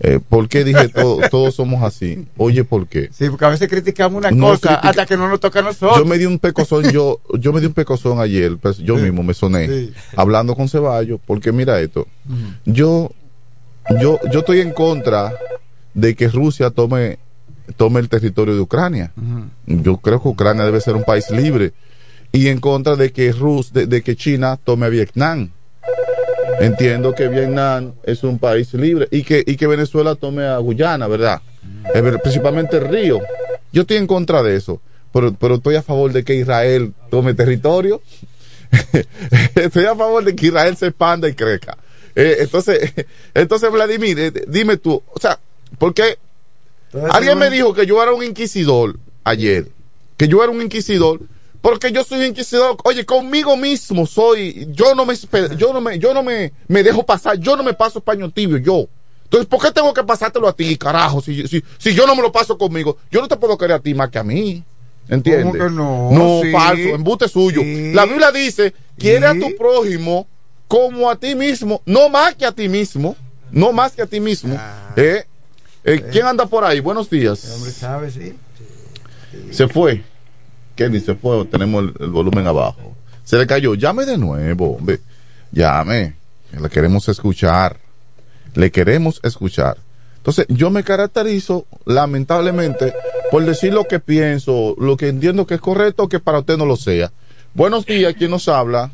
Eh, 0.01 0.19
¿Por 0.27 0.49
qué 0.49 0.63
dije 0.65 0.89
todo- 0.89 1.19
todos 1.29 1.55
somos 1.55 1.81
así? 1.83 2.27
Oye, 2.37 2.63
¿por 2.65 2.87
qué? 2.87 3.09
Sí, 3.13 3.29
porque 3.29 3.45
a 3.45 3.49
veces 3.49 3.69
criticamos 3.69 4.17
una 4.17 4.29
No 4.31 4.47
cosa 4.47 4.67
critica- 4.69 4.89
hasta 4.89 5.05
que 5.05 5.15
no 5.17 5.27
nos 5.29 5.39
toca 5.39 5.59
a 5.59 5.63
nosotros. 5.63 5.97
Yo 5.99 6.05
me 6.05 6.17
di 6.17 6.25
un 6.25 6.37
pecozón, 6.39 6.89
yo, 6.91 7.19
yo 7.39 7.53
me 7.53 7.59
di 7.61 7.67
un 7.67 7.73
pecozón 7.73 8.19
ayer, 8.19 8.57
pues, 8.57 8.77
yo 8.77 8.95
mismo 8.97 9.23
me 9.23 9.33
soné, 9.33 9.67
Sí. 9.67 9.93
hablando 10.17 10.55
con 10.55 10.67
Ceballos, 10.67 11.19
porque 11.25 11.51
mira 11.51 11.79
esto, 11.79 12.07
yo, 12.65 13.11
yo, 14.01 14.19
yo 14.31 14.39
estoy 14.39 14.59
en 14.61 14.71
contra 14.73 15.33
de 15.93 16.13
que 16.15 16.27
Rusia 16.27 16.71
tome, 16.71 17.19
tome 17.77 17.99
el 17.99 18.09
territorio 18.09 18.55
de 18.55 18.61
Ucrania. 18.61 19.11
Yo 19.65 19.97
creo 19.97 20.21
que 20.21 20.27
Ucrania 20.29 20.65
debe 20.65 20.81
ser 20.81 20.95
un 20.95 21.03
país 21.03 21.29
libre. 21.31 21.73
Y 22.31 22.47
en 22.49 22.59
contra 22.59 22.95
de 22.95 23.11
que 23.11 23.31
Rus, 23.31 23.71
de, 23.71 23.87
de 23.87 24.01
que 24.01 24.15
China 24.15 24.59
tome 24.61 24.85
a 24.85 24.89
Vietnam. 24.89 25.51
Entiendo 26.59 27.13
que 27.13 27.27
Vietnam 27.27 27.93
es 28.03 28.23
un 28.23 28.39
país 28.39 28.73
libre 28.73 29.07
y 29.11 29.23
que, 29.23 29.43
y 29.45 29.55
que 29.55 29.67
Venezuela 29.67 30.15
tome 30.15 30.45
a 30.45 30.57
Guyana, 30.57 31.07
¿verdad? 31.07 31.41
Principalmente 32.23 32.77
el 32.77 32.87
río. 32.87 33.19
Yo 33.71 33.81
estoy 33.81 33.97
en 33.97 34.07
contra 34.07 34.41
de 34.41 34.55
eso, 34.55 34.81
pero, 35.11 35.33
pero 35.33 35.55
estoy 35.55 35.75
a 35.75 35.81
favor 35.81 36.11
de 36.11 36.23
que 36.23 36.35
Israel 36.35 36.93
tome 37.09 37.33
territorio. 37.33 38.01
estoy 39.55 39.85
a 39.85 39.95
favor 39.95 40.23
de 40.23 40.35
que 40.35 40.47
Israel 40.47 40.75
se 40.77 40.87
expanda 40.87 41.27
y 41.27 41.33
crezca. 41.33 41.77
Eh, 42.15 42.37
entonces, 42.39 42.93
entonces 43.33 43.71
Vladimir, 43.71 44.19
eh, 44.19 44.31
dime 44.47 44.77
tú, 44.77 45.01
o 45.05 45.19
sea, 45.19 45.39
¿por 45.77 45.93
qué 45.93 46.17
Alguien 47.11 47.37
me 47.37 47.49
dijo 47.49 47.73
que 47.73 47.85
yo 47.85 48.01
era 48.01 48.13
un 48.13 48.23
inquisidor 48.23 48.97
ayer. 49.23 49.67
Que 50.17 50.27
yo 50.27 50.41
era 50.43 50.51
un 50.51 50.61
inquisidor. 50.61 51.19
Porque 51.61 51.91
yo 51.91 52.03
soy 52.03 52.25
inquisidor. 52.25 52.77
Oye, 52.83 53.05
conmigo 53.05 53.57
mismo 53.57 54.05
soy. 54.05 54.67
Yo 54.71 54.93
no 54.95 55.05
me 55.05 55.15
yo 55.57 55.73
no 55.73 55.81
me, 55.81 55.97
yo 55.99 56.13
no 56.13 56.21
me, 56.23 56.53
me 56.67 56.83
dejo 56.83 57.03
pasar. 57.03 57.37
Yo 57.39 57.57
no 57.57 57.63
me 57.63 57.73
paso 57.73 57.99
paño 58.01 58.29
tibio, 58.29 58.57
yo. 58.57 58.87
Entonces, 59.23 59.47
¿por 59.47 59.59
qué 59.61 59.71
tengo 59.71 59.91
que 59.93 60.03
pasártelo 60.03 60.47
a 60.47 60.53
ti, 60.55 60.77
carajo? 60.77 61.19
Si, 61.21 61.47
si, 61.47 61.63
si 61.79 61.93
yo 61.95 62.05
no 62.05 62.15
me 62.15 62.21
lo 62.21 62.31
paso 62.31 62.57
conmigo, 62.57 62.97
yo 63.11 63.21
no 63.21 63.27
te 63.27 63.35
puedo 63.35 63.57
querer 63.57 63.77
a 63.77 63.79
ti 63.79 63.93
más 63.95 64.09
que 64.09 64.19
a 64.19 64.23
mí. 64.23 64.63
¿Entiendes? 65.09 65.45
¿Cómo 65.45 65.53
que 65.53 65.71
no? 65.71 66.09
No, 66.11 66.41
Sí. 66.43 66.51
falso, 66.51 66.89
embute 66.89 67.27
suyo. 67.27 67.61
Sí. 67.61 67.91
La 67.93 68.05
Biblia 68.05 68.31
dice, 68.31 68.73
quiere 68.97 69.31
Sí. 69.31 69.37
a 69.37 69.39
tu 69.47 69.55
prójimo 69.57 70.27
como 70.67 71.09
a 71.09 71.15
ti 71.15 71.35
mismo, 71.35 71.81
no 71.85 72.09
más 72.09 72.35
que 72.35 72.45
a 72.45 72.51
ti 72.51 72.69
mismo, 72.69 73.15
no 73.51 73.71
más 73.71 73.93
que 73.93 74.01
a 74.03 74.05
ti 74.07 74.19
mismo. 74.19 74.59
¿Eh? 74.95 75.25
Eh, 75.85 76.03
¿Quién 76.11 76.25
anda 76.25 76.47
por 76.47 76.63
ahí? 76.63 76.79
Buenos 76.79 77.09
días. 77.09 77.47
Hombre, 77.55 77.71
sabe, 77.71 78.09
sí. 78.09 78.35
Se 79.51 79.67
fue. 79.67 80.03
Kenny 80.75 80.99
se 80.99 81.15
fue, 81.15 81.45
tenemos 81.45 81.83
el, 81.83 81.93
el 81.99 82.09
volumen 82.09 82.47
abajo. 82.47 82.95
Se 83.23 83.37
le 83.37 83.45
cayó. 83.45 83.75
Llame 83.75 84.05
de 84.05 84.17
nuevo, 84.17 84.75
hombre. 84.77 84.99
Llame. 85.51 86.15
Le 86.59 86.69
queremos 86.69 87.07
escuchar. 87.07 87.77
Le 88.55 88.71
queremos 88.71 89.19
escuchar. 89.23 89.77
Entonces, 90.17 90.47
yo 90.49 90.71
me 90.71 90.83
caracterizo, 90.83 91.67
lamentablemente, 91.85 92.95
por 93.29 93.45
decir 93.45 93.71
lo 93.71 93.83
que 93.83 93.99
pienso, 93.99 94.75
lo 94.79 94.97
que 94.97 95.09
entiendo 95.09 95.45
que 95.45 95.53
es 95.53 95.61
correcto, 95.61 96.09
que 96.09 96.19
para 96.19 96.39
usted 96.39 96.57
no 96.57 96.65
lo 96.65 96.77
sea. 96.77 97.11
Buenos 97.53 97.85
días, 97.85 98.15
¿quién 98.17 98.31
nos 98.31 98.47
habla? 98.47 98.89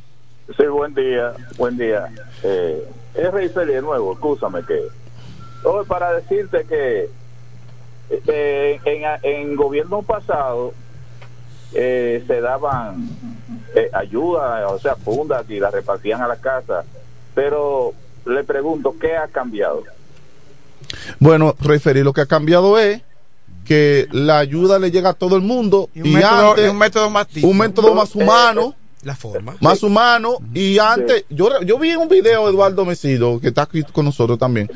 Sí, 0.57 0.65
buen 0.65 0.93
día, 0.93 1.31
buen 1.57 1.77
día. 1.77 2.11
Eh, 2.43 2.85
es 3.15 3.31
Rey 3.31 3.47
Feli 3.47 3.75
de 3.75 3.81
nuevo, 3.81 4.11
escúchame 4.11 4.61
que... 4.65 4.77
Hoy 5.63 5.85
para 5.85 6.13
decirte 6.13 6.65
que 6.65 7.09
eh, 8.09 8.79
en, 8.83 9.03
en 9.23 9.55
gobierno 9.55 10.01
pasado 10.01 10.73
eh, 11.73 12.23
se 12.27 12.41
daban 12.41 13.07
eh, 13.75 13.89
ayuda, 13.93 14.67
o 14.69 14.79
sea, 14.79 14.95
fundas 14.95 15.49
y 15.49 15.59
las 15.59 15.71
repartían 15.73 16.21
a 16.21 16.27
la 16.27 16.35
casa. 16.37 16.83
Pero 17.35 17.93
le 18.25 18.43
pregunto, 18.43 18.95
¿qué 18.99 19.15
ha 19.15 19.27
cambiado? 19.27 19.83
Bueno, 21.19 21.55
referir 21.59 22.03
lo 22.03 22.11
que 22.13 22.21
ha 22.21 22.25
cambiado 22.25 22.77
es 22.77 23.01
que 23.65 24.07
la 24.11 24.39
ayuda 24.39 24.79
le 24.79 24.91
llega 24.91 25.11
a 25.11 25.13
todo 25.13 25.35
el 25.35 25.41
mundo 25.43 25.89
y, 25.93 26.01
un 26.01 26.13
método- 26.13 26.49
antes 26.51 26.65
y 26.65 26.69
un 26.69 26.77
método 26.77 27.09
más 27.09 27.27
un 27.43 27.57
método 27.57 27.93
más 27.93 28.15
humano 28.15 28.75
La 29.03 29.15
forma. 29.15 29.55
más 29.61 29.81
humano 29.81 30.37
y 30.53 30.77
antes 30.77 31.25
yo 31.29 31.49
yo 31.61 31.79
vi 31.79 31.95
un 31.95 32.07
video 32.07 32.45
de 32.45 32.51
Eduardo 32.51 32.85
Mesido 32.85 33.39
que 33.41 33.47
está 33.47 33.63
aquí 33.63 33.81
con 33.83 34.05
nosotros 34.05 34.37
también. 34.37 34.69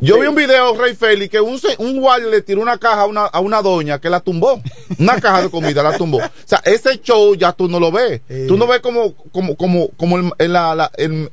Yo 0.00 0.20
vi 0.20 0.26
un 0.28 0.34
video 0.36 0.74
Rey 0.76 0.94
Félix 0.94 1.30
que 1.30 1.40
un 1.40 1.58
un 1.78 2.00
guardia 2.00 2.28
le 2.28 2.42
tiró 2.42 2.60
una 2.62 2.78
caja 2.78 3.02
a 3.02 3.06
una, 3.06 3.24
a 3.26 3.40
una 3.40 3.60
doña 3.60 4.00
que 4.00 4.08
la 4.08 4.20
tumbó. 4.20 4.60
Una 4.98 5.20
caja 5.20 5.42
de 5.42 5.50
comida 5.50 5.82
la 5.82 5.96
tumbó. 5.98 6.18
O 6.18 6.30
sea 6.44 6.60
ese 6.64 7.00
show 7.00 7.34
ya 7.34 7.52
tú 7.52 7.68
no 7.68 7.80
lo 7.80 7.90
ves. 7.90 8.20
Tú 8.46 8.56
no 8.56 8.66
ves 8.68 8.80
como 8.80 9.14
como 9.32 9.56
como 9.56 9.88
como 9.96 10.16
el- 10.18 10.30
en 10.38 10.52
la, 10.52 10.74
la- 10.76 10.90
en- 10.96 11.28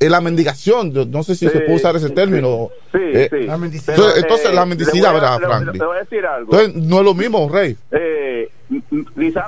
en 0.00 0.10
la 0.12 0.20
mendigación. 0.20 0.92
Yo 0.92 1.04
no 1.04 1.24
sé 1.24 1.34
si 1.34 1.46
Sí, 1.46 1.52
se 1.52 1.58
puede 1.62 1.74
usar 1.74 1.96
ese 1.96 2.10
término. 2.10 2.68
Sí, 2.92 2.98
Eh, 3.02 3.28
sí. 3.28 3.36
entonces, 3.48 3.82
Pero, 3.86 4.14
entonces, 4.16 4.50
eh, 4.50 4.54
la 4.54 4.64
mendicidad 4.66 5.12
verdad 5.12 5.38
Franklin. 5.40 5.78
Le 5.80 5.84
voy 5.84 5.96
a 5.96 6.00
decir 6.00 6.24
algo. 6.24 6.52
entonces 6.60 6.74
no 6.88 6.98
es 7.00 7.04
lo 7.04 7.14
mismo 7.14 7.48
Rey. 7.48 7.76
Eh, 7.90 8.48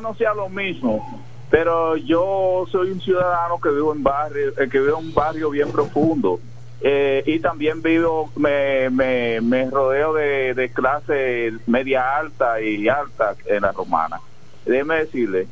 no 0.02 0.14
sea 0.16 0.34
lo 0.34 0.48
mismo, 0.48 1.24
pero 1.50 1.96
yo 1.96 2.64
soy 2.70 2.92
un 2.92 3.00
ciudadano 3.00 3.60
que 3.60 3.70
vivo 3.70 3.92
en 3.92 4.02
barrio, 4.02 4.50
eh, 4.50 4.68
que 4.70 4.78
vivo 4.78 4.98
en 4.98 5.06
un 5.06 5.14
barrio 5.14 5.50
bien 5.50 5.70
profundo. 5.72 6.40
Eh, 6.82 7.22
y 7.26 7.40
también 7.40 7.82
vivo, 7.82 8.30
me, 8.36 8.88
me, 8.88 9.40
me 9.42 9.68
rodeo 9.68 10.14
de, 10.14 10.54
de 10.54 10.70
clase 10.70 11.52
media 11.66 12.16
alta 12.16 12.60
y 12.62 12.88
alta 12.88 13.34
en 13.44 13.62
la 13.62 13.72
romana. 13.72 14.18
Déjeme 14.64 14.96
decirle, 15.00 15.46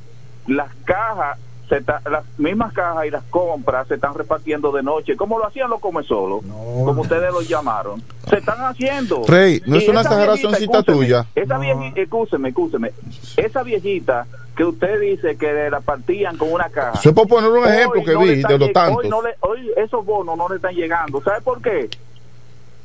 las 0.46 0.74
cajas, 0.84 1.38
se 1.68 1.80
ta- 1.82 2.00
las 2.10 2.24
mismas 2.38 2.72
cajas 2.72 3.06
y 3.06 3.10
las 3.10 3.22
compras 3.24 3.86
se 3.88 3.94
están 3.96 4.14
repartiendo 4.14 4.72
de 4.72 4.82
noche, 4.82 5.16
como 5.16 5.38
lo 5.38 5.46
hacían 5.46 5.68
los 5.70 5.80
come 5.80 6.02
solo, 6.02 6.40
como 6.42 7.02
ustedes 7.02 7.30
lo 7.32 7.40
llamaron. 7.42 8.02
Se 8.28 8.38
están 8.38 8.60
haciendo. 8.64 9.22
Rey, 9.26 9.60
no 9.66 9.76
es 9.76 9.84
Y 9.84 9.90
una 9.90 10.02
viejita, 10.02 10.78
escúcheme, 10.78 10.82
tuya. 10.98 11.26
Esa 11.34 11.58
viejita, 11.58 12.00
escúcheme, 12.00 12.48
escúcheme. 12.50 12.92
Esa 13.36 13.62
viejita 13.62 14.26
que 14.56 14.64
usted 14.64 15.00
dice 15.00 15.36
que 15.36 15.70
la 15.70 15.80
partían 15.80 16.36
con 16.36 16.52
una 16.52 16.68
caja. 16.68 16.98
Eso 16.98 17.10
es 17.10 17.14
por 17.14 17.28
poner 17.28 17.50
un 17.50 17.58
Hoy 17.58 17.68
ejemplo 17.68 18.02
que 18.04 18.12
no 18.14 18.20
vi 18.20 18.28
de 18.42 18.58
los 18.58 18.68
lleg- 18.68 18.72
tantos. 18.72 19.04
Hoy, 19.04 19.08
no 19.08 19.22
le- 19.22 19.36
hoy 19.40 19.70
esos 19.76 20.04
bonos 20.04 20.36
no 20.36 20.48
le 20.48 20.56
están 20.56 20.74
llegando. 20.74 21.22
¿Sabe 21.22 21.40
por 21.42 21.60
qué? 21.62 21.88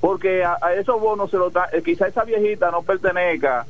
Porque 0.01 0.43
a, 0.43 0.57
a 0.61 0.73
esos 0.73 0.99
bonos 0.99 1.31
se 1.31 1.37
los 1.37 1.51
da, 1.53 1.69
eh, 1.71 1.81
quizá 1.83 2.07
esa 2.07 2.23
viejita 2.23 2.69
no 2.71 2.81
pertenezca 2.81 3.65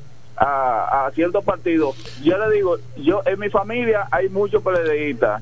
a, 0.45 1.06
a 1.06 1.11
ciertos 1.11 1.44
partidos. 1.44 1.95
Yo 2.24 2.38
le 2.38 2.53
digo, 2.56 2.78
yo 2.98 3.22
en 3.26 3.40
mi 3.40 3.49
familia 3.49 4.07
hay 4.11 4.28
muchos 4.30 4.61
PLDistas 4.64 5.41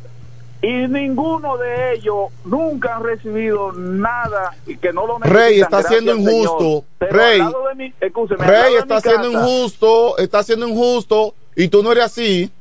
y 0.62 0.88
ninguno 0.88 1.58
de 1.58 1.94
ellos 1.94 2.28
nunca 2.46 2.98
han 2.98 3.04
recibido 3.04 3.72
nada 3.74 4.54
y 4.68 4.78
que 4.78 4.94
no 4.94 5.08
lo 5.08 5.18
necesitan. 5.18 5.44
Rey 5.48 5.60
está 5.62 5.82
siendo 5.84 6.16
injusto. 6.16 6.84
Rey. 7.00 7.40
al 7.42 7.52
lado 7.52 7.68
de 7.70 7.76
mi- 7.76 7.94
escúcheme, 8.00 8.46
al 8.46 8.52
lado 8.52 8.64
Rey 8.64 8.76
está 8.76 9.02
siendo 9.02 9.32
casa- 9.32 9.40
injusto, 9.40 10.18
está 10.20 10.44
siendo 10.44 10.68
injusto 10.68 11.34
y 11.56 11.68
tú 11.68 11.82
no 11.82 11.92
eres 11.92 12.06
así. 12.06 12.52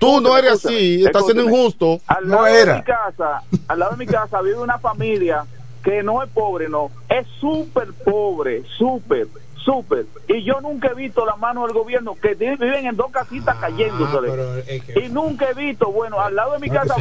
Tú 0.00 0.20
no 0.20 0.36
eres 0.36 0.52
así, 0.64 1.04
estás 1.04 1.24
siendo 1.24 1.44
injusto. 1.44 2.00
Al 2.08 2.28
lado 2.28 2.44
de 2.44 2.74
mi 2.74 2.82
casa, 2.82 3.42
al 3.68 3.78
lado 3.78 3.92
de 3.92 3.98
mi 4.04 4.06
casa 4.06 4.42
vive 4.42 4.58
una 4.58 4.78
familia 4.78 5.46
que 5.84 6.02
no 6.02 6.22
es 6.24 6.28
pobre, 6.30 6.68
no, 6.68 6.90
es 7.08 7.24
súper 7.40 7.92
pobre, 8.04 8.64
súper, 8.76 9.28
súper. 9.66 10.06
Y 10.28 10.44
yo 10.44 10.60
nunca 10.60 10.88
he 10.88 10.94
visto 10.94 11.26
la 11.26 11.34
mano 11.36 11.66
del 11.66 11.74
gobierno 11.74 12.14
que 12.14 12.34
viven 12.34 12.86
en 12.86 12.96
dos 12.96 13.10
casitas 13.10 13.56
cayéndose. 13.56 14.80
Y 15.04 15.08
nunca 15.08 15.50
he 15.50 15.54
visto, 15.54 15.90
bueno, 15.90 16.20
al 16.20 16.34
lado 16.34 16.52
de 16.52 16.60
mi 16.60 16.70
casa 16.70 16.94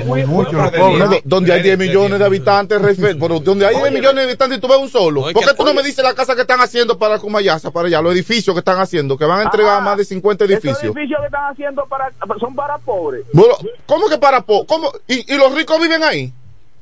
donde 1.24 1.54
hay 1.54 1.62
10 1.62 1.78
millones 1.78 2.20
de 2.20 2.26
habitantes, 2.26 2.82
pero 3.20 3.40
donde 3.40 3.68
hay 3.68 3.76
10 3.76 3.92
millones 3.94 4.16
de 4.16 4.24
habitantes 4.24 4.58
y 4.58 4.62
tú 4.62 4.68
ves 4.68 4.80
un 4.80 4.90
solo. 4.90 5.22
¿Por 5.32 5.46
qué 5.46 5.54
tú 5.54 5.64
no 5.64 5.74
me 5.74 5.84
dices 5.84 6.04
la 6.04 6.16
casa 6.16 6.36
que 6.36 6.42
están 6.42 6.60
haciendo 6.60 6.98
para 6.98 7.20
Cumayasa, 7.20 7.72
para 7.72 7.88
allá, 7.88 8.02
los 8.02 8.14
edificios 8.14 8.54
que 8.56 8.60
están 8.60 8.80
haciendo, 8.80 9.18
que 9.18 9.26
van 9.26 9.42
a 9.42 9.44
entregar 9.44 9.82
más 9.84 9.98
de 9.98 10.06
50 10.06 10.46
Esos 10.46 10.54
edificios? 10.56 10.84
edificios 10.84 11.20
que 11.20 11.26
están 11.28 11.52
haciendo 11.52 11.86
para, 11.86 12.12
son 12.40 12.56
para 12.56 12.78
pobres. 12.80 13.26
Bueno, 13.32 13.56
¿Cómo 13.86 14.10
que 14.10 14.18
para 14.18 14.42
po? 14.42 14.66
¿Cómo? 14.66 14.92
¿Y, 15.08 15.32
y 15.32 15.38
los 15.38 15.54
ricos 15.54 15.80
viven 15.80 16.04
ahí? 16.04 16.34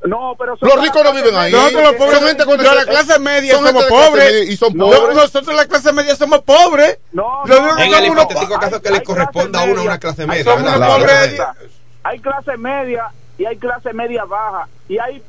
No, 0.06 0.36
pero 0.38 0.58
son 0.58 0.68
Los 0.70 0.82
ricos 0.82 1.04
no 1.04 1.14
viven 1.14 1.36
ahí. 1.36 1.52
Nosotros 1.52 1.84
los 1.84 1.94
pobres, 1.94 2.20
Son 2.20 2.28
gente 2.28 2.46
con 2.46 2.58
de 2.58 2.64
la 2.64 2.86
clase 2.86 3.20
media 3.20 3.56
somos 3.56 3.86
pobres. 3.86 4.32
media 4.32 4.44
y 4.52 4.58
son 4.58 4.76
No, 4.76 4.90
pobres. 4.90 5.16
nosotros 5.16 5.56
la 5.56 5.66
clase 5.66 5.94
media 5.94 6.16
somos 6.16 6.42
pobres. 6.42 6.98
No, 7.14 7.46
no, 7.46 7.78
En 7.80 7.94
el 7.94 8.06
hipotético 8.06 8.60
caso 8.60 8.82
que 8.82 8.92
le 8.92 9.02
corresponda 9.04 9.62
a 9.62 9.64
uno 9.64 9.82
una 9.84 9.98
clase 9.98 10.26
media. 10.28 10.44
somos 10.44 10.74
pobres. 10.74 11.42
Hay 12.04 12.20
clase 12.20 12.58
media 12.58 13.12
y 13.38 13.46
hay 13.46 13.58
clase 13.58 13.94
media 13.94 14.26
baja 14.26 14.68
y 14.90 14.98
hay 14.98 15.24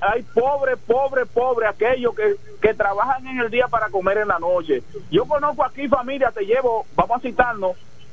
hay 0.00 0.22
pobre, 0.22 0.76
pobre, 0.76 1.24
pobre, 1.24 1.66
aquellos 1.66 2.14
que, 2.14 2.36
que 2.60 2.74
trabajan 2.74 3.26
en 3.26 3.38
el 3.40 3.50
día 3.50 3.68
para 3.68 3.88
comer 3.88 4.18
en 4.18 4.28
la 4.28 4.38
noche. 4.38 4.82
Yo 5.10 5.24
conozco 5.24 5.64
aquí 5.64 5.88
familias, 5.88 6.34
te 6.34 6.44
llevo, 6.44 6.84
vamos 6.94 7.16
a 7.16 7.20
citarnos, 7.20 7.72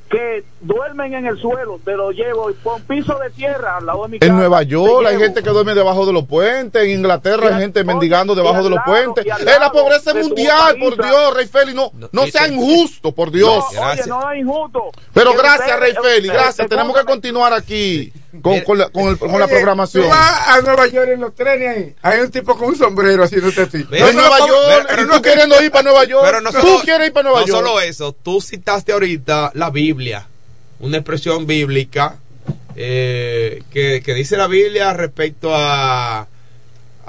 que 0.10 0.44
duermen 0.62 1.14
en 1.14 1.28
el 1.28 1.40
suelo, 1.40 1.80
te 1.86 1.96
lo 1.96 2.12
llevo 2.12 2.50
y 2.50 2.54
pon 2.54 2.82
piso 2.84 3.18
de 3.20 3.30
tierra 3.30 3.78
al 3.78 3.86
lado 3.86 4.04
de 4.04 4.10
mi 4.10 4.20
casa. 4.20 4.32
En 4.32 4.38
Nueva 4.38 4.64
York 4.64 5.06
hay 5.08 5.18
gente 5.20 5.44
que 5.44 5.50
duerme 5.52 5.76
debajo 5.76 6.06
de 6.06 6.14
los 6.14 6.26
puentes, 6.26 6.84
en 6.84 6.90
Inglaterra 6.90 7.56
hay 7.56 7.62
gente 7.62 7.84
mendigando 7.84 8.34
debajo 8.34 8.64
de 8.64 8.70
los 8.72 8.78
lado- 8.78 8.86
puentes. 8.92 9.26
Es 9.26 9.60
la 9.60 9.72
pobreza 9.72 10.14
mundial, 10.16 10.78
por. 10.80 10.96
Dios, 11.00 11.34
Rey 11.36 11.46
Félix, 11.48 11.76
no, 11.76 11.92
no 12.12 12.26
sea 12.28 12.48
injusto, 12.48 13.12
por 13.14 13.32
Dios. 13.32 13.64
No, 13.76 13.82
oye, 13.92 14.02
no 14.08 14.32
es 14.32 14.40
injusto. 14.40 14.84
Pero 15.14 15.34
gracias, 15.34 15.80
Rey 15.80 15.94
Félix, 16.02 16.30
eh, 16.34 16.34
gracias. 16.34 16.60
eh, 16.66 16.70
Tenemos 16.70 16.98
que 16.98 17.06
continuar 17.06 17.54
aquí 17.54 18.12
con, 18.42 18.60
con 18.62 18.78
la, 18.78 18.90
con 18.90 19.08
el- 19.10 19.18
con 19.18 19.40
la 19.40 19.48
programación. 19.48 20.04
tú 20.04 20.10
vas 20.10 20.48
a 20.48 20.62
Nueva 20.62 20.88
York 20.88 21.10
en 21.14 21.20
los 21.22 21.34
trenes 21.36 21.78
ahí. 21.78 21.96
Hay 22.02 22.20
un 22.22 22.30
tipo 22.32 22.56
con 22.58 22.70
un 22.70 22.76
sombrero 22.78 23.24
haciéndote 23.24 23.62
así. 23.62 23.86
En 23.92 24.16
Nueva 24.16 24.40
York, 24.48 24.90
y 25.02 25.08
tú 25.16 25.22
queriendo 25.22 25.62
ir 25.64 25.72
para 25.72 25.84
Nueva 25.84 26.04
York, 26.06 26.24
Pero 26.26 26.42
no 26.42 26.52
tú 26.52 26.60
solo, 26.62 26.80
quieres 26.84 27.08
ir 27.08 27.14
para 27.14 27.24
Nueva 27.30 27.42
no 27.42 27.48
York. 27.48 27.60
solo 27.66 27.82
eso, 27.82 28.14
tú 28.14 28.40
citaste 28.42 28.92
ahorita 28.92 29.52
la 29.56 29.70
Biblia, 29.70 30.28
una 30.80 30.98
expresión 30.98 31.48
bíblica 31.48 32.18
eh, 32.76 33.64
que, 33.72 34.02
que 34.04 34.14
dice 34.14 34.38
la 34.38 34.48
Biblia 34.48 34.94
respecto 34.94 35.52
a, 35.54 36.28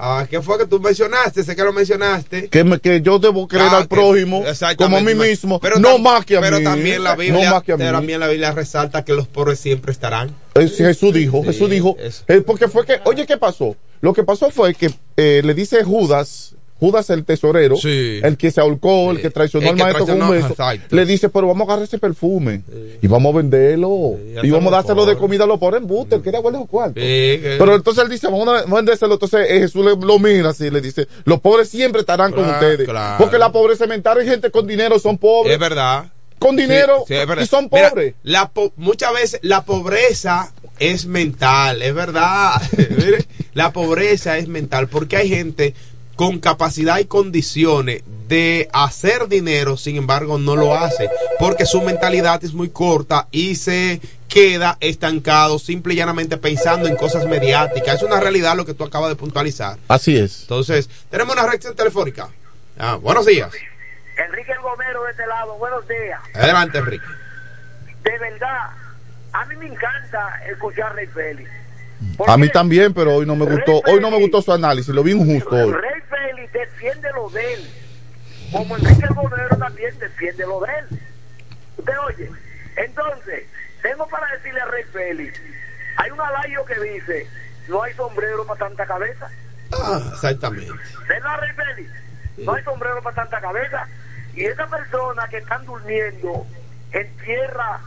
a 0.02 0.26
¿qué 0.26 0.40
fue 0.40 0.56
que 0.58 0.66
tú 0.66 0.80
mencionaste? 0.80 1.44
Sé 1.44 1.54
que 1.54 1.62
lo 1.62 1.72
mencionaste. 1.72 2.48
Que, 2.48 2.64
me- 2.64 2.78
que 2.80 3.02
yo 3.02 3.18
debo 3.18 3.46
querer 3.46 3.66
Ah, 3.70 3.78
al 3.78 3.88
prójimo 3.88 4.42
como 4.76 4.96
a 4.96 5.00
mí 5.00 5.14
mismo, 5.14 5.60
Pero 5.60 5.78
no 5.78 5.98
más 5.98 6.24
que 6.24 6.36
a 6.36 6.40
pero 6.40 6.58
mí. 6.58 6.64
también 6.64 7.04
la 7.04 7.10
no 7.14 7.20
Biblia, 7.20 7.50
más 7.50 7.62
que 7.62 7.72
a 7.72 7.76
mí. 7.76 7.84
también 7.84 8.20
la 8.20 8.28
Biblia 8.28 8.52
resalta 8.52 9.04
que 9.04 9.12
los 9.12 9.28
pobres 9.28 9.60
siempre 9.60 9.92
estarán. 9.92 10.34
Jesús 10.54 11.12
dijo, 11.12 11.42
Jesús 11.44 11.68
dijo, 11.68 11.96
eh, 12.28 12.40
porque 12.40 12.68
fue 12.68 12.86
que, 12.86 13.00
oye, 13.04 13.26
¿qué 13.26 13.36
pasó? 13.36 13.76
Lo 14.00 14.14
que 14.14 14.24
pasó 14.24 14.50
fue 14.50 14.74
que 14.74 14.90
eh, 15.16 15.42
le 15.44 15.52
dice 15.54 15.84
Judas, 15.84 16.54
Judas 16.80 17.10
el 17.10 17.24
tesorero, 17.26 17.76
el 17.84 18.36
que 18.38 18.50
se 18.50 18.60
ahorcó, 18.60 19.10
el 19.10 19.20
que 19.20 19.28
traicionó 19.30 19.64
el 19.66 19.70
al 19.72 19.76
que 19.76 19.82
maestro 19.82 20.06
con 20.06 20.14
un 20.14 20.18
traicionó, 20.28 20.48
beso, 20.48 20.62
exacto. 20.62 20.96
le 20.96 21.04
dice, 21.04 21.28
pero 21.28 21.46
vamos 21.46 21.60
a 21.60 21.64
agarrar 21.72 21.84
ese 21.84 21.98
perfume 21.98 22.62
y 23.02 23.06
vamos 23.06 23.34
a 23.34 23.36
venderlo 23.36 24.16
y 24.42 24.50
vamos 24.50 24.72
a 24.72 24.76
dárselo 24.76 25.04
de 25.04 25.16
comida 25.16 25.44
a 25.44 25.46
los 25.46 25.58
pobres 25.58 25.82
en 25.82 25.86
buste, 25.86 26.14
él 26.16 26.22
quería 26.22 26.40
guardar 26.40 26.62
los 26.62 26.70
cuartos. 26.70 26.94
Pero 27.02 27.74
entonces 27.74 28.02
él 28.02 28.08
dice, 28.10 28.26
vamos 28.28 28.48
a 28.48 28.64
vendérselo, 28.64 29.12
entonces 29.12 29.46
eh, 29.48 29.58
Jesús 29.60 29.84
le, 29.84 29.94
lo 29.94 30.18
mira 30.18 30.48
así, 30.50 30.70
le 30.70 30.80
dice, 30.80 31.06
los 31.24 31.38
pobres 31.40 31.68
siempre 31.68 32.00
estarán 32.00 32.32
con 32.32 32.48
ustedes, 32.48 32.88
claro. 32.88 33.16
porque 33.18 33.36
la 33.38 33.52
pobreza 33.52 33.86
mental 33.86 34.18
hay 34.18 34.26
gente 34.26 34.50
con 34.50 34.66
dinero, 34.66 34.98
son 34.98 35.18
pobres. 35.18 35.52
Es 35.52 35.58
verdad. 35.60 36.06
Con 36.38 36.56
dinero 36.56 37.04
es 37.06 37.26
verdad. 37.28 37.42
y 37.42 37.46
son 37.46 37.68
Mira, 37.70 37.90
pobres. 37.90 38.14
la 38.22 38.48
po- 38.48 38.72
muchas 38.76 39.12
veces 39.12 39.40
la 39.42 39.62
pobreza 39.66 40.50
es 40.78 41.04
mental, 41.04 41.82
es 41.82 41.94
verdad. 41.94 42.52
La 43.52 43.72
pobreza 43.72 44.38
es 44.38 44.46
mental 44.46 44.86
porque 44.86 45.16
hay 45.16 45.28
gente 45.28 45.74
con 46.20 46.38
capacidad 46.38 46.98
y 46.98 47.06
condiciones 47.06 48.02
de 48.28 48.68
hacer 48.74 49.26
dinero, 49.26 49.78
sin 49.78 49.96
embargo 49.96 50.36
no 50.36 50.54
lo 50.54 50.76
hace 50.76 51.08
porque 51.38 51.64
su 51.64 51.80
mentalidad 51.80 52.44
es 52.44 52.52
muy 52.52 52.68
corta 52.68 53.26
y 53.30 53.54
se 53.54 54.02
queda 54.28 54.76
estancado 54.80 55.58
simple 55.58 55.94
y 55.94 55.96
llanamente 55.96 56.36
pensando 56.36 56.88
en 56.88 56.96
cosas 56.96 57.24
mediáticas. 57.24 57.94
Es 57.94 58.02
una 58.02 58.20
realidad 58.20 58.54
lo 58.54 58.66
que 58.66 58.74
tú 58.74 58.84
acabas 58.84 59.08
de 59.08 59.16
puntualizar. 59.16 59.78
Así 59.88 60.14
es. 60.14 60.42
Entonces, 60.42 60.90
tenemos 61.08 61.34
una 61.34 61.46
reacción 61.46 61.74
telefónica. 61.74 62.28
Ah, 62.78 62.96
buenos 62.96 63.24
días. 63.24 63.50
Enrique 64.18 64.52
el 64.52 64.60
Gomero 64.60 65.02
de 65.04 65.12
este 65.12 65.26
lado, 65.26 65.56
buenos 65.56 65.88
días. 65.88 66.20
Adelante, 66.34 66.76
Enrique. 66.76 67.06
De 68.04 68.18
verdad, 68.18 68.68
a 69.32 69.46
mí 69.46 69.56
me 69.56 69.68
encanta 69.68 70.38
escuchar 70.50 70.92
a 70.92 70.92
Rey 70.92 71.06
Félix. 71.06 71.50
A 72.26 72.36
mí 72.36 72.48
también, 72.48 72.94
pero 72.94 73.16
hoy 73.16 73.26
no 73.26 73.36
me 73.36 73.44
gustó, 73.44 73.82
hoy 73.86 74.00
no 74.00 74.10
me 74.10 74.18
gustó 74.18 74.40
su 74.40 74.52
análisis, 74.52 74.94
lo 74.94 75.02
vi 75.02 75.12
injusto 75.12 75.54
hoy. 75.54 75.72
Rey 75.72 76.00
Félix 76.08 76.52
defiende 76.52 77.08
lo 77.14 77.28
de 77.30 77.54
él. 77.54 77.70
Como 78.52 78.76
Enrique 78.76 79.04
el 79.08 79.14
Gomero 79.14 79.56
también 79.56 79.98
defiende 79.98 80.46
lo 80.46 80.60
de 80.60 80.72
él. 80.78 81.00
Usted 81.76 81.92
oye. 82.06 82.30
Entonces, 82.76 83.44
tengo 83.82 84.06
para 84.08 84.26
decirle 84.36 84.60
a 84.60 84.64
Rey 84.66 84.84
Félix, 84.92 85.40
hay 85.96 86.10
un 86.10 86.20
alayo 86.20 86.64
que 86.64 86.80
dice, 86.80 87.26
no 87.68 87.82
hay 87.82 87.92
sombrero 87.94 88.46
para 88.46 88.60
tanta 88.60 88.86
cabeza. 88.86 89.30
Ah, 89.72 90.00
exactamente. 90.12 90.72
¿Verdad, 91.08 91.38
Rey 91.40 91.52
Félix? 91.52 91.90
No 92.38 92.54
hay 92.54 92.64
sombrero 92.64 93.02
para 93.02 93.16
tanta 93.16 93.40
cabeza. 93.40 93.86
Y 94.34 94.44
esas 94.44 94.70
personas 94.70 95.28
que 95.28 95.38
están 95.38 95.64
durmiendo 95.66 96.46
en 96.92 97.16
tierra, 97.18 97.80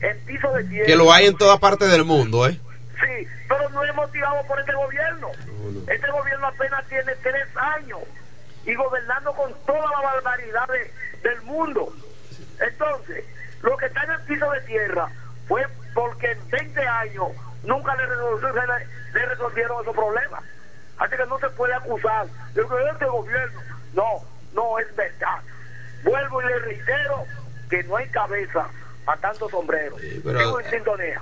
en 0.00 0.18
piso 0.26 0.52
de 0.52 0.64
tierra. 0.64 0.86
Que 0.86 0.96
lo 0.96 1.12
hay 1.12 1.26
en 1.26 1.36
toda 1.36 1.58
parte 1.58 1.86
del 1.86 2.04
mundo, 2.04 2.46
¿eh? 2.46 2.60
Sí, 3.00 3.26
pero 3.48 3.68
no 3.70 3.84
es 3.84 3.94
motivado 3.94 4.46
por 4.46 4.58
este 4.60 4.72
gobierno. 4.72 5.30
Este 5.88 6.10
gobierno 6.10 6.46
apenas 6.46 6.84
tiene 6.88 7.14
tres 7.16 7.46
años 7.56 8.00
y 8.64 8.74
gobernando 8.74 9.32
con 9.34 9.52
toda 9.66 9.90
la 9.90 10.00
barbaridad 10.00 10.68
de- 10.68 10.90
del 11.28 11.42
mundo. 11.42 11.92
Entonces, 12.60 13.24
lo 13.62 13.76
que 13.76 13.86
está 13.86 14.04
en 14.04 14.10
el 14.12 14.20
piso 14.22 14.50
de 14.50 14.60
tierra 14.62 15.08
fue 15.48 15.66
porque 15.94 16.30
en 16.32 16.50
20 16.50 16.80
años 16.86 17.28
nunca 17.64 17.94
le, 17.96 18.06
resolvieron 19.26 19.82
esos 19.82 19.94
problemas. 19.94 20.42
Así 20.98 21.16
que 21.16 21.26
no 21.26 21.38
se 21.38 21.48
puede 21.50 21.74
acusar 21.74 22.26
de 22.54 22.62
que 22.62 22.90
este 22.92 23.04
gobierno. 23.06 23.60
No, 23.94 24.22
no 24.54 24.78
es 24.78 24.94
verdad. 24.96 25.40
Vuelvo 26.04 26.42
y 26.42 26.46
le 26.46 26.58
reitero 26.60 27.24
que 27.70 27.82
no 27.84 27.96
hay 27.96 28.08
cabeza 28.08 28.68
a 29.06 29.16
tanto 29.16 29.48
sombrero. 29.50 29.96
pero- 30.24 30.38
Sigo 30.38 30.60
en 30.60 30.70
sintonía. 30.70 31.20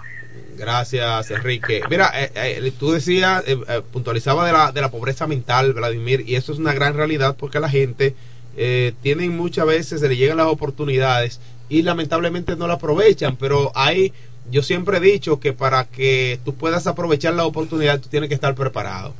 Gracias, 0.57 1.31
Enrique. 1.31 1.81
Mira, 1.91 2.13
eh, 2.15 2.31
eh, 2.35 2.73
tú 2.79 2.93
decías, 2.93 3.43
eh, 3.47 3.59
eh, 3.69 3.83
puntualizaba 3.91 4.47
de 4.47 4.53
la, 4.53 4.71
de 4.71 4.81
la 4.81 4.91
pobreza 4.91 5.27
mental, 5.27 5.73
Vladimir, 5.73 6.25
y 6.27 6.37
eso 6.37 6.53
es 6.53 6.59
una 6.59 6.73
gran 6.73 6.95
realidad 6.95 7.37
porque 7.37 7.59
la 7.59 7.69
gente 7.69 8.15
eh, 8.57 8.93
tiene 9.03 9.29
muchas 9.31 9.67
veces, 9.67 10.01
se 10.01 10.09
le 10.09 10.17
llegan 10.17 10.37
las 10.37 10.47
oportunidades 10.47 11.41
y 11.69 11.83
lamentablemente 11.83 12.55
no 12.55 12.69
la 12.69 12.75
aprovechan, 12.75 13.37
pero 13.37 13.73
hay, 13.75 14.13
yo 14.51 14.63
siempre 14.63 14.99
he 14.99 15.01
dicho 15.01 15.41
que 15.41 15.53
para 15.53 15.85
que 15.87 16.39
tú 16.45 16.55
puedas 16.55 16.87
aprovechar 16.87 17.35
la 17.35 17.47
oportunidad, 17.47 18.01
tú 18.01 18.09
tienes 18.09 18.29
que 18.29 18.35
estar 18.35 18.55
preparado. 18.55 19.15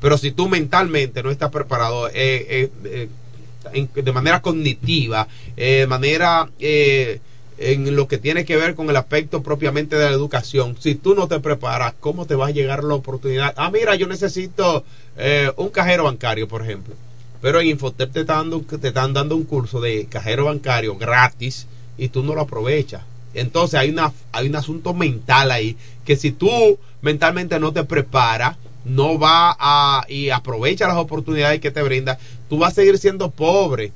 Pero 0.00 0.18
si 0.18 0.30
tú 0.32 0.48
mentalmente 0.48 1.22
no 1.22 1.30
estás 1.30 1.50
preparado, 1.50 2.10
eh, 2.12 2.70
de 3.94 4.12
manera 4.12 4.42
cognitiva, 4.42 5.26
de 5.56 5.86
manera 5.86 6.50
eh, 6.58 7.20
en 7.58 7.96
lo 7.96 8.06
que 8.08 8.18
tiene 8.18 8.44
que 8.44 8.56
ver 8.56 8.74
con 8.74 8.90
el 8.90 8.96
aspecto 8.96 9.42
propiamente 9.42 9.96
de 9.96 10.04
la 10.04 10.10
educación, 10.10 10.76
si 10.78 10.94
tú 10.94 11.14
no 11.14 11.28
te 11.28 11.40
preparas, 11.40 11.94
¿cómo 12.00 12.26
te 12.26 12.34
va 12.34 12.48
a 12.48 12.50
llegar 12.50 12.84
la 12.84 12.94
oportunidad? 12.94 13.54
Ah, 13.56 13.70
mira, 13.70 13.94
yo 13.94 14.06
necesito 14.06 14.84
eh, 15.16 15.50
un 15.56 15.70
cajero 15.70 16.04
bancario, 16.04 16.48
por 16.48 16.62
ejemplo. 16.62 16.94
Pero 17.40 17.60
en 17.60 17.68
Infotep 17.68 18.12
te 18.12 18.20
están, 18.20 18.50
dando, 18.50 18.60
te 18.62 18.88
están 18.88 19.12
dando 19.12 19.36
un 19.36 19.44
curso 19.44 19.80
de 19.80 20.06
cajero 20.06 20.46
bancario 20.46 20.96
gratis 20.96 21.66
y 21.96 22.08
tú 22.08 22.22
no 22.22 22.34
lo 22.34 22.42
aprovechas. 22.42 23.02
Entonces 23.34 23.78
hay, 23.78 23.90
una, 23.90 24.12
hay 24.32 24.48
un 24.48 24.56
asunto 24.56 24.94
mental 24.94 25.50
ahí 25.50 25.76
que 26.04 26.16
si 26.16 26.32
tú 26.32 26.78
mentalmente 27.02 27.60
no 27.60 27.72
te 27.72 27.84
preparas, 27.84 28.56
no 28.84 29.18
va 29.18 29.56
a 29.58 30.06
y 30.08 30.30
aprovecha 30.30 30.88
las 30.88 30.96
oportunidades 30.96 31.60
que 31.60 31.70
te 31.70 31.82
brinda, 31.82 32.18
tú 32.48 32.58
vas 32.58 32.72
a 32.72 32.76
seguir 32.76 32.98
siendo 32.98 33.30
pobre. 33.30 33.92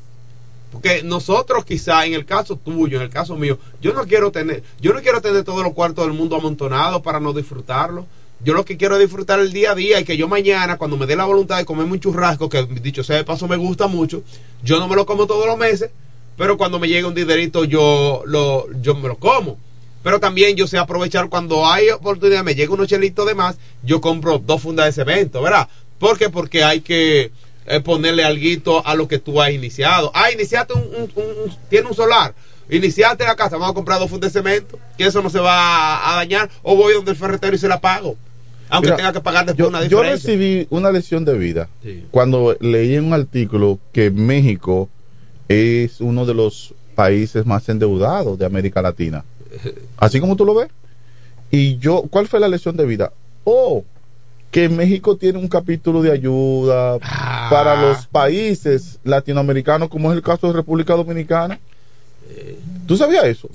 Porque 0.70 1.02
nosotros 1.02 1.64
quizá 1.64 2.06
en 2.06 2.14
el 2.14 2.24
caso 2.24 2.56
tuyo, 2.56 2.98
en 2.98 3.02
el 3.02 3.10
caso 3.10 3.36
mío, 3.36 3.58
yo 3.80 3.92
no 3.92 4.06
quiero 4.06 4.30
tener, 4.30 4.62
yo 4.80 4.92
no 4.92 5.00
quiero 5.00 5.20
tener 5.20 5.42
todos 5.42 5.64
los 5.64 5.72
cuartos 5.72 6.06
del 6.06 6.14
mundo 6.14 6.36
amontonados 6.36 7.02
para 7.02 7.18
no 7.18 7.32
disfrutarlo. 7.32 8.06
Yo 8.42 8.54
lo 8.54 8.64
que 8.64 8.76
quiero 8.76 8.94
es 8.94 9.02
disfrutar 9.02 9.38
el 9.40 9.52
día 9.52 9.72
a 9.72 9.74
día 9.74 10.00
y 10.00 10.04
que 10.04 10.16
yo 10.16 10.26
mañana, 10.26 10.78
cuando 10.78 10.96
me 10.96 11.06
dé 11.06 11.14
la 11.14 11.26
voluntad 11.26 11.58
de 11.58 11.66
comerme 11.66 11.92
un 11.92 12.00
churrasco, 12.00 12.48
que 12.48 12.64
dicho 12.64 13.04
sea 13.04 13.16
de 13.16 13.24
paso 13.24 13.46
me 13.48 13.56
gusta 13.56 13.86
mucho, 13.86 14.22
yo 14.62 14.78
no 14.78 14.88
me 14.88 14.96
lo 14.96 15.04
como 15.04 15.26
todos 15.26 15.46
los 15.46 15.58
meses, 15.58 15.90
pero 16.38 16.56
cuando 16.56 16.78
me 16.78 16.88
llegue 16.88 17.04
un 17.04 17.14
dinerito 17.14 17.64
yo 17.64 18.22
lo, 18.24 18.66
yo 18.80 18.94
me 18.94 19.08
lo 19.08 19.16
como. 19.16 19.58
Pero 20.02 20.18
también 20.20 20.56
yo 20.56 20.66
sé 20.66 20.78
aprovechar 20.78 21.28
cuando 21.28 21.66
hay 21.66 21.90
oportunidad, 21.90 22.42
me 22.42 22.54
llega 22.54 22.72
unos 22.72 22.88
chelitos 22.88 23.26
de 23.26 23.34
más, 23.34 23.58
yo 23.82 24.00
compro 24.00 24.38
dos 24.38 24.62
fundas 24.62 24.86
de 24.86 24.92
cemento, 24.92 25.42
¿verdad? 25.42 25.68
¿Por 25.98 26.16
qué? 26.16 26.30
Porque 26.30 26.64
hay 26.64 26.80
que 26.80 27.32
eh, 27.70 27.80
ponerle 27.80 28.24
alguito 28.24 28.86
a 28.86 28.94
lo 28.94 29.08
que 29.08 29.18
tú 29.18 29.40
has 29.40 29.50
iniciado. 29.50 30.10
Ah, 30.14 30.30
iniciaste 30.30 30.74
un, 30.74 30.82
un- 30.82 31.10
un- 31.14 31.24
un- 31.44 31.56
tiene 31.68 31.88
un 31.88 31.94
solar. 31.94 32.34
Iniciaste 32.68 33.24
la 33.24 33.34
casa, 33.34 33.56
vamos 33.56 33.70
a 33.72 33.74
comprar 33.74 33.98
dos 33.98 34.08
fundas 34.10 34.32
de 34.32 34.40
cemento, 34.40 34.78
que 34.96 35.04
eso 35.06 35.22
no 35.22 35.30
se 35.30 35.40
va 35.40 36.12
a, 36.12 36.16
dañar, 36.16 36.48
o 36.62 36.76
voy 36.76 36.94
donde 36.94 37.10
el 37.10 37.16
ferretero 37.16 37.54
y 37.56 37.58
se 37.58 37.66
la 37.68 37.80
pago. 37.80 38.16
Aunque 38.68 38.86
Mira, 38.88 38.96
tenga 38.96 39.12
que 39.12 39.20
pagar 39.20 39.44
después 39.46 39.64
yo, 39.64 39.68
una 39.68 39.78
yo 39.82 39.84
diferencia. 40.02 40.30
recibí 40.30 40.66
una 40.70 40.92
lección 40.92 41.24
de 41.24 41.36
vida 41.36 41.68
Sí. 41.82 42.04
cuando 42.12 42.56
leí 42.60 42.94
en 42.94 43.06
un 43.06 43.14
artículo 43.14 43.80
que 43.92 44.12
México 44.12 44.88
es 45.48 46.00
uno 46.00 46.24
de 46.26 46.34
los 46.34 46.72
países 46.94 47.44
más 47.46 47.68
endeudados 47.68 48.38
de 48.38 48.46
América 48.46 48.80
Latina. 48.82 49.24
Así 49.96 50.20
como 50.20 50.36
tú 50.36 50.44
lo 50.44 50.54
ves. 50.54 50.68
Y 51.50 51.78
yo, 51.78 52.02
¿cuál 52.08 52.28
fue 52.28 52.38
la 52.38 52.46
lección 52.46 52.76
de 52.76 52.86
vida? 52.86 53.12
Oh, 53.42 53.84
que 54.50 54.68
México 54.68 55.16
tiene 55.16 55.38
un 55.38 55.48
capítulo 55.48 56.02
de 56.02 56.10
ayuda 56.12 56.98
Ah. 57.02 57.48
para 57.50 57.80
los 57.80 58.06
países 58.06 58.98
latinoamericanos, 59.04 59.88
como 59.88 60.10
es 60.10 60.16
el 60.16 60.22
caso 60.22 60.48
de 60.48 60.54
República 60.54 60.94
Dominicana. 60.94 61.58
¿Tú 62.86 62.96
sabías 62.96 63.24
eso? 63.24 63.48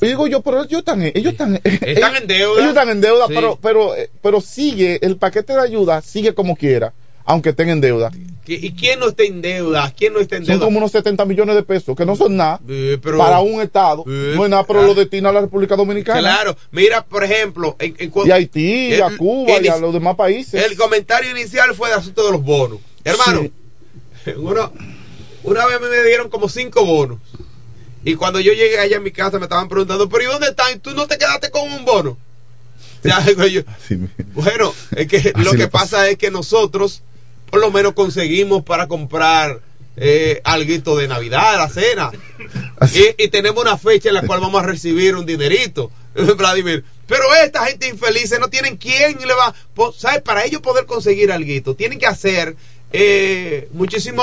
Y 0.00 0.06
digo 0.06 0.26
yo, 0.26 0.40
pero 0.40 0.62
ellos 0.62 0.78
están, 0.80 1.02
ellos 1.02 1.32
están, 1.32 1.60
Están 1.64 2.16
en 2.16 2.26
deuda. 2.26 2.60
ellos 2.60 2.68
están 2.70 2.88
en 2.90 3.00
deuda, 3.00 3.26
Sí. 3.28 3.32
pero, 3.34 3.58
pero, 3.60 3.94
eh, 3.96 4.10
pero 4.22 4.40
sigue, 4.40 4.98
el 5.04 5.16
paquete 5.16 5.52
de 5.52 5.60
ayuda 5.60 6.00
sigue 6.00 6.34
como 6.34 6.54
quiera, 6.56 6.92
aunque 7.24 7.50
estén 7.50 7.68
en 7.70 7.80
deuda. 7.80 8.10
¿Qui- 8.46 8.58
¿Y 8.62 8.72
quién 8.74 9.00
no 9.00 9.08
está 9.08 9.22
en 9.22 9.40
deuda? 9.40 9.90
¿Quién 9.96 10.12
no 10.12 10.20
está 10.20 10.36
en 10.36 10.44
Son 10.44 10.54
deuda? 10.56 10.66
como 10.66 10.76
unos 10.78 10.92
70 10.92 11.24
millones 11.24 11.54
de 11.54 11.62
pesos, 11.62 11.96
que 11.96 12.04
no 12.04 12.14
son 12.14 12.36
nada 12.36 12.60
Eh, 12.68 12.98
pero- 13.02 13.16
para 13.18 13.40
un 13.40 13.62
Estado. 13.62 14.04
Eh, 14.06 14.34
no 14.36 14.44
es 14.44 14.50
nada, 14.50 14.64
pero 14.66 14.80
ah. 14.80 14.86
lo 14.86 14.94
destina 14.94 15.30
a 15.30 15.32
la 15.32 15.40
República 15.40 15.76
Dominicana. 15.76 16.20
Claro, 16.20 16.56
mira, 16.70 17.04
por 17.04 17.24
ejemplo, 17.24 17.74
en, 17.78 17.94
en 17.98 18.12
Y 18.26 18.30
a 18.30 18.34
Haití, 18.34 18.88
y 18.88 19.00
a 19.00 19.06
el- 19.06 19.16
Cuba, 19.16 19.52
y 19.62 19.68
a 19.68 19.76
el- 19.76 19.80
los 19.80 19.92
demás 19.94 20.14
países. 20.16 20.62
El 20.62 20.76
comentario 20.76 21.30
inicial 21.30 21.74
fue 21.74 21.88
de 21.88 21.94
asunto 21.94 22.24
de 22.26 22.32
los 22.32 22.42
bonos. 22.42 22.78
Hermano, 23.02 23.48
uno- 24.36 24.72
una 25.44 25.66
vez 25.66 25.80
me 25.80 26.02
dieron 26.06 26.28
como 26.28 26.48
cinco 26.48 26.84
bonos. 26.84 27.18
Y 28.04 28.16
cuando 28.16 28.38
yo 28.40 28.52
llegué 28.52 28.78
allá 28.78 28.98
a 28.98 29.00
mi 29.00 29.10
casa 29.12 29.38
me 29.38 29.44
estaban 29.44 29.68
preguntando, 29.68 30.08
pero 30.10 30.22
¿y 30.24 30.26
dónde 30.26 30.48
están? 30.48 30.78
¿Tú 30.80 30.90
no 30.90 31.06
te 31.06 31.16
quedaste 31.16 31.50
con 31.50 31.72
un 31.72 31.84
bono? 31.86 32.18
O 33.04 33.06
sea, 33.06 33.20
digo 33.26 33.46
yo, 33.46 33.60
bueno, 34.34 34.72
es 34.96 35.06
que 35.08 35.32
lo 35.36 35.52
que 35.52 35.68
pasa 35.68 36.08
es 36.08 36.16
que 36.18 36.30
nosotros 36.30 37.02
por 37.50 37.60
lo 37.60 37.70
menos 37.70 37.92
conseguimos 37.92 38.62
para 38.62 38.88
comprar 38.88 39.60
eh, 39.96 40.40
alguito 40.44 40.96
de 40.96 41.08
Navidad, 41.08 41.56
la 41.56 41.68
cena. 41.68 42.10
Y, 42.92 43.24
y 43.24 43.28
tenemos 43.28 43.62
una 43.62 43.78
fecha 43.78 44.08
en 44.08 44.16
la 44.16 44.22
cual 44.22 44.40
vamos 44.40 44.62
a 44.62 44.66
recibir 44.66 45.14
un 45.14 45.26
dinerito, 45.26 45.90
Vladimir. 46.36 46.84
Pero 47.06 47.22
esta 47.42 47.66
gente 47.66 47.88
infeliz 47.88 48.34
no 48.40 48.48
tienen 48.48 48.76
quién 48.76 49.18
le 49.18 49.34
va, 49.34 49.54
¿sabes? 49.96 50.22
Para 50.22 50.44
ellos 50.44 50.62
poder 50.62 50.86
conseguir 50.86 51.30
alguito, 51.30 51.74
tienen 51.74 51.98
que 51.98 52.06
hacer 52.06 52.56
eh, 52.92 53.68
muchísimo 53.72 54.22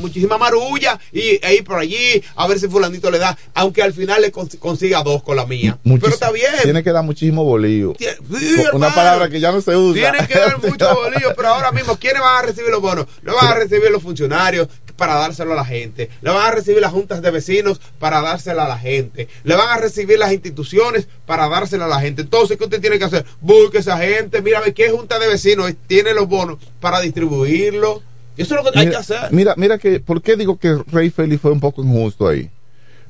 muchísima 0.00 0.38
marulla 0.38 0.98
y 1.12 1.38
e 1.42 1.54
ir 1.54 1.64
por 1.64 1.78
allí 1.78 2.22
a 2.36 2.46
ver 2.46 2.58
si 2.58 2.68
fulanito 2.68 3.10
le 3.10 3.18
da, 3.18 3.36
aunque 3.54 3.82
al 3.82 3.92
final 3.92 4.22
le 4.22 4.32
cons- 4.32 4.58
consiga 4.58 5.02
dos 5.02 5.22
con 5.22 5.36
la 5.36 5.46
mía. 5.46 5.78
Muchis- 5.84 6.00
Pero 6.00 6.14
está 6.14 6.30
bien. 6.32 6.50
Tiene 6.62 6.82
que 6.82 6.90
dar 6.92 7.04
muchísimo 7.04 7.44
bolillo. 7.44 7.94
Sí, 7.98 8.06
Una 8.28 8.68
hermano. 8.88 8.94
palabra 8.94 9.28
que 9.28 9.40
ya 9.40 9.52
no 9.52 9.60
se 9.60 9.76
usa. 9.76 10.00
Tienen 10.10 10.26
que 10.26 10.38
dar 10.38 10.58
mucho 10.62 10.94
bolillo, 10.94 11.32
pero 11.36 11.48
ahora 11.48 11.72
mismo, 11.72 11.96
¿quiénes 11.96 12.20
van 12.22 12.38
a 12.38 12.42
recibir 12.46 12.70
los 12.70 12.80
bonos? 12.80 13.06
Lo 13.22 13.34
van 13.36 13.48
a 13.48 13.54
recibir 13.54 13.90
los 13.90 14.02
funcionarios 14.02 14.68
para 14.96 15.14
dárselo 15.14 15.52
a 15.52 15.56
la 15.56 15.64
gente. 15.64 16.10
Le 16.20 16.30
van 16.30 16.46
a 16.46 16.50
recibir 16.50 16.80
las 16.80 16.92
juntas 16.92 17.22
de 17.22 17.30
vecinos 17.30 17.80
para 17.98 18.20
dárselo 18.20 18.62
a 18.62 18.68
la 18.68 18.78
gente. 18.78 19.28
Le 19.44 19.54
van 19.56 19.68
a 19.68 19.76
recibir 19.78 20.18
las 20.18 20.32
instituciones 20.32 21.06
para 21.26 21.48
dárselo 21.48 21.84
a 21.84 21.88
la 21.88 22.00
gente. 22.00 22.22
Entonces, 22.22 22.58
¿qué 22.58 22.64
usted 22.64 22.80
tiene 22.80 22.98
que 22.98 23.04
hacer? 23.04 23.24
Busque 23.40 23.78
esa 23.78 23.96
gente, 23.98 24.42
mira 24.42 24.58
a 24.58 24.62
ver 24.62 24.74
qué 24.74 24.90
junta 24.90 25.18
de 25.18 25.28
vecinos 25.28 25.72
tiene 25.86 26.12
los 26.14 26.28
bonos 26.28 26.58
para 26.80 27.00
distribuirlo. 27.00 28.02
Eso 28.36 28.56
es 28.56 28.64
lo 28.64 28.70
que 28.72 28.78
hay 28.78 28.84
que 28.86 28.90
Mira, 28.90 28.98
hacer. 29.00 29.32
mira, 29.32 29.54
mira 29.56 29.78
que, 29.78 30.00
¿por 30.00 30.22
qué 30.22 30.36
digo 30.36 30.58
que 30.58 30.76
Rey 30.90 31.10
Félix 31.10 31.42
fue 31.42 31.50
un 31.52 31.60
poco 31.60 31.82
injusto 31.82 32.28
ahí? 32.28 32.50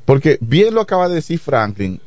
Porque 0.05 0.39
bien 0.41 0.75
lo 0.75 0.81
acaba 0.81 1.09
de 1.09 1.17
decir 1.17 1.39
Franklin, 1.39 2.01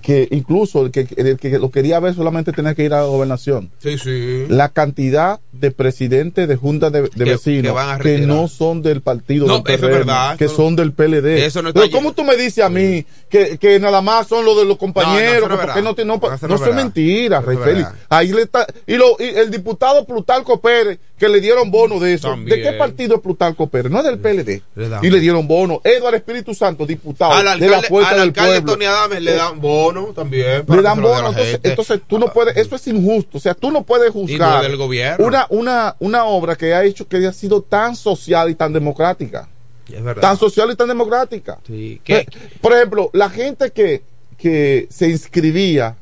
que 0.00 0.28
incluso 0.30 0.84
el 0.86 0.90
que, 0.90 1.06
el 1.16 1.36
que 1.38 1.58
lo 1.58 1.70
quería 1.70 2.00
ver 2.00 2.14
solamente 2.14 2.52
tenía 2.52 2.74
que 2.74 2.84
ir 2.84 2.92
a 2.94 3.00
la 3.00 3.06
gobernación. 3.06 3.70
Sí, 3.78 3.98
sí. 3.98 4.44
La 4.48 4.68
cantidad 4.70 5.40
de 5.52 5.70
presidentes 5.70 6.48
de 6.48 6.56
juntas 6.56 6.92
de, 6.92 7.02
de 7.02 7.08
Que- 7.10 7.24
vecinos 7.24 7.76
que 8.02 8.18
no 8.18 8.48
son 8.48 8.82
del 8.82 9.00
partido 9.02 9.46
No, 9.46 9.60
del 9.60 9.74
eso 9.74 9.86
es 9.86 9.90
PRM, 9.90 9.98
verdad, 9.98 10.36
que 10.36 10.44
eso 10.46 10.56
son 10.56 10.76
del 10.76 10.92
PLD. 10.92 11.44
Eso 11.44 11.62
no 11.62 11.72
Pero 11.72 11.90
¿cómo 11.90 12.12
tú 12.12 12.24
me 12.24 12.36
dices 12.36 12.64
a 12.64 12.68
mí 12.68 13.04
que, 13.28 13.58
que 13.58 13.78
nada 13.78 14.00
más 14.00 14.26
son 14.26 14.44
los 14.44 14.56
de 14.56 14.64
los 14.64 14.76
compañeros? 14.78 15.48
No, 15.48 15.56
no, 15.56 15.56
no 15.56 15.94
no, 15.94 16.18
no, 16.18 16.48
No, 16.48 16.58
son 16.58 16.76
mentiras, 16.76 17.44
Rey 17.44 17.56
Félix. 17.56 17.88
Ahí 18.08 18.32
le 18.32 18.42
está 18.42 18.66
y, 18.86 18.94
lo, 18.94 19.16
y 19.18 19.24
el 19.24 19.50
diputado 19.50 20.04
Plutarco 20.04 20.60
Pérez 20.60 20.98
que 21.18 21.28
le 21.28 21.40
dieron 21.40 21.70
bono 21.70 22.00
de 22.00 22.14
eso. 22.14 22.28
También. 22.30 22.56
¿De 22.56 22.62
qué 22.62 22.72
partido 22.78 23.16
es 23.16 23.20
Plutarco 23.20 23.66
Pérez? 23.66 23.92
No 23.92 23.98
es 23.98 24.04
del 24.06 24.18
PLD. 24.18 24.62
Le. 24.74 24.88
Y 25.02 25.10
le 25.10 25.20
dieron 25.20 25.46
bono. 25.46 25.82
Eduardo 25.84 26.16
Espíritu 26.16 26.54
Santo, 26.54 26.86
diputado 26.86 27.36
de 27.58 27.68
la 27.68 27.82
fuerza 27.82 28.10
al 28.12 28.16
del 28.16 28.28
alcalde 28.28 28.52
pueblo. 28.62 28.72
Tony 28.72 28.84
Adames 28.86 29.22
le 29.22 29.32
dan 29.34 29.60
bono 29.60 29.89
también. 30.14 30.64
para 30.66 30.76
Le 30.80 30.82
dan 30.82 31.00
bono, 31.02 31.28
entonces, 31.28 31.60
entonces 31.62 32.00
tú 32.06 32.18
no 32.18 32.32
puedes, 32.32 32.56
eso 32.56 32.76
es 32.76 32.86
injusto, 32.86 33.38
o 33.38 33.40
sea, 33.40 33.54
tú 33.54 33.70
no 33.70 33.82
puedes 33.82 34.10
juzgar 34.10 34.62
del 34.62 34.76
gobierno. 34.76 35.26
una, 35.26 35.46
una, 35.50 35.96
una 35.98 36.24
obra 36.24 36.56
que 36.56 36.72
ha 36.74 36.84
hecho, 36.84 37.06
que 37.06 37.26
ha 37.26 37.32
sido 37.32 37.62
tan 37.62 37.96
social 37.96 38.50
y 38.50 38.54
tan 38.54 38.72
democrática, 38.72 39.48
Es 39.92 40.02
verdad. 40.02 40.22
tan 40.22 40.36
social 40.38 40.70
y 40.70 40.76
tan 40.76 40.88
democrática. 40.88 41.58
Sí, 41.66 42.00
Eh, 42.06 42.26
Por 42.60 42.72
ejemplo, 42.72 43.10
la 43.12 43.28
gente 43.30 43.70
que, 43.70 44.02
que 44.38 44.86
se 44.90 45.08
inscribía 45.08 45.96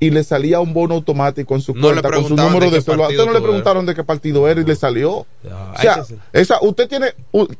y 0.00 0.10
le 0.10 0.22
salía 0.24 0.60
un 0.60 0.74
bono 0.74 0.94
automático 0.96 1.54
en 1.54 1.60
su 1.62 1.74
No 1.74 1.88
cuenta 1.88 2.10
con 2.10 2.26
su 2.28 2.36
número 2.36 2.66
de 2.66 2.72
de 2.72 2.76
qué 2.78 2.82
celular. 2.82 3.10
Usted 3.10 3.24
no 3.24 3.32
le 3.32 3.40
preguntaron 3.40 3.86
de 3.86 3.94
qué 3.94 4.04
partido 4.04 4.46
era 4.48 4.60
y 4.60 4.64
le 4.64 4.76
salió. 4.76 5.10
O 5.12 5.26
hay 5.74 5.82
sea, 5.82 6.04
esa, 6.32 6.58
usted 6.60 6.88
tiene 6.88 7.14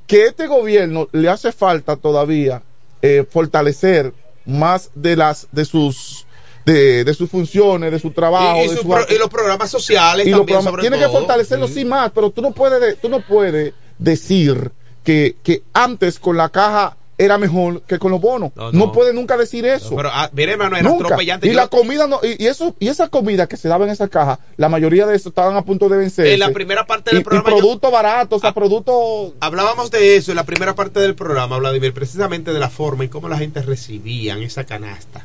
que 0.07 0.27
este 0.27 0.47
gobierno 0.47 1.09
le 1.13 1.29
hace 1.29 1.53
falta 1.53 1.97
todavía 1.97 2.61
eh, 3.01 3.25
fortalecer 3.31 4.13
más 4.47 4.91
de 4.95 5.17
las 5.17 5.49
de 5.53 5.65
sus 5.65 6.27
de, 6.65 7.05
de 7.05 7.13
sus 7.15 7.29
funciones, 7.31 7.93
de 7.93 7.99
su 7.99 8.11
trabajo, 8.11 8.57
Y, 8.57 8.65
y 8.65 8.69
de 8.69 8.77
su 8.77 8.83
su 8.83 8.89
pro- 8.89 9.07
y 9.09 9.19
los 9.19 9.29
programas 9.29 9.71
sociales 9.71 10.27
y 10.27 10.31
los 10.31 10.41
también, 10.41 10.57
programas. 10.61 10.71
sobre 10.73 10.81
Tiene 10.83 10.97
que 10.99 11.05
todo. 11.05 11.19
fortalecerlo 11.19 11.69
sí 11.69 11.85
más, 11.85 12.11
pero 12.15 12.31
tú 12.31 12.41
no 12.41 12.53
puedes, 12.53 12.99
tú 13.01 13.09
no 13.11 13.21
puedes 13.21 13.75
decir 13.99 14.73
que, 15.03 15.37
que 15.43 15.63
antes 15.75 16.19
con 16.19 16.37
la 16.39 16.49
caja 16.49 16.97
era 17.17 17.39
mejor 17.39 17.83
que 17.83 17.99
con 17.99 18.11
los 18.11 18.21
bonos. 18.21 18.51
No, 18.57 18.73
no. 18.73 18.93
puedes 18.93 19.15
nunca 19.15 19.37
decir 19.37 19.65
eso. 19.67 19.95
Pero, 19.95 20.11
ah, 20.13 20.29
mire, 20.33 20.53
hermano, 20.53 20.77
era 20.77 20.89
Nunca. 20.89 21.05
atropellante. 21.07 21.47
Y 21.47 21.51
Yo- 21.51 21.57
la 21.57 21.69
comida 21.69 22.07
no, 22.07 22.19
y, 22.23 22.43
y 22.43 22.47
eso, 22.49 22.75
y 22.81 22.89
esa 22.89 23.09
comida 23.09 23.47
que 23.47 23.57
se 23.57 23.69
daba 23.69 23.85
en 23.85 23.91
esa 23.93 24.09
caja, 24.09 24.41
la 24.57 24.69
mayoría 24.69 25.07
de 25.07 25.15
eso 25.17 25.29
estaban 25.29 25.57
a 25.57 25.63
punto 25.63 25.89
de 25.89 25.97
vencer. 25.99 26.27
En 26.27 26.41
la 26.41 26.51
primera 26.51 26.87
parte 26.87 27.11
del 27.11 27.21
y, 27.21 27.25
programa 27.25 27.51
Y 27.51 27.53
yo- 27.53 27.59
productos 27.59 27.93
baratos, 27.93 28.39
o 28.39 28.41
sea, 28.41 28.53
productos. 28.53 29.33
Hablábamos 29.41 29.91
de 29.91 30.17
eso 30.17 30.33
en 30.33 30.37
la 30.37 30.45
primera 30.45 30.75
parte 30.75 31.01
del 31.01 31.15
programa, 31.15 31.57
Vladimir, 31.59 31.93
precisamente 31.95 32.53
de 32.53 32.59
la 32.59 32.71
forma 32.71 33.05
en 33.05 33.11
cómo 33.11 33.29
la 33.29 33.39
gente 33.39 33.63
recibía 33.63 34.37
esa 34.39 34.65
canasta. 34.65 35.25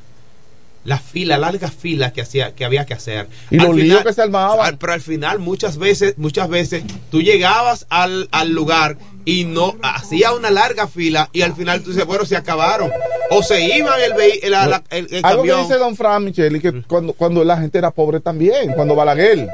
La 0.86 0.98
fila, 0.98 1.38
largas 1.38 1.74
filas 1.74 2.14
que 2.14 2.22
hacía, 2.22 2.56
que 2.56 2.64
había 2.64 2.86
que 2.86 2.94
hacer. 2.94 3.28
Y 3.52 3.57
los 3.57 3.76
líos 3.76 4.02
que 4.03 4.14
se 4.14 4.22
armaban. 4.22 4.66
al- 4.66 4.78
Pero 4.78 4.94
al 4.94 5.02
final, 5.02 5.38
muchas 5.40 5.78
veces, 5.78 6.14
muchas 6.18 6.48
veces, 6.48 6.84
tú 7.11 7.22
llegabas 7.22 7.86
al, 7.90 8.30
al 8.32 8.49
lugar 8.52 8.98
y 9.26 9.44
no 9.46 9.76
hacía 9.84 10.32
una 10.34 10.50
larga 10.50 10.88
fila 10.88 11.30
y 11.34 11.41
al 11.41 11.54
final 11.56 11.82
tú 11.84 11.91
dices, 11.91 12.06
bueno, 12.06 12.26
se 12.26 12.36
acabaron. 12.38 12.91
O 13.32 13.44
se 13.44 13.62
iban 13.78 14.00
el, 14.02 14.14
el, 14.14 14.54
el- 14.90 15.14
el 15.14 15.26
Algo 15.26 15.44
que 15.44 15.54
dice 15.56 15.76
Don 15.76 15.96
Fran 15.96 16.24
Micheli, 16.24 16.60
que 16.60 16.82
cuando, 16.84 17.14
cuando 17.14 17.44
la 17.44 17.58
gente 17.58 17.78
era 17.78 17.91
pobre 17.91 18.20
también, 18.20 18.74
cuando 18.74 18.96
Balaguer. 18.96 19.50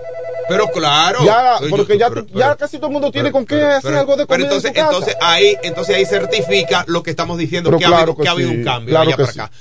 Pero 0.47 0.67
claro. 0.69 1.25
Ya, 1.25 1.59
Yo- 1.59 1.69
porque 1.71 1.97
ya, 1.97 2.07
pero- 2.09 2.25
ya 2.27 2.55
casi 2.55 2.77
todo 2.77 2.87
el 2.87 2.93
mundo 2.93 3.11
tiene 3.11 3.31
con 3.31 3.45
qué 3.45 3.61
hacer 3.63 3.81
pero- 3.83 3.99
algo 3.99 4.15
de 4.15 4.25
pero 4.27 4.43
comida 4.43 4.45
entonces, 4.55 4.69
en 4.71 4.75
su 4.75 4.81
casa. 4.81 4.93
entonces 4.97 5.15
ahí, 5.21 5.57
entonces 5.63 5.95
ahí 5.95 6.05
certifica 6.05 6.85
lo 6.87 7.01
que 7.03 7.09
estamos 7.09 7.37
diciendo, 7.37 7.69
Pero 7.71 7.79
que, 7.79 7.85
ha 7.85 7.97
habido, 7.97 8.15
que 8.15 8.21
que 8.23 8.27
ha 8.29 8.31
habido 8.31 8.49
sí, 8.51 8.57
un 8.57 8.63
cambio 8.63 8.89
claro 8.91 9.07
allá 9.07 9.17
para 9.17 9.31
sí. 9.31 9.39
acá. 9.39 9.51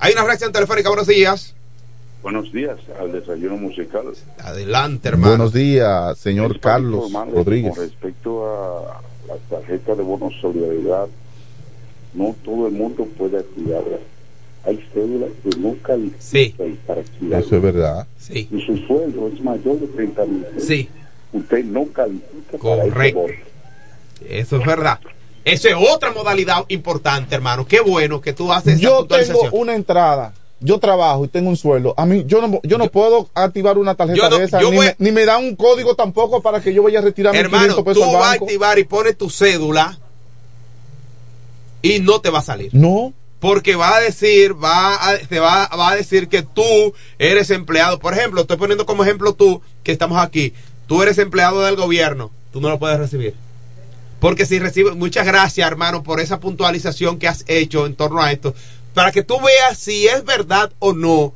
Hay 0.00 0.12
una 0.12 0.24
reacción 0.24 0.52
telefónica, 0.52 0.88
buenos 0.90 1.06
días. 1.06 1.54
Buenos 2.22 2.52
días 2.52 2.76
al 3.00 3.12
desayuno 3.12 3.56
musical. 3.56 4.02
Adelante, 4.40 5.08
hermano. 5.08 5.28
Buenos 5.36 5.52
días, 5.52 6.18
señor 6.18 6.58
Carlos 6.58 7.12
Rodríguez. 7.12 7.72
Con 7.76 7.84
respecto 7.84 8.46
a 8.46 9.00
la 9.26 9.36
tarjeta 9.48 9.94
de 9.94 10.02
bono 10.02 10.30
solidaridad, 10.40 11.08
no 12.14 12.34
todo 12.44 12.66
el 12.68 12.72
mundo 12.74 13.06
puede 13.16 13.38
activarla. 13.38 13.98
Hay 14.64 14.84
cédulas 14.92 15.30
que 15.42 15.58
no 15.58 15.76
califican 15.82 16.76
para 16.86 17.00
activarla. 17.00 17.38
Eso 17.38 17.56
es 17.56 17.62
verdad. 17.62 18.06
Sí. 18.18 18.48
Y 18.50 18.60
su 18.62 18.76
sueldo 18.86 19.30
es 19.32 19.40
mayor 19.40 19.78
de 19.78 19.86
30 19.88 20.24
mil. 20.26 20.44
Sí. 20.58 20.88
Usted 21.32 21.64
no 21.64 21.86
califica 21.86 22.58
para 22.58 22.82
ese 22.84 22.92
Correcto. 22.92 23.20
bono. 23.20 23.34
Eso 24.28 24.56
es 24.56 24.66
verdad. 24.66 25.00
Eso 25.44 25.68
es 25.68 25.74
otra 25.78 26.12
modalidad 26.12 26.64
importante, 26.68 27.34
hermano. 27.34 27.66
Qué 27.66 27.80
bueno 27.80 28.20
que 28.20 28.32
tú 28.32 28.52
haces 28.52 28.74
esa 28.74 28.82
Yo 28.82 29.06
tengo 29.06 29.48
una 29.52 29.76
entrada, 29.76 30.32
yo 30.60 30.78
trabajo 30.78 31.24
y 31.24 31.28
tengo 31.28 31.50
un 31.50 31.56
sueldo. 31.56 31.92
A 31.96 32.06
mí, 32.06 32.24
yo 32.26 32.40
no, 32.46 32.60
yo 32.62 32.78
no 32.78 32.88
puedo 32.90 33.28
activar 33.34 33.76
una 33.78 33.94
tarjeta 33.94 34.30
no- 34.30 34.38
de 34.38 34.44
esa, 34.44 34.58
ni, 34.60 34.64
voy- 34.64 34.76
me, 34.86 34.96
ni 34.98 35.12
me 35.12 35.24
da 35.24 35.36
un 35.38 35.54
código 35.56 35.94
tampoco 35.94 36.40
para 36.42 36.60
que 36.60 36.72
yo 36.72 36.82
vaya 36.82 37.00
a 37.00 37.02
retirar 37.02 37.32
mis 37.32 37.40
Hermano, 37.40 37.74
500 37.74 37.84
tú 37.84 37.84
pesos 37.84 38.08
al 38.08 38.14
vas 38.20 38.28
a 38.28 38.32
activar 38.32 38.78
y 38.78 38.84
pones 38.84 39.18
tu 39.18 39.28
cédula 39.30 39.98
y 41.82 42.00
no 42.00 42.20
te 42.20 42.30
va 42.30 42.40
a 42.40 42.42
salir. 42.42 42.70
No. 42.72 43.12
Porque 43.38 43.76
va 43.76 43.96
a 43.96 44.00
decir, 44.00 44.54
va 44.62 44.94
a, 45.10 45.18
te 45.18 45.38
va, 45.40 45.68
va 45.78 45.90
a 45.90 45.96
decir 45.96 46.28
que 46.28 46.42
tú 46.42 46.94
eres 47.18 47.50
empleado. 47.50 47.98
Por 47.98 48.14
ejemplo, 48.14 48.40
estoy 48.40 48.56
poniendo 48.56 48.86
como 48.86 49.04
ejemplo 49.04 49.34
tú, 49.34 49.60
que 49.82 49.92
estamos 49.92 50.18
aquí. 50.18 50.54
Tú 50.86 51.02
eres 51.02 51.18
empleado 51.18 51.62
del 51.62 51.76
gobierno. 51.76 52.30
Tú 52.52 52.60
no 52.60 52.70
lo 52.70 52.78
puedes 52.78 52.98
recibir. 52.98 53.34
Porque 54.20 54.46
si 54.46 54.58
recibes, 54.58 54.96
muchas 54.96 55.26
gracias, 55.26 55.66
hermano, 55.68 56.02
por 56.02 56.20
esa 56.20 56.40
puntualización 56.40 57.18
que 57.18 57.28
has 57.28 57.44
hecho 57.46 57.84
en 57.84 57.94
torno 57.94 58.22
a 58.22 58.32
esto. 58.32 58.54
Para 58.96 59.12
que 59.12 59.22
tú 59.22 59.38
veas 59.42 59.76
si 59.76 60.06
es 60.08 60.24
verdad 60.24 60.72
o 60.78 60.94
no 60.94 61.34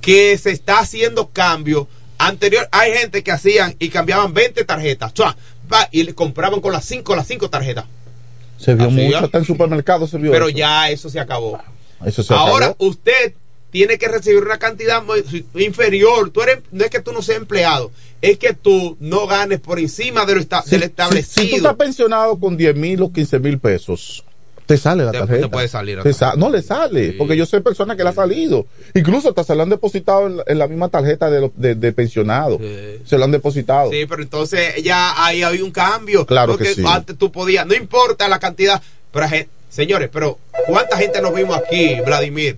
que 0.00 0.36
se 0.36 0.50
está 0.50 0.80
haciendo 0.80 1.28
cambio. 1.30 1.86
Anterior, 2.18 2.68
hay 2.72 2.92
gente 2.92 3.22
que 3.22 3.30
hacían 3.30 3.76
y 3.78 3.88
cambiaban 3.88 4.34
20 4.34 4.64
tarjetas. 4.64 5.14
¡chua! 5.14 5.36
Va, 5.72 5.88
y 5.92 6.02
le 6.02 6.12
compraban 6.12 6.60
con 6.60 6.72
las 6.72 6.84
5, 6.84 7.14
las 7.14 7.28
5 7.28 7.48
tarjetas. 7.50 7.84
Se 8.58 8.74
vio 8.74 8.86
Así 8.88 8.96
mucho, 8.96 9.18
es. 9.18 9.22
hasta 9.22 9.38
en 9.38 9.44
supermercados 9.44 10.10
se 10.10 10.18
vio 10.18 10.32
Pero 10.32 10.48
eso. 10.48 10.56
ya 10.58 10.90
eso 10.90 11.08
se 11.08 11.20
acabó. 11.20 11.56
Eso 12.04 12.24
se 12.24 12.34
Ahora 12.34 12.66
acabó. 12.66 12.88
usted 12.88 13.34
tiene 13.70 13.96
que 13.96 14.08
recibir 14.08 14.42
una 14.42 14.58
cantidad 14.58 15.04
muy- 15.04 15.22
inferior. 15.54 16.30
Tú 16.30 16.42
eres, 16.42 16.58
no 16.72 16.82
es 16.84 16.90
que 16.90 16.98
tú 17.00 17.12
no 17.12 17.22
seas 17.22 17.38
empleado, 17.38 17.92
es 18.22 18.38
que 18.38 18.54
tú 18.54 18.96
no 18.98 19.28
ganes 19.28 19.60
por 19.60 19.78
encima 19.78 20.26
de 20.26 20.34
lo 20.34 20.40
esta- 20.40 20.62
Si- 20.62 20.70
del 20.70 20.80
si- 20.80 20.86
establecido. 20.86 21.44
Si, 21.44 21.50
tú 21.50 21.56
estás 21.58 21.76
pensionado 21.76 22.40
con 22.40 22.56
10 22.56 22.74
mil 22.74 23.00
o 23.02 23.12
15 23.12 23.38
mil 23.38 23.60
pesos, 23.60 24.24
te 24.66 24.76
sale 24.76 25.04
la 25.04 25.12
tarjeta. 25.12 25.42
te 25.42 25.48
puede 25.48 25.68
salir 25.68 25.96
la 25.96 26.02
Te 26.02 26.12
sa- 26.12 26.34
no 26.36 26.50
le 26.50 26.60
sale, 26.60 27.12
porque 27.16 27.36
yo 27.36 27.46
sé 27.46 27.60
personas 27.60 27.96
que 27.96 28.02
le 28.02 28.08
ha 28.10 28.12
salido. 28.12 28.66
Incluso 28.94 29.28
hasta 29.28 29.44
se 29.44 29.54
lo 29.54 29.62
han 29.62 29.70
depositado 29.70 30.26
en 30.26 30.36
la, 30.38 30.44
en 30.46 30.58
la 30.58 30.66
misma 30.66 30.88
tarjeta 30.88 31.30
de, 31.30 31.40
lo- 31.40 31.52
de, 31.56 31.74
de 31.76 31.92
pensionado. 31.92 32.58
Se 33.04 33.16
lo 33.16 33.24
han 33.24 33.30
depositado. 33.30 33.90
Sí, 33.90 34.04
pero 34.08 34.22
entonces 34.22 34.82
ya 34.82 35.24
ahí 35.24 35.42
hay 35.42 35.62
un 35.62 35.70
cambio. 35.70 36.26
Claro 36.26 36.52
porque 36.52 36.64
que 36.70 36.74
sí. 36.74 36.84
antes 36.86 37.16
tú 37.16 37.30
podías, 37.32 37.64
no 37.66 37.74
importa 37.74 38.28
la 38.28 38.38
cantidad, 38.40 38.82
pero 39.12 39.28
gen- 39.28 39.48
señores, 39.70 40.10
pero 40.12 40.38
¿cuánta 40.66 40.96
gente 40.98 41.20
nos 41.22 41.34
vimos 41.34 41.56
aquí, 41.56 41.96
Vladimir, 42.04 42.56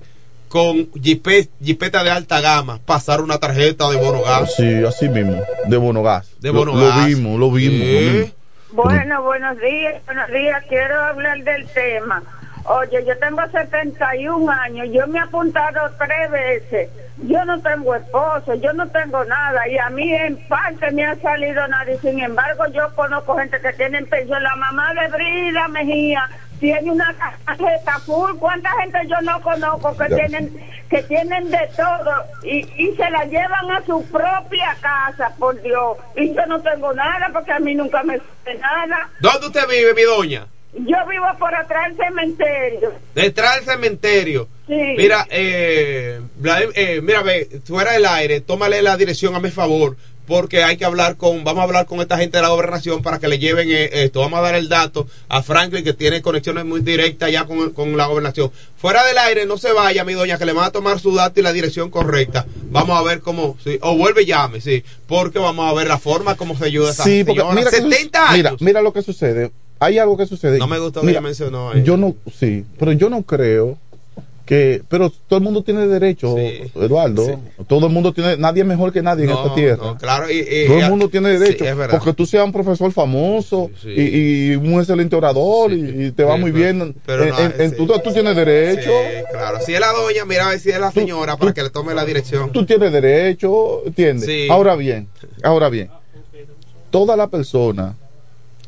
con 0.49 0.91
jipe- 0.93 1.49
jipeta 1.63 2.03
de 2.03 2.11
alta 2.11 2.41
gama, 2.41 2.81
pasar 2.87 3.21
una 3.21 3.37
tarjeta 3.39 3.91
de 3.91 3.97
bono 3.97 4.23
gas? 4.23 4.55
Sí, 4.57 4.65
así 4.87 5.09
mismo, 5.11 5.43
de 5.67 5.77
bonogas. 5.77 6.29
De 6.41 6.49
Lo- 6.49 6.61
bono 6.61 6.75
lo, 6.75 6.87
gas. 6.89 7.07
vimos, 7.07 7.39
lo 7.39 7.51
vimos. 7.51 7.87
Sí. 7.87 7.93
lo 7.93 8.01
vimos. 8.13 8.31
Bueno, 8.71 9.23
buenos 9.23 9.59
días, 9.59 10.05
buenos 10.05 10.29
días. 10.29 10.63
Quiero 10.69 11.01
hablar 11.01 11.39
del 11.43 11.67
tema. 11.73 12.23
Oye, 12.65 13.03
yo 13.07 13.19
tengo 13.19 13.41
71 13.51 14.53
años, 14.53 14.89
yo 14.93 15.07
me 15.07 15.19
he 15.19 15.23
apuntado 15.23 15.91
tres 15.99 16.31
veces. 16.31 16.91
Yo 17.17 17.43
no 17.47 17.59
tengo 17.63 17.95
esposo, 17.95 18.55
yo 18.57 18.73
no 18.75 18.87
tengo 18.89 19.25
nada 19.25 19.67
y 19.69 19.79
a 19.79 19.89
mí 19.89 20.13
en 20.15 20.37
parte 20.49 20.91
me 20.93 21.07
ha 21.07 21.17
salido 21.17 21.67
nada 21.67 21.91
y 21.91 21.99
sin 21.99 22.21
embargo 22.21 22.67
yo 22.73 22.95
conozco 22.95 23.37
gente 23.39 23.59
que 23.59 23.73
tiene 23.73 24.03
pensión. 24.05 24.43
La 24.43 24.55
mamá 24.57 24.93
de 24.95 25.09
Brida 25.09 25.67
Mejía 25.69 26.29
tiene 26.61 26.91
una 26.91 27.15
tarjeta 27.45 27.99
full. 28.01 28.33
¿Cuánta 28.39 28.71
gente 28.81 28.99
yo 29.09 29.21
no 29.23 29.41
conozco 29.43 29.97
que 29.97 30.09
Ya. 30.11 30.17
tienen 30.17 30.69
que 30.91 31.03
tienen 31.03 31.51
de 31.51 31.69
todo 31.77 32.13
y, 32.43 32.59
y 32.83 32.97
se 32.97 33.11
la 33.11 33.25
llevan 33.27 33.71
a 33.71 33.85
su 33.85 34.03
propia 34.07 34.77
casa, 34.81 35.33
por 35.39 35.61
Dios? 35.63 35.99
Y 36.17 36.35
yo 36.35 36.47
no 36.47 36.61
tengo 36.63 36.93
nada 36.95 37.29
porque 37.33 37.53
a 37.53 37.59
mí 37.59 37.75
nunca 37.75 38.03
me 38.03 38.19
sale 38.19 38.59
nada. 38.59 39.09
¿Dónde 39.21 39.47
usted 39.49 39.69
vive, 39.69 39.95
mi 39.95 40.03
doña? 40.03 40.47
Yo 40.75 40.97
vivo 41.09 41.27
por 41.39 41.55
atrás 41.55 41.89
del 41.89 41.97
cementerio. 41.97 42.93
Detrás 43.15 43.57
del 43.57 43.65
cementerio. 43.65 44.49
Sí. 44.67 44.95
Mira, 44.99 45.27
eh, 45.31 46.21
eh, 46.75 47.01
mira, 47.03 47.23
ve, 47.23 47.49
fuera 47.65 47.93
del 47.93 48.05
aire, 48.07 48.41
tómale 48.43 48.83
la 48.83 48.97
dirección 48.97 49.35
a 49.35 49.41
mi 49.41 49.51
favor, 49.51 49.97
porque 50.29 50.63
hay 50.63 50.77
que 50.77 50.85
hablar 50.85 51.17
con, 51.17 51.43
vamos 51.43 51.63
a 51.63 51.65
hablar 51.65 51.87
con 51.87 52.01
esta 52.01 52.19
gente 52.19 52.37
de 52.37 52.43
la 52.43 52.51
gobernación 52.51 53.03
para 53.03 53.19
que 53.19 53.27
le 53.27 53.39
lleven 53.39 53.69
eh, 53.71 53.89
esto. 54.05 54.21
Vamos 54.21 54.39
a 54.39 54.43
dar 54.43 54.55
el 54.55 54.69
dato 54.69 55.07
a 55.29 55.43
Franklin, 55.43 55.83
que 55.83 55.95
tiene 55.95 56.23
conexiones 56.23 56.65
muy 56.67 56.81
directas 56.83 57.33
ya 57.33 57.47
con, 57.47 57.71
con 57.71 57.97
la 57.97 58.07
gobernación. 58.07 58.53
Fuera 58.77 59.05
del 59.07 59.19
aire, 59.19 59.47
no 59.47 59.57
se 59.59 59.73
vaya, 59.73 60.05
mi 60.05 60.13
doña, 60.13 60.39
que 60.39 60.45
le 60.45 60.53
van 60.53 60.67
a 60.67 60.71
tomar 60.71 61.01
su 61.01 61.13
dato 61.15 61.41
y 61.41 61.43
la 61.43 61.53
dirección 61.53 61.91
correcta. 61.91 62.47
Vamos 62.71 62.97
a 62.97 63.03
ver 63.03 63.21
cómo, 63.21 63.57
sí, 63.65 63.79
o 63.81 63.97
vuelve 63.97 64.23
y 64.23 64.27
llame, 64.27 64.61
sí, 64.61 64.85
porque 65.07 65.39
vamos 65.39 65.69
a 65.69 65.75
ver 65.75 65.89
la 65.89 65.99
forma 65.99 66.37
como 66.37 66.57
se 66.57 66.67
ayuda 66.67 66.89
a 66.89 66.93
esa 66.93 67.05
Sí, 67.05 67.25
porque 67.25 67.41
señora. 67.41 67.57
mira, 67.57 67.71
que 67.71 67.77
su- 67.79 67.91
70 67.91 68.23
años. 68.31 68.37
mira, 68.37 68.57
mira 68.61 68.83
lo 68.83 68.93
que 68.93 69.03
sucede. 69.03 69.51
Hay 69.81 69.99
algo 69.99 70.17
que 70.17 70.27
sucede. 70.27 70.59
No 70.59 70.67
me 70.67 70.79
gustó 70.79 71.01
que 71.01 71.07
Mira, 71.07 71.21
ella 71.21 71.27
mencionó 71.27 71.71
ahí. 71.71 71.83
Yo 71.85 71.97
no, 71.97 72.15
sí, 72.39 72.65
pero 72.79 72.93
yo 72.93 73.09
no 73.09 73.23
creo 73.23 73.79
que, 74.49 74.83
pero 74.89 75.11
todo 75.29 75.37
el 75.41 75.45
mundo 75.45 75.63
tiene 75.63 75.87
derecho, 75.87 76.35
Eduardo. 76.39 77.39
Todo 77.67 77.87
el 77.87 77.93
mundo 77.93 78.15
tiene, 78.15 78.39
nadie 78.39 78.63
es 78.63 78.67
mejor 78.67 78.95
que 78.95 79.03
nadie 79.03 79.25
en 79.25 79.31
esta 79.33 79.55
tierra. 79.55 79.85
no, 79.85 79.99
claro, 79.99 80.31
y- 80.31 80.39
y- 80.39 80.67
todo 80.67 80.79
el 80.79 80.89
mundo 80.89 81.11
tiene 81.11 81.35
sí, 81.35 81.39
derecho. 81.39 81.65
porque 81.91 82.15
tú 82.15 82.25
seas 82.25 82.47
un 82.47 82.53
profesor 82.53 82.91
famoso 82.91 83.71
Y, 83.85 84.53
y 84.53 84.57
un 84.57 84.73
excelente 84.81 85.15
orador 85.15 85.71
y, 85.73 86.07
y 86.07 86.11
te 86.13 86.25
va 86.25 86.37
Sí, 86.37 86.41
muy 86.41 86.51
pero- 86.53 86.65
bien. 86.65 86.97
pero 87.05 87.25
en- 87.25 87.29
no, 87.29 87.39
en- 87.41 87.61
en- 87.61 87.71
sí. 87.73 87.77
tú, 87.77 87.87
tú 88.03 88.11
tienes 88.11 88.35
derecho. 88.35 88.89
Sí, 88.91 89.23
claro. 89.31 89.59
Si 89.67 89.75
es 89.75 89.81
la 89.81 89.93
doña, 89.93 90.25
mira 90.25 90.47
a 90.47 90.51
ver 90.51 90.61
si 90.61 90.71
es 90.71 90.81
la 90.81 90.93
señora 90.93 91.37
para 91.37 91.53
que 91.53 91.63
le 91.63 91.69
tome 91.69 91.93
la 91.95 92.07
dirección. 92.07 92.51
Tú 92.51 92.65
tienes 92.65 92.91
derecho, 92.91 93.85
¿entiendes? 93.85 94.25
Sí. 94.25 94.49
Ahora 94.51 94.77
bien, 94.77 95.09
ahora 95.43 95.69
bien, 95.69 95.91
toda 96.91 97.17
la 97.17 97.27
persona. 97.29 97.97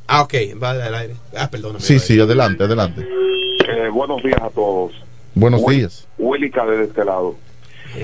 Ah, 0.07 0.23
ok, 0.23 0.35
va 0.62 0.73
al 0.73 0.94
aire. 0.94 1.15
Ah, 1.35 1.48
perdóname. 1.51 1.81
Sí, 1.81 1.98
sí, 1.98 2.20
adelante, 2.20 2.65
adelante. 2.65 3.01
Eh, 3.02 3.89
buenos 3.90 4.23
días 4.23 4.43
a 4.43 4.51
todos. 4.51 4.93
Buenos 5.41 5.62
Will- 5.62 5.79
días. 5.79 6.07
Willy 6.19 6.51
Cade 6.51 6.77
de 6.77 6.85
este 6.85 7.05
lado. 7.05 7.35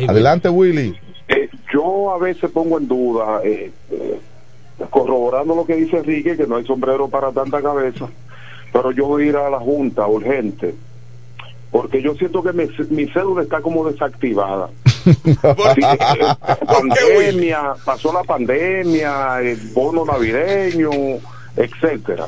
Adelante, 0.08 0.48
Willy. 0.48 0.98
Eh, 1.28 1.48
yo 1.72 2.12
a 2.12 2.18
veces 2.18 2.50
pongo 2.50 2.78
en 2.78 2.88
duda, 2.88 3.40
eh, 3.44 3.70
eh, 3.90 4.20
corroborando 4.90 5.54
lo 5.54 5.66
que 5.66 5.76
dice 5.76 5.98
Enrique, 5.98 6.36
que 6.36 6.46
no 6.46 6.56
hay 6.56 6.64
sombrero 6.64 7.08
para 7.08 7.30
tanta 7.32 7.60
cabeza, 7.60 8.08
pero 8.72 8.90
yo 8.92 9.06
voy 9.06 9.24
a 9.24 9.26
ir 9.26 9.36
a 9.36 9.50
la 9.50 9.58
Junta 9.60 10.06
urgente, 10.06 10.74
porque 11.70 12.00
yo 12.00 12.14
siento 12.14 12.42
que 12.42 12.52
mi, 12.52 12.64
mi 12.90 13.06
cédula 13.08 13.42
está 13.42 13.60
como 13.60 13.88
desactivada. 13.88 14.70
Sí, 15.06 15.12
eh, 15.84 16.26
pandemia, 16.66 17.74
pasó 17.84 18.12
la 18.12 18.24
pandemia, 18.24 19.40
el 19.40 19.56
bono 19.72 20.04
navideño, 20.04 20.90
etcétera. 21.56 22.26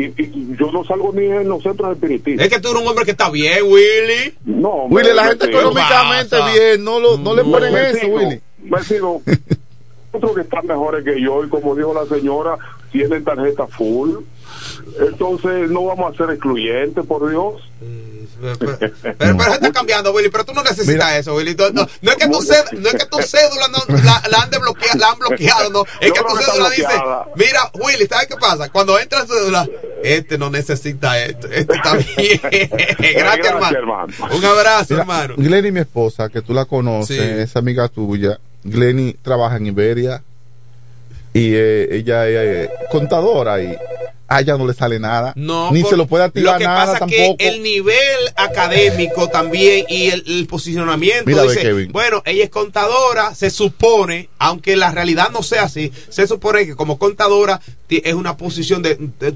Y, 0.00 0.22
y 0.22 0.56
yo 0.58 0.70
no 0.72 0.84
salgo 0.84 1.12
ni 1.12 1.26
en 1.26 1.48
los 1.48 1.62
centros 1.62 1.92
espiritistas. 1.92 2.46
Es 2.46 2.52
que 2.52 2.60
tú 2.60 2.68
eres 2.70 2.82
un 2.82 2.88
hombre 2.88 3.04
que 3.04 3.10
está 3.12 3.30
bien, 3.30 3.64
Willy. 3.64 4.34
No, 4.44 4.84
Willy, 4.86 5.12
la 5.14 5.24
gente 5.28 5.46
me- 5.46 5.52
económicamente 5.52 6.36
bien, 6.54 6.84
no, 6.84 7.00
lo, 7.00 7.16
no 7.18 7.34
le 7.34 7.42
ponen 7.44 7.72
me 7.72 7.90
eso, 7.90 8.00
sigo, 8.00 8.16
Willy. 8.16 8.40
me 8.62 8.82
sigo. 8.84 9.22
Otros 10.12 10.34
que 10.34 10.40
están 10.40 10.66
mejores 10.66 11.04
que 11.04 11.20
yo, 11.20 11.44
y 11.44 11.48
como 11.48 11.74
dijo 11.76 11.94
la 11.94 12.04
señora, 12.06 12.56
tienen 12.90 13.22
tarjeta 13.22 13.66
full. 13.68 14.10
Entonces 14.98 15.70
no 15.70 15.84
vamos 15.84 16.12
a 16.14 16.16
ser 16.16 16.30
excluyentes, 16.34 17.06
por 17.06 17.28
Dios. 17.30 17.62
Pero, 18.40 18.56
pero, 18.58 19.36
pero 19.36 19.52
está 19.54 19.72
cambiando, 19.72 20.12
Willy, 20.12 20.28
pero 20.30 20.44
tú 20.44 20.52
no 20.54 20.62
necesitas 20.62 20.86
Mira. 20.94 21.18
eso, 21.18 21.34
Willy. 21.34 21.54
No, 21.54 21.70
no, 21.70 21.88
no 22.00 22.10
es 22.10 22.16
que 22.16 22.28
tu 22.28 22.40
cédula, 22.42 22.80
no 22.80 22.88
es 22.88 22.94
que 22.94 23.06
tu 23.06 23.18
cédula 23.22 23.68
no, 23.68 23.96
la, 24.02 24.22
la 24.30 24.38
han 24.42 24.50
desbloqueado, 24.50 24.98
la 24.98 25.08
han 25.10 25.18
bloqueado, 25.18 25.70
no. 25.70 25.84
Es 26.00 26.12
que 26.12 26.20
tu 26.20 26.36
cédula 26.36 26.70
dice, 26.70 26.88
mira, 27.36 27.70
Willy, 27.74 28.06
¿sabes 28.06 28.26
qué 28.28 28.36
pasa? 28.36 28.68
Cuando 28.70 28.98
entra 28.98 29.24
tu 29.26 29.32
cédula, 29.34 29.68
este 30.02 30.38
no 30.38 30.48
necesita 30.50 31.18
esto, 31.22 31.46
este 31.48 31.74
está 31.74 31.94
bien. 31.94 32.40
Gracias, 32.98 33.46
hermano. 33.74 34.06
Un 34.32 34.44
abrazo, 34.44 34.86
Mira, 34.94 35.02
hermano. 35.02 35.34
Glenny, 35.36 35.70
mi 35.72 35.80
esposa, 35.80 36.28
que 36.28 36.40
tú 36.42 36.54
la 36.54 36.64
conoces, 36.64 37.16
Sí. 37.16 37.22
es 37.22 37.56
amiga 37.56 37.88
tuya. 37.88 38.38
Glenny 38.64 39.14
trabaja 39.22 39.56
en 39.56 39.66
Iberia 39.66 40.22
y 41.32 41.54
eh, 41.54 41.88
ella 41.96 42.26
es 42.28 42.34
eh, 42.36 42.70
contadora 42.90 43.60
y 43.62 43.76
a 44.30 44.40
ella 44.40 44.56
no 44.56 44.66
le 44.66 44.74
sale 44.74 44.98
nada. 45.00 45.32
No, 45.36 45.72
Ni 45.72 45.82
se 45.82 45.96
lo 45.96 46.06
puede 46.06 46.22
activar 46.24 46.54
Lo 46.54 46.58
que 46.58 46.64
nada 46.64 46.86
pasa 46.86 46.98
tampoco. 47.00 47.36
que 47.36 47.48
el 47.48 47.62
nivel 47.64 48.16
académico 48.36 49.28
también 49.28 49.84
y 49.88 50.06
el, 50.06 50.22
el 50.26 50.46
posicionamiento 50.46 51.24
Mira, 51.26 51.42
dice, 51.42 51.60
Kevin. 51.60 51.90
bueno, 51.92 52.22
ella 52.24 52.44
es 52.44 52.50
contadora, 52.50 53.34
se 53.34 53.50
supone, 53.50 54.28
aunque 54.38 54.76
la 54.76 54.90
realidad 54.92 55.30
no 55.32 55.42
sea 55.42 55.64
así, 55.64 55.92
se 56.08 56.26
supone 56.26 56.64
que 56.64 56.76
como 56.76 56.98
contadora 56.98 57.60
es 57.88 58.14
una 58.14 58.36
posición 58.36 58.82
de, 58.82 58.94
de- 59.18 59.28